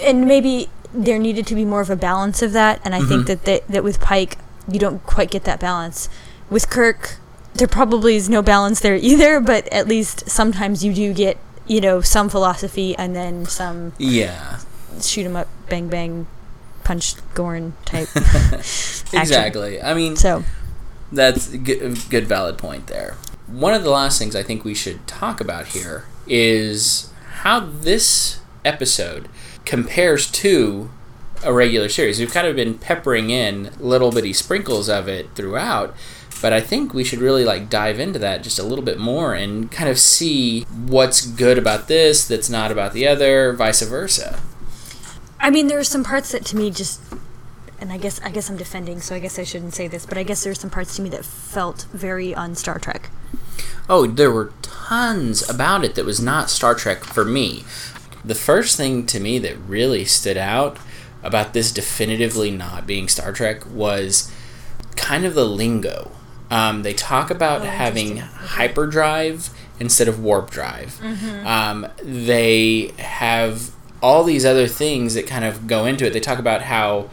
and 0.04 0.28
maybe 0.28 0.70
there 0.94 1.18
needed 1.18 1.48
to 1.48 1.56
be 1.56 1.66
more 1.66 1.82
of 1.82 1.90
a 1.90 1.96
balance 1.96 2.42
of 2.44 2.52
that. 2.54 2.80
And 2.86 2.94
I 2.94 3.00
Mm-hmm. 3.00 3.08
think 3.10 3.28
that 3.28 3.46
they, 3.46 3.62
that 3.70 3.84
with 3.84 4.00
Pike, 4.00 4.38
you 4.68 4.78
don't 4.80 5.04
quite 5.06 5.32
get 5.32 5.44
that 5.46 5.60
balance. 5.60 6.08
With 6.52 6.70
Kirk, 6.70 7.18
there 7.56 7.68
probably 7.68 8.16
is 8.16 8.30
no 8.30 8.42
balance 8.44 8.80
there 8.82 8.96
either. 9.02 9.40
But 9.40 9.68
at 9.74 9.88
least 9.88 10.30
sometimes 10.30 10.84
you 10.86 10.94
do 10.94 11.14
get, 11.14 11.38
you 11.66 11.82
know, 11.82 12.02
some 12.02 12.30
philosophy 12.30 12.96
and 12.96 13.16
then 13.16 13.46
some 13.48 13.94
Yeah. 13.98 14.60
shoot 15.02 15.26
'em 15.26 15.36
up, 15.36 15.48
bang 15.70 15.88
bang, 15.88 16.28
punch 16.84 17.16
Gorn 17.34 17.74
type. 17.86 18.10
Exactly. 19.14 19.82
I 19.82 19.94
mean, 19.94 20.16
So 20.16 20.44
That's 21.12 21.54
a 21.54 21.58
good, 21.58 22.00
good 22.10 22.28
valid 22.28 22.58
point 22.58 22.88
there. 22.88 23.16
One 23.48 23.74
of 23.74 23.84
the 23.84 23.92
last 23.92 24.18
things 24.18 24.36
I 24.36 24.42
think 24.42 24.64
we 24.66 24.74
should 24.74 25.06
talk 25.06 25.40
about 25.40 25.68
here 25.68 26.06
is 26.26 27.12
how 27.42 27.60
this 27.60 28.40
episode 28.66 29.30
compares 29.66 30.32
to 30.32 30.90
a 31.44 31.54
regular 31.54 31.90
series. 31.90 32.20
We've 32.20 32.34
kind 32.34 32.48
of 32.48 32.56
been 32.56 32.78
peppering 32.78 33.30
in 33.30 33.72
little 33.80 34.12
bitty 34.12 34.34
sprinkles 34.34 34.90
of 34.90 35.08
it 35.08 35.36
throughout, 35.36 35.96
but 36.42 36.54
I 36.54 36.62
think 36.62 36.94
we 36.94 37.04
should 37.04 37.20
really 37.20 37.44
like 37.44 37.70
dive 37.70 38.00
into 38.00 38.18
that 38.20 38.44
just 38.44 38.58
a 38.60 38.64
little 38.64 38.84
bit 38.84 38.98
more 38.98 39.34
and 39.34 39.72
kind 39.72 39.90
of 39.90 40.00
see 40.00 40.64
what's 40.64 41.26
good 41.26 41.58
about 41.58 41.88
this 41.88 42.26
that's 42.28 42.50
not 42.50 42.72
about 42.72 42.94
the 42.94 43.08
other, 43.08 43.54
vice 43.54 43.82
versa. 43.82 44.42
I 45.44 45.50
mean, 45.52 45.68
there 45.68 45.78
are 45.78 45.84
some 45.84 46.04
parts 46.04 46.32
that 46.32 46.44
to 46.46 46.56
me 46.58 46.72
just, 46.72 47.02
and 47.80 47.92
I 47.92 47.98
guess 47.98 48.20
I 48.24 48.32
guess 48.32 48.50
I'm 48.50 48.58
defending, 48.58 49.02
so 49.02 49.14
I 49.14 49.20
guess 49.20 49.38
I 49.38 49.44
shouldn't 49.44 49.74
say 49.76 49.88
this, 49.88 50.06
but 50.06 50.18
I 50.18 50.24
guess 50.24 50.44
there's 50.44 50.60
some 50.60 50.70
parts 50.72 50.96
to 50.96 51.02
me 51.02 51.10
that 51.10 51.24
felt 51.26 51.86
very 51.94 52.34
on 52.34 52.56
Star 52.56 52.80
Trek. 52.80 53.10
Oh, 53.90 54.08
there 54.08 54.32
were 54.32 54.54
tons 54.62 55.48
about 55.50 55.84
it 55.84 55.96
that 55.96 56.06
was 56.06 56.22
not 56.22 56.50
Star 56.50 56.74
Trek 56.74 57.04
for 57.04 57.26
me. 57.26 57.66
The 58.24 58.36
first 58.36 58.78
thing 58.78 59.06
to 59.08 59.20
me 59.20 59.38
that 59.40 59.58
really 59.68 60.06
stood 60.06 60.38
out 60.38 60.78
about 61.22 61.54
this 61.54 61.72
definitively 61.74 62.50
not 62.50 62.88
being 62.88 63.10
Star 63.10 63.34
Trek 63.34 63.66
was 63.70 64.32
kind 64.96 65.26
of 65.26 65.36
the 65.36 65.46
lingo. 65.46 66.12
Um, 66.50 66.84
they 66.84 66.94
talk 66.94 67.30
about 67.30 67.62
Oh, 67.64 67.66
having. 67.66 68.18
Hyperdrive 68.18 69.50
instead 69.80 70.08
of 70.08 70.20
warp 70.24 70.50
drive. 70.52 71.02
Um, 71.46 71.88
they 72.02 72.94
have 73.00 73.72
all 74.04 74.26
these 74.26 74.46
other 74.46 74.68
things 74.68 75.14
that 75.14 75.26
kind 75.26 75.46
of 75.46 75.66
go 75.66 75.86
into 75.86 76.06
it. 76.06 76.12
They 76.12 76.20
talk 76.20 76.38
about 76.38 76.64
how 76.64 77.10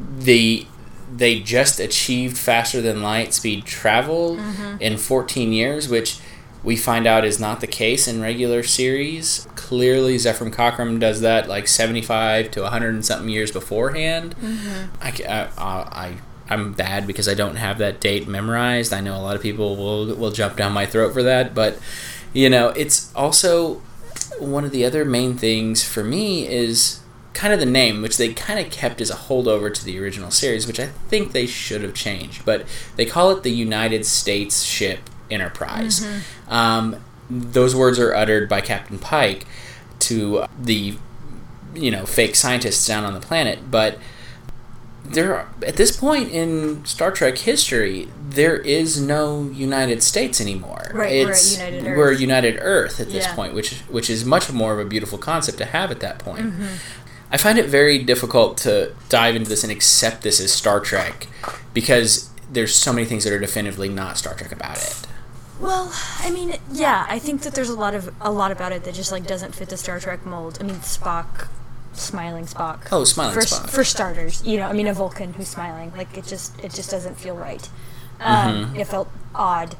the 0.00 0.66
they 1.16 1.38
just 1.38 1.78
achieved 1.78 2.36
faster 2.36 2.80
than 2.80 3.00
light 3.00 3.32
speed 3.32 3.64
travel 3.64 4.36
mm-hmm. 4.36 4.76
in 4.80 4.96
14 4.98 5.52
years, 5.52 5.88
which 5.88 6.18
we 6.64 6.76
find 6.76 7.06
out 7.06 7.24
is 7.24 7.38
not 7.38 7.60
the 7.60 7.68
case 7.68 8.08
in 8.08 8.20
regular 8.20 8.64
series. 8.64 9.46
Clearly, 9.54 10.16
Zefram 10.16 10.52
Cochrane 10.52 10.98
does 10.98 11.20
that 11.20 11.48
like 11.48 11.68
75 11.68 12.50
to 12.50 12.62
100 12.62 12.94
and 12.94 13.06
something 13.06 13.28
years 13.28 13.52
beforehand. 13.52 14.34
Mm-hmm. 14.40 14.96
I, 15.00 15.10
ca- 15.12 15.50
I, 15.56 15.62
I, 15.62 16.16
I'm 16.48 16.72
bad 16.72 17.06
because 17.06 17.28
I 17.28 17.34
don't 17.34 17.56
have 17.56 17.78
that 17.78 18.00
date 18.00 18.26
memorized. 18.26 18.92
I 18.92 19.00
know 19.00 19.14
a 19.14 19.22
lot 19.22 19.36
of 19.36 19.42
people 19.42 19.76
will, 19.76 20.16
will 20.16 20.32
jump 20.32 20.56
down 20.56 20.72
my 20.72 20.86
throat 20.86 21.12
for 21.12 21.22
that, 21.22 21.54
but 21.54 21.78
you 22.32 22.50
know, 22.50 22.70
it's 22.70 23.14
also 23.14 23.80
one 24.38 24.64
of 24.64 24.70
the 24.70 24.84
other 24.84 25.04
main 25.04 25.36
things 25.36 25.84
for 25.84 26.04
me 26.04 26.46
is 26.48 27.00
kind 27.32 27.52
of 27.52 27.58
the 27.60 27.66
name, 27.66 28.00
which 28.00 28.16
they 28.16 28.32
kind 28.32 28.60
of 28.64 28.70
kept 28.70 29.00
as 29.00 29.10
a 29.10 29.14
holdover 29.14 29.72
to 29.72 29.84
the 29.84 29.98
original 29.98 30.30
series, 30.30 30.66
which 30.66 30.78
I 30.78 30.86
think 31.08 31.32
they 31.32 31.46
should 31.46 31.82
have 31.82 31.94
changed. 31.94 32.44
But 32.44 32.66
they 32.96 33.04
call 33.04 33.30
it 33.32 33.42
the 33.42 33.50
United 33.50 34.06
States 34.06 34.62
Ship 34.62 35.00
Enterprise. 35.30 36.06
Um, 36.48 37.02
those 37.28 37.74
words 37.74 37.98
are 37.98 38.14
uttered 38.14 38.48
by 38.48 38.60
Captain 38.60 38.98
Pike 38.98 39.46
to 40.00 40.44
the 40.58 40.96
you 41.74 41.90
know 41.90 42.06
fake 42.06 42.36
scientists 42.36 42.86
down 42.86 43.04
on 43.04 43.14
the 43.14 43.20
planet, 43.20 43.70
but 43.70 43.98
there 45.04 45.36
are, 45.36 45.48
at 45.66 45.76
this 45.76 45.96
point 45.96 46.30
in 46.30 46.84
Star 46.84 47.10
Trek 47.12 47.38
history, 47.38 48.08
there 48.30 48.56
is 48.56 49.00
no 49.00 49.44
United 49.50 50.02
States 50.02 50.40
anymore. 50.40 50.90
Right, 50.92 51.24
we're 51.26 51.32
at 51.32 51.50
United 51.52 51.84
We're 51.84 52.10
Earth. 52.12 52.20
United 52.20 52.58
Earth 52.60 53.00
at 53.00 53.10
this 53.10 53.24
Yeah. 53.26 53.34
point, 53.34 53.54
which 53.54 53.80
which 53.88 54.08
is 54.10 54.24
much 54.24 54.50
more 54.50 54.72
of 54.72 54.78
a 54.78 54.88
beautiful 54.88 55.18
concept 55.18 55.58
to 55.58 55.64
have 55.66 55.90
at 55.90 56.00
that 56.00 56.18
point. 56.18 56.52
Mm-hmm. 56.52 56.66
I 57.30 57.36
find 57.36 57.58
it 57.58 57.66
very 57.66 57.98
difficult 57.98 58.56
to 58.58 58.92
dive 59.08 59.34
into 59.36 59.48
this 59.48 59.62
and 59.64 59.72
accept 59.72 60.22
this 60.22 60.40
as 60.40 60.52
Star 60.52 60.80
Trek 60.80 61.26
because 61.72 62.30
there's 62.50 62.74
so 62.74 62.92
many 62.92 63.04
things 63.06 63.24
that 63.24 63.32
are 63.32 63.40
definitively 63.40 63.88
not 63.88 64.16
Star 64.18 64.34
Trek 64.34 64.52
about 64.52 64.76
it. 64.76 65.06
Well, 65.60 65.92
I 66.20 66.30
mean, 66.30 66.54
yeah, 66.72 67.06
I 67.08 67.18
think 67.18 67.42
that 67.42 67.54
there's 67.54 67.68
a 67.70 67.74
lot 67.78 67.94
of 67.94 68.12
a 68.20 68.30
lot 68.32 68.50
about 68.52 68.72
it 68.72 68.84
that 68.84 68.94
just 68.94 69.12
like 69.12 69.26
doesn't 69.26 69.54
fit 69.54 69.68
the 69.68 69.76
Star 69.76 70.00
Trek 70.00 70.24
mold. 70.26 70.58
I 70.60 70.64
mean, 70.64 70.76
Spock, 70.76 71.48
smiling 71.96 72.46
Spock. 72.46 72.88
Oh, 72.92 73.04
smiling 73.04 73.34
for, 73.34 73.40
Spock. 73.42 73.68
For 73.70 73.84
starters, 73.84 74.44
you 74.44 74.58
know, 74.58 74.66
I 74.66 74.72
mean, 74.72 74.86
a 74.86 74.92
Vulcan 74.94 75.32
who's 75.34 75.48
smiling, 75.48 75.92
like 75.96 76.16
it 76.16 76.24
just 76.24 76.58
it 76.62 76.72
just 76.72 76.90
doesn't 76.90 77.16
feel 77.18 77.34
right. 77.36 77.68
Um, 78.20 78.66
Mm-hmm. 78.66 78.76
It 78.76 78.86
felt 78.86 79.08
odd. 79.34 79.76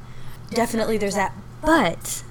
Definitely, 0.50 0.98
there's 0.98 1.14
that, 1.14 1.32
but 1.62 2.22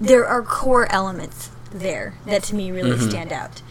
there 0.00 0.26
are 0.26 0.42
core 0.42 0.90
elements 0.92 1.50
there 1.70 2.14
that 2.26 2.42
to 2.44 2.54
me 2.54 2.70
really 2.70 2.92
Mm-hmm. 2.92 3.10
stand 3.10 3.32
out. 3.32 3.62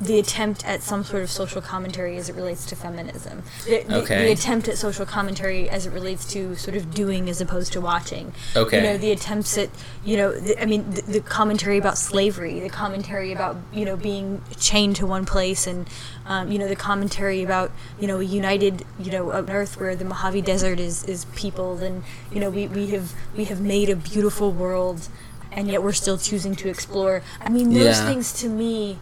The 0.00 0.18
attempt 0.18 0.64
at 0.66 0.82
some 0.82 1.04
sort 1.04 1.22
of 1.22 1.30
social 1.30 1.60
commentary 1.60 2.16
as 2.16 2.30
it 2.30 2.34
relates 2.34 2.64
to 2.66 2.74
feminism. 2.76 3.42
The, 3.66 3.82
the, 3.82 3.96
Okay. 3.98 4.24
the 4.26 4.32
attempt 4.32 4.66
at 4.68 4.78
social 4.78 5.04
commentary 5.04 5.68
as 5.68 5.84
it 5.84 5.90
relates 5.92 6.24
to 6.32 6.56
sort 6.56 6.74
of 6.74 6.94
doing 6.94 7.28
as 7.28 7.42
opposed 7.42 7.72
to 7.74 7.82
watching. 7.82 8.32
Okay. 8.56 8.78
You 8.78 8.82
know, 8.82 8.96
the 8.96 9.12
attempts 9.12 9.58
at, 9.58 9.68
you 10.02 10.16
know, 10.16 10.32
the, 10.32 10.60
I 10.60 10.64
mean, 10.64 10.88
the, 10.90 11.02
the 11.02 11.20
commentary 11.20 11.76
about 11.76 11.98
slavery, 11.98 12.60
the 12.60 12.70
commentary 12.70 13.30
about, 13.32 13.56
you 13.74 13.84
know, 13.84 13.94
being 13.94 14.40
chained 14.58 14.96
to 14.96 15.06
one 15.06 15.26
place, 15.26 15.66
and, 15.66 15.86
um, 16.24 16.50
you 16.50 16.58
know, 16.58 16.66
the 16.68 16.76
commentary 16.76 17.42
about, 17.42 17.70
you 18.00 18.06
know, 18.06 18.20
a 18.20 18.24
united, 18.24 18.86
you 18.98 19.10
know, 19.12 19.30
an 19.32 19.50
earth 19.50 19.78
where 19.78 19.94
the 19.94 20.06
Mojave 20.06 20.40
Desert 20.40 20.80
is, 20.80 21.04
is 21.04 21.26
peopled, 21.36 21.82
and, 21.82 22.02
you 22.32 22.40
know, 22.40 22.48
we, 22.48 22.66
we 22.68 22.86
have 22.88 23.12
we 23.36 23.44
have 23.44 23.60
made 23.60 23.90
a 23.90 23.96
beautiful 23.96 24.50
world, 24.50 25.08
and 25.52 25.68
yet 25.68 25.82
we're 25.82 25.92
still 25.92 26.16
choosing 26.16 26.56
to 26.56 26.70
explore. 26.70 27.22
I 27.38 27.50
mean, 27.50 27.74
those 27.74 27.98
Yeah. 27.98 28.06
things 28.06 28.32
to 28.40 28.48
me, 28.48 28.98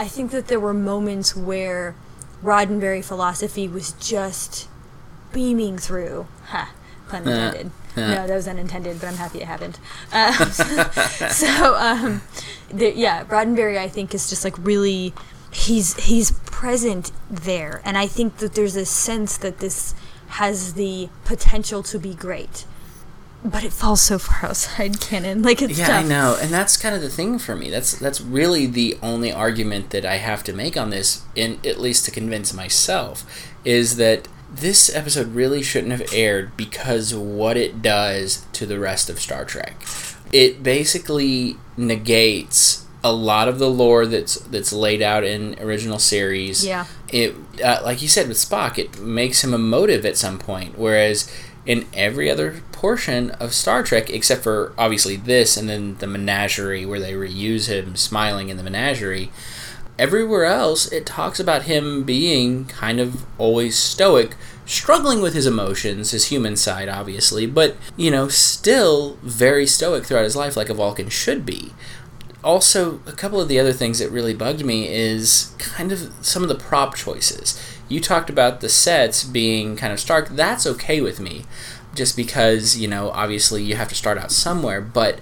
I 0.00 0.08
think 0.08 0.30
that 0.32 0.46
there 0.48 0.58
were 0.60 0.72
moments 0.74 1.36
where 1.36 1.94
Roddenberry 2.42 3.04
philosophy 3.04 3.68
was 3.68 3.92
just 4.00 4.66
beaming 5.32 5.76
through. 5.78 6.26
Ha, 6.46 6.72
pun 7.08 7.28
Uh, 7.28 7.30
intended. 7.30 7.66
uh. 7.96 8.00
No, 8.14 8.26
that 8.26 8.34
was 8.34 8.48
unintended, 8.48 8.98
but 9.00 9.08
I'm 9.10 9.16
happy 9.24 9.38
it 9.42 9.46
happened. 9.46 9.78
Um, 10.12 10.32
so, 11.42 11.74
um, 11.76 12.22
the, 12.72 12.92
yeah, 12.96 13.24
Roddenberry, 13.24 13.76
I 13.78 13.88
think, 13.88 14.14
is 14.14 14.28
just 14.30 14.42
like 14.44 14.56
really. 14.58 15.12
He's 15.52 15.88
he's 16.08 16.30
present 16.46 17.10
there, 17.28 17.82
and 17.84 17.98
I 17.98 18.06
think 18.06 18.36
that 18.38 18.54
there's 18.54 18.76
a 18.76 18.86
sense 18.86 19.36
that 19.38 19.58
this 19.58 19.94
has 20.38 20.74
the 20.74 21.08
potential 21.24 21.82
to 21.82 21.98
be 21.98 22.14
great, 22.14 22.66
but 23.44 23.64
it 23.64 23.72
falls 23.72 24.00
so 24.00 24.18
far 24.18 24.50
outside 24.50 25.00
canon. 25.00 25.42
Like 25.50 25.62
it's 25.62 25.78
Yeah, 25.78 25.86
tough. 25.86 26.04
I 26.04 26.08
know, 26.08 26.38
and 26.40 26.50
that's 26.50 26.76
kind 26.76 26.94
of 26.94 27.00
the 27.00 27.08
thing 27.08 27.38
for 27.38 27.56
me. 27.56 27.70
That's 27.70 27.98
that's 27.98 28.20
really 28.20 28.66
the 28.66 28.98
only 29.02 29.32
argument 29.32 29.90
that 29.90 30.04
I 30.04 30.16
have 30.16 30.44
to 30.44 30.52
make 30.52 30.76
on 30.76 30.90
this, 30.90 31.22
in 31.34 31.58
at 31.64 31.80
least 31.80 32.04
to 32.06 32.10
convince 32.10 32.52
myself, 32.52 33.24
is 33.64 33.96
that 33.96 34.28
this 34.52 34.94
episode 34.94 35.34
really 35.34 35.62
shouldn't 35.62 35.92
have 35.92 36.12
aired 36.12 36.56
because 36.56 37.14
what 37.14 37.56
it 37.56 37.82
does 37.82 38.46
to 38.52 38.66
the 38.66 38.78
rest 38.78 39.08
of 39.08 39.20
Star 39.20 39.44
Trek. 39.44 39.80
It 40.32 40.62
basically 40.62 41.56
negates 41.76 42.86
a 43.02 43.12
lot 43.12 43.48
of 43.48 43.58
the 43.58 43.70
lore 43.70 44.04
that's 44.06 44.34
that's 44.36 44.72
laid 44.72 45.00
out 45.00 45.24
in 45.24 45.56
original 45.60 45.98
series. 45.98 46.64
Yeah. 46.66 46.84
It 47.08 47.34
uh, 47.64 47.80
like 47.82 48.02
you 48.02 48.08
said 48.08 48.28
with 48.28 48.36
Spock, 48.36 48.76
it 48.78 49.00
makes 49.00 49.42
him 49.42 49.54
emotive 49.54 50.04
at 50.04 50.16
some 50.16 50.38
point, 50.38 50.76
whereas 50.78 51.32
in 51.66 51.86
every 51.94 52.30
other 52.30 52.62
portion 52.80 53.30
of 53.32 53.52
Star 53.52 53.82
Trek, 53.82 54.08
except 54.08 54.42
for 54.42 54.72
obviously 54.78 55.14
this 55.14 55.58
and 55.58 55.68
then 55.68 55.96
the 55.98 56.06
menagerie 56.06 56.86
where 56.86 56.98
they 56.98 57.12
reuse 57.12 57.68
him 57.68 57.94
smiling 57.94 58.48
in 58.48 58.56
the 58.56 58.62
menagerie, 58.62 59.30
everywhere 59.98 60.46
else 60.46 60.90
it 60.90 61.04
talks 61.04 61.38
about 61.38 61.64
him 61.64 62.04
being 62.04 62.64
kind 62.64 62.98
of 62.98 63.26
always 63.36 63.76
stoic, 63.76 64.34
struggling 64.64 65.20
with 65.20 65.34
his 65.34 65.46
emotions, 65.46 66.12
his 66.12 66.28
human 66.28 66.56
side 66.56 66.88
obviously, 66.88 67.44
but 67.44 67.76
you 67.98 68.10
know, 68.10 68.28
still 68.28 69.18
very 69.20 69.66
stoic 69.66 70.06
throughout 70.06 70.24
his 70.24 70.36
life 70.36 70.56
like 70.56 70.70
a 70.70 70.74
Vulcan 70.74 71.10
should 71.10 71.44
be. 71.44 71.74
Also 72.42 73.02
a 73.06 73.12
couple 73.12 73.42
of 73.42 73.48
the 73.48 73.60
other 73.60 73.74
things 73.74 73.98
that 73.98 74.10
really 74.10 74.32
bugged 74.32 74.64
me 74.64 74.88
is 74.88 75.54
kind 75.58 75.92
of 75.92 76.10
some 76.22 76.42
of 76.42 76.48
the 76.48 76.54
prop 76.54 76.94
choices. 76.94 77.62
You 77.90 78.00
talked 78.00 78.30
about 78.30 78.62
the 78.62 78.70
sets 78.70 79.22
being 79.22 79.76
kind 79.76 79.92
of 79.92 80.00
stark. 80.00 80.28
That's 80.30 80.66
okay 80.66 81.02
with 81.02 81.20
me 81.20 81.44
just 81.94 82.16
because 82.16 82.76
you 82.78 82.86
know 82.88 83.10
obviously 83.10 83.62
you 83.62 83.74
have 83.76 83.88
to 83.88 83.94
start 83.94 84.16
out 84.18 84.30
somewhere 84.32 84.80
but 84.80 85.18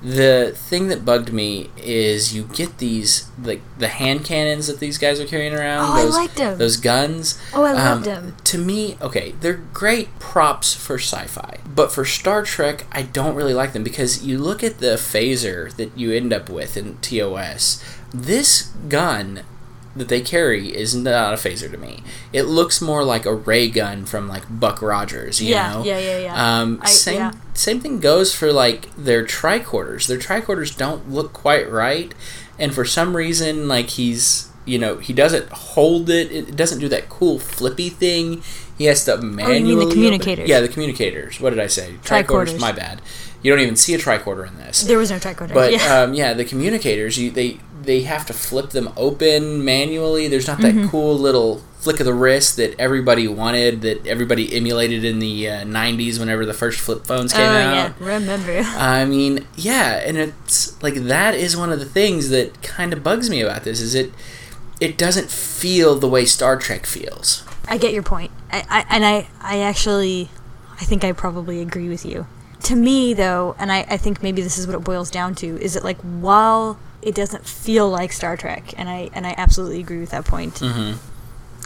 the 0.00 0.52
thing 0.54 0.86
that 0.86 1.04
bugged 1.04 1.32
me 1.32 1.70
is 1.76 2.32
you 2.32 2.44
get 2.54 2.78
these 2.78 3.28
like 3.42 3.60
the 3.78 3.88
hand 3.88 4.24
cannons 4.24 4.68
that 4.68 4.78
these 4.78 4.96
guys 4.96 5.18
are 5.18 5.26
carrying 5.26 5.52
around 5.52 5.80
Oh, 5.88 5.92
I 5.92 6.02
those, 6.04 6.14
liked 6.14 6.38
'em. 6.40 6.56
those 6.58 6.76
guns 6.76 7.36
Oh, 7.52 7.64
I 7.64 7.72
loved 7.72 8.06
Um, 8.06 8.14
'em. 8.14 8.36
to 8.44 8.58
me 8.58 8.96
okay 9.02 9.34
they're 9.40 9.60
great 9.72 10.16
props 10.20 10.72
for 10.72 10.98
sci-fi 10.98 11.58
but 11.66 11.90
for 11.90 12.04
star 12.04 12.42
trek 12.44 12.86
i 12.92 13.02
don't 13.02 13.34
really 13.34 13.54
like 13.54 13.72
them 13.72 13.82
because 13.82 14.22
you 14.24 14.38
look 14.38 14.62
at 14.62 14.78
the 14.78 14.94
phaser 14.96 15.74
that 15.74 15.90
you 15.98 16.12
end 16.12 16.32
up 16.32 16.48
with 16.48 16.76
in 16.76 16.96
tos 16.98 17.82
this 18.14 18.68
gun 18.88 19.40
that 19.98 20.08
they 20.08 20.20
carry 20.20 20.74
is 20.74 20.94
not 20.94 21.34
a 21.34 21.36
phaser 21.36 21.70
to 21.70 21.76
me 21.76 22.02
it 22.32 22.42
looks 22.44 22.80
more 22.80 23.04
like 23.04 23.26
a 23.26 23.34
ray 23.34 23.68
gun 23.68 24.04
from 24.04 24.28
like 24.28 24.44
buck 24.48 24.80
rogers 24.80 25.40
you 25.42 25.50
Yeah, 25.50 25.72
know 25.74 25.84
yeah, 25.84 25.98
yeah, 25.98 26.18
yeah. 26.18 26.60
um, 26.60 26.78
I- 26.82 26.88
same 26.90 27.16
yeah. 27.16 27.32
same 27.54 27.80
thing 27.80 28.00
goes 28.00 28.34
for 28.34 28.52
like 28.52 28.88
their 28.96 29.24
tricorders. 29.24 30.06
Their 30.06 30.18
tricorders 30.18 30.76
don't 30.76 31.10
look 31.10 31.32
quite 31.32 31.68
right, 31.70 32.14
and 32.58 32.72
for 32.72 32.84
some 32.84 33.16
reason, 33.16 33.66
like 33.66 33.90
he's 33.90 34.48
you 34.64 34.78
know 34.78 34.98
he 34.98 35.12
doesn't 35.12 35.48
hold 35.50 36.08
it. 36.10 36.30
It 36.30 36.54
doesn't 36.56 36.78
do 36.78 36.88
that 36.90 37.08
cool 37.08 37.38
flippy 37.40 37.88
thing. 37.88 38.42
He 38.76 38.84
has 38.84 39.04
to 39.06 39.16
manually. 39.16 39.74
the 39.94 40.16
open- 40.20 40.46
Yeah, 40.46 40.60
the 40.60 40.68
communicators. 40.68 41.40
What 41.40 41.50
did 41.50 41.58
I 41.58 41.66
say? 41.66 41.94
Tricorders. 42.04 42.60
My 42.60 42.70
bad. 42.70 43.02
You 43.42 43.52
don't 43.52 43.60
even 43.60 43.76
see 43.76 43.94
a 43.94 43.98
tricorder 43.98 44.46
in 44.48 44.56
this. 44.56 44.82
There 44.82 44.98
was 44.98 45.10
no 45.10 45.16
tricorder. 45.18 45.54
But 45.54 45.72
yeah. 45.72 46.00
um, 46.02 46.14
yeah, 46.14 46.32
the 46.34 46.44
communicators, 46.44 47.18
you 47.18 47.30
they 47.30 47.58
they 47.88 48.02
have 48.02 48.26
to 48.26 48.34
flip 48.34 48.70
them 48.70 48.92
open 48.98 49.64
manually. 49.64 50.28
There's 50.28 50.46
not 50.46 50.58
that 50.60 50.74
Mm-hmm. 50.74 50.88
cool 50.88 51.18
little 51.18 51.62
flick 51.78 51.98
of 52.00 52.04
the 52.06 52.12
wrist 52.12 52.56
that 52.56 52.78
everybody 52.78 53.26
wanted, 53.26 53.80
that 53.80 54.06
everybody 54.06 54.54
emulated 54.54 55.04
in 55.04 55.18
the 55.20 55.48
uh, 55.48 55.64
'90s 55.64 56.20
whenever 56.20 56.44
the 56.44 56.52
first 56.52 56.78
flip 56.80 57.06
phones 57.06 57.32
came 57.32 57.40
oh 57.40 57.46
came 57.46 57.54
yeah, 57.72 57.84
out. 57.86 57.98
remember. 58.00 58.60
I 58.76 59.06
mean, 59.06 59.46
yeah, 59.56 60.02
and 60.04 60.18
it's 60.18 60.80
like 60.82 60.94
that 60.94 61.34
is 61.34 61.56
one 61.56 61.72
of 61.72 61.78
the 61.78 61.86
things 61.86 62.28
that 62.28 62.62
kind 62.62 62.92
of 62.92 63.02
bugs 63.02 63.30
me 63.30 63.40
about 63.40 63.64
this 63.64 63.80
is 63.80 63.94
it 63.94 64.12
it 64.80 64.98
doesn't 64.98 65.30
feel 65.30 65.98
the 65.98 66.08
way 66.08 66.26
Star 66.26 66.58
Trek 66.58 66.84
feels. 66.84 67.42
I 67.66 67.78
get 67.78 67.94
your 67.94 68.02
point. 68.02 68.30
I, 68.52 68.64
I 68.68 68.84
and 68.94 69.04
I 69.06 69.28
I 69.40 69.58
actually 69.60 70.28
I 70.78 70.84
think 70.84 71.04
I 71.04 71.12
probably 71.12 71.62
agree 71.62 71.88
with 71.88 72.04
you. 72.04 72.26
To 72.64 72.76
me 72.76 73.14
though, 73.14 73.56
and 73.58 73.72
I, 73.72 73.86
I 73.88 73.96
think 73.96 74.22
maybe 74.22 74.42
this 74.42 74.58
is 74.58 74.66
what 74.66 74.76
it 74.76 74.84
boils 74.84 75.10
down 75.10 75.34
to, 75.36 75.58
is 75.62 75.72
that 75.72 75.84
like 75.84 75.98
while 76.02 76.78
it 77.08 77.14
doesn't 77.14 77.46
feel 77.46 77.88
like 77.88 78.12
Star 78.12 78.36
Trek, 78.36 78.74
and 78.76 78.88
I 78.88 79.08
and 79.14 79.26
I 79.26 79.34
absolutely 79.38 79.80
agree 79.80 79.98
with 79.98 80.10
that 80.10 80.24
point. 80.26 80.54
Mhm. 80.56 80.96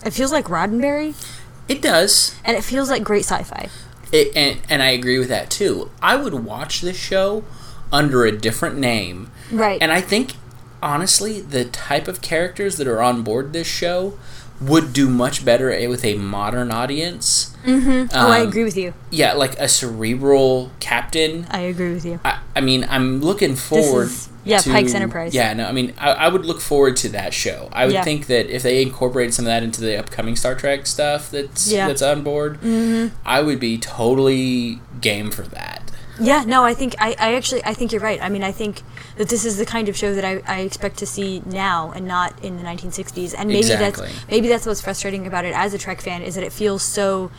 It 0.06 0.12
feels 0.12 0.30
like 0.32 0.46
Roddenberry, 0.46 1.14
It 1.68 1.82
does. 1.82 2.34
and 2.44 2.56
it 2.56 2.62
feels 2.64 2.88
like 2.90 3.02
great 3.04 3.24
sci-fi. 3.24 3.68
It, 4.12 4.36
and, 4.36 4.60
and 4.68 4.82
I 4.82 4.90
agree 4.90 5.18
with 5.18 5.28
that 5.28 5.50
too. 5.50 5.90
I 6.02 6.16
would 6.16 6.34
watch 6.34 6.80
this 6.80 6.96
show 6.96 7.44
under 7.90 8.24
a 8.24 8.32
different 8.32 8.78
name. 8.78 9.30
Right. 9.50 9.80
And 9.80 9.90
I 9.92 10.00
think, 10.00 10.34
honestly, 10.82 11.40
the 11.40 11.64
type 11.64 12.08
of 12.08 12.20
characters 12.20 12.76
that 12.76 12.86
are 12.86 13.00
on 13.00 13.22
board 13.22 13.52
this 13.52 13.66
show 13.66 14.18
would 14.60 14.92
do 14.92 15.08
much 15.08 15.44
better 15.44 15.68
with 15.88 16.04
a 16.04 16.14
modern 16.14 16.70
audience. 16.70 17.54
oh, 17.66 18.08
I 18.12 18.40
um, 18.40 18.48
agree 18.48 18.64
with 18.64 18.76
you. 18.76 18.92
Yeah, 19.10 19.32
like 19.32 19.58
a 19.58 19.68
cerebral 19.68 20.70
captain. 20.78 21.46
I 21.50 21.60
agree 21.60 21.92
with 21.94 22.04
you. 22.04 22.20
I, 22.24 22.38
I 22.54 22.60
mean, 22.60 22.86
I'm 22.90 23.20
looking 23.20 23.56
forward. 23.56 24.08
is- 24.08 24.28
yeah, 24.44 24.58
to, 24.58 24.70
Pike's 24.70 24.92
Enterprise. 24.92 25.34
Yeah, 25.34 25.52
no, 25.54 25.66
I 25.66 25.72
mean, 25.72 25.94
I, 25.98 26.10
I 26.12 26.28
would 26.28 26.44
look 26.44 26.60
forward 26.60 26.96
to 26.96 27.08
that 27.10 27.32
show. 27.32 27.68
I 27.72 27.84
would 27.86 27.94
Yeah. 27.94 28.02
think 28.02 28.26
that 28.26 28.50
if 28.52 28.64
they 28.64 28.82
incorporated 28.82 29.32
some 29.34 29.44
of 29.44 29.50
that 29.50 29.62
into 29.62 29.80
the 29.80 29.96
upcoming 29.96 30.34
Star 30.34 30.56
Trek 30.56 30.86
stuff 30.88 31.30
that's 31.30 31.70
Yeah. 31.70 31.86
that's 31.86 32.02
on 32.02 32.22
board, 32.22 32.60
Mm-hmm. 32.60 33.14
I 33.24 33.40
would 33.40 33.60
be 33.60 33.78
totally 33.78 34.80
game 35.00 35.30
for 35.30 35.42
that. 35.42 35.90
Yeah, 36.20 36.42
no, 36.44 36.64
I 36.64 36.74
think 36.74 36.94
I, 36.98 37.14
I 37.18 37.34
actually 37.34 37.64
I 37.64 37.72
think 37.72 37.92
you're 37.92 38.00
right. 38.00 38.20
I 38.20 38.28
mean, 38.28 38.42
I 38.42 38.52
think 38.52 38.82
that 39.16 39.28
this 39.28 39.44
is 39.44 39.56
the 39.58 39.64
kind 39.64 39.88
of 39.88 39.96
show 39.96 40.12
that 40.14 40.24
I, 40.24 40.42
I 40.46 40.60
expect 40.60 40.98
to 40.98 41.06
see 41.06 41.42
now 41.46 41.92
and 41.94 42.06
not 42.06 42.34
in 42.44 42.56
the 42.58 42.62
1960s. 42.64 43.34
And 43.36 43.48
maybe 43.48 43.60
Exactly. 43.60 44.08
that's 44.08 44.28
maybe 44.30 44.48
that's 44.48 44.66
what's 44.66 44.80
frustrating 44.82 45.26
about 45.26 45.44
it 45.44 45.54
as 45.54 45.72
a 45.72 45.78
Trek 45.78 46.00
fan 46.00 46.20
is 46.22 46.34
that 46.34 46.44
it 46.44 46.52
feels 46.52 46.82
so 46.82 47.30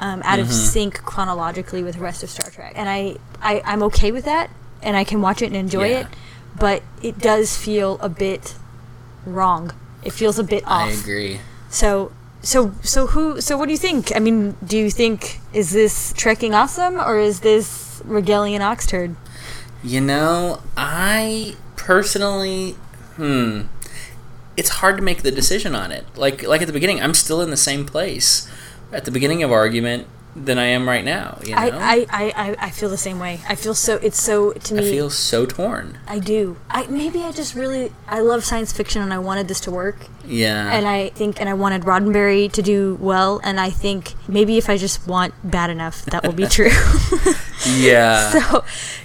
um, 0.00 0.22
out 0.24 0.38
Mm-hmm. 0.38 0.48
of 0.48 0.52
sync 0.52 1.02
chronologically 1.04 1.82
with 1.82 1.94
the 1.96 2.00
rest 2.00 2.22
of 2.22 2.30
Star 2.30 2.50
Trek. 2.50 2.72
And 2.76 2.88
I, 2.88 3.16
I 3.40 3.62
I'm 3.64 3.82
okay 3.84 4.10
with 4.12 4.24
that, 4.24 4.50
and 4.82 4.96
I 4.96 5.04
can 5.04 5.20
watch 5.20 5.42
it 5.42 5.46
and 5.46 5.56
enjoy 5.56 5.88
Yeah. 5.90 6.00
it. 6.00 6.06
But 6.58 6.82
it 7.02 7.18
does 7.18 7.56
feel 7.56 7.98
a 8.00 8.08
bit 8.08 8.54
wrong. 9.26 9.72
It 10.04 10.12
feels 10.12 10.38
a 10.38 10.44
bit 10.44 10.62
off. 10.66 10.88
I 10.88 10.92
agree. 10.92 11.40
So 11.70 12.12
so 12.42 12.72
so 12.82 13.06
who 13.08 13.40
so 13.40 13.56
what 13.56 13.66
do 13.66 13.72
you 13.72 13.78
think? 13.78 14.14
I 14.14 14.18
mean, 14.20 14.56
do 14.64 14.76
you 14.78 14.90
think 14.90 15.40
is 15.52 15.72
this 15.72 16.12
trekking 16.16 16.54
awesome 16.54 17.00
or 17.00 17.18
is 17.18 17.40
this 17.40 18.00
Regalian 18.06 18.60
Oxturd? 18.60 19.16
You 19.82 20.00
know, 20.00 20.62
I 20.76 21.56
personally, 21.76 22.72
hmm, 23.16 23.62
it's 24.56 24.68
hard 24.70 24.96
to 24.96 25.02
make 25.02 25.22
the 25.22 25.30
decision 25.30 25.74
on 25.74 25.90
it. 25.90 26.04
Like 26.16 26.42
like 26.46 26.60
at 26.62 26.66
the 26.66 26.72
beginning, 26.72 27.02
I'm 27.02 27.14
still 27.14 27.40
in 27.42 27.50
the 27.50 27.56
same 27.56 27.84
place 27.86 28.48
at 28.94 29.04
the 29.04 29.10
beginning 29.10 29.42
of 29.42 29.50
argument 29.52 30.06
than 30.36 30.58
I 30.58 30.64
am 30.64 30.88
right 30.88 31.04
now. 31.04 31.38
You 31.44 31.54
know, 31.54 31.60
I, 31.60 32.06
I, 32.10 32.32
I, 32.36 32.56
I- 32.66 32.70
feel 32.70 32.88
the 32.88 32.96
same 32.96 33.20
way. 33.20 33.40
I 33.48 33.54
feel 33.54 33.72
so 33.74 33.96
it's 33.96 34.20
so 34.20 34.52
to 34.52 34.74
me. 34.74 34.80
I 34.88 34.90
feel 34.90 35.08
so 35.08 35.46
torn. 35.46 35.98
I 36.08 36.18
do. 36.18 36.56
I 36.68 36.86
maybe 36.88 37.22
I 37.22 37.30
just 37.30 37.54
really 37.54 37.92
I 38.08 38.18
love 38.18 38.42
science 38.44 38.72
fiction 38.72 39.00
and 39.00 39.12
I 39.14 39.18
wanted 39.18 39.46
this 39.46 39.60
to 39.60 39.70
work. 39.70 40.06
Yeah, 40.26 40.72
And 40.72 40.88
I 40.88 41.10
think 41.10 41.38
and 41.40 41.48
I 41.48 41.54
wanted 41.54 41.82
Roddenberry 41.82 42.50
to 42.50 42.62
do 42.62 42.96
well 43.00 43.40
and 43.44 43.60
I 43.60 43.70
think 43.70 44.14
maybe 44.26 44.58
if 44.58 44.68
I 44.68 44.76
just 44.76 45.06
want 45.06 45.34
bad 45.48 45.70
enough 45.70 46.04
that 46.06 46.24
will 46.24 46.32
be 46.32 46.46
true. 46.58 46.70
yeah. 47.76 48.30
so 48.40 48.64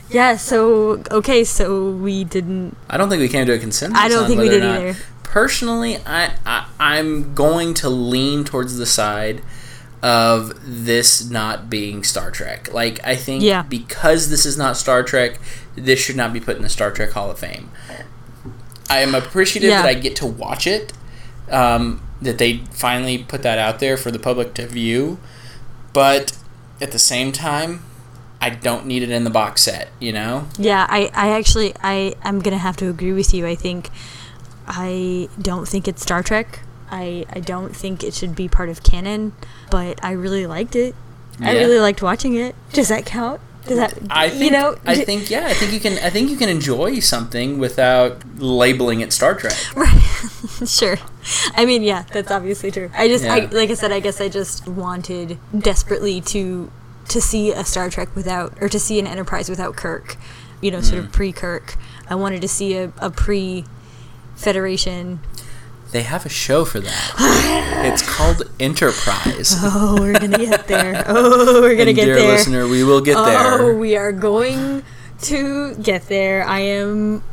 yeah, 0.09 0.35
so 0.37 1.03
okay, 1.11 1.43
so 1.43 1.91
we 1.91 2.23
didn't 2.23 2.75
I 2.89 2.97
don't 2.97 3.09
think 3.09 3.19
we 3.21 3.29
came 3.29 3.45
to 3.45 3.53
a 3.53 3.59
consensus. 3.59 3.99
I 3.99 4.07
don't 4.07 4.23
on 4.23 4.27
think 4.29 4.41
we 4.41 4.49
did 4.49 4.63
either. 4.63 4.95
Personally, 5.23 5.97
I, 6.07 6.33
I 6.45 6.67
I'm 6.79 7.35
going 7.35 7.75
to 7.75 7.89
lean 7.89 8.43
towards 8.43 8.77
the 8.77 8.85
side 8.87 9.43
of 10.01 10.53
this 10.63 11.29
not 11.29 11.69
being 11.69 12.03
Star 12.03 12.31
Trek. 12.31 12.73
Like 12.73 12.99
I 13.03 13.15
think 13.15 13.43
Yeah. 13.43 13.63
because 13.63 14.29
this 14.29 14.45
is 14.45 14.57
not 14.57 14.77
Star 14.77 15.03
Trek, 15.03 15.39
this 15.75 15.99
should 15.99 16.15
not 16.15 16.31
be 16.33 16.39
put 16.39 16.55
in 16.55 16.63
the 16.63 16.69
Star 16.69 16.91
Trek 16.91 17.11
Hall 17.11 17.29
of 17.29 17.39
Fame. 17.39 17.69
I 18.89 18.99
am 18.99 19.13
appreciative 19.13 19.69
Yeah. 19.69 19.81
that 19.81 19.87
I 19.89 19.93
get 19.93 20.15
to 20.17 20.25
watch 20.25 20.65
it. 20.65 20.93
Um, 21.51 22.01
that 22.21 22.37
they 22.37 22.57
finally 22.71 23.17
put 23.17 23.41
that 23.43 23.57
out 23.57 23.79
there 23.79 23.97
for 23.97 24.11
the 24.11 24.19
public 24.19 24.53
to 24.55 24.67
view, 24.67 25.17
but 25.93 26.37
at 26.81 26.91
the 26.91 26.99
same 26.99 27.31
time, 27.31 27.83
I 28.41 28.49
don't 28.51 28.85
need 28.85 29.03
it 29.03 29.09
in 29.09 29.23
the 29.25 29.29
box 29.29 29.63
set. 29.63 29.89
You 29.99 30.11
know? 30.13 30.47
Yeah, 30.57 30.85
I, 30.89 31.09
I 31.13 31.29
actually 31.31 31.73
I 31.83 32.15
I'm 32.23 32.39
gonna 32.39 32.57
have 32.57 32.77
to 32.77 32.89
agree 32.89 33.11
with 33.13 33.33
you. 33.33 33.45
I 33.47 33.55
think 33.55 33.89
I 34.67 35.27
don't 35.41 35.67
think 35.67 35.87
it's 35.87 36.01
Star 36.01 36.21
Trek. 36.23 36.59
I 36.91 37.25
I 37.29 37.39
don't 37.39 37.75
think 37.75 38.03
it 38.03 38.13
should 38.13 38.35
be 38.35 38.47
part 38.47 38.69
of 38.69 38.83
canon, 38.83 39.33
but 39.69 40.03
I 40.03 40.11
really 40.11 40.45
liked 40.47 40.75
it. 40.75 40.95
I 41.41 41.53
really 41.53 41.79
liked 41.79 42.01
watching 42.01 42.35
it. 42.35 42.55
Does 42.73 42.89
that 42.89 43.05
count? 43.05 43.39
Does 43.65 43.77
that 43.77 43.93
I 44.09 44.29
think 44.29 44.43
you 44.43 44.51
know? 44.51 44.75
I 44.85 44.95
d- 44.95 45.05
think 45.05 45.29
yeah, 45.29 45.45
I 45.47 45.53
think 45.53 45.71
you 45.71 45.79
can 45.79 45.93
I 46.03 46.09
think 46.09 46.29
you 46.29 46.37
can 46.37 46.49
enjoy 46.49 46.99
something 46.99 47.59
without 47.59 48.23
labeling 48.37 48.99
it 49.01 49.13
Star 49.13 49.35
Trek. 49.35 49.53
Right. 49.75 50.01
sure. 50.67 50.97
I 51.55 51.65
mean, 51.65 51.83
yeah, 51.83 52.03
that's 52.11 52.31
obviously 52.31 52.71
true. 52.71 52.89
I 52.95 53.07
just 53.07 53.23
I 53.25 53.45
like 53.45 53.69
I 53.69 53.75
said, 53.75 53.91
I 53.91 53.99
guess 53.99 54.19
I 54.19 54.27
just 54.29 54.67
wanted 54.67 55.37
desperately 55.57 56.19
to 56.21 56.71
to 57.09 57.21
see 57.21 57.51
a 57.51 57.63
Star 57.63 57.89
Trek 57.89 58.13
without 58.15 58.53
or 58.61 58.67
to 58.69 58.79
see 58.79 58.99
an 58.99 59.07
Enterprise 59.07 59.49
without 59.49 59.75
Kirk. 59.75 60.17
You 60.61 60.71
know, 60.71 60.79
Mm. 60.79 60.83
sort 60.83 60.99
of 61.05 61.11
pre 61.13 61.31
Kirk. 61.31 61.75
I 62.09 62.15
wanted 62.15 62.41
to 62.41 62.47
see 62.49 62.75
a, 62.75 62.91
a 62.97 63.09
pre 63.11 63.63
Federation 64.35 65.19
They 65.91 66.03
have 66.03 66.25
a 66.25 66.29
show 66.29 66.65
for 66.65 66.79
that. 66.79 67.81
it's 67.85 68.01
called 68.07 68.43
Enterprise. 68.59 69.55
Oh, 69.63 69.97
we're 69.99 70.13
gonna 70.13 70.37
get 70.37 70.67
there. 70.67 71.03
Oh, 71.07 71.61
we're 71.61 71.75
gonna 71.75 71.89
and 71.89 71.95
get 71.95 72.05
dear 72.05 72.15
there. 72.15 72.23
Dear 72.23 72.31
listener, 72.33 72.67
we 72.67 72.83
will 72.83 73.01
get 73.01 73.17
oh, 73.17 73.25
there. 73.25 73.75
we 73.75 73.95
are 73.95 74.11
going 74.11 74.83
to 75.23 75.75
get 75.75 76.07
there. 76.07 76.45
I 76.45 76.59
am. 76.59 77.23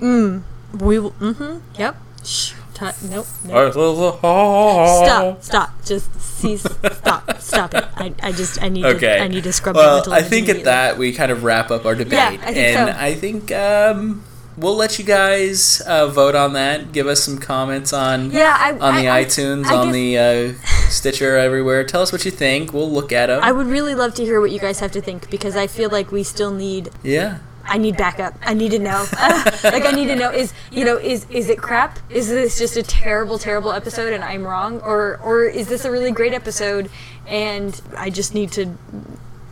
Mm. 0.00 0.42
We 0.78 0.98
will. 0.98 1.12
Mm-hmm. 1.12 1.58
Yep. 1.78 1.96
Shh. 2.24 2.54
Ta- 2.74 2.94
nope. 3.10 3.26
nope. 3.44 3.72
Stop. 4.18 5.42
Stop. 5.42 5.84
Just 5.84 6.20
cease. 6.20 6.62
Stop. 6.62 7.40
Stop 7.40 7.74
it. 7.74 7.84
I, 7.96 8.14
I 8.22 8.32
just. 8.32 8.62
I 8.62 8.68
need. 8.68 8.84
Okay. 8.84 9.18
To, 9.18 9.22
I 9.22 9.28
need 9.28 9.44
to 9.44 9.52
scrub 9.52 9.76
the 9.76 9.80
Well, 9.80 9.96
mental 9.96 10.12
I 10.14 10.22
think 10.22 10.48
at 10.48 10.64
that 10.64 10.96
we 10.96 11.12
kind 11.12 11.30
of 11.30 11.44
wrap 11.44 11.70
up 11.70 11.84
our 11.84 11.94
debate, 11.94 12.12
Yeah, 12.12 12.28
I 12.42 12.52
think 12.52 12.56
and 12.56 12.88
so. 12.88 12.96
I 12.98 13.14
think 13.14 13.52
um, 13.52 14.24
we'll 14.56 14.76
let 14.76 14.98
you 14.98 15.04
guys 15.04 15.80
uh, 15.82 16.06
vote 16.08 16.34
on 16.34 16.52
that. 16.54 16.92
Give 16.92 17.06
us 17.06 17.22
some 17.22 17.38
comments 17.38 17.92
on 17.92 18.30
Yeah. 18.30 18.56
I, 18.58 18.78
on 18.78 18.96
the 18.96 19.08
I, 19.08 19.24
iTunes, 19.24 19.66
I 19.66 19.76
on 19.76 19.92
the 19.92 20.18
uh, 20.18 20.52
Stitcher, 20.88 21.36
everywhere. 21.36 21.84
Tell 21.84 22.02
us 22.02 22.12
what 22.12 22.24
you 22.24 22.30
think. 22.30 22.72
We'll 22.72 22.90
look 22.90 23.12
at 23.12 23.26
them. 23.26 23.42
I 23.42 23.52
would 23.52 23.66
really 23.66 23.94
love 23.94 24.14
to 24.14 24.24
hear 24.24 24.40
what 24.40 24.50
you 24.50 24.58
guys 24.58 24.80
have 24.80 24.92
to 24.92 25.00
think 25.00 25.30
because 25.30 25.56
I 25.56 25.66
feel 25.66 25.90
like 25.90 26.12
we 26.12 26.22
still 26.22 26.52
need 26.52 26.90
yeah. 27.02 27.38
I 27.64 27.78
need 27.78 27.96
backup. 27.96 28.34
I 28.42 28.54
need 28.54 28.72
to 28.72 28.78
know. 28.78 29.06
like 29.62 29.84
I 29.84 29.92
need 29.92 30.06
to 30.06 30.16
know 30.16 30.30
is 30.30 30.52
you 30.70 30.84
know 30.84 30.98
is 30.98 31.26
is 31.30 31.48
it 31.48 31.58
crap? 31.58 31.98
Is 32.10 32.28
this 32.28 32.58
just 32.58 32.76
a 32.76 32.82
terrible 32.82 33.38
terrible 33.38 33.72
episode 33.72 34.12
and 34.12 34.24
I'm 34.24 34.44
wrong 34.44 34.80
or 34.80 35.18
or 35.22 35.44
is 35.44 35.68
this 35.68 35.84
a 35.84 35.90
really 35.90 36.10
great 36.10 36.32
episode 36.32 36.90
and 37.26 37.80
I 37.96 38.10
just 38.10 38.34
need 38.34 38.50
to 38.52 38.76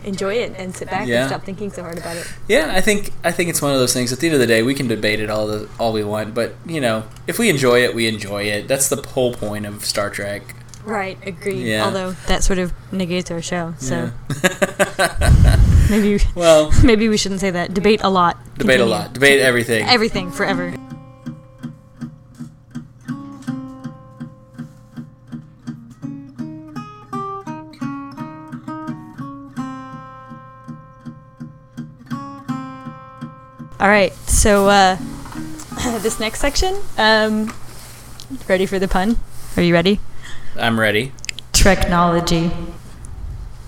enjoy 0.04 0.34
it 0.34 0.54
and 0.56 0.74
sit 0.74 0.88
back 0.90 1.06
Yeah. 1.06 1.22
and 1.22 1.28
stop 1.30 1.42
thinking 1.44 1.70
so 1.70 1.82
hard 1.82 1.98
about 1.98 2.16
it. 2.16 2.26
Yeah, 2.48 2.70
I 2.74 2.80
think 2.80 3.12
I 3.24 3.32
think 3.32 3.50
it's 3.50 3.60
one 3.62 3.72
of 3.72 3.78
those 3.78 3.92
things. 3.92 4.12
At 4.12 4.20
the 4.20 4.26
end 4.26 4.34
of 4.34 4.40
the 4.40 4.46
day, 4.46 4.62
we 4.62 4.74
can 4.74 4.88
debate 4.88 5.20
it 5.20 5.30
all 5.30 5.46
the, 5.46 5.68
all 5.78 5.92
we 5.92 6.04
want, 6.04 6.34
but 6.34 6.54
you 6.66 6.80
know, 6.80 7.04
if 7.26 7.38
we 7.38 7.48
enjoy 7.50 7.82
it, 7.84 7.94
we 7.94 8.06
enjoy 8.08 8.44
it. 8.44 8.68
That's 8.68 8.88
the 8.88 8.96
whole 9.08 9.32
point 9.34 9.66
of 9.66 9.84
Star 9.84 10.10
Trek. 10.10 10.42
Right, 10.84 11.18
agreed. 11.26 11.66
Yeah. 11.66 11.84
Although 11.84 12.12
that 12.26 12.42
sort 12.42 12.58
of 12.58 12.72
negates 12.90 13.30
our 13.30 13.42
show. 13.42 13.74
So 13.78 14.10
Yeah. 14.38 15.76
maybe 15.90 16.18
well, 16.34 16.70
maybe 16.84 17.08
we 17.08 17.16
shouldn't 17.16 17.40
say 17.40 17.50
that. 17.50 17.74
Debate 17.74 18.00
a 18.02 18.08
lot. 18.08 18.38
debate 18.56 18.80
a 18.80 18.86
lot. 18.86 19.12
Debate 19.12 19.40
everything. 19.40 19.84
Everything 19.86 20.30
forever. 20.30 20.74
All 33.80 33.88
right, 33.88 34.12
so 34.28 34.68
uh, 34.68 34.96
this 36.00 36.20
next 36.20 36.40
section, 36.40 36.76
um, 36.98 37.52
Ready 38.46 38.66
for 38.66 38.78
the 38.78 38.86
pun? 38.86 39.16
Are 39.56 39.62
you 39.62 39.72
ready? 39.72 39.98
I'm 40.56 40.78
ready. 40.78 41.12
Technology. 41.52 42.50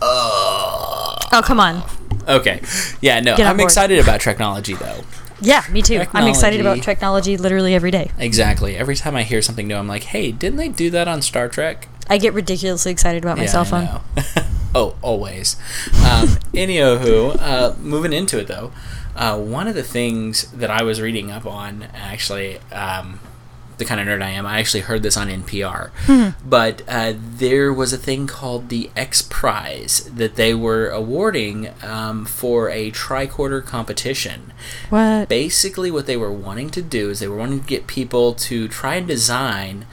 oh, 0.02 1.16
come 1.44 1.58
on. 1.58 1.82
Okay. 2.28 2.60
Yeah, 3.00 3.20
no, 3.20 3.34
I'm 3.34 3.56
board. 3.56 3.66
excited 3.66 3.98
about 3.98 4.20
technology 4.20 4.74
though. 4.74 5.02
Yeah, 5.40 5.64
me 5.72 5.82
too. 5.82 6.02
I'm 6.12 6.28
excited 6.28 6.60
about 6.60 6.76
Technology. 6.76 6.80
technology 6.82 7.36
literally 7.36 7.74
every 7.74 7.90
day. 7.90 8.10
Exactly. 8.18 8.76
Every 8.76 8.94
time 8.94 9.16
I 9.16 9.24
hear 9.24 9.42
something 9.42 9.66
new, 9.66 9.74
I'm 9.74 9.88
like, 9.88 10.04
hey, 10.04 10.30
didn't 10.30 10.58
they 10.58 10.68
do 10.68 10.88
that 10.90 11.08
on 11.08 11.20
Star 11.22 11.48
Trek? 11.48 11.88
I 12.08 12.18
get 12.18 12.32
ridiculously 12.32 12.92
excited 12.92 13.24
about 13.24 13.38
my 13.38 13.44
Yeah, 13.44 13.48
cell 13.50 13.64
phone. 13.64 13.88
oh, 14.74 14.94
always. 15.02 15.56
Um, 15.96 16.28
anywho, 16.54 17.36
uh, 17.40 17.74
moving 17.80 18.12
into 18.12 18.38
it 18.38 18.46
though, 18.46 18.70
uh, 19.16 19.38
one 19.38 19.68
of 19.68 19.74
the 19.74 19.82
things 19.82 20.50
that 20.52 20.70
I 20.70 20.82
was 20.82 21.00
reading 21.00 21.30
up 21.30 21.46
on, 21.46 21.84
actually, 21.94 22.58
um, 22.72 23.20
the 23.78 23.84
kind 23.86 24.00
of 24.00 24.06
nerd 24.06 24.22
I 24.22 24.30
am, 24.30 24.46
I 24.46 24.58
actually 24.60 24.80
heard 24.82 25.02
this 25.02 25.16
on 25.16 25.28
NPR. 25.28 25.90
But 26.48 26.82
uh, 26.86 27.14
there 27.16 27.72
was 27.72 27.92
a 27.92 27.96
thing 27.98 28.26
called 28.26 28.68
the 28.68 28.90
X 28.96 29.22
Prize 29.22 30.04
that 30.14 30.36
they 30.36 30.54
were 30.54 30.88
awarding 30.90 31.70
um, 31.82 32.24
for 32.26 32.68
a 32.70 32.90
tricorder 32.92 33.64
competition 33.64 34.52
What? 34.90 35.28
basically 35.28 35.90
what 35.90 36.06
they 36.06 36.16
were 36.16 36.30
wanting 36.32 36.70
to 36.70 36.82
do 36.82 37.10
is 37.10 37.20
they 37.20 37.28
were 37.28 37.36
wanting 37.36 37.60
to 37.60 37.66
get 37.66 37.86
people 37.86 38.34
to 38.34 38.68
try 38.68 38.94
and 38.96 39.06
design 39.08 39.86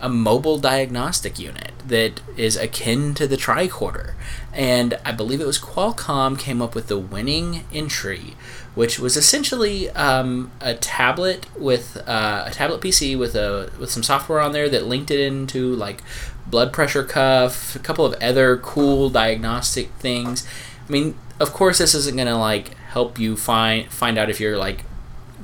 a 0.00 0.08
mobile 0.08 0.58
diagnostic 0.58 1.38
unit 1.38 1.72
that 1.86 2.20
is 2.36 2.56
akin 2.56 3.14
to 3.14 3.26
the 3.26 3.36
tricorder. 3.36 4.14
And 4.52 4.98
i 5.04 5.12
believe 5.12 5.40
it 5.40 5.46
was 5.46 5.58
qualcomm 5.58 6.38
came 6.38 6.60
up 6.60 6.74
with 6.74 6.88
the 6.88 6.98
winning 6.98 7.64
entry 7.72 8.34
which 8.74 8.98
was 8.98 9.16
essentially 9.16 9.90
um, 9.90 10.52
a 10.60 10.74
tablet 10.74 11.46
with 11.58 11.96
uh, 12.06 12.44
a 12.46 12.50
tablet 12.50 12.80
pc 12.80 13.18
with 13.18 13.34
a 13.34 13.70
with 13.78 13.90
some 13.90 14.02
software 14.02 14.40
on 14.40 14.52
there 14.52 14.68
that 14.68 14.86
linked 14.86 15.10
it 15.10 15.20
into 15.20 15.74
like 15.74 16.02
blood 16.46 16.72
pressure 16.72 17.04
cuff 17.04 17.74
a 17.74 17.78
couple 17.78 18.04
of 18.04 18.14
other 18.22 18.56
cool 18.58 19.10
diagnostic 19.10 19.90
things. 19.94 20.46
I 20.88 20.92
mean 20.92 21.14
of 21.40 21.52
course 21.52 21.78
this 21.78 21.94
isn't 21.94 22.16
going 22.16 22.28
to 22.28 22.36
like 22.36 22.74
help 22.90 23.18
you 23.18 23.36
find 23.36 23.90
find 23.92 24.18
out 24.18 24.30
if 24.30 24.40
you're 24.40 24.56
like 24.56 24.84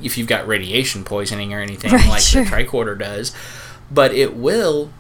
if 0.02 0.18
you've 0.18 0.28
got 0.28 0.46
radiation 0.46 1.04
poisoning 1.04 1.52
or 1.52 1.60
anything 1.60 1.92
Right, 1.92 2.08
like 2.08 2.22
sure. 2.22 2.44
the 2.44 2.50
tricorder 2.50 2.98
does 2.98 3.32
but 3.94 4.12
it 4.14 4.34
will 4.36 4.90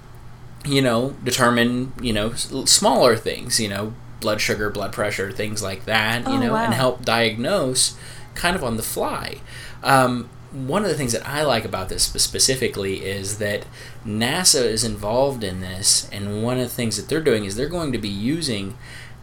you 0.64 0.80
know 0.80 1.10
determine 1.22 1.92
you 2.00 2.12
know 2.12 2.32
smaller 2.34 3.16
things 3.16 3.60
you 3.60 3.68
know 3.68 3.94
blood 4.20 4.40
sugar 4.40 4.70
blood 4.70 4.92
pressure 4.92 5.30
things 5.30 5.62
like 5.62 5.84
that 5.84 6.26
you 6.26 6.34
Oh, 6.34 6.38
know 6.40 6.56
and 6.56 6.72
help 6.74 7.04
diagnose 7.04 7.96
kind 8.34 8.56
of 8.56 8.64
on 8.64 8.76
the 8.76 8.82
fly. 8.82 9.38
Um, 9.82 10.28
one 10.52 10.82
of 10.84 10.88
the 10.88 10.94
things 10.96 11.12
that 11.12 11.28
I 11.28 11.42
like 11.44 11.64
about 11.64 11.88
this 11.88 12.04
specifically 12.04 13.04
is 13.04 13.38
that 13.38 13.66
NASA 14.06 14.64
is 14.64 14.84
involved 14.84 15.44
in 15.44 15.60
this, 15.60 16.08
and 16.12 16.42
one 16.42 16.58
of 16.58 16.64
the 16.64 16.74
things 16.74 16.96
that 16.96 17.08
they're 17.08 17.20
doing 17.20 17.44
is 17.44 17.56
they're 17.56 17.68
going 17.68 17.92
to 17.92 17.98
be 17.98 18.08
using 18.08 18.76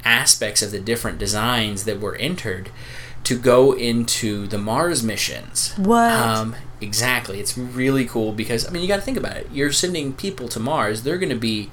aspects 0.03 0.61
of 0.61 0.71
the 0.71 0.79
different 0.79 1.17
designs 1.19 1.85
that 1.85 1.99
were 1.99 2.15
entered 2.15 2.69
to 3.23 3.37
go 3.37 3.73
into 3.73 4.47
the 4.47 4.57
Mars 4.57 5.03
missions. 5.03 5.73
What? 5.77 6.11
Um, 6.11 6.55
exactly. 6.79 7.39
It's 7.39 7.57
really 7.57 8.05
cool 8.05 8.31
because 8.31 8.67
I 8.67 8.71
mean 8.71 8.81
you 8.81 8.87
got 8.87 8.97
to 8.97 9.01
think 9.01 9.17
about 9.17 9.37
it. 9.37 9.49
You're 9.51 9.71
sending 9.71 10.13
people 10.13 10.47
to 10.49 10.59
Mars. 10.59 11.03
They're 11.03 11.17
going 11.17 11.29
to 11.29 11.35
be 11.35 11.69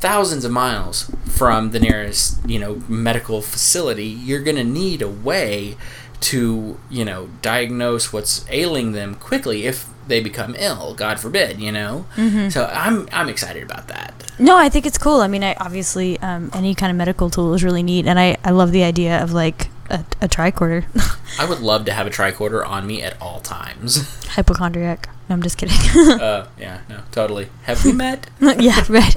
thousands 0.00 0.44
of 0.44 0.52
miles 0.52 1.10
from 1.24 1.72
the 1.72 1.80
nearest, 1.80 2.38
you 2.48 2.58
know, 2.58 2.82
medical 2.88 3.42
facility. 3.42 4.06
You're 4.06 4.42
going 4.42 4.56
to 4.56 4.64
need 4.64 5.02
a 5.02 5.08
way 5.08 5.76
to, 6.20 6.80
you 6.90 7.04
know, 7.04 7.28
diagnose 7.42 8.12
what's 8.12 8.44
ailing 8.48 8.92
them 8.92 9.14
quickly 9.14 9.66
if 9.66 9.88
they 10.08 10.20
become 10.20 10.56
ill, 10.58 10.94
God 10.94 11.20
forbid, 11.20 11.60
you 11.60 11.70
know. 11.70 12.06
Mm-hmm. 12.16 12.48
So 12.48 12.64
I'm 12.72 13.08
I'm 13.12 13.28
excited 13.28 13.62
about 13.62 13.88
that. 13.88 14.32
No, 14.38 14.56
I 14.56 14.68
think 14.68 14.86
it's 14.86 14.98
cool. 14.98 15.20
I 15.20 15.28
mean, 15.28 15.44
I 15.44 15.54
obviously 15.54 16.18
um, 16.20 16.50
any 16.54 16.74
kind 16.74 16.90
of 16.90 16.96
medical 16.96 17.28
tool 17.30 17.54
is 17.54 17.62
really 17.62 17.82
neat, 17.82 18.06
and 18.06 18.18
I, 18.18 18.36
I 18.44 18.50
love 18.50 18.72
the 18.72 18.84
idea 18.84 19.22
of 19.22 19.32
like 19.32 19.68
a, 19.90 20.04
a 20.20 20.28
tricorder. 20.28 20.84
I 21.40 21.44
would 21.48 21.60
love 21.60 21.84
to 21.86 21.92
have 21.92 22.06
a 22.06 22.10
tricorder 22.10 22.66
on 22.66 22.86
me 22.86 23.02
at 23.02 23.20
all 23.20 23.40
times. 23.40 24.02
Hypochondriac. 24.28 25.08
No, 25.28 25.34
I'm 25.34 25.42
just 25.42 25.58
kidding. 25.58 25.76
uh, 26.20 26.48
yeah, 26.58 26.80
no, 26.88 27.00
totally. 27.12 27.48
Have 27.64 27.84
we 27.84 27.92
met? 27.92 28.28
yeah, 28.40 28.82
right. 28.88 29.16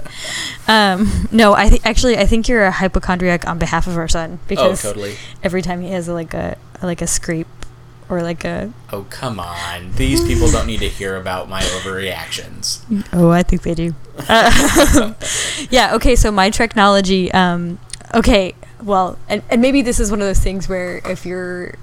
Um, 0.67 1.27
no, 1.31 1.53
I 1.53 1.69
think 1.69 1.85
actually 1.85 2.17
I 2.17 2.25
think 2.25 2.47
you're 2.49 2.65
a 2.65 2.71
hypochondriac 2.71 3.47
on 3.47 3.57
behalf 3.59 3.87
of 3.87 3.97
our 3.97 4.07
son 4.09 4.39
Oh, 4.41 4.45
because 4.47 4.81
totally. 4.81 5.15
every 5.43 5.61
time 5.61 5.81
he 5.81 5.91
has 5.91 6.07
like 6.09 6.33
a 6.33 6.57
like 6.83 7.01
a 7.01 7.07
scrape 7.07 7.47
or 8.09 8.21
like 8.21 8.43
a 8.43 8.73
Oh, 8.91 9.05
come 9.09 9.39
on. 9.39 9.93
These 9.93 10.25
people 10.25 10.51
don't 10.51 10.67
need 10.67 10.81
to 10.81 10.89
hear 10.89 11.15
about 11.15 11.47
my 11.47 11.61
overreactions. 11.61 12.81
oh 13.13 13.29
I 13.29 13.43
think 13.43 13.61
they 13.63 13.73
do. 13.73 13.95
Uh, 14.27 15.13
yeah. 15.69 15.95
Okay. 15.95 16.15
So 16.17 16.29
my 16.31 16.49
technology. 16.49 17.31
Um, 17.31 17.79
okay. 18.13 18.53
Well, 18.83 19.17
and, 19.29 19.43
and 19.49 19.61
maybe 19.61 19.81
this 19.81 19.99
is 19.99 20.09
one 20.09 20.21
of 20.21 20.27
those 20.27 20.39
things 20.39 20.67
where 20.67 20.97
if 21.05 21.25
you're 21.25 21.75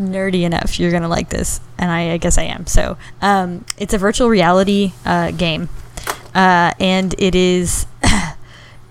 nerdy 0.00 0.42
enough, 0.42 0.78
you're 0.78 0.90
gonna 0.90 1.08
like 1.08 1.30
this, 1.30 1.60
and 1.78 1.90
I, 1.90 2.12
I 2.12 2.16
guess 2.18 2.38
I 2.38 2.42
am. 2.44 2.66
So 2.66 2.96
um, 3.22 3.64
it's 3.78 3.94
a 3.94 3.98
virtual 3.98 4.28
reality 4.28 4.92
uh, 5.04 5.30
game, 5.30 5.68
uh, 6.34 6.72
and 6.80 7.14
it 7.18 7.34
is. 7.34 7.86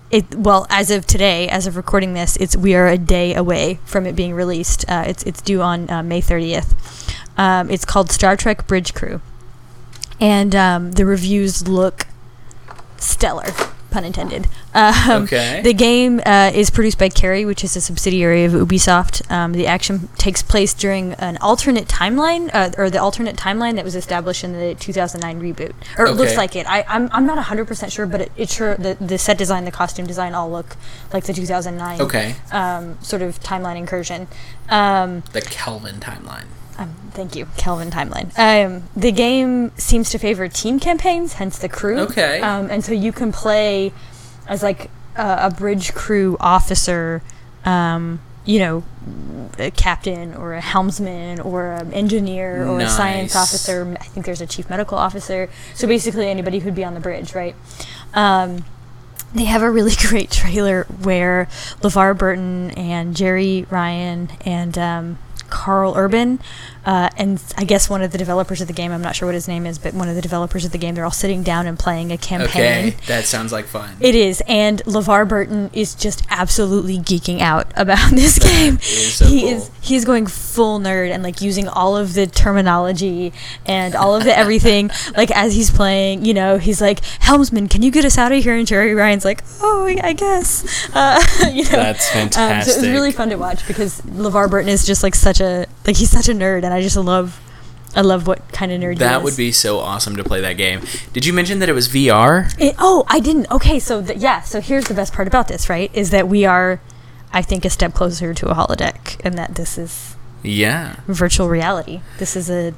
It, 0.08 0.36
well, 0.36 0.68
as 0.70 0.92
of 0.92 1.04
today, 1.04 1.48
as 1.48 1.66
of 1.66 1.76
recording 1.76 2.14
this, 2.14 2.36
it's 2.36 2.56
we 2.56 2.76
are 2.76 2.86
a 2.86 2.96
day 2.96 3.34
away 3.34 3.80
from 3.84 4.06
it 4.06 4.14
being 4.14 4.34
released. 4.34 4.84
Uh, 4.88 5.02
it's 5.04 5.24
it's 5.24 5.42
due 5.42 5.60
on 5.60 5.90
uh, 5.90 6.00
May 6.04 6.20
30th. 6.20 6.76
Um, 7.36 7.68
it's 7.68 7.84
called 7.84 8.12
Star 8.12 8.36
Trek 8.36 8.68
Bridge 8.68 8.94
Crew, 8.94 9.20
and 10.20 10.54
um, 10.54 10.92
the 10.92 11.04
reviews 11.04 11.66
look 11.66 12.06
stellar, 12.98 13.52
pun 13.96 14.04
intended. 14.04 14.46
Um, 14.76 15.22
Okay. 15.22 15.62
The 15.64 15.72
game 15.72 16.20
uh, 16.26 16.50
is 16.54 16.68
produced 16.68 16.98
by 16.98 17.08
Carrie, 17.08 17.46
which 17.46 17.64
is 17.64 17.76
a 17.76 17.80
subsidiary 17.80 18.44
of 18.44 18.52
Ubisoft. 18.52 19.14
Um, 19.30 19.52
the 19.52 19.66
action 19.66 20.08
takes 20.18 20.42
place 20.42 20.74
during 20.74 21.14
an 21.14 21.38
alternate 21.40 21.88
timeline, 21.88 22.50
uh, 22.52 22.70
or 22.76 22.90
the 22.90 23.00
alternate 23.00 23.36
timeline 23.36 23.76
that 23.76 23.84
was 23.84 23.96
established 23.96 24.44
in 24.44 24.52
the 24.52 24.74
2009 24.74 25.40
reboot. 25.40 25.72
Or 25.98 26.04
it 26.04 26.12
looks 26.12 26.36
like 26.36 26.54
it. 26.56 26.66
I, 26.68 26.84
I'm, 26.88 27.08
I'm 27.10 27.24
not 27.24 27.38
100% 27.42 27.90
sure, 27.90 28.04
but 28.04 28.20
it, 28.20 28.32
it 28.36 28.48
sure 28.50 28.74
the, 28.76 28.98
the 29.00 29.16
set 29.16 29.38
design, 29.38 29.64
the 29.64 29.70
costume 29.70 30.06
design 30.06 30.34
all 30.34 30.50
look 30.50 30.76
like 31.12 31.24
the 31.24 31.32
2009 31.32 32.02
Okay. 32.02 32.34
um, 32.52 32.98
sort 33.02 33.22
of 33.22 33.40
timeline 33.40 33.76
incursion. 33.78 34.28
Um, 34.68 35.22
The 35.32 35.40
Kelvin 35.40 36.00
timeline. 36.00 36.48
Um, 36.78 36.94
thank 37.12 37.34
you, 37.34 37.46
Kelvin 37.56 37.90
timeline. 37.90 38.36
Um, 38.38 38.84
the 38.94 39.12
game 39.12 39.72
seems 39.76 40.10
to 40.10 40.18
favor 40.18 40.46
team 40.48 40.78
campaigns, 40.78 41.34
hence 41.34 41.58
the 41.58 41.68
crew. 41.68 42.00
Okay. 42.00 42.40
Um, 42.40 42.70
and 42.70 42.84
so 42.84 42.92
you 42.92 43.12
can 43.12 43.32
play 43.32 43.92
as 44.46 44.62
like 44.62 44.90
a, 45.16 45.38
a 45.42 45.50
bridge 45.50 45.94
crew 45.94 46.36
officer, 46.38 47.22
um, 47.64 48.20
you 48.44 48.58
know, 48.58 48.84
a 49.58 49.70
captain 49.70 50.34
or 50.34 50.54
a 50.54 50.60
helmsman 50.60 51.40
or 51.40 51.72
an 51.72 51.92
engineer 51.92 52.66
or 52.66 52.80
a 52.80 52.88
science 52.88 53.34
officer. 53.34 53.96
I 53.98 54.04
think 54.04 54.26
there's 54.26 54.40
a 54.40 54.46
chief 54.46 54.68
medical 54.68 54.98
officer. 54.98 55.48
So 55.74 55.86
basically, 55.86 56.28
anybody 56.28 56.58
who'd 56.58 56.74
be 56.74 56.84
on 56.84 56.94
the 56.94 57.00
bridge, 57.00 57.34
right? 57.34 57.56
Um, 58.14 58.64
they 59.34 59.44
have 59.44 59.62
a 59.62 59.70
really 59.70 59.94
great 60.08 60.30
trailer 60.30 60.84
where 60.84 61.46
LeVar 61.80 62.16
Burton 62.18 62.70
and 62.72 63.14
Jeri 63.16 63.70
Ryan 63.70 64.28
and 64.44 64.78
um, 64.78 65.18
Karl 65.50 65.94
Urban, 65.96 66.38
uh, 66.86 67.10
and 67.16 67.42
I 67.58 67.64
guess 67.64 67.90
one 67.90 68.00
of 68.00 68.12
the 68.12 68.18
developers 68.18 68.60
of 68.60 68.68
the 68.68 68.72
game, 68.72 68.92
I'm 68.92 69.02
not 69.02 69.16
sure 69.16 69.26
what 69.26 69.34
his 69.34 69.48
name 69.48 69.66
is, 69.66 69.76
but 69.76 69.92
one 69.92 70.08
of 70.08 70.14
the 70.14 70.22
developers 70.22 70.64
of 70.64 70.70
the 70.70 70.78
game, 70.78 70.94
they're 70.94 71.04
all 71.04 71.10
sitting 71.10 71.42
down 71.42 71.66
and 71.66 71.76
playing 71.76 72.12
a 72.12 72.16
campaign. 72.16 72.88
Okay. 72.88 72.96
That 73.08 73.24
sounds 73.24 73.50
like 73.50 73.66
fun. 73.66 73.96
It 73.98 74.14
is, 74.14 74.40
and 74.46 74.82
LeVar 74.84 75.28
Burton 75.28 75.68
is 75.72 75.96
just 75.96 76.22
absolutely 76.30 76.98
geeking 76.98 77.40
out 77.40 77.72
about 77.76 78.10
this 78.14 78.38
game. 78.38 78.76
is 78.76 79.14
so 79.14 79.26
he 79.26 79.42
cool. 79.42 79.50
is 79.50 79.70
he's 79.80 80.04
going 80.04 80.26
full 80.26 80.78
nerd 80.78 81.10
and 81.10 81.22
like 81.22 81.40
using 81.40 81.66
all 81.66 81.96
of 81.96 82.14
the 82.14 82.26
terminology 82.26 83.32
and 83.66 83.94
all 83.96 84.14
of 84.14 84.22
the 84.22 84.36
everything. 84.36 84.90
like 85.16 85.32
as 85.32 85.54
he's 85.54 85.70
playing, 85.70 86.24
you 86.24 86.34
know, 86.34 86.58
he's 86.58 86.80
like, 86.80 87.00
"Helmsman, 87.20 87.68
can 87.68 87.82
you 87.82 87.90
get 87.90 88.04
us 88.04 88.16
out 88.16 88.30
of 88.30 88.42
here?" 88.42 88.54
And 88.54 88.66
Jeri 88.66 88.96
Ryan's 88.96 89.24
like, 89.24 89.42
"Oh, 89.60 89.86
I 89.86 90.12
guess." 90.12 90.88
Uh, 90.94 91.20
you 91.52 91.64
know, 91.64 91.70
That's 91.70 92.14
Um, 92.14 92.62
so 92.62 92.70
it 92.70 92.76
was 92.80 92.88
really 92.88 93.10
fun 93.10 93.30
to 93.30 93.36
watch 93.36 93.66
because 93.66 94.00
LeVar 94.02 94.48
Burton 94.48 94.68
is 94.68 94.86
just 94.86 95.02
like 95.02 95.16
such 95.16 95.40
a 95.40 95.66
like 95.86 95.96
he's 95.96 96.10
such 96.10 96.28
a 96.28 96.32
nerd, 96.32 96.64
and 96.64 96.74
I 96.74 96.75
just 96.80 96.96
love. 96.96 97.40
I 97.94 98.02
love 98.02 98.26
what 98.26 98.46
kind 98.52 98.70
of 98.72 98.80
nerd 98.80 98.98
That 98.98 99.22
would 99.22 99.38
be 99.38 99.52
so 99.52 99.78
awesome 99.78 100.16
to 100.16 100.24
play 100.24 100.42
that 100.42 100.54
game. 100.54 100.82
Did 101.14 101.24
you 101.24 101.32
mention 101.32 101.60
that 101.60 101.68
it 101.70 101.72
was 101.72 101.88
VR? 101.88 102.54
It, 102.58 102.74
oh, 102.78 103.04
I 103.08 103.20
didn't. 103.20 103.50
Okay, 103.50 103.78
so 103.78 104.02
th- 104.04 104.18
yeah, 104.18 104.42
so 104.42 104.60
here's 104.60 104.84
the 104.84 104.92
best 104.94 105.14
part 105.14 105.26
about 105.26 105.48
this, 105.48 105.70
right? 105.70 105.90
Is 105.94 106.10
that 106.10 106.28
we 106.28 106.44
are, 106.44 106.78
I 107.32 107.40
think, 107.40 107.64
a 107.64 107.70
step 107.70 107.94
closer 107.94 108.34
to 108.34 108.48
a 108.50 108.54
holodeck, 108.54 109.18
and 109.24 109.38
that 109.38 109.54
this 109.54 109.78
is 109.78 110.14
Yeah. 110.42 110.96
virtual 111.06 111.48
reality. 111.48 112.02
This 112.18 112.36
is 112.36 112.50
a 112.50 112.74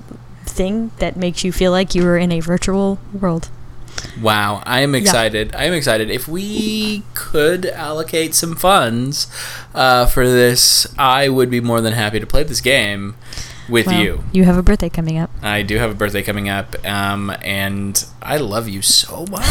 thing 0.46 0.92
that 0.98 1.16
makes 1.16 1.42
you 1.42 1.50
feel 1.50 1.72
like 1.72 1.96
you 1.96 2.06
are 2.06 2.16
in 2.16 2.30
a 2.30 2.38
virtual 2.38 3.00
world. 3.12 3.48
Wow, 4.20 4.62
I 4.64 4.80
am 4.82 4.94
excited. 4.94 5.52
I 5.56 5.64
am 5.64 5.72
excited. 5.72 6.10
If 6.10 6.28
we 6.28 7.02
could 7.14 7.66
allocate 7.66 8.34
some 8.36 8.54
funds 8.54 9.26
uh, 9.74 10.06
for 10.06 10.28
this, 10.28 10.86
I 10.96 11.28
would 11.28 11.50
be 11.50 11.60
more 11.60 11.80
than 11.80 11.94
happy 11.94 12.20
to 12.20 12.26
play 12.26 12.44
this 12.44 12.60
game 12.60 13.16
with 13.68 13.86
Well, 13.86 14.00
you. 14.02 14.24
You 14.32 14.44
have 14.44 14.56
a 14.56 14.62
birthday 14.62 14.88
coming 14.88 15.18
up. 15.18 15.30
I 15.42 15.62
do 15.62 15.76
have 15.76 15.90
a 15.90 15.94
birthday 15.94 16.22
coming 16.22 16.48
up, 16.48 16.76
um, 16.86 17.32
and 17.42 18.04
I 18.22 18.38
love 18.38 18.68
you 18.68 18.82
so 18.82 19.26
much. 19.26 19.40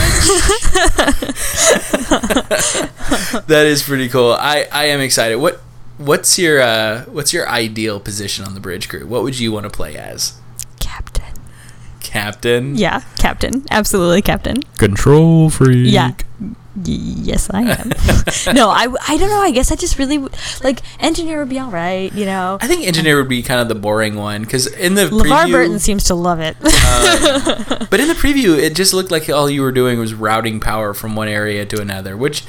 that 3.47 3.65
is 3.65 3.83
pretty 3.83 4.09
cool. 4.09 4.31
I, 4.33 4.67
I 4.71 4.85
am 4.85 4.99
excited. 4.99 5.37
What 5.37 5.61
what's 5.97 6.37
your 6.37 6.61
uh, 6.61 7.03
what's 7.05 7.33
your 7.33 7.47
ideal 7.49 7.99
position 7.99 8.45
on 8.45 8.53
the 8.53 8.59
bridge 8.59 8.89
crew? 8.89 9.05
What 9.05 9.23
would 9.23 9.39
you 9.39 9.51
want 9.51 9.65
to 9.65 9.69
play 9.69 9.95
as? 9.95 10.39
Captain. 10.79 11.33
Captain. 11.99 12.75
Yeah, 12.75 13.01
captain. 13.17 13.65
Absolutely 13.71 14.21
captain. 14.21 14.61
Control 14.77 15.49
freak. 15.49 15.91
Yeah. 15.91 16.11
Yes, 16.83 17.49
I 17.51 17.61
am. 17.61 17.89
no, 18.55 18.69
I, 18.69 18.87
I 19.07 19.17
don't 19.17 19.29
know. 19.29 19.41
I 19.41 19.51
guess 19.51 19.71
I 19.71 19.75
just 19.75 19.97
really 19.97 20.19
like 20.63 20.81
engineer 20.99 21.39
would 21.39 21.49
be 21.49 21.59
all 21.59 21.71
right, 21.71 22.13
you 22.13 22.25
know. 22.25 22.59
I 22.61 22.67
think 22.67 22.85
engineer 22.85 23.17
would 23.17 23.29
be 23.29 23.41
kind 23.41 23.59
of 23.59 23.67
the 23.67 23.75
boring 23.75 24.15
one 24.15 24.43
because 24.43 24.67
in 24.67 24.93
the 24.93 25.05
LeVar 25.05 25.23
preview, 25.23 25.51
Burton 25.51 25.79
seems 25.79 26.03
to 26.05 26.15
love 26.15 26.39
it. 26.39 26.55
Uh, 26.63 27.85
but 27.89 27.99
in 27.99 28.07
the 28.07 28.13
preview, 28.13 28.57
it 28.57 28.75
just 28.75 28.93
looked 28.93 29.09
like 29.09 29.27
all 29.29 29.49
you 29.49 29.61
were 29.61 29.71
doing 29.71 29.99
was 29.99 30.13
routing 30.13 30.59
power 30.59 30.93
from 30.93 31.15
one 31.15 31.27
area 31.27 31.65
to 31.65 31.81
another, 31.81 32.15
which 32.15 32.43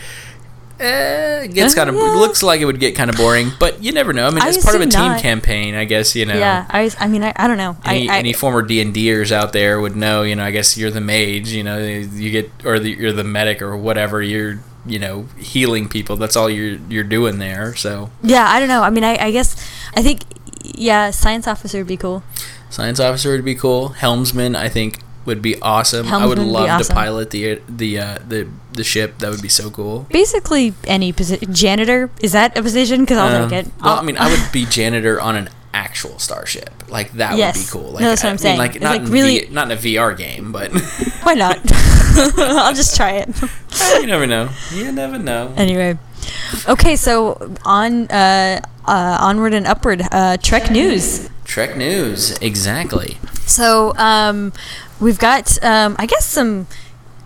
eh, 0.80 1.46
gets 1.46 1.74
Uh, 1.74 1.76
kind 1.76 1.90
of 1.90 1.96
looks 1.96 2.42
like 2.42 2.60
it 2.60 2.64
would 2.64 2.80
get 2.80 2.94
kind 2.94 3.10
of 3.10 3.16
boring. 3.16 3.52
But 3.59 3.82
you 3.82 3.92
never 3.92 4.12
know. 4.12 4.26
I 4.26 4.30
mean, 4.30 4.42
I 4.42 4.48
it's 4.48 4.62
part 4.62 4.76
of 4.76 4.82
a 4.82 4.86
team 4.86 5.00
not. 5.00 5.20
campaign, 5.20 5.74
I 5.74 5.84
guess. 5.84 6.14
You 6.14 6.26
know. 6.26 6.34
yeah, 6.34 6.66
I, 6.68 6.90
I 6.98 7.09
mean, 7.09 7.22
I, 7.22 7.32
I 7.36 7.46
don't 7.46 7.59
know. 7.59 7.76
Any, 7.84 8.09
I, 8.09 8.16
I, 8.16 8.18
any 8.18 8.32
former 8.32 8.62
D 8.62 8.80
and 8.80 8.94
Ders 8.94 9.32
out 9.32 9.52
there 9.52 9.80
would 9.80 9.96
know. 9.96 10.22
You 10.22 10.36
know, 10.36 10.44
I 10.44 10.50
guess 10.50 10.76
you're 10.76 10.90
the 10.90 11.00
mage. 11.00 11.50
You 11.50 11.64
know, 11.64 11.78
you 11.78 12.30
get 12.30 12.50
or 12.64 12.78
the, 12.78 12.90
you're 12.90 13.12
the 13.12 13.24
medic 13.24 13.62
or 13.62 13.76
whatever. 13.76 14.22
You're 14.22 14.60
you 14.86 14.98
know 14.98 15.26
healing 15.38 15.88
people. 15.88 16.16
That's 16.16 16.36
all 16.36 16.48
you're 16.48 16.78
you're 16.88 17.05
doing 17.05 17.38
there. 17.38 17.74
So 17.74 18.10
yeah, 18.22 18.48
I 18.48 18.59
don't 18.59 18.68
know. 18.68 18.82
I 18.82 18.90
mean, 18.90 19.05
I, 19.05 19.16
I 19.26 19.30
guess 19.30 19.56
I 19.94 20.02
think 20.02 20.22
yeah, 20.62 21.10
science 21.10 21.46
officer 21.46 21.78
would 21.78 21.86
be 21.86 21.96
cool. 21.96 22.22
Science 22.70 23.00
officer 23.00 23.30
would 23.30 23.44
be 23.44 23.55
cool. 23.55 23.90
Helmsman, 23.90 24.55
I 24.55 24.68
think, 24.68 25.00
would 25.28 25.40
be 25.42 25.55
awesome. 25.62 26.09
I 26.09 26.26
would 26.26 26.38
Helmsman 26.38 26.52
would 26.52 26.66
love 26.68 26.86
to 26.86 26.92
pilot 26.92 27.30
the 27.30 27.60
the 27.68 27.98
uh, 28.00 28.18
the 28.26 28.48
the 28.72 28.82
ship. 28.82 29.18
That 29.18 29.30
would 29.30 29.42
be 29.42 29.48
so 29.48 29.70
cool. 29.70 30.06
Basically, 30.10 30.74
any 30.86 31.12
position. 31.12 31.55
Janitor 31.55 32.10
is 32.20 32.32
that 32.32 32.59
a 32.59 32.62
position? 32.62 33.02
Because 33.02 33.18
I'll 33.18 33.44
Um, 33.44 33.50
take 33.50 33.66
it. 33.66 33.72
Well, 33.80 33.94
I'll- 33.94 34.00
I 34.00 34.02
mean, 34.02 34.18
I 34.18 34.28
would 34.28 34.50
be 34.52 34.66
janitor 34.66 35.20
on 35.20 35.36
an 35.36 35.50
actual 35.74 36.18
starship. 36.18 36.70
Like 36.88 37.12
that 37.12 37.36
Yes. 37.36 37.55
would 37.56 37.64
be 37.64 37.70
cool. 37.70 37.92
Like, 37.92 38.02
No, 38.02 38.09
that's 38.09 38.22
what 38.24 38.28
I 38.28 38.30
I'm 38.30 38.34
mean, 38.34 38.38
saying. 38.38 38.59
Like 38.59 38.80
not 38.80 38.90
like 38.96 39.00
in 39.06 39.10
really- 39.12 39.38
v, 39.46 39.52
not 39.55 39.70
in 39.70 39.78
a 39.78 39.80
VR 39.80 40.16
game, 40.16 40.50
but 40.50 40.72
why 41.22 41.34
not? 41.34 41.59
I'll 42.38 42.74
just 42.74 42.96
try 42.96 43.12
it. 43.22 43.28
you 44.00 44.06
never 44.06 44.26
know. 44.26 44.48
You 44.74 44.90
never 44.90 45.18
know. 45.18 45.52
Anyway, 45.56 45.98
okay, 46.66 46.96
so 46.96 47.55
on 47.64 48.09
uh, 48.09 48.60
uh, 48.86 49.18
onward 49.20 49.55
and 49.55 49.66
upward, 49.66 50.02
uh, 50.10 50.36
Trek 50.42 50.70
news. 50.70 51.28
Trek 51.44 51.76
news, 51.76 52.32
exactly. 52.40 53.18
So 53.46 53.94
um, 53.96 54.52
we've 55.00 55.18
got, 55.18 55.62
um, 55.64 55.96
I 55.98 56.06
guess, 56.06 56.24
some. 56.24 56.66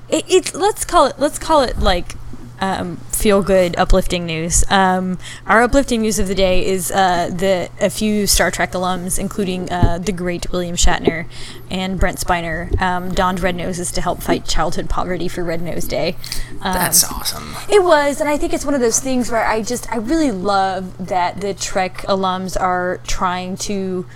It, 0.09 0.25
it 0.29 0.55
let's 0.55 0.85
call 0.85 1.07
it 1.07 1.19
let's 1.19 1.39
call 1.39 1.63
it 1.63 1.79
like 1.79 2.17
um, 2.63 2.97
feel 3.11 3.43
good, 3.43 3.77
uplifting 3.77 4.25
news. 4.25 4.65
Um, 4.71 5.19
our 5.47 5.63
uplifting 5.63 6.01
news 6.03 6.21
of 6.21 6.29
the 6.29 6.35
day 6.35 6.65
is 6.65 6.93
uh, 6.93 7.29
the 7.29 7.69
a 7.81 7.91
few 7.91 8.29
Star 8.29 8.53
Trek 8.53 8.71
alums, 8.71 9.19
including 9.19 9.71
uh, 9.71 9.99
the 9.99 10.13
great 10.13 10.51
William 10.53 10.77
Shatner 10.77 11.27
and 11.71 11.99
Brent 11.99 12.19
Spiner, 12.19 12.81
um, 12.81 13.13
donned 13.13 13.41
red 13.41 13.57
noses 13.57 13.91
to 13.93 14.01
help 14.01 14.23
fight 14.23 14.47
childhood 14.47 14.89
poverty 14.89 15.27
for 15.27 15.43
Red 15.43 15.61
Nose 15.61 15.89
Day. 15.89 16.17
Um, 16.61 16.75
That's 16.75 17.03
awesome. 17.11 17.57
it 17.69 17.83
was, 17.83 18.21
and 18.21 18.29
I 18.29 18.39
think 18.39 18.55
it's 18.55 18.65
one 18.65 18.75
of 18.75 18.81
those 18.81 19.01
things 19.01 19.29
where 19.29 19.45
I 19.45 19.63
just 19.63 19.91
I 19.93 19.97
really 19.97 20.31
love 20.31 21.09
that 21.09 21.41
the 21.41 21.55
Trek 21.55 21.99
alums 22.03 22.59
are 22.59 23.01
trying 23.05 23.57
to 23.57 24.07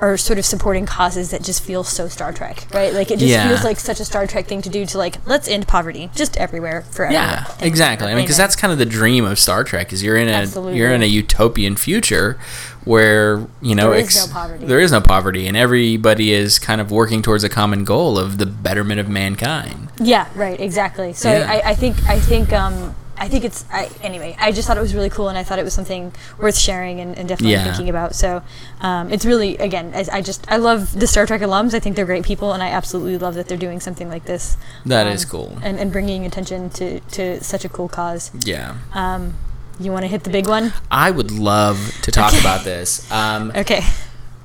are 0.00 0.16
sort 0.16 0.38
of 0.38 0.44
supporting 0.44 0.86
causes 0.86 1.30
that 1.32 1.42
just 1.42 1.62
feel 1.62 1.82
so 1.82 2.06
Star 2.08 2.32
Trek, 2.32 2.66
right? 2.72 2.94
Like 2.94 3.10
it 3.10 3.18
just 3.18 3.30
Yeah. 3.30 3.48
feels 3.48 3.64
like 3.64 3.80
such 3.80 3.98
a 3.98 4.04
Star 4.04 4.26
Trek 4.28 4.46
thing 4.46 4.62
to 4.62 4.68
do 4.68 4.86
to 4.86 4.98
like 4.98 5.16
let's 5.26 5.48
end 5.48 5.66
poverty 5.66 6.08
just 6.14 6.36
everywhere 6.36 6.82
forever. 6.90 7.12
Yeah, 7.12 7.44
And- 7.58 7.66
exactly. 7.66 8.06
I 8.08 8.14
mean, 8.14 8.24
because 8.24 8.36
that's 8.36 8.54
kind 8.54 8.72
of 8.72 8.78
the 8.78 8.86
dream 8.86 9.24
of 9.24 9.38
Star 9.38 9.64
Trek 9.64 9.92
is 9.92 10.02
you're 10.02 10.16
in 10.16 10.28
a 10.28 10.32
Absolutely. 10.32 10.78
you're 10.78 10.92
in 10.92 11.02
a 11.02 11.06
utopian 11.06 11.74
future 11.76 12.38
where 12.84 13.46
you 13.60 13.74
know 13.74 13.90
There 13.90 13.98
is 14.00 14.26
no 14.28 14.32
poverty. 14.32 14.64
there 14.66 14.80
is 14.80 14.92
no 14.92 15.00
poverty, 15.00 15.46
and 15.46 15.56
everybody 15.56 16.32
is 16.32 16.58
kind 16.58 16.80
of 16.80 16.90
working 16.90 17.20
towards 17.20 17.42
a 17.44 17.48
common 17.48 17.84
goal 17.84 18.18
of 18.18 18.38
the 18.38 18.46
betterment 18.46 19.00
of 19.00 19.08
mankind. 19.08 19.88
Yeah, 20.00 20.28
right, 20.34 20.58
exactly. 20.60 21.12
So 21.12 21.30
Yeah. 21.30 21.50
I, 21.64 21.70
I 21.70 21.74
think 21.74 21.96
I 22.08 22.18
think 22.20 22.52
um 22.52 22.94
I 23.18 23.28
think 23.28 23.44
it's 23.44 23.64
I, 23.72 23.90
anyway. 24.02 24.36
I 24.38 24.52
just 24.52 24.66
thought 24.68 24.76
it 24.76 24.80
was 24.80 24.94
really 24.94 25.10
cool, 25.10 25.28
and 25.28 25.36
I 25.36 25.42
thought 25.44 25.58
it 25.58 25.64
was 25.64 25.74
something 25.74 26.12
worth 26.38 26.56
sharing 26.58 27.00
and, 27.00 27.16
and 27.18 27.28
definitely 27.28 27.52
Yeah. 27.52 27.64
thinking 27.64 27.88
about. 27.88 28.14
So 28.14 28.42
um, 28.80 29.12
it's 29.12 29.24
really 29.26 29.56
again, 29.58 29.92
I, 29.94 30.04
I 30.18 30.22
just 30.22 30.44
I 30.50 30.56
love 30.56 30.98
the 30.98 31.06
Star 31.06 31.26
Trek 31.26 31.40
alums. 31.40 31.74
I 31.74 31.80
think 31.80 31.96
they're 31.96 32.06
great 32.06 32.24
people, 32.24 32.52
and 32.52 32.62
I 32.62 32.68
absolutely 32.68 33.18
love 33.18 33.34
that 33.34 33.48
they're 33.48 33.58
doing 33.58 33.80
something 33.80 34.08
like 34.08 34.24
this. 34.24 34.56
That 34.86 35.06
is 35.06 35.22
is 35.22 35.24
cool. 35.24 35.58
and, 35.62 35.78
and 35.78 35.90
bringing 35.92 36.24
attention 36.24 36.70
to, 36.70 37.00
to 37.00 37.42
such 37.42 37.64
a 37.64 37.68
cool 37.68 37.88
cause. 37.88 38.30
Yeah, 38.44 38.76
Um, 38.94 39.34
you 39.80 39.90
want 39.92 40.02
to 40.04 40.08
hit 40.08 40.24
the 40.24 40.30
big 40.30 40.46
one? 40.48 40.72
I 40.90 41.10
would 41.10 41.30
love 41.30 41.92
to 42.02 42.10
talk 42.10 42.32
Okay. 42.32 42.40
about 42.40 42.64
this. 42.64 43.10
Um, 43.10 43.50
Okay. 43.56 43.82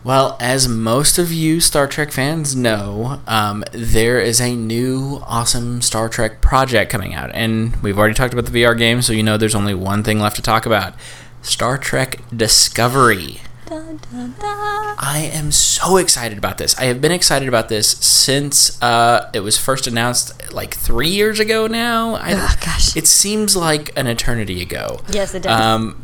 Well, 0.03 0.35
as 0.41 0.67
most 0.67 1.17
of 1.17 1.31
you 1.31 1.61
Star 1.61 1.87
Trek 1.87 2.11
fans 2.11 2.55
know, 2.57 3.21
um, 3.25 3.63
there 3.71 4.19
is 4.19 4.41
a 4.41 4.53
new 4.53 5.21
awesome 5.25 5.81
Star 5.81 6.09
Trek 6.09 6.41
project 6.41 6.91
coming 6.91 7.13
out. 7.13 7.31
And 7.33 7.75
we've 7.77 7.97
already 7.97 8.13
talked 8.13 8.33
about 8.33 8.45
the 8.45 8.63
VR 8.63 8.77
game, 8.77 9.01
so 9.01 9.13
you 9.13 9.23
know 9.23 9.37
there's 9.37 9.55
only 9.55 9.73
one 9.73 10.03
thing 10.03 10.19
left 10.19 10.35
to 10.35 10.41
talk 10.41 10.65
about 10.65 10.93
Star 11.41 11.77
Trek 11.77 12.19
Discovery. 12.35 13.39
Dun, 13.65 13.97
dun, 14.11 14.35
dun. 14.39 14.95
I 14.99 15.29
am 15.33 15.51
so 15.53 15.95
excited 15.95 16.37
about 16.37 16.57
this. 16.57 16.77
I 16.77 16.83
have 16.85 16.99
been 16.99 17.13
excited 17.13 17.47
about 17.47 17.69
this 17.69 17.91
since 17.91 18.79
uh, 18.83 19.29
it 19.33 19.39
was 19.39 19.57
first 19.57 19.87
announced 19.87 20.51
like 20.53 20.73
three 20.75 21.07
years 21.09 21.39
ago 21.39 21.65
now. 21.67 22.15
I, 22.15 22.33
Oh, 22.33 22.55
gosh. 22.63 22.95
It 22.97 23.07
seems 23.07 23.55
like 23.55 23.97
an 23.97 24.07
eternity 24.07 24.61
ago. 24.61 24.99
Yes, 25.09 25.33
it 25.33 25.43
does. 25.43 25.59
Um, 25.59 26.02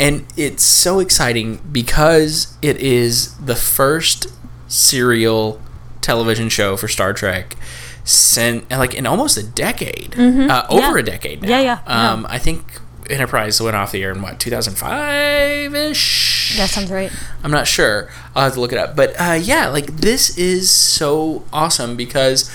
and 0.00 0.26
it's 0.36 0.64
so 0.64 0.98
exciting 0.98 1.60
because 1.70 2.56
it 2.62 2.78
is 2.78 3.36
the 3.36 3.54
first 3.54 4.26
serial 4.66 5.60
television 6.00 6.48
show 6.48 6.76
for 6.76 6.88
Star 6.88 7.12
Trek 7.12 7.54
since 8.02 8.68
like 8.70 8.94
in 8.94 9.06
almost 9.06 9.36
a 9.36 9.42
decade, 9.46 10.14
uh, 10.18 10.22
over 10.22 10.30
Mm-hmm. 10.32 10.78
Yeah. 10.78 10.98
a 10.98 11.02
decade. 11.02 11.42
Now. 11.42 11.48
Yeah, 11.50 11.60
yeah, 11.60 11.78
yeah. 11.86 12.10
Um, 12.12 12.26
I 12.28 12.38
think 12.38 12.80
Enterprise 13.10 13.60
went 13.60 13.76
off 13.76 13.92
the 13.92 14.02
air 14.02 14.12
in 14.12 14.22
what 14.22 14.38
2005 14.40 15.74
ish. 15.74 16.56
that 16.56 16.70
sounds 16.70 16.90
right. 16.90 17.12
I'm 17.44 17.50
not 17.50 17.66
sure. 17.66 18.08
I'll 18.34 18.44
have 18.44 18.54
to 18.54 18.60
look 18.60 18.72
it 18.72 18.78
up. 18.78 18.96
But 18.96 19.14
uh, 19.20 19.38
yeah, 19.40 19.68
like 19.68 19.86
this 19.98 20.36
is 20.38 20.70
so 20.70 21.44
awesome 21.52 21.96
because 21.96 22.50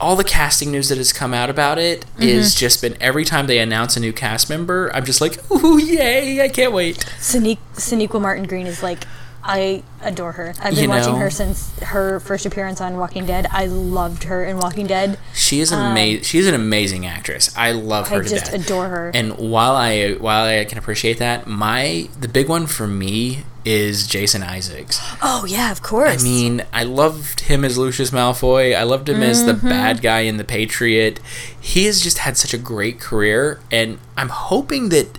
all 0.00 0.16
the 0.16 0.24
casting 0.24 0.70
news 0.70 0.88
that 0.90 0.98
has 0.98 1.12
come 1.12 1.32
out 1.34 1.48
about 1.50 1.78
it 1.78 2.04
is 2.18 2.50
Mm-hmm. 2.54 2.58
just 2.58 2.82
been 2.82 2.96
every 3.00 3.24
time 3.24 3.46
they 3.46 3.58
announce 3.58 3.96
a 3.96 4.00
new 4.00 4.12
cast 4.12 4.48
member, 4.50 4.90
I'm 4.94 5.04
just 5.04 5.20
like, 5.20 5.38
ooh, 5.50 5.78
yay! 5.78 6.40
I 6.42 6.48
can't 6.48 6.72
wait. 6.72 6.96
Saniq- 7.18 7.58
Sonequa 7.74 8.20
Martin 8.20 8.46
Green 8.46 8.66
is 8.66 8.82
like, 8.82 9.04
I 9.46 9.82
adore 10.02 10.32
her. 10.32 10.54
I've 10.60 10.74
been 10.74 10.84
You 10.84 10.88
watching 10.88 11.12
know- 11.14 11.18
her 11.20 11.30
since 11.30 11.70
her 11.80 12.18
first 12.20 12.44
appearance 12.46 12.80
on 12.80 12.96
Walking 12.96 13.26
Dead. 13.26 13.46
I 13.50 13.66
loved 13.66 14.24
her 14.24 14.44
in 14.44 14.58
Walking 14.58 14.86
Dead. 14.86 15.18
She 15.34 15.60
is 15.60 15.70
amazing. 15.72 16.24
She's 16.24 16.46
an 16.46 16.54
amazing 16.54 17.06
actress. 17.06 17.50
I 17.56 17.72
love 17.72 18.08
her 18.08 18.16
Um, 18.16 18.22
I 18.22 18.24
just 18.28 18.46
death. 18.46 18.54
adore 18.54 18.88
her. 18.88 19.10
And 19.14 19.36
while 19.38 19.76
I 19.76 20.12
while 20.14 20.44
I 20.46 20.64
can 20.64 20.78
appreciate 20.78 21.18
that, 21.18 21.46
my 21.46 22.08
the 22.20 22.28
big 22.28 22.48
one 22.48 22.66
for 22.66 22.86
me 22.86 23.44
is 23.64 24.06
Jason 24.06 24.42
Isaacs. 24.44 25.00
oh 25.22 25.44
yeah, 25.44 25.72
of 25.72 25.82
course. 25.82 26.20
I 26.20 26.24
mean, 26.24 26.62
I 26.72 26.84
loved 26.84 27.40
him 27.40 27.64
as 27.64 27.76
Lucius 27.76 28.10
Malfoy. 28.12 28.76
I 28.76 28.84
loved 28.84 29.08
him 29.08 29.22
as 29.22 29.44
the 29.44 29.54
Mm-hmm. 29.54 29.68
bad 29.68 30.02
guy 30.02 30.20
in 30.20 30.36
The 30.36 30.44
Patriot. 30.44 31.18
He 31.60 31.84
has 31.86 32.00
just 32.00 32.18
had 32.18 32.36
such 32.36 32.54
a 32.54 32.58
great 32.58 33.00
career, 33.00 33.58
and 33.72 33.98
I'm 34.16 34.28
hoping 34.28 34.90
that 34.90 35.18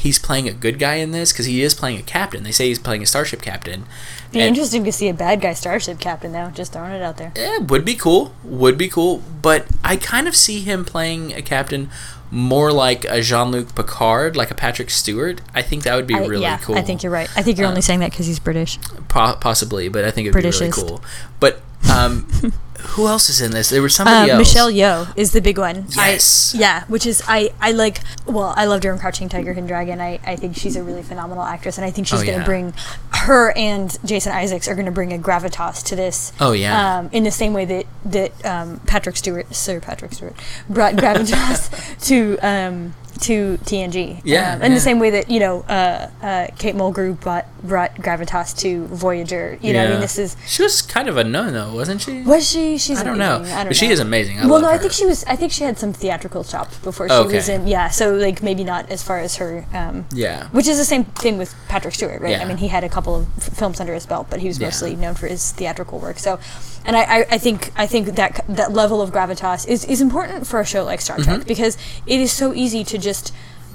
he's 0.00 0.18
playing 0.18 0.48
a 0.48 0.52
good 0.52 0.78
guy 0.78 0.94
in 0.94 1.10
this 1.12 1.32
because 1.32 1.46
he 1.46 1.62
is 1.62 1.74
playing 1.74 1.98
a 1.98 2.02
captain. 2.02 2.42
They 2.42 2.52
say 2.52 2.68
he's 2.68 2.78
playing 2.78 3.02
a 3.02 3.06
starship 3.06 3.42
captain. 3.42 3.84
be 4.32 4.40
And- 4.40 4.48
interesting 4.48 4.82
to 4.84 4.92
see 4.92 5.08
a 5.08 5.14
bad 5.14 5.40
guy 5.40 5.52
starship 5.54 5.98
captain 6.00 6.32
though. 6.32 6.50
Just 6.54 6.72
throwing 6.72 6.92
it 6.92 7.02
out 7.02 7.16
there. 7.18 7.32
Eh, 7.36 7.58
would 7.68 7.84
be 7.84 7.94
cool. 7.94 8.34
Would 8.44 8.78
be 8.78 8.88
cool. 8.88 9.22
But 9.42 9.66
I 9.84 9.96
kind 9.96 10.26
of 10.26 10.34
see 10.34 10.60
him 10.60 10.84
playing 10.84 11.32
a 11.34 11.42
captain 11.42 11.90
more 12.30 12.70
like 12.72 13.04
a 13.06 13.20
Jean 13.20 13.50
Luc 13.50 13.74
Picard, 13.74 14.36
like 14.36 14.50
a 14.50 14.54
Patrick 14.54 14.88
Stewart. 14.88 15.40
I 15.54 15.62
think 15.62 15.82
that 15.82 15.96
would 15.96 16.06
be 16.06 16.14
I- 16.14 16.24
really 16.26 16.42
yeah, 16.42 16.58
cool. 16.58 16.76
I 16.78 16.82
think 16.82 17.02
you're 17.02 17.12
right. 17.12 17.28
I 17.36 17.42
think 17.42 17.58
you're 17.58 17.66
only 17.68 17.82
saying 17.82 18.00
that 18.00 18.10
because 18.10 18.26
he's 18.26 18.38
British. 18.38 18.78
Po- 19.08 19.36
possibly, 19.40 19.88
but 19.88 20.04
I 20.04 20.10
think 20.10 20.26
it 20.26 20.30
would 20.30 20.34
British 20.40 20.60
be 20.60 20.66
really 20.66 20.72
cool. 20.72 21.02
But 21.40 21.60
Um, 21.90 22.26
who 22.94 23.06
else 23.06 23.28
is 23.28 23.40
in 23.40 23.50
this? 23.52 23.70
There 23.70 23.82
was 23.82 23.94
somebody 23.94 24.30
Uh, 24.30 24.34
else. 24.34 24.38
Michelle 24.38 24.70
Yeoh 24.70 25.12
is 25.16 25.32
the 25.32 25.40
big 25.40 25.58
one. 25.58 25.86
I- 25.98 26.10
Yes. 26.12 26.54
yeah, 26.56 26.84
which 26.88 27.06
is 27.06 27.22
I 27.28 27.50
I 27.60 27.72
like. 27.72 28.00
Well, 28.26 28.52
I 28.56 28.64
loved 28.66 28.84
her 28.84 28.92
in 28.92 28.98
Crouching 28.98 29.28
Tiger, 29.28 29.52
Hidden 29.52 29.66
Dragon. 29.66 30.00
I 30.00 30.18
I 30.26 30.36
think 30.36 30.56
she's 30.56 30.76
a 30.76 30.82
really 30.82 31.02
phenomenal 31.02 31.44
actress, 31.44 31.78
and 31.78 31.84
I 31.84 31.90
think 31.90 32.06
she's 32.06 32.20
Oh, 32.20 32.24
going 32.24 32.34
to 32.38 32.40
yeah. 32.40 32.44
bring 32.46 32.74
her 33.10 33.52
and 33.56 33.96
Jason 34.04 34.32
Isaacs 34.32 34.66
are 34.68 34.74
going 34.74 34.86
to 34.86 34.92
bring 34.92 35.12
a 35.12 35.18
gravitas 35.18 35.82
to 35.84 35.94
this. 35.96 36.32
Oh, 36.40 36.52
yeah. 36.52 36.98
Um, 36.98 37.10
in 37.12 37.24
the 37.24 37.30
same 37.30 37.52
way 37.52 37.64
that 37.66 37.86
that 38.04 38.44
um, 38.46 38.80
Patrick 38.86 39.16
Stewart, 39.16 39.54
Sir 39.54 39.78
Patrick 39.80 40.12
Stewart, 40.14 40.34
brought 40.68 40.94
gravitas 40.94 41.68
to 42.08 42.38
um 42.42 42.94
to 43.20 43.58
TNG. 43.64 44.20
Yeah, 44.24 44.54
Um, 44.54 44.62
in 44.62 44.72
yeah. 44.72 44.74
the 44.78 44.80
same 44.80 44.98
way 44.98 45.10
that 45.10 45.30
you 45.30 45.40
know 45.40 45.60
uh, 45.68 46.08
uh, 46.22 46.46
Kate 46.58 46.74
Mulgrew 46.74 47.18
brought 47.20 47.46
brought 47.62 47.94
gravitas 47.96 48.56
to 48.60 48.86
Voyager. 48.86 49.58
You 49.60 49.72
know, 49.74 49.84
I 49.84 49.88
mean, 49.90 50.00
this 50.00 50.18
is 50.18 50.36
She 50.46 50.62
was 50.62 50.80
kind 50.82 51.08
of 51.08 51.16
a 51.16 51.24
no-no, 51.24 51.74
wasn't 51.74 52.00
she? 52.00 52.22
was 52.22 52.48
she? 52.48 52.78
She's 52.78 53.00
I 53.00 53.04
don't 53.04 53.18
know, 53.18 53.36
amazing. 53.36 53.54
I 53.54 53.58
don't 53.58 53.66
but 53.68 53.76
she 53.76 53.86
is 53.88 54.00
amazing. 54.00 54.38
I 54.38 54.46
well, 54.46 54.60
no, 54.60 54.68
her. 54.68 54.74
I 54.74 54.78
think 54.78 54.92
she 54.92 55.06
was. 55.06 55.24
I 55.24 55.36
think 55.36 55.52
she 55.52 55.64
had 55.64 55.78
some 55.78 55.92
theatrical 55.92 56.44
chops 56.44 56.78
before 56.78 57.08
she 57.08 57.14
Okay. 57.14 57.36
was 57.36 57.48
in. 57.48 57.66
Yeah, 57.66 57.88
so 57.90 58.14
like 58.14 58.42
maybe 58.42 58.64
not 58.64 58.90
as 58.90 59.02
far 59.02 59.18
as 59.18 59.36
her. 59.36 59.66
Um, 59.74 60.06
Yeah. 60.12 60.48
Which 60.52 60.66
is 60.68 60.78
the 60.78 60.84
same 60.84 61.04
thing 61.04 61.38
with 61.38 61.54
Patrick 61.68 61.94
Stewart, 61.94 62.20
right? 62.22 62.30
Yeah. 62.32 62.42
I 62.42 62.44
mean, 62.46 62.56
he 62.58 62.68
had 62.68 62.84
a 62.84 62.88
couple 62.88 63.14
of 63.16 63.26
f- 63.38 63.54
films 63.56 63.80
under 63.80 63.94
his 63.94 64.06
belt, 64.06 64.26
but 64.30 64.40
he 64.40 64.48
was 64.48 64.58
Yeah. 64.58 64.68
mostly 64.68 64.96
known 64.96 65.14
for 65.14 65.26
his 65.26 65.52
theatrical 65.52 65.98
work. 65.98 66.18
So, 66.18 66.38
and 66.86 66.96
I, 66.96 67.02
I, 67.02 67.18
I 67.32 67.38
think 67.38 67.70
I 67.76 67.86
think 67.86 68.14
that 68.16 68.44
that 68.48 68.72
level 68.72 69.02
of 69.02 69.10
gravitas 69.10 69.68
is, 69.68 69.84
is 69.84 70.00
important 70.00 70.46
for 70.46 70.60
a 70.60 70.64
show 70.64 70.82
like 70.84 71.00
Star 71.02 71.18
Mm-hmm. 71.18 71.34
Trek 71.34 71.46
because 71.46 71.76
it 72.06 72.18
is 72.20 72.32
so 72.32 72.54
easy 72.54 72.82
to 72.84 72.96
just 72.96 73.09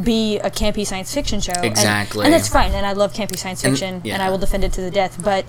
be 0.03 0.39
a 0.39 0.49
campy 0.49 0.85
science 0.85 1.13
fiction 1.13 1.39
show. 1.39 1.53
and- 1.55 1.65
Exactly. 1.65 2.25
and, 2.25 2.33
that's 2.33 2.49
fine. 2.49 2.71
And 2.73 2.85
I 2.85 2.91
love 2.93 3.13
campy 3.13 3.37
science 3.37 3.61
fiction, 3.61 3.95
and, 3.95 4.05
yeah. 4.05 4.25
I 4.25 4.29
will 4.29 4.37
defend 4.37 4.63
it 4.63 4.73
to 4.73 4.81
the 4.81 4.91
death. 4.91 5.21
But 5.23 5.45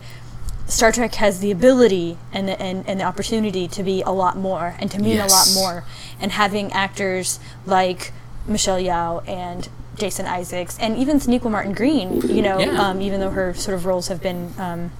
Star 0.68 0.92
Trek 0.92 1.14
has 1.16 1.40
the 1.40 1.50
ability 1.50 2.16
and 2.32 2.48
the, 2.48 2.60
and, 2.60 2.84
and 2.88 3.00
the 3.00 3.04
opportunity 3.04 3.66
to 3.68 3.82
be 3.82 4.02
a 4.02 4.10
lot 4.10 4.36
more 4.36 4.74
and 4.78 4.90
to 4.90 5.00
mean 5.00 5.18
a 5.18 5.26
lot 5.26 5.48
more. 5.54 5.84
And 6.20 6.32
having 6.32 6.72
actors 6.72 7.38
like 7.66 8.12
Michelle 8.46 8.78
Yeoh 8.78 9.26
and 9.28 9.68
Jason 9.96 10.26
Isaacs 10.26 10.76
and 10.78 10.96
even 10.96 11.18
Sonequa 11.18 11.50
Martin 11.50 11.72
Green, 11.72 12.20
you 12.28 12.42
know, 12.42 12.58
Yeah. 12.58 12.80
um, 12.80 13.00
even 13.00 13.20
though 13.20 13.30
her 13.30 13.54
sort 13.54 13.74
of 13.76 13.86
roles 13.86 14.08
have 14.08 14.20
been 14.22 14.52
um, 14.58 14.90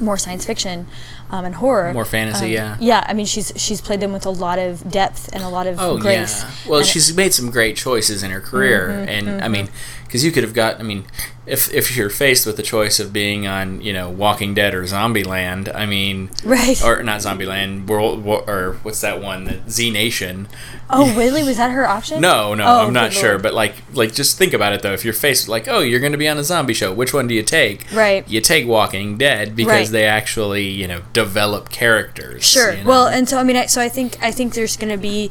more 0.00 0.18
science 0.18 0.44
fiction 0.44 0.86
um, 1.30 1.44
and 1.44 1.54
horror, 1.56 1.92
More 1.92 2.04
fantasy, 2.04 2.46
um, 2.46 2.52
yeah. 2.52 2.76
yeah. 2.80 3.04
I 3.08 3.12
mean, 3.14 3.26
she's 3.26 3.52
she's 3.56 3.80
played 3.80 4.00
them 4.00 4.12
with 4.12 4.26
a 4.26 4.30
lot 4.30 4.58
of 4.58 4.90
depth 4.90 5.28
and 5.32 5.42
a 5.42 5.48
lot 5.48 5.66
of 5.66 5.78
Oh 5.80 5.98
grace. 5.98 6.42
yeah. 6.42 6.50
Well, 6.68 6.78
And- 6.80 6.88
she's 6.88 7.14
made 7.16 7.34
some 7.34 7.50
great 7.50 7.76
choices 7.76 8.22
in 8.22 8.30
her 8.30 8.40
career, 8.40 8.88
Mm-hmm, 8.88 9.08
and 9.28 9.44
I 9.44 9.48
mean, 9.48 9.68
because 10.04 10.24
you 10.24 10.30
could 10.32 10.42
have 10.44 10.54
got. 10.54 10.78
I 10.80 10.82
mean, 10.84 11.04
if 11.46 11.72
if 11.72 11.96
you're 11.96 12.10
faced 12.10 12.44
with 12.46 12.56
the 12.56 12.62
choice 12.62 12.98
of 12.98 13.12
being 13.12 13.46
on, 13.46 13.80
you 13.80 13.92
know, 13.92 14.10
Walking 14.10 14.52
Dead 14.52 14.74
or 14.74 14.82
Zombieland, 14.82 15.72
I 15.74 15.86
mean, 15.86 16.30
right. 16.44 16.82
or 16.84 17.02
not 17.04 17.20
Zombieland, 17.20 17.86
World, 17.86 18.24
War, 18.24 18.42
or 18.48 18.78
what's 18.82 19.00
that 19.02 19.22
one? 19.22 19.44
The 19.44 19.60
Z 19.70 19.90
Nation. 19.90 20.48
oh, 20.90 21.14
really? 21.16 21.42
Was 21.44 21.56
that 21.56 21.70
her 21.70 21.86
option? 21.86 22.20
No, 22.20 22.54
no, 22.54 22.64
Oh, 22.66 22.86
I'm 22.86 22.92
not 22.92 23.10
good 23.10 23.16
sure, 23.18 23.38
but 23.38 23.54
like, 23.54 23.74
like 23.94 24.12
just 24.12 24.36
think 24.38 24.52
about 24.54 24.72
it 24.72 24.82
though. 24.82 24.92
If 24.92 25.04
you're 25.04 25.14
faced 25.14 25.48
like, 25.48 25.68
oh, 25.68 25.80
you're 25.80 26.00
going 26.00 26.12
to 26.12 26.18
be 26.18 26.28
on 26.28 26.36
a 26.38 26.44
zombie 26.44 26.74
show, 26.74 26.92
which 26.92 27.14
one 27.14 27.26
do 27.28 27.34
you 27.34 27.42
take? 27.44 27.86
Right. 27.92 28.28
You 28.28 28.40
take 28.40 28.66
Walking 28.66 29.16
Dead 29.16 29.54
because 29.54 29.66
Right. 29.68 29.88
they 29.88 30.04
actually, 30.04 30.64
you 30.68 30.86
know, 30.88 31.02
develop 31.12 31.68
characters. 31.70 32.44
Sure. 32.44 32.72
you 32.72 32.82
know? 32.82 32.88
Well, 32.88 33.06
and 33.06 33.28
so 33.28 33.38
I 33.38 33.44
mean, 33.44 33.56
I, 33.56 33.66
so 33.66 33.80
I 33.80 33.88
think 33.88 34.16
I 34.22 34.30
think 34.32 34.54
there's 34.54 34.76
going 34.76 34.90
to 34.92 34.98
be. 34.98 35.30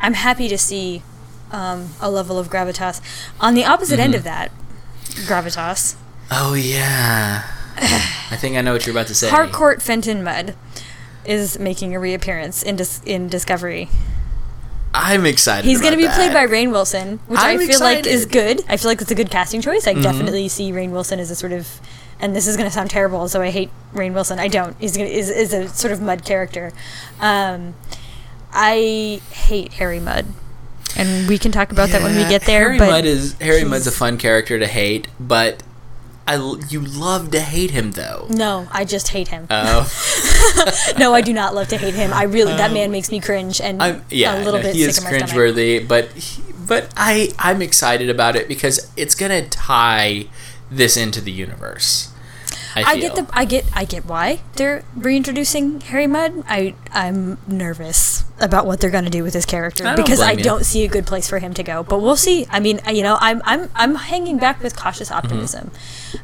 I'm 0.00 0.14
happy 0.14 0.48
to 0.48 0.58
see 0.58 1.02
um, 1.52 1.90
a 2.00 2.10
level 2.10 2.38
of 2.38 2.50
gravitas. 2.50 3.00
On 3.40 3.54
the 3.54 3.64
opposite 3.64 3.98
end 3.98 4.12
Mm-hmm. 4.12 4.18
of 4.18 4.24
that, 4.24 4.52
gravitas, 5.26 5.94
oh 6.30 6.54
yeah. 6.54 7.44
I 7.76 8.36
think 8.36 8.56
I 8.56 8.60
know 8.60 8.72
what 8.72 8.86
you're 8.86 8.94
about 8.94 9.08
to 9.08 9.14
say. 9.14 9.28
Harcourt 9.30 9.82
Fenton 9.82 10.22
Mudd 10.22 10.54
is 11.24 11.58
making 11.58 11.94
a 11.94 11.98
reappearance 12.00 12.62
in 12.62 12.76
Dis- 12.76 13.00
in 13.04 13.28
Discovery. 13.28 13.88
I'm 14.96 15.26
excited. 15.26 15.66
He's 15.66 15.80
going 15.80 15.92
to 15.92 15.98
be 15.98 16.06
played 16.06 16.32
by 16.32 16.46
Rainn 16.46 16.70
Wilson, 16.70 17.18
which 17.26 17.40
I'm 17.40 17.58
I 17.58 17.66
feel 17.66 17.80
like 17.80 18.06
is 18.06 18.26
good. 18.26 18.62
I 18.68 18.76
feel 18.76 18.88
like 18.90 19.00
it's 19.02 19.10
a 19.10 19.14
good 19.16 19.28
casting 19.30 19.60
choice. 19.60 19.88
I 19.88 19.92
Mm-hmm. 19.94 20.02
definitely 20.02 20.48
see 20.48 20.70
Rainn 20.70 20.90
Wilson 20.90 21.18
as 21.18 21.32
a 21.32 21.34
sort 21.34 21.50
of, 21.52 21.80
and 22.20 22.36
this 22.36 22.46
is 22.46 22.56
going 22.56 22.68
to 22.68 22.72
sound 22.72 22.90
terrible, 22.90 23.26
so 23.28 23.42
I 23.42 23.50
hate 23.50 23.70
Rainn 23.92 24.14
Wilson. 24.14 24.38
I 24.38 24.46
don't. 24.46 24.76
He's 24.78 24.96
gonna, 24.96 25.08
is 25.08 25.30
is 25.30 25.52
a 25.52 25.68
sort 25.68 25.92
of 25.92 26.00
Mudd 26.00 26.24
character. 26.24 26.72
Um, 27.18 27.74
I 28.52 29.20
hate 29.32 29.72
Harry 29.74 29.98
Mudd, 29.98 30.26
and 30.96 31.28
we 31.28 31.38
can 31.38 31.52
talk 31.52 31.72
about 31.72 31.90
that 31.90 32.02
when 32.02 32.14
we 32.16 32.22
get 32.28 32.42
there. 32.42 32.60
Harry 32.66 32.78
but 32.78 32.88
Mudd 32.90 33.04
is 33.04 33.34
Harry 33.40 33.58
he's- 33.58 33.68
Mudd's 33.70 33.86
a 33.86 33.92
fun 33.92 34.18
character 34.18 34.58
to 34.58 34.66
hate, 34.66 35.08
but 35.18 35.62
I 36.26 36.34
l- 36.36 36.58
you 36.68 36.80
love 36.80 37.30
to 37.32 37.40
hate 37.40 37.70
him 37.72 37.92
though. 37.92 38.26
no, 38.30 38.66
I 38.72 38.84
just 38.84 39.08
hate 39.08 39.28
him. 39.28 39.46
Oh, 39.50 39.90
no, 40.98 41.12
I 41.14 41.20
do 41.20 41.32
not 41.32 41.54
love 41.54 41.68
to 41.68 41.76
hate 41.76 41.94
him. 41.94 42.12
I 42.12 42.22
really 42.24 42.54
that 42.54 42.70
oh. 42.70 42.74
man 42.74 42.90
makes 42.90 43.10
me 43.10 43.20
cringe 43.20 43.60
and 43.60 43.82
I'm 43.82 44.04
yeah, 44.10 44.36
a 44.36 44.38
little 44.38 44.60
no, 44.60 44.62
bit 44.62 44.74
he 44.74 44.80
sick 44.82 44.90
is 44.90 44.98
of 44.98 45.04
my 45.04 45.10
stomach. 45.18 45.30
cringeworthy, 45.34 45.86
but 45.86 46.10
he, 46.12 46.42
but 46.66 46.92
I 46.96 47.30
I'm 47.38 47.60
excited 47.60 48.08
about 48.08 48.36
it 48.36 48.48
because 48.48 48.90
it's 48.96 49.14
gonna 49.14 49.46
tie 49.48 50.26
this 50.70 50.96
into 50.96 51.20
the 51.20 51.32
universe. 51.32 52.10
I, 52.76 52.82
I 52.92 52.96
get 52.98 53.14
the 53.14 53.26
I 53.32 53.44
get 53.44 53.64
I 53.74 53.84
get 53.84 54.04
why 54.04 54.40
they're 54.56 54.84
reintroducing 54.96 55.80
Harry 55.82 56.06
Mudd. 56.06 56.42
I 56.48 56.74
I'm 56.92 57.38
nervous 57.46 58.24
about 58.40 58.66
what 58.66 58.80
they're 58.80 58.90
going 58.90 59.04
to 59.04 59.10
do 59.10 59.22
with 59.22 59.32
his 59.34 59.46
character 59.46 59.86
I 59.86 59.94
because 59.94 60.20
I 60.20 60.32
you. 60.32 60.42
don't 60.42 60.64
see 60.64 60.84
a 60.84 60.88
good 60.88 61.06
place 61.06 61.28
for 61.28 61.38
him 61.38 61.54
to 61.54 61.62
go. 61.62 61.82
But 61.84 62.00
we'll 62.00 62.16
see. 62.16 62.46
I 62.50 62.58
mean, 62.60 62.80
you 62.90 63.02
know, 63.02 63.16
I'm 63.20 63.40
I'm 63.44 63.70
I'm 63.76 63.94
hanging 63.94 64.38
back 64.38 64.62
with 64.62 64.74
cautious 64.76 65.08
Mm-hmm. 65.10 65.18
optimism. 65.26 65.70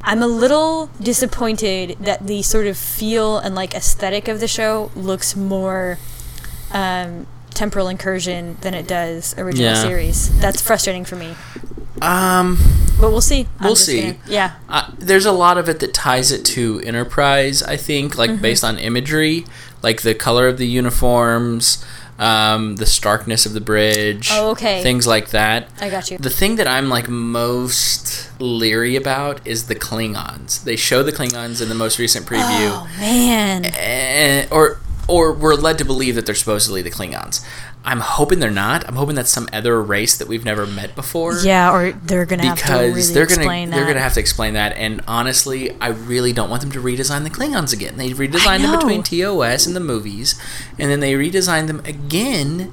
I'm 0.02 0.22
a 0.22 0.27
little 0.27 0.86
disappointed 1.01 1.97
that 2.01 2.27
the 2.27 2.43
sort 2.43 2.66
of 2.66 2.77
feel 2.77 3.39
and 3.39 3.55
like 3.55 3.74
aesthetic 3.74 4.27
of 4.28 4.40
the 4.40 4.48
show 4.48 4.90
looks 4.97 5.36
more 5.36 5.98
um, 6.72 7.27
temporal 7.51 7.89
incursion 7.89 8.56
than 8.60 8.74
it 8.74 8.86
does 8.89 9.36
original 9.39 9.72
Yeah. 9.72 9.82
series. 9.82 10.40
That's 10.40 10.60
frustrating 10.62 11.05
for 11.05 11.16
me. 11.16 11.35
Um. 12.02 12.59
But 13.01 13.12
we'll 13.12 13.22
see. 13.22 13.48
We'll 13.62 13.77
see. 13.77 14.02
gonna- 14.02 14.16
yeah. 14.28 14.52
Uh, 14.68 14.90
there's 14.98 15.24
a 15.24 15.32
lot 15.32 15.56
of 15.56 15.70
it 15.70 15.81
that 15.81 15.94
ties 15.94 16.31
it 16.31 16.44
to 16.47 16.81
Enterprise, 16.85 17.62
I 17.62 17.77
think, 17.78 18.18
like 18.18 18.28
Mm-hmm. 18.31 18.43
based 18.43 18.62
on 18.62 18.78
imagery, 18.78 19.47
like 19.82 20.02
the 20.02 20.14
color 20.14 20.47
of 20.48 20.59
the 20.59 20.66
uniforms, 20.66 21.82
um, 22.18 22.77
the 22.77 22.85
starkness 22.85 23.47
of 23.47 23.55
the 23.55 23.60
bridge, 23.62 24.28
Oh, 24.32 24.51
okay. 24.51 24.82
things 24.82 25.06
like 25.06 25.31
that. 25.31 25.68
I 25.81 25.89
got 25.89 26.10
you. 26.10 26.18
The 26.18 26.28
thing 26.28 26.56
that 26.56 26.66
I'm 26.68 26.90
like 26.90 27.09
most 27.09 28.28
leery 28.39 28.97
about 28.97 29.40
is 29.47 29.64
the 29.68 29.74
Klingons. 29.74 30.62
They 30.64 30.77
show 30.77 31.02
the 31.02 31.12
Klingons 31.12 31.62
in 31.62 31.70
the 31.70 31.74
most 31.74 31.98
recent 31.98 32.27
preview, 32.27 32.70
Oh 32.70 32.86
man. 32.98 33.64
and, 33.64 34.47
or 34.52 34.78
or 35.09 35.32
we're 35.32 35.55
led 35.55 35.77
to 35.78 35.85
believe 35.85 36.14
that 36.14 36.24
they're 36.27 36.35
supposedly 36.36 36.82
the 36.82 36.90
Klingons. 36.90 37.44
I'm 37.82 38.01
hoping 38.01 38.40
they're 38.40 38.51
not. 38.51 38.86
I'm 38.86 38.97
hoping 38.97 39.15
that's 39.15 39.31
some 39.31 39.48
other 39.55 39.82
race 39.82 40.19
that 40.19 40.28
we've 40.28 40.44
never 40.44 40.66
met 40.66 40.94
before 40.94 41.39
Yeah, 41.40 41.73
or 41.73 41.93
they're 41.93 42.27
gonna 42.27 42.44
have 42.47 42.59
to 42.59 42.62
because 42.65 42.94
really 42.94 43.15
they're 43.15 43.27
gonna 43.27 43.40
explain 43.40 43.70
they're 43.70 43.81
that. 43.81 43.86
gonna 43.86 44.01
have 44.01 44.12
to 44.15 44.20
explain 44.20 44.52
that. 44.55 44.77
And 44.77 45.01
honestly, 45.09 45.74
I 45.81 45.89
really 45.89 46.32
don't 46.35 46.51
want 46.51 46.61
them 46.61 46.73
to 46.73 46.81
redesign 46.81 47.24
the 47.24 47.31
Klingons 47.31 47.73
again. 47.73 47.97
They 47.97 48.11
redesigned 48.11 48.61
them 48.61 48.77
between 48.78 49.02
TOS 49.02 49.66
and 49.66 49.74
the 49.74 49.81
movies, 49.81 50.39
and 50.78 50.90
then 50.90 51.01
they 51.01 51.15
redesigned 51.15 51.69
them 51.69 51.81
again 51.86 52.70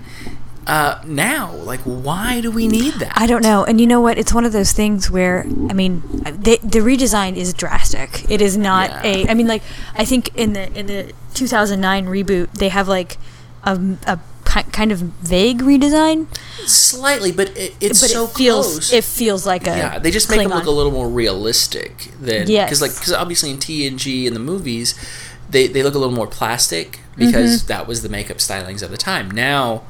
uh, 0.67 1.01
now. 1.05 1.53
Like, 1.53 1.79
why 1.81 2.41
do 2.41 2.51
we 2.51 2.67
need 2.67 2.95
that? 2.95 3.13
I 3.15 3.27
don't 3.27 3.41
know, 3.43 3.63
and 3.63 3.79
you 3.79 3.87
know 3.87 4.01
what? 4.01 4.17
It's 4.17 4.33
one 4.33 4.43
of 4.43 4.51
those 4.51 4.73
things 4.73 5.09
where 5.09 5.45
I 5.69 5.73
mean, 5.73 6.03
they, 6.25 6.57
the 6.57 6.79
redesign 6.79 7.37
is 7.37 7.53
drastic. 7.53 8.29
It 8.29 8.41
is 8.41 8.57
not 8.57 8.89
Yeah. 8.89 9.01
a. 9.05 9.27
I 9.29 9.33
mean, 9.35 9.47
like 9.47 9.63
I 9.95 10.03
think 10.03 10.35
in 10.35 10.51
the 10.51 10.69
in 10.77 10.87
the 10.87 11.13
2009 11.33 12.07
reboot, 12.07 12.51
they 12.55 12.67
have 12.67 12.89
like 12.89 13.17
a, 13.63 13.79
a 14.05 14.19
kind 14.71 14.91
of 14.91 14.99
vague 14.99 15.59
redesign, 15.61 16.27
Slightly, 16.65 17.31
but 17.31 17.49
it, 17.57 17.75
it's 17.79 18.01
but 18.01 18.09
so 18.09 18.25
it 18.25 18.31
feels 18.31 18.67
close. 18.73 18.93
it 18.93 19.03
feels 19.03 19.45
like 19.45 19.67
a 19.67 19.77
yeah, 19.77 19.99
they 19.99 20.11
just 20.11 20.29
make 20.29 20.39
them 20.41 20.49
look 20.49 20.65
a 20.65 20.71
little 20.71 20.91
more 20.91 21.09
realistic 21.09 22.11
than 22.19 22.47
Yes. 22.49 22.67
because 22.69 22.81
like 22.81 22.93
because 22.93 23.13
obviously 23.13 23.51
in 23.51 23.57
TNG 23.57 24.25
in 24.25 24.33
the 24.33 24.39
movies 24.39 24.95
they 25.49 25.67
they 25.67 25.81
look 25.83 25.95
a 25.95 25.97
little 25.97 26.13
more 26.15 26.27
plastic 26.27 26.99
because 27.15 27.59
Mm-hmm. 27.61 27.67
that 27.67 27.87
was 27.87 28.01
the 28.03 28.09
makeup 28.09 28.37
stylings 28.37 28.81
of 28.83 28.91
the 28.91 28.97
time. 28.97 29.31
Now 29.31 29.83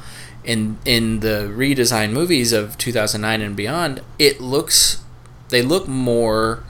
in 0.44 0.78
in 0.86 1.20
the 1.22 1.52
redesigned 1.54 2.12
movies 2.12 2.54
of 2.54 2.78
2009 2.78 3.42
and 3.42 3.56
beyond, 3.56 4.02
it 4.20 4.40
looks 4.40 5.02
they 5.50 5.62
look 5.62 5.88
more 5.88 6.64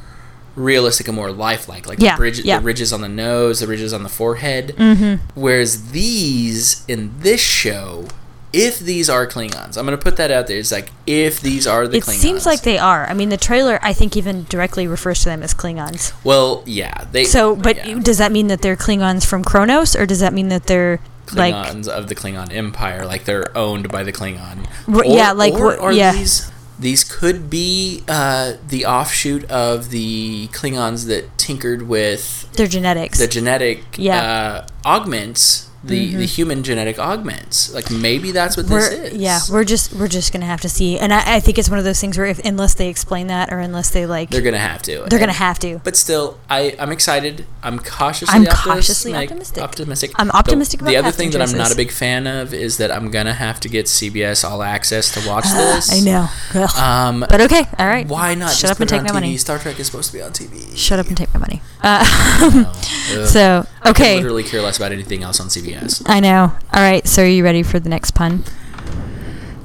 realistic 0.57 1.07
and 1.07 1.15
more 1.15 1.31
lifelike 1.31 1.87
like 1.87 1.99
Yeah, 2.01 2.15
the, 2.15 2.17
bridge, 2.17 2.39
yeah. 2.39 2.57
the 2.59 2.65
ridges 2.65 2.91
on 2.91 3.01
the 3.01 3.07
nose 3.09 3.59
the 3.61 3.67
ridges 3.67 3.93
on 3.93 4.03
the 4.03 4.09
forehead 4.09 4.75
Mm-hmm. 4.77 5.39
whereas 5.39 5.91
these 5.91 6.83
in 6.87 7.11
this 7.19 7.39
show 7.41 8.07
if 8.53 8.79
these 8.79 9.07
are 9.09 9.27
klingons 9.27 9.77
i'm 9.77 9.85
going 9.85 9.97
to 9.97 10.03
put 10.03 10.17
that 10.17 10.31
out 10.31 10.47
there 10.47 10.57
it's 10.57 10.71
like 10.71 10.89
if 11.05 11.39
these 11.41 11.67
are 11.67 11.87
the 11.87 11.97
It 11.97 12.03
klingons 12.03 12.15
seems 12.15 12.45
like 12.45 12.61
they 12.63 12.77
are. 12.77 13.05
I 13.07 13.13
mean, 13.13 13.29
the 13.29 13.37
trailer 13.37 13.77
I 13.83 13.93
think 13.93 14.17
even 14.17 14.43
directly 14.45 14.87
refers 14.87 15.19
to 15.19 15.25
them 15.29 15.41
as 15.43 15.53
Klingons. 15.53 16.11
Well, 16.25 16.63
yeah, 16.65 17.05
they. 17.11 17.23
So, 17.23 17.55
but 17.55 17.77
yeah. 17.77 17.99
does 17.99 18.17
that 18.17 18.31
mean 18.33 18.47
that 18.47 18.61
they're 18.61 18.75
Klingons 18.75 19.25
from 19.25 19.43
Kronos, 19.43 19.95
or 19.95 20.05
does 20.05 20.19
that 20.19 20.33
mean 20.33 20.49
that 20.49 20.63
they're 20.67 20.99
like 21.33 21.53
Klingons 21.55 21.87
of 21.87 22.07
the 22.09 22.15
Klingon 22.15 22.51
Empire, 22.53 23.05
like 23.05 23.23
they're 23.25 23.55
owned 23.57 23.89
by 23.89 24.03
the 24.03 24.11
Klingon. 24.11 24.65
R- 24.87 25.05
yeah, 25.05 25.31
like 25.31 25.53
or 25.53 25.79
are 25.79 25.93
yeah. 25.93 26.11
these 26.13 26.51
these 26.79 27.03
could 27.03 27.49
be 27.49 28.03
uh, 28.07 28.53
the 28.67 28.85
offshoot 28.85 29.43
of 29.49 29.89
the 29.89 30.47
Klingons 30.49 31.07
that 31.07 31.37
tinkered 31.37 31.83
with 31.83 32.51
Their 32.53 32.67
genetics. 32.67 33.17
the 33.19 33.27
genetic 33.27 33.83
Yeah. 33.97 34.21
Uh, 34.21 34.67
augments, 34.85 35.66
the 35.83 36.15
the 36.15 36.25
human 36.25 36.63
genetic 36.63 36.99
augments. 36.99 37.73
Like 37.73 37.89
maybe 37.91 38.31
that's 38.31 38.57
what 38.57 38.67
we're, 38.67 38.89
this 38.89 39.13
is. 39.13 39.17
Yeah, 39.17 39.39
we're 39.51 39.63
just 39.63 39.93
we're 39.93 40.07
just 40.07 40.33
gonna 40.33 40.45
have 40.45 40.61
to 40.61 40.69
see, 40.69 40.97
and 40.99 41.13
I, 41.13 41.35
I 41.35 41.39
think 41.39 41.57
it's 41.57 41.69
one 41.69 41.79
of 41.79 41.85
those 41.85 41.99
things 42.01 42.17
where 42.17 42.27
if 42.27 42.39
unless 42.39 42.73
they 42.73 42.89
explain 42.89 43.27
that 43.27 43.51
or 43.53 43.59
unless 43.59 43.89
they 43.89 44.05
like, 44.05 44.29
they're 44.29 44.41
gonna 44.41 44.57
have 44.57 44.81
to. 44.83 45.05
they're 45.09 45.19
gonna 45.19 45.31
have 45.33 45.59
to. 45.59 45.79
But 45.83 45.95
still, 45.95 46.39
I 46.49 46.75
I'm 46.79 46.91
excited. 46.91 47.45
I'm 47.63 47.79
cautiously 47.79 48.35
I'm 48.37 48.45
cautiously 48.45 49.13
optimistic. 49.13 49.63
Optimistic. 49.63 50.11
I'm 50.15 50.31
optimistic 50.31 50.79
The, 50.79 50.85
about 50.85 50.91
the 50.91 50.97
other 50.97 51.11
thing 51.11 51.31
that 51.31 51.41
I'm 51.41 51.57
not 51.57 51.71
a 51.71 51.75
big 51.75 51.91
fan 51.91 52.27
of 52.27 52.53
is 52.53 52.77
that 52.77 52.91
I'm 52.91 53.11
gonna 53.11 53.33
have 53.33 53.59
to 53.61 53.69
get 53.69 53.85
CBS 53.85 54.43
All 54.49 54.63
Access 54.63 55.11
to 55.13 55.27
watch 55.27 55.45
this. 55.45 55.91
I 55.93 55.99
know. 55.99 56.27
Ugh. 56.55 56.77
Um, 56.77 57.19
but 57.29 57.41
okay, 57.41 57.63
all 57.77 57.87
right. 57.87 58.07
why 58.07 58.33
not 58.35 58.51
Shut 58.51 58.71
up 58.71 58.79
and 58.79 58.89
take 58.89 59.03
my 59.03 59.09
TV? 59.09 59.13
money. 59.13 59.37
Star 59.37 59.59
Trek 59.59 59.79
is 59.79 59.85
supposed 59.87 60.11
to 60.11 60.17
be 60.17 60.21
on 60.23 60.31
TV. 60.31 60.75
Shut 60.75 60.99
up 60.99 61.07
and 61.07 61.17
take 61.17 61.33
my 61.33 61.39
money. 61.39 61.61
Uh, 61.81 62.03
so 63.25 63.65
I 63.83 63.89
okay, 63.91 64.15
literally 64.17 64.43
care 64.43 64.61
less 64.61 64.77
about 64.77 64.91
anything 64.91 65.23
else 65.23 65.39
on 65.39 65.47
CBS. 65.47 65.66
I 66.05 66.19
know. 66.19 66.51
All 66.73 66.81
right, 66.81 67.07
so 67.07 67.23
are 67.23 67.27
you 67.27 67.43
ready 67.43 67.63
for 67.63 67.79
the 67.79 67.89
next 67.89 68.11
pun? 68.11 68.43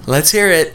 Let's 0.06 0.30
hear 0.32 0.48
it. 0.50 0.74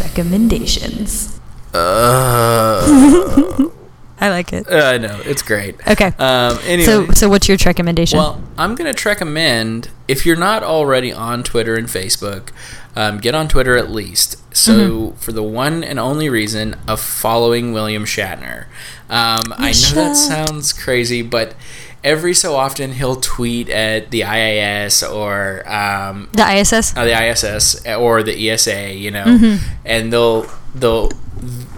Recommendations. 0.00 1.38
Uh, 1.74 3.68
I 4.20 4.30
like 4.30 4.52
it. 4.52 4.66
I 4.70 4.98
know 4.98 5.20
it's 5.24 5.42
great. 5.42 5.76
Okay. 5.86 6.12
Um, 6.18 6.58
anyway, 6.64 6.84
so 6.86 7.06
so 7.12 7.28
what's 7.28 7.48
your 7.48 7.56
recommendation? 7.64 8.18
Well, 8.18 8.42
I'm 8.56 8.74
going 8.74 8.92
to 8.92 9.08
recommend 9.08 9.90
if 10.08 10.26
you're 10.26 10.36
not 10.36 10.62
already 10.62 11.12
on 11.12 11.42
Twitter 11.42 11.74
and 11.76 11.86
Facebook, 11.86 12.50
um, 12.96 13.18
get 13.18 13.34
on 13.34 13.48
Twitter 13.48 13.76
at 13.76 13.90
least. 13.90 14.36
So, 14.56 14.72
Mm-hmm. 14.72 15.16
for 15.18 15.30
the 15.32 15.42
one 15.42 15.84
and 15.84 16.00
only 16.00 16.28
reason 16.28 16.74
of 16.88 17.00
following 17.00 17.72
William 17.72 18.04
Shatner. 18.04 18.64
Um, 19.08 19.40
I 19.56 19.72
know 19.72 19.94
that 19.94 20.16
sounds 20.16 20.72
crazy, 20.72 21.22
but 21.22 21.54
every 22.04 22.34
so 22.34 22.54
often 22.54 22.92
he'll 22.92 23.16
tweet 23.16 23.68
at 23.68 24.10
the 24.10 24.20
IAS 24.22 25.02
or 25.08 25.68
um, 25.70 26.28
the 26.32 26.42
ISS. 26.58 26.96
uh, 26.96 27.04
the 27.04 27.28
ISS 27.30 27.86
or 27.86 28.22
the 28.22 28.50
ESA, 28.50 28.94
you 28.94 29.10
know, 29.10 29.24
Mm-hmm. 29.24 29.64
and 29.84 30.12
they'll 30.12 30.46
they'll 30.74 31.10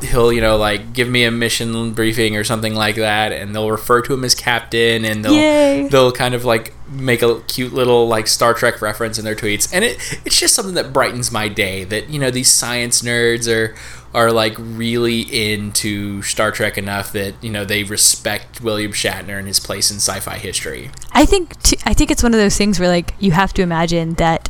he'll 0.02 0.32
you 0.32 0.40
know 0.40 0.56
like 0.56 0.94
give 0.94 1.08
me 1.08 1.24
a 1.24 1.30
mission 1.30 1.92
briefing 1.92 2.34
or 2.36 2.44
something 2.44 2.74
like 2.74 2.96
that, 2.96 3.32
and 3.32 3.54
they'll 3.54 3.70
refer 3.70 4.00
to 4.02 4.14
him 4.14 4.24
as 4.24 4.34
captain, 4.34 5.04
and 5.04 5.24
they'll 5.24 5.34
Yay. 5.34 5.88
they'll 5.88 6.12
kind 6.12 6.34
of 6.34 6.44
like 6.44 6.74
make 6.90 7.22
a 7.22 7.40
cute 7.42 7.72
little 7.72 8.08
like 8.08 8.26
Star 8.26 8.52
Trek 8.54 8.80
reference 8.82 9.18
in 9.18 9.24
their 9.24 9.36
tweets, 9.36 9.70
and 9.72 9.84
it 9.84 9.96
it's 10.24 10.38
just 10.38 10.54
something 10.54 10.74
that 10.74 10.92
brightens 10.92 11.30
my 11.30 11.48
day. 11.48 11.84
That 11.84 12.08
you 12.10 12.18
know 12.18 12.30
these 12.30 12.50
science 12.50 13.02
nerds 13.02 13.46
are 13.52 13.74
are 14.12 14.32
like 14.32 14.54
really 14.58 15.20
into 15.20 16.22
Star 16.22 16.50
Trek 16.50 16.76
enough 16.76 17.12
that 17.12 17.34
you 17.42 17.50
know 17.50 17.64
they 17.64 17.84
respect 17.84 18.60
William 18.60 18.92
Shatner 18.92 19.38
and 19.38 19.46
his 19.46 19.60
place 19.60 19.90
in 19.90 19.96
sci-fi 19.98 20.36
history. 20.36 20.90
I 21.12 21.24
think 21.24 21.60
t- 21.62 21.78
I 21.84 21.94
think 21.94 22.10
it's 22.10 22.22
one 22.22 22.34
of 22.34 22.40
those 22.40 22.56
things 22.56 22.80
where 22.80 22.88
like 22.88 23.14
you 23.20 23.32
have 23.32 23.52
to 23.54 23.62
imagine 23.62 24.14
that 24.14 24.48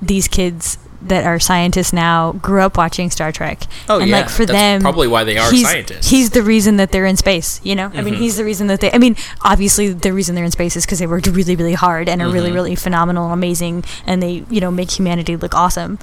these 0.00 0.28
kids 0.28 0.78
that 1.02 1.24
are 1.24 1.38
scientists 1.38 1.92
now 1.92 2.32
grew 2.32 2.60
up 2.60 2.76
watching 2.76 3.10
Star 3.10 3.32
Trek. 3.32 3.62
Oh, 3.88 4.00
and 4.00 4.10
yeah. 4.10 4.20
like 4.20 4.28
for 4.28 4.44
That's 4.44 4.58
them 4.58 4.82
probably 4.82 5.08
why 5.08 5.24
they 5.24 5.38
are 5.38 5.50
he's, 5.50 5.62
scientists. 5.62 6.08
He's 6.08 6.30
the 6.30 6.42
reason 6.42 6.76
that 6.76 6.92
they're 6.92 7.06
in 7.06 7.16
space, 7.16 7.60
you 7.64 7.74
know? 7.74 7.86
I 7.86 8.02
mean, 8.02 8.14
mm-hmm. 8.14 8.22
he's 8.22 8.36
the 8.36 8.44
reason 8.44 8.66
that 8.66 8.80
they 8.80 8.92
I 8.92 8.98
mean, 8.98 9.16
obviously 9.42 9.88
the 9.88 10.12
reason 10.12 10.34
they're 10.34 10.44
in 10.44 10.50
space 10.50 10.76
is 10.76 10.84
cuz 10.84 10.98
they 10.98 11.06
worked 11.06 11.26
really 11.26 11.56
really 11.56 11.72
hard 11.72 12.08
and 12.08 12.20
are 12.20 12.28
really 12.28 12.48
mm-hmm. 12.48 12.54
really 12.54 12.74
phenomenal 12.74 13.32
amazing 13.32 13.84
and 14.06 14.22
they, 14.22 14.44
you 14.50 14.60
know, 14.60 14.70
make 14.70 14.90
humanity 14.90 15.36
look 15.36 15.54
awesome. 15.54 15.98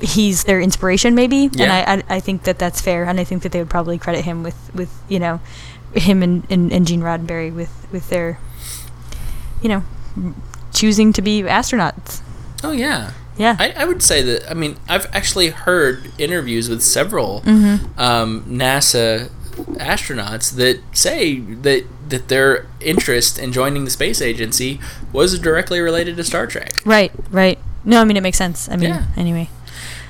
He's 0.00 0.44
their 0.44 0.60
inspiration 0.60 1.14
maybe, 1.14 1.48
Yeah. 1.52 1.64
and 1.64 1.72
I, 1.72 2.14
I 2.14 2.16
I 2.16 2.20
think 2.20 2.42
that 2.44 2.58
that's 2.58 2.80
fair 2.80 3.04
and 3.04 3.18
I 3.18 3.24
think 3.24 3.42
that 3.42 3.52
they 3.52 3.58
would 3.60 3.70
probably 3.70 3.98
credit 3.98 4.24
him 4.24 4.42
with 4.42 4.70
with, 4.74 4.90
you 5.08 5.18
know, 5.18 5.40
him 5.94 6.22
and, 6.22 6.44
and, 6.50 6.72
and 6.72 6.86
Gene 6.86 7.00
Roddenberry 7.00 7.52
with 7.54 7.86
with 7.92 8.08
their 8.10 8.38
you 9.62 9.68
know, 9.70 9.82
choosing 10.74 11.12
to 11.14 11.22
be 11.22 11.42
astronauts. 11.42 12.20
Oh 12.62 12.72
yeah. 12.72 13.12
Yeah. 13.38 13.56
I, 13.58 13.70
I 13.72 13.84
would 13.84 14.02
say 14.02 14.22
that. 14.22 14.50
I 14.50 14.54
mean, 14.54 14.76
I've 14.88 15.06
actually 15.14 15.48
heard 15.50 16.10
interviews 16.18 16.68
with 16.68 16.82
several 16.82 17.40
Mm-hmm. 17.42 17.98
um, 17.98 18.42
NASA 18.48 19.30
astronauts 19.76 20.54
that 20.56 20.80
say 20.92 21.38
that 21.40 21.84
that 22.10 22.28
their 22.28 22.66
interest 22.80 23.38
in 23.38 23.52
joining 23.52 23.84
the 23.84 23.90
space 23.90 24.20
agency 24.22 24.78
was 25.12 25.38
directly 25.38 25.80
related 25.80 26.16
to 26.18 26.24
Star 26.24 26.46
Trek. 26.46 26.72
right, 26.84 27.10
right. 27.30 27.58
No, 27.84 28.00
I 28.00 28.04
mean 28.04 28.16
it 28.16 28.22
makes 28.22 28.36
sense. 28.38 28.68
I 28.68 28.76
mean, 28.76 28.90
Yeah. 28.90 29.04
anyway. 29.16 29.48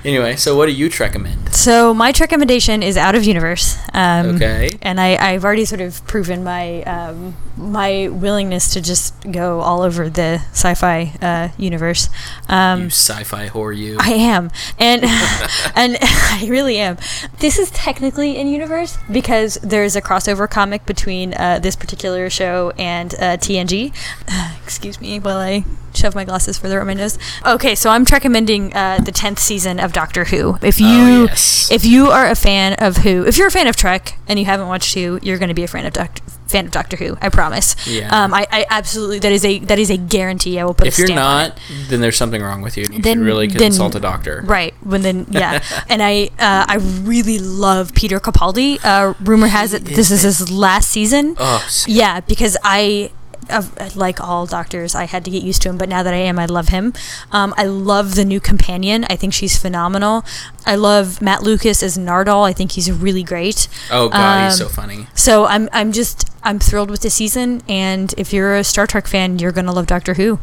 Anyway, 0.07 0.37
so 0.37 0.57
what 0.57 0.67
do 0.67 0.73
you 0.73 0.89
recommend? 1.01 1.53
So 1.53 1.93
my 1.93 2.13
recommendation 2.21 2.81
is 2.81 2.97
out 2.97 3.17
of 3.17 3.25
universe. 3.25 3.77
Um, 3.93 4.37
Okay. 4.37 4.71
And 4.81 5.01
I, 5.01 5.17
I've 5.17 5.45
already 5.45 5.65
sort 5.65 5.81
of 5.81 6.07
proven 6.07 6.45
my 6.45 6.83
um, 6.85 7.37
my 7.57 8.09
willingness 8.09 8.73
to 8.75 8.81
just 8.81 9.15
go 9.33 9.61
all 9.61 9.83
over 9.83 10.09
the 10.09 10.41
sci-fi 10.53 11.13
uh, 11.21 11.49
universe. 11.59 12.09
Um, 12.49 12.83
you 12.83 12.91
sci-fi 12.91 13.49
whore, 13.49 13.77
you. 13.77 13.97
I 13.99 14.11
am, 14.11 14.51
and 14.79 15.03
and 15.75 15.99
I 16.01 16.47
really 16.49 16.79
am. 16.79 16.99
This 17.41 17.59
is 17.59 17.71
technically 17.73 18.37
in 18.37 18.47
universe 18.47 18.99
because 19.11 19.55
there's 19.63 19.97
a 19.97 20.03
crossover 20.03 20.49
comic 20.49 20.87
between 20.87 21.35
uh, 21.35 21.59
this 21.59 21.75
particular 21.75 22.31
show 22.31 22.73
and 22.79 23.13
uh, 23.15 23.39
TNG. 23.39 23.93
excuse 24.63 25.01
me 25.01 25.19
while 25.19 25.39
I 25.39 25.65
shove 25.95 26.15
my 26.15 26.25
glasses 26.25 26.59
further 26.59 26.81
up 26.81 26.87
my 26.87 26.95
nose. 26.95 27.19
Okay, 27.47 27.75
so 27.75 27.91
I'm 27.91 28.05
recommending 28.05 28.75
uh, 28.75 28.99
the 28.99 29.13
tenth 29.13 29.39
season 29.39 29.81
of 29.81 29.93
Doctor 29.97 30.25
Who. 30.27 30.59
If 30.63 30.79
you 30.79 30.87
Oh, 30.87 31.25
yes. 31.31 31.71
if 31.73 31.85
you 31.87 32.11
are 32.11 32.27
a 32.27 32.35
fan 32.35 32.75
of 32.75 32.99
Who, 32.99 33.25
if 33.27 33.39
you're 33.39 33.47
a 33.49 33.51
fan 33.51 33.67
of 33.67 33.77
Trek 33.77 34.19
and 34.29 34.39
you 34.39 34.45
haven't 34.45 34.69
watched 34.69 34.93
Who, 34.95 35.19
you're 35.23 35.39
going 35.39 35.49
to 35.49 35.55
be 35.55 35.65
a 35.65 35.69
fan 35.69 35.87
of 35.87 35.95
Doctor 35.95 36.23
fan 36.47 36.67
of 36.67 36.71
Doctor 36.71 36.97
Who. 36.97 37.17
I 37.21 37.29
promise. 37.31 37.75
Yeah. 37.89 38.09
Um, 38.17 38.33
I, 38.33 38.47
I 38.53 38.67
absolutely 38.71 39.19
that 39.21 39.33
is 39.33 39.45
a 39.45 39.59
that 39.61 39.79
is 39.79 39.91
a 39.91 39.97
guarantee. 39.97 40.61
I 40.61 40.65
will 40.65 40.75
put. 40.75 40.87
if 40.87 40.99
you're 40.99 41.07
stamp 41.09 41.21
on 41.21 41.45
it. 41.47 41.49
not, 41.49 41.61
then 41.89 42.01
there's 42.03 42.17
something 42.17 42.43
wrong 42.43 42.61
with 42.63 42.77
you. 42.77 42.85
You 42.93 43.01
Then- 43.03 43.21
really 43.21 43.47
then- 43.49 43.59
consult 43.59 43.95
a 43.95 44.01
doctor. 44.01 44.43
Right. 44.45 44.75
When 44.85 45.01
then, 45.03 45.27
yeah. 45.31 45.63
and 45.89 46.03
I, 46.03 46.31
uh, 46.39 46.67
I 46.69 46.77
really 47.03 47.39
love 47.39 47.95
Peter 47.95 48.21
Capaldi. 48.21 48.79
Uh, 48.85 49.15
rumor 49.25 49.49
has 49.49 49.73
it 49.73 49.85
this 49.87 50.11
is 50.11 50.23
his 50.23 50.51
last 50.51 50.91
season. 50.91 51.35
Oh, 51.39 51.63
s- 51.65 51.89
Yeah, 51.89 52.21
because 52.21 52.57
I, 52.63 53.11
uh, 53.51 53.63
like 53.95 54.21
all 54.21 54.47
doctors, 54.47 54.95
I 54.95 55.05
had 55.05 55.25
to 55.25 55.31
get 55.31 55.43
used 55.43 55.63
to 55.63 55.69
him. 55.69 55.79
But 55.79 55.89
now 55.89 56.03
that 56.03 56.13
I 56.15 56.19
am, 56.19 56.39
I 56.39 56.47
love 56.47 56.69
him. 56.69 56.93
Um, 57.33 57.55
I 57.57 57.65
love 57.65 58.15
the 58.15 58.25
new 58.25 58.41
companion. 58.41 59.05
I 59.09 59.17
think 59.17 59.33
she's 59.33 59.57
phenomenal. 59.57 60.25
I 60.65 60.75
love 60.77 61.21
Matt 61.23 61.43
Lucas 61.43 61.83
as 61.83 61.97
Nardole. 61.97 62.45
I 62.49 62.53
think 62.53 62.73
he's 62.73 62.91
really 62.91 63.23
great. 63.23 63.69
oh 63.91 64.09
god, 64.09 64.51
he's 64.51 64.61
Um, 64.61 64.69
so 64.69 64.73
funny. 64.75 65.07
So 65.15 65.47
I'm, 65.47 65.69
I'm 65.73 65.93
just, 65.93 66.29
I'm 66.43 66.59
thrilled 66.59 66.91
with 66.91 67.03
the 67.03 67.11
season. 67.11 67.63
And 67.69 68.13
if 68.19 68.33
you're 68.33 68.57
a 68.57 68.65
Star 68.65 68.87
Trek 68.87 69.07
fan, 69.07 69.39
you're 69.39 69.53
gonna 69.53 69.73
love 69.73 69.87
Doctor 69.87 70.15
Who. 70.15 70.39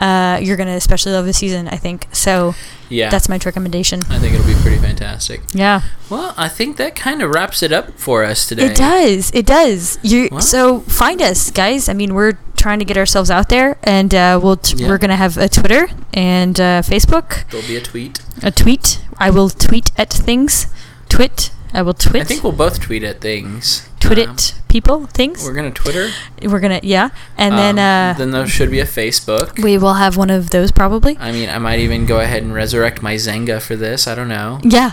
Uh, 0.00 0.38
you're 0.42 0.56
gonna 0.56 0.76
especially 0.76 1.12
love 1.12 1.26
the 1.26 1.32
season. 1.34 1.68
I 1.68 1.76
think 1.76 2.06
so. 2.12 2.54
Yeah, 2.88 3.10
That's 3.10 3.28
my 3.28 3.38
recommendation. 3.44 4.02
I 4.10 4.18
think 4.18 4.34
it'll 4.34 4.46
be 4.46 4.54
pretty 4.62 4.78
fantastic. 4.78 5.40
Yeah. 5.52 5.82
Well, 6.08 6.34
I 6.36 6.48
think 6.48 6.76
that 6.76 6.94
kind 6.94 7.20
of 7.22 7.30
wraps 7.30 7.62
it 7.62 7.72
up 7.72 7.98
for 7.98 8.22
us 8.24 8.46
today. 8.46 8.66
It 8.66 8.76
does. 8.76 9.30
It 9.34 9.46
does. 9.46 9.98
You 10.02 10.28
Well- 10.30 10.40
so 10.40 10.80
find 10.80 11.20
us, 11.20 11.50
guys. 11.50 11.88
I 11.88 11.92
mean, 11.94 12.14
we're 12.14 12.38
trying 12.56 12.78
to 12.78 12.84
get 12.84 12.96
ourselves 12.96 13.30
out 13.30 13.48
there, 13.48 13.76
and 13.82 14.14
uh, 14.14 14.38
we'll 14.42 14.56
t- 14.56 14.76
Yeah. 14.78 14.88
we're 14.88 14.98
gonna 14.98 15.16
have 15.16 15.36
a 15.36 15.48
Twitter 15.48 15.88
and 16.14 16.58
uh, 16.60 16.82
Facebook, 16.82 17.48
There'll 17.50 17.66
be 17.66 17.76
a 17.76 17.80
tweet. 17.82 18.20
a 18.42 18.50
tweet. 18.50 19.00
I 19.18 19.30
will 19.30 19.50
tweet 19.50 19.90
at 19.98 20.10
things. 20.12 20.66
Twit. 21.08 21.50
I 21.74 21.82
will 21.82 21.94
twit. 21.94 22.22
I 22.22 22.24
think 22.24 22.42
we'll 22.42 22.52
both 22.52 22.80
tweet 22.80 23.02
at 23.02 23.20
things. 23.20 23.88
Twit 24.06 24.28
Um, 24.28 24.36
people 24.68 25.06
things. 25.06 25.44
We're 25.44 25.54
gonna 25.54 25.70
Twitter, 25.70 26.10
We're 26.42 26.60
gonna 26.60 26.80
yeah, 26.82 27.10
and 27.36 27.56
then 27.56 27.78
Um, 27.78 28.14
uh, 28.14 28.18
then 28.18 28.30
there 28.30 28.46
should 28.46 28.70
be 28.70 28.80
a 28.80 28.84
Facebook. 28.86 29.60
we 29.62 29.78
will 29.78 29.94
have 29.94 30.16
one 30.16 30.30
of 30.30 30.50
those 30.50 30.70
probably. 30.70 31.16
I 31.18 31.32
mean, 31.32 31.48
I 31.48 31.58
might 31.58 31.80
even 31.80 32.06
go 32.06 32.20
ahead 32.20 32.42
and 32.42 32.54
resurrect 32.54 33.02
my 33.02 33.14
Xanga 33.14 33.60
for 33.60 33.74
this. 33.74 34.06
I 34.06 34.14
don't 34.14 34.28
know. 34.28 34.60
Yeah. 34.62 34.92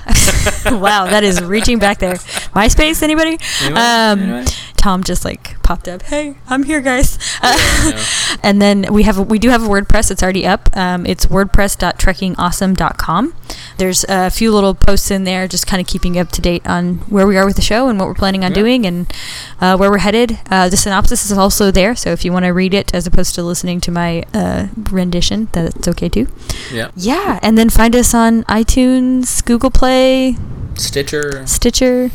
wow, 0.65 1.05
that 1.05 1.23
is 1.23 1.41
reaching 1.43 1.79
back 1.79 1.99
there. 1.99 2.15
MySpace, 2.55 3.03
anybody? 3.03 3.37
Um. 3.73 4.45
Tom 4.77 5.01
just 5.03 5.23
like 5.23 5.61
popped 5.63 5.87
up. 5.87 6.01
Hey, 6.03 6.35
I'm 6.47 6.63
here, 6.63 6.81
guys. 6.81 7.17
Uh, 7.41 7.57
Yeah, 7.85 8.03
and 8.43 8.61
then 8.61 8.85
we 8.91 9.03
have 9.03 9.17
we 9.29 9.39
do 9.39 9.49
have 9.49 9.63
a 9.63 9.67
WordPress. 9.67 10.11
It's 10.11 10.21
already 10.23 10.45
up. 10.45 10.69
Um, 10.75 11.05
it's 11.05 11.25
wordpress.trekkingawesome.com. 11.27 13.33
There's 13.77 14.05
a 14.07 14.29
few 14.29 14.51
little 14.53 14.73
posts 14.75 15.11
in 15.11 15.23
there, 15.23 15.47
just 15.47 15.67
kind 15.67 15.81
of 15.81 15.87
keeping 15.87 16.15
you 16.15 16.21
up 16.21 16.31
to 16.31 16.41
date 16.41 16.65
on 16.67 16.95
where 17.09 17.25
we 17.27 17.37
are 17.37 17.45
with 17.45 17.55
the 17.55 17.61
show 17.61 17.87
and 17.89 17.99
what 17.99 18.07
we're 18.07 18.13
planning 18.13 18.43
on 18.43 18.51
Yeah. 18.51 18.55
doing 18.55 18.85
and 18.85 19.11
uh, 19.59 19.75
where 19.77 19.89
we're 19.89 19.97
headed. 19.99 20.39
Uh, 20.49 20.69
the 20.69 20.77
synopsis 20.77 21.25
is 21.25 21.31
also 21.37 21.71
there, 21.71 21.95
so 21.95 22.11
if 22.11 22.23
you 22.25 22.31
want 22.31 22.45
to 22.45 22.51
read 22.51 22.73
it 22.73 22.93
as 22.93 23.07
opposed 23.07 23.35
to 23.35 23.43
listening 23.43 23.81
to 23.81 23.91
my 23.91 24.23
uh, 24.33 24.67
rendition, 24.91 25.47
that's 25.51 25.87
okay 25.87 26.09
too. 26.09 26.27
Yeah. 26.71 26.91
Yeah, 26.95 27.39
and 27.41 27.57
then 27.57 27.69
find 27.69 27.95
us 27.95 28.13
on 28.13 28.43
iTunes, 28.45 29.43
Google 29.43 29.71
Play, 29.71 30.37
Stitcher, 30.75 31.45
Stitcher 31.47 32.11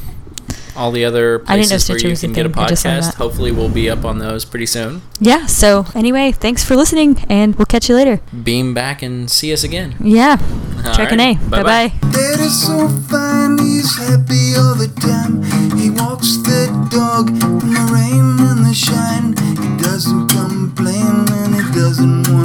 all 0.79 0.91
the 0.93 1.05
other 1.05 1.41
places 1.41 1.89
where 1.89 1.99
you 1.99 2.17
can 2.17 2.33
get 2.33 2.47
a 2.47 2.51
podcast. 2.51 3.15
Hopefully, 3.15 3.51
we'll 3.53 3.69
be 3.69 3.91
up 3.91 4.05
on 4.05 4.19
those 4.19 4.45
pretty 4.45 4.67
soon. 4.67 5.03
Yeah. 5.21 5.47
So 5.47 5.87
anyway, 5.95 6.33
thanks 6.33 6.65
for 6.65 6.77
listening, 6.77 7.25
and 7.29 7.57
we'll 7.57 7.67
catch 7.67 7.89
you 7.89 7.97
later. 7.97 8.21
Beam 8.43 8.75
back 8.75 9.03
and 9.03 9.31
see 9.31 9.53
us 9.53 9.65
again. 9.65 9.97
Yeah. 10.01 10.39
All 10.87 10.95
Check 10.95 11.11
right. 11.11 11.13
an 11.13 11.21
A. 11.21 11.35
Bye 11.51 11.63
bye. 11.63 11.89
Dad 12.13 12.41
is 12.41 12.67
so 12.67 12.89
fine, 12.89 13.59
he's 13.59 13.97
happy 13.99 14.55
all 14.57 14.75
the 14.75 14.89
time. 15.01 15.43
He 15.79 15.91
walks 15.91 16.37
the 16.39 16.71
dog 16.91 17.29
in 17.29 17.59
the 17.75 17.91
rain 17.93 18.39
and 18.49 18.65
the 18.65 18.75
shine. 18.75 19.35
He 19.37 19.83
doesn't 19.83 20.29
complain 20.29 21.27
and 21.29 21.55
he 21.55 21.79
doesn't 21.79 22.29
want. 22.29 22.39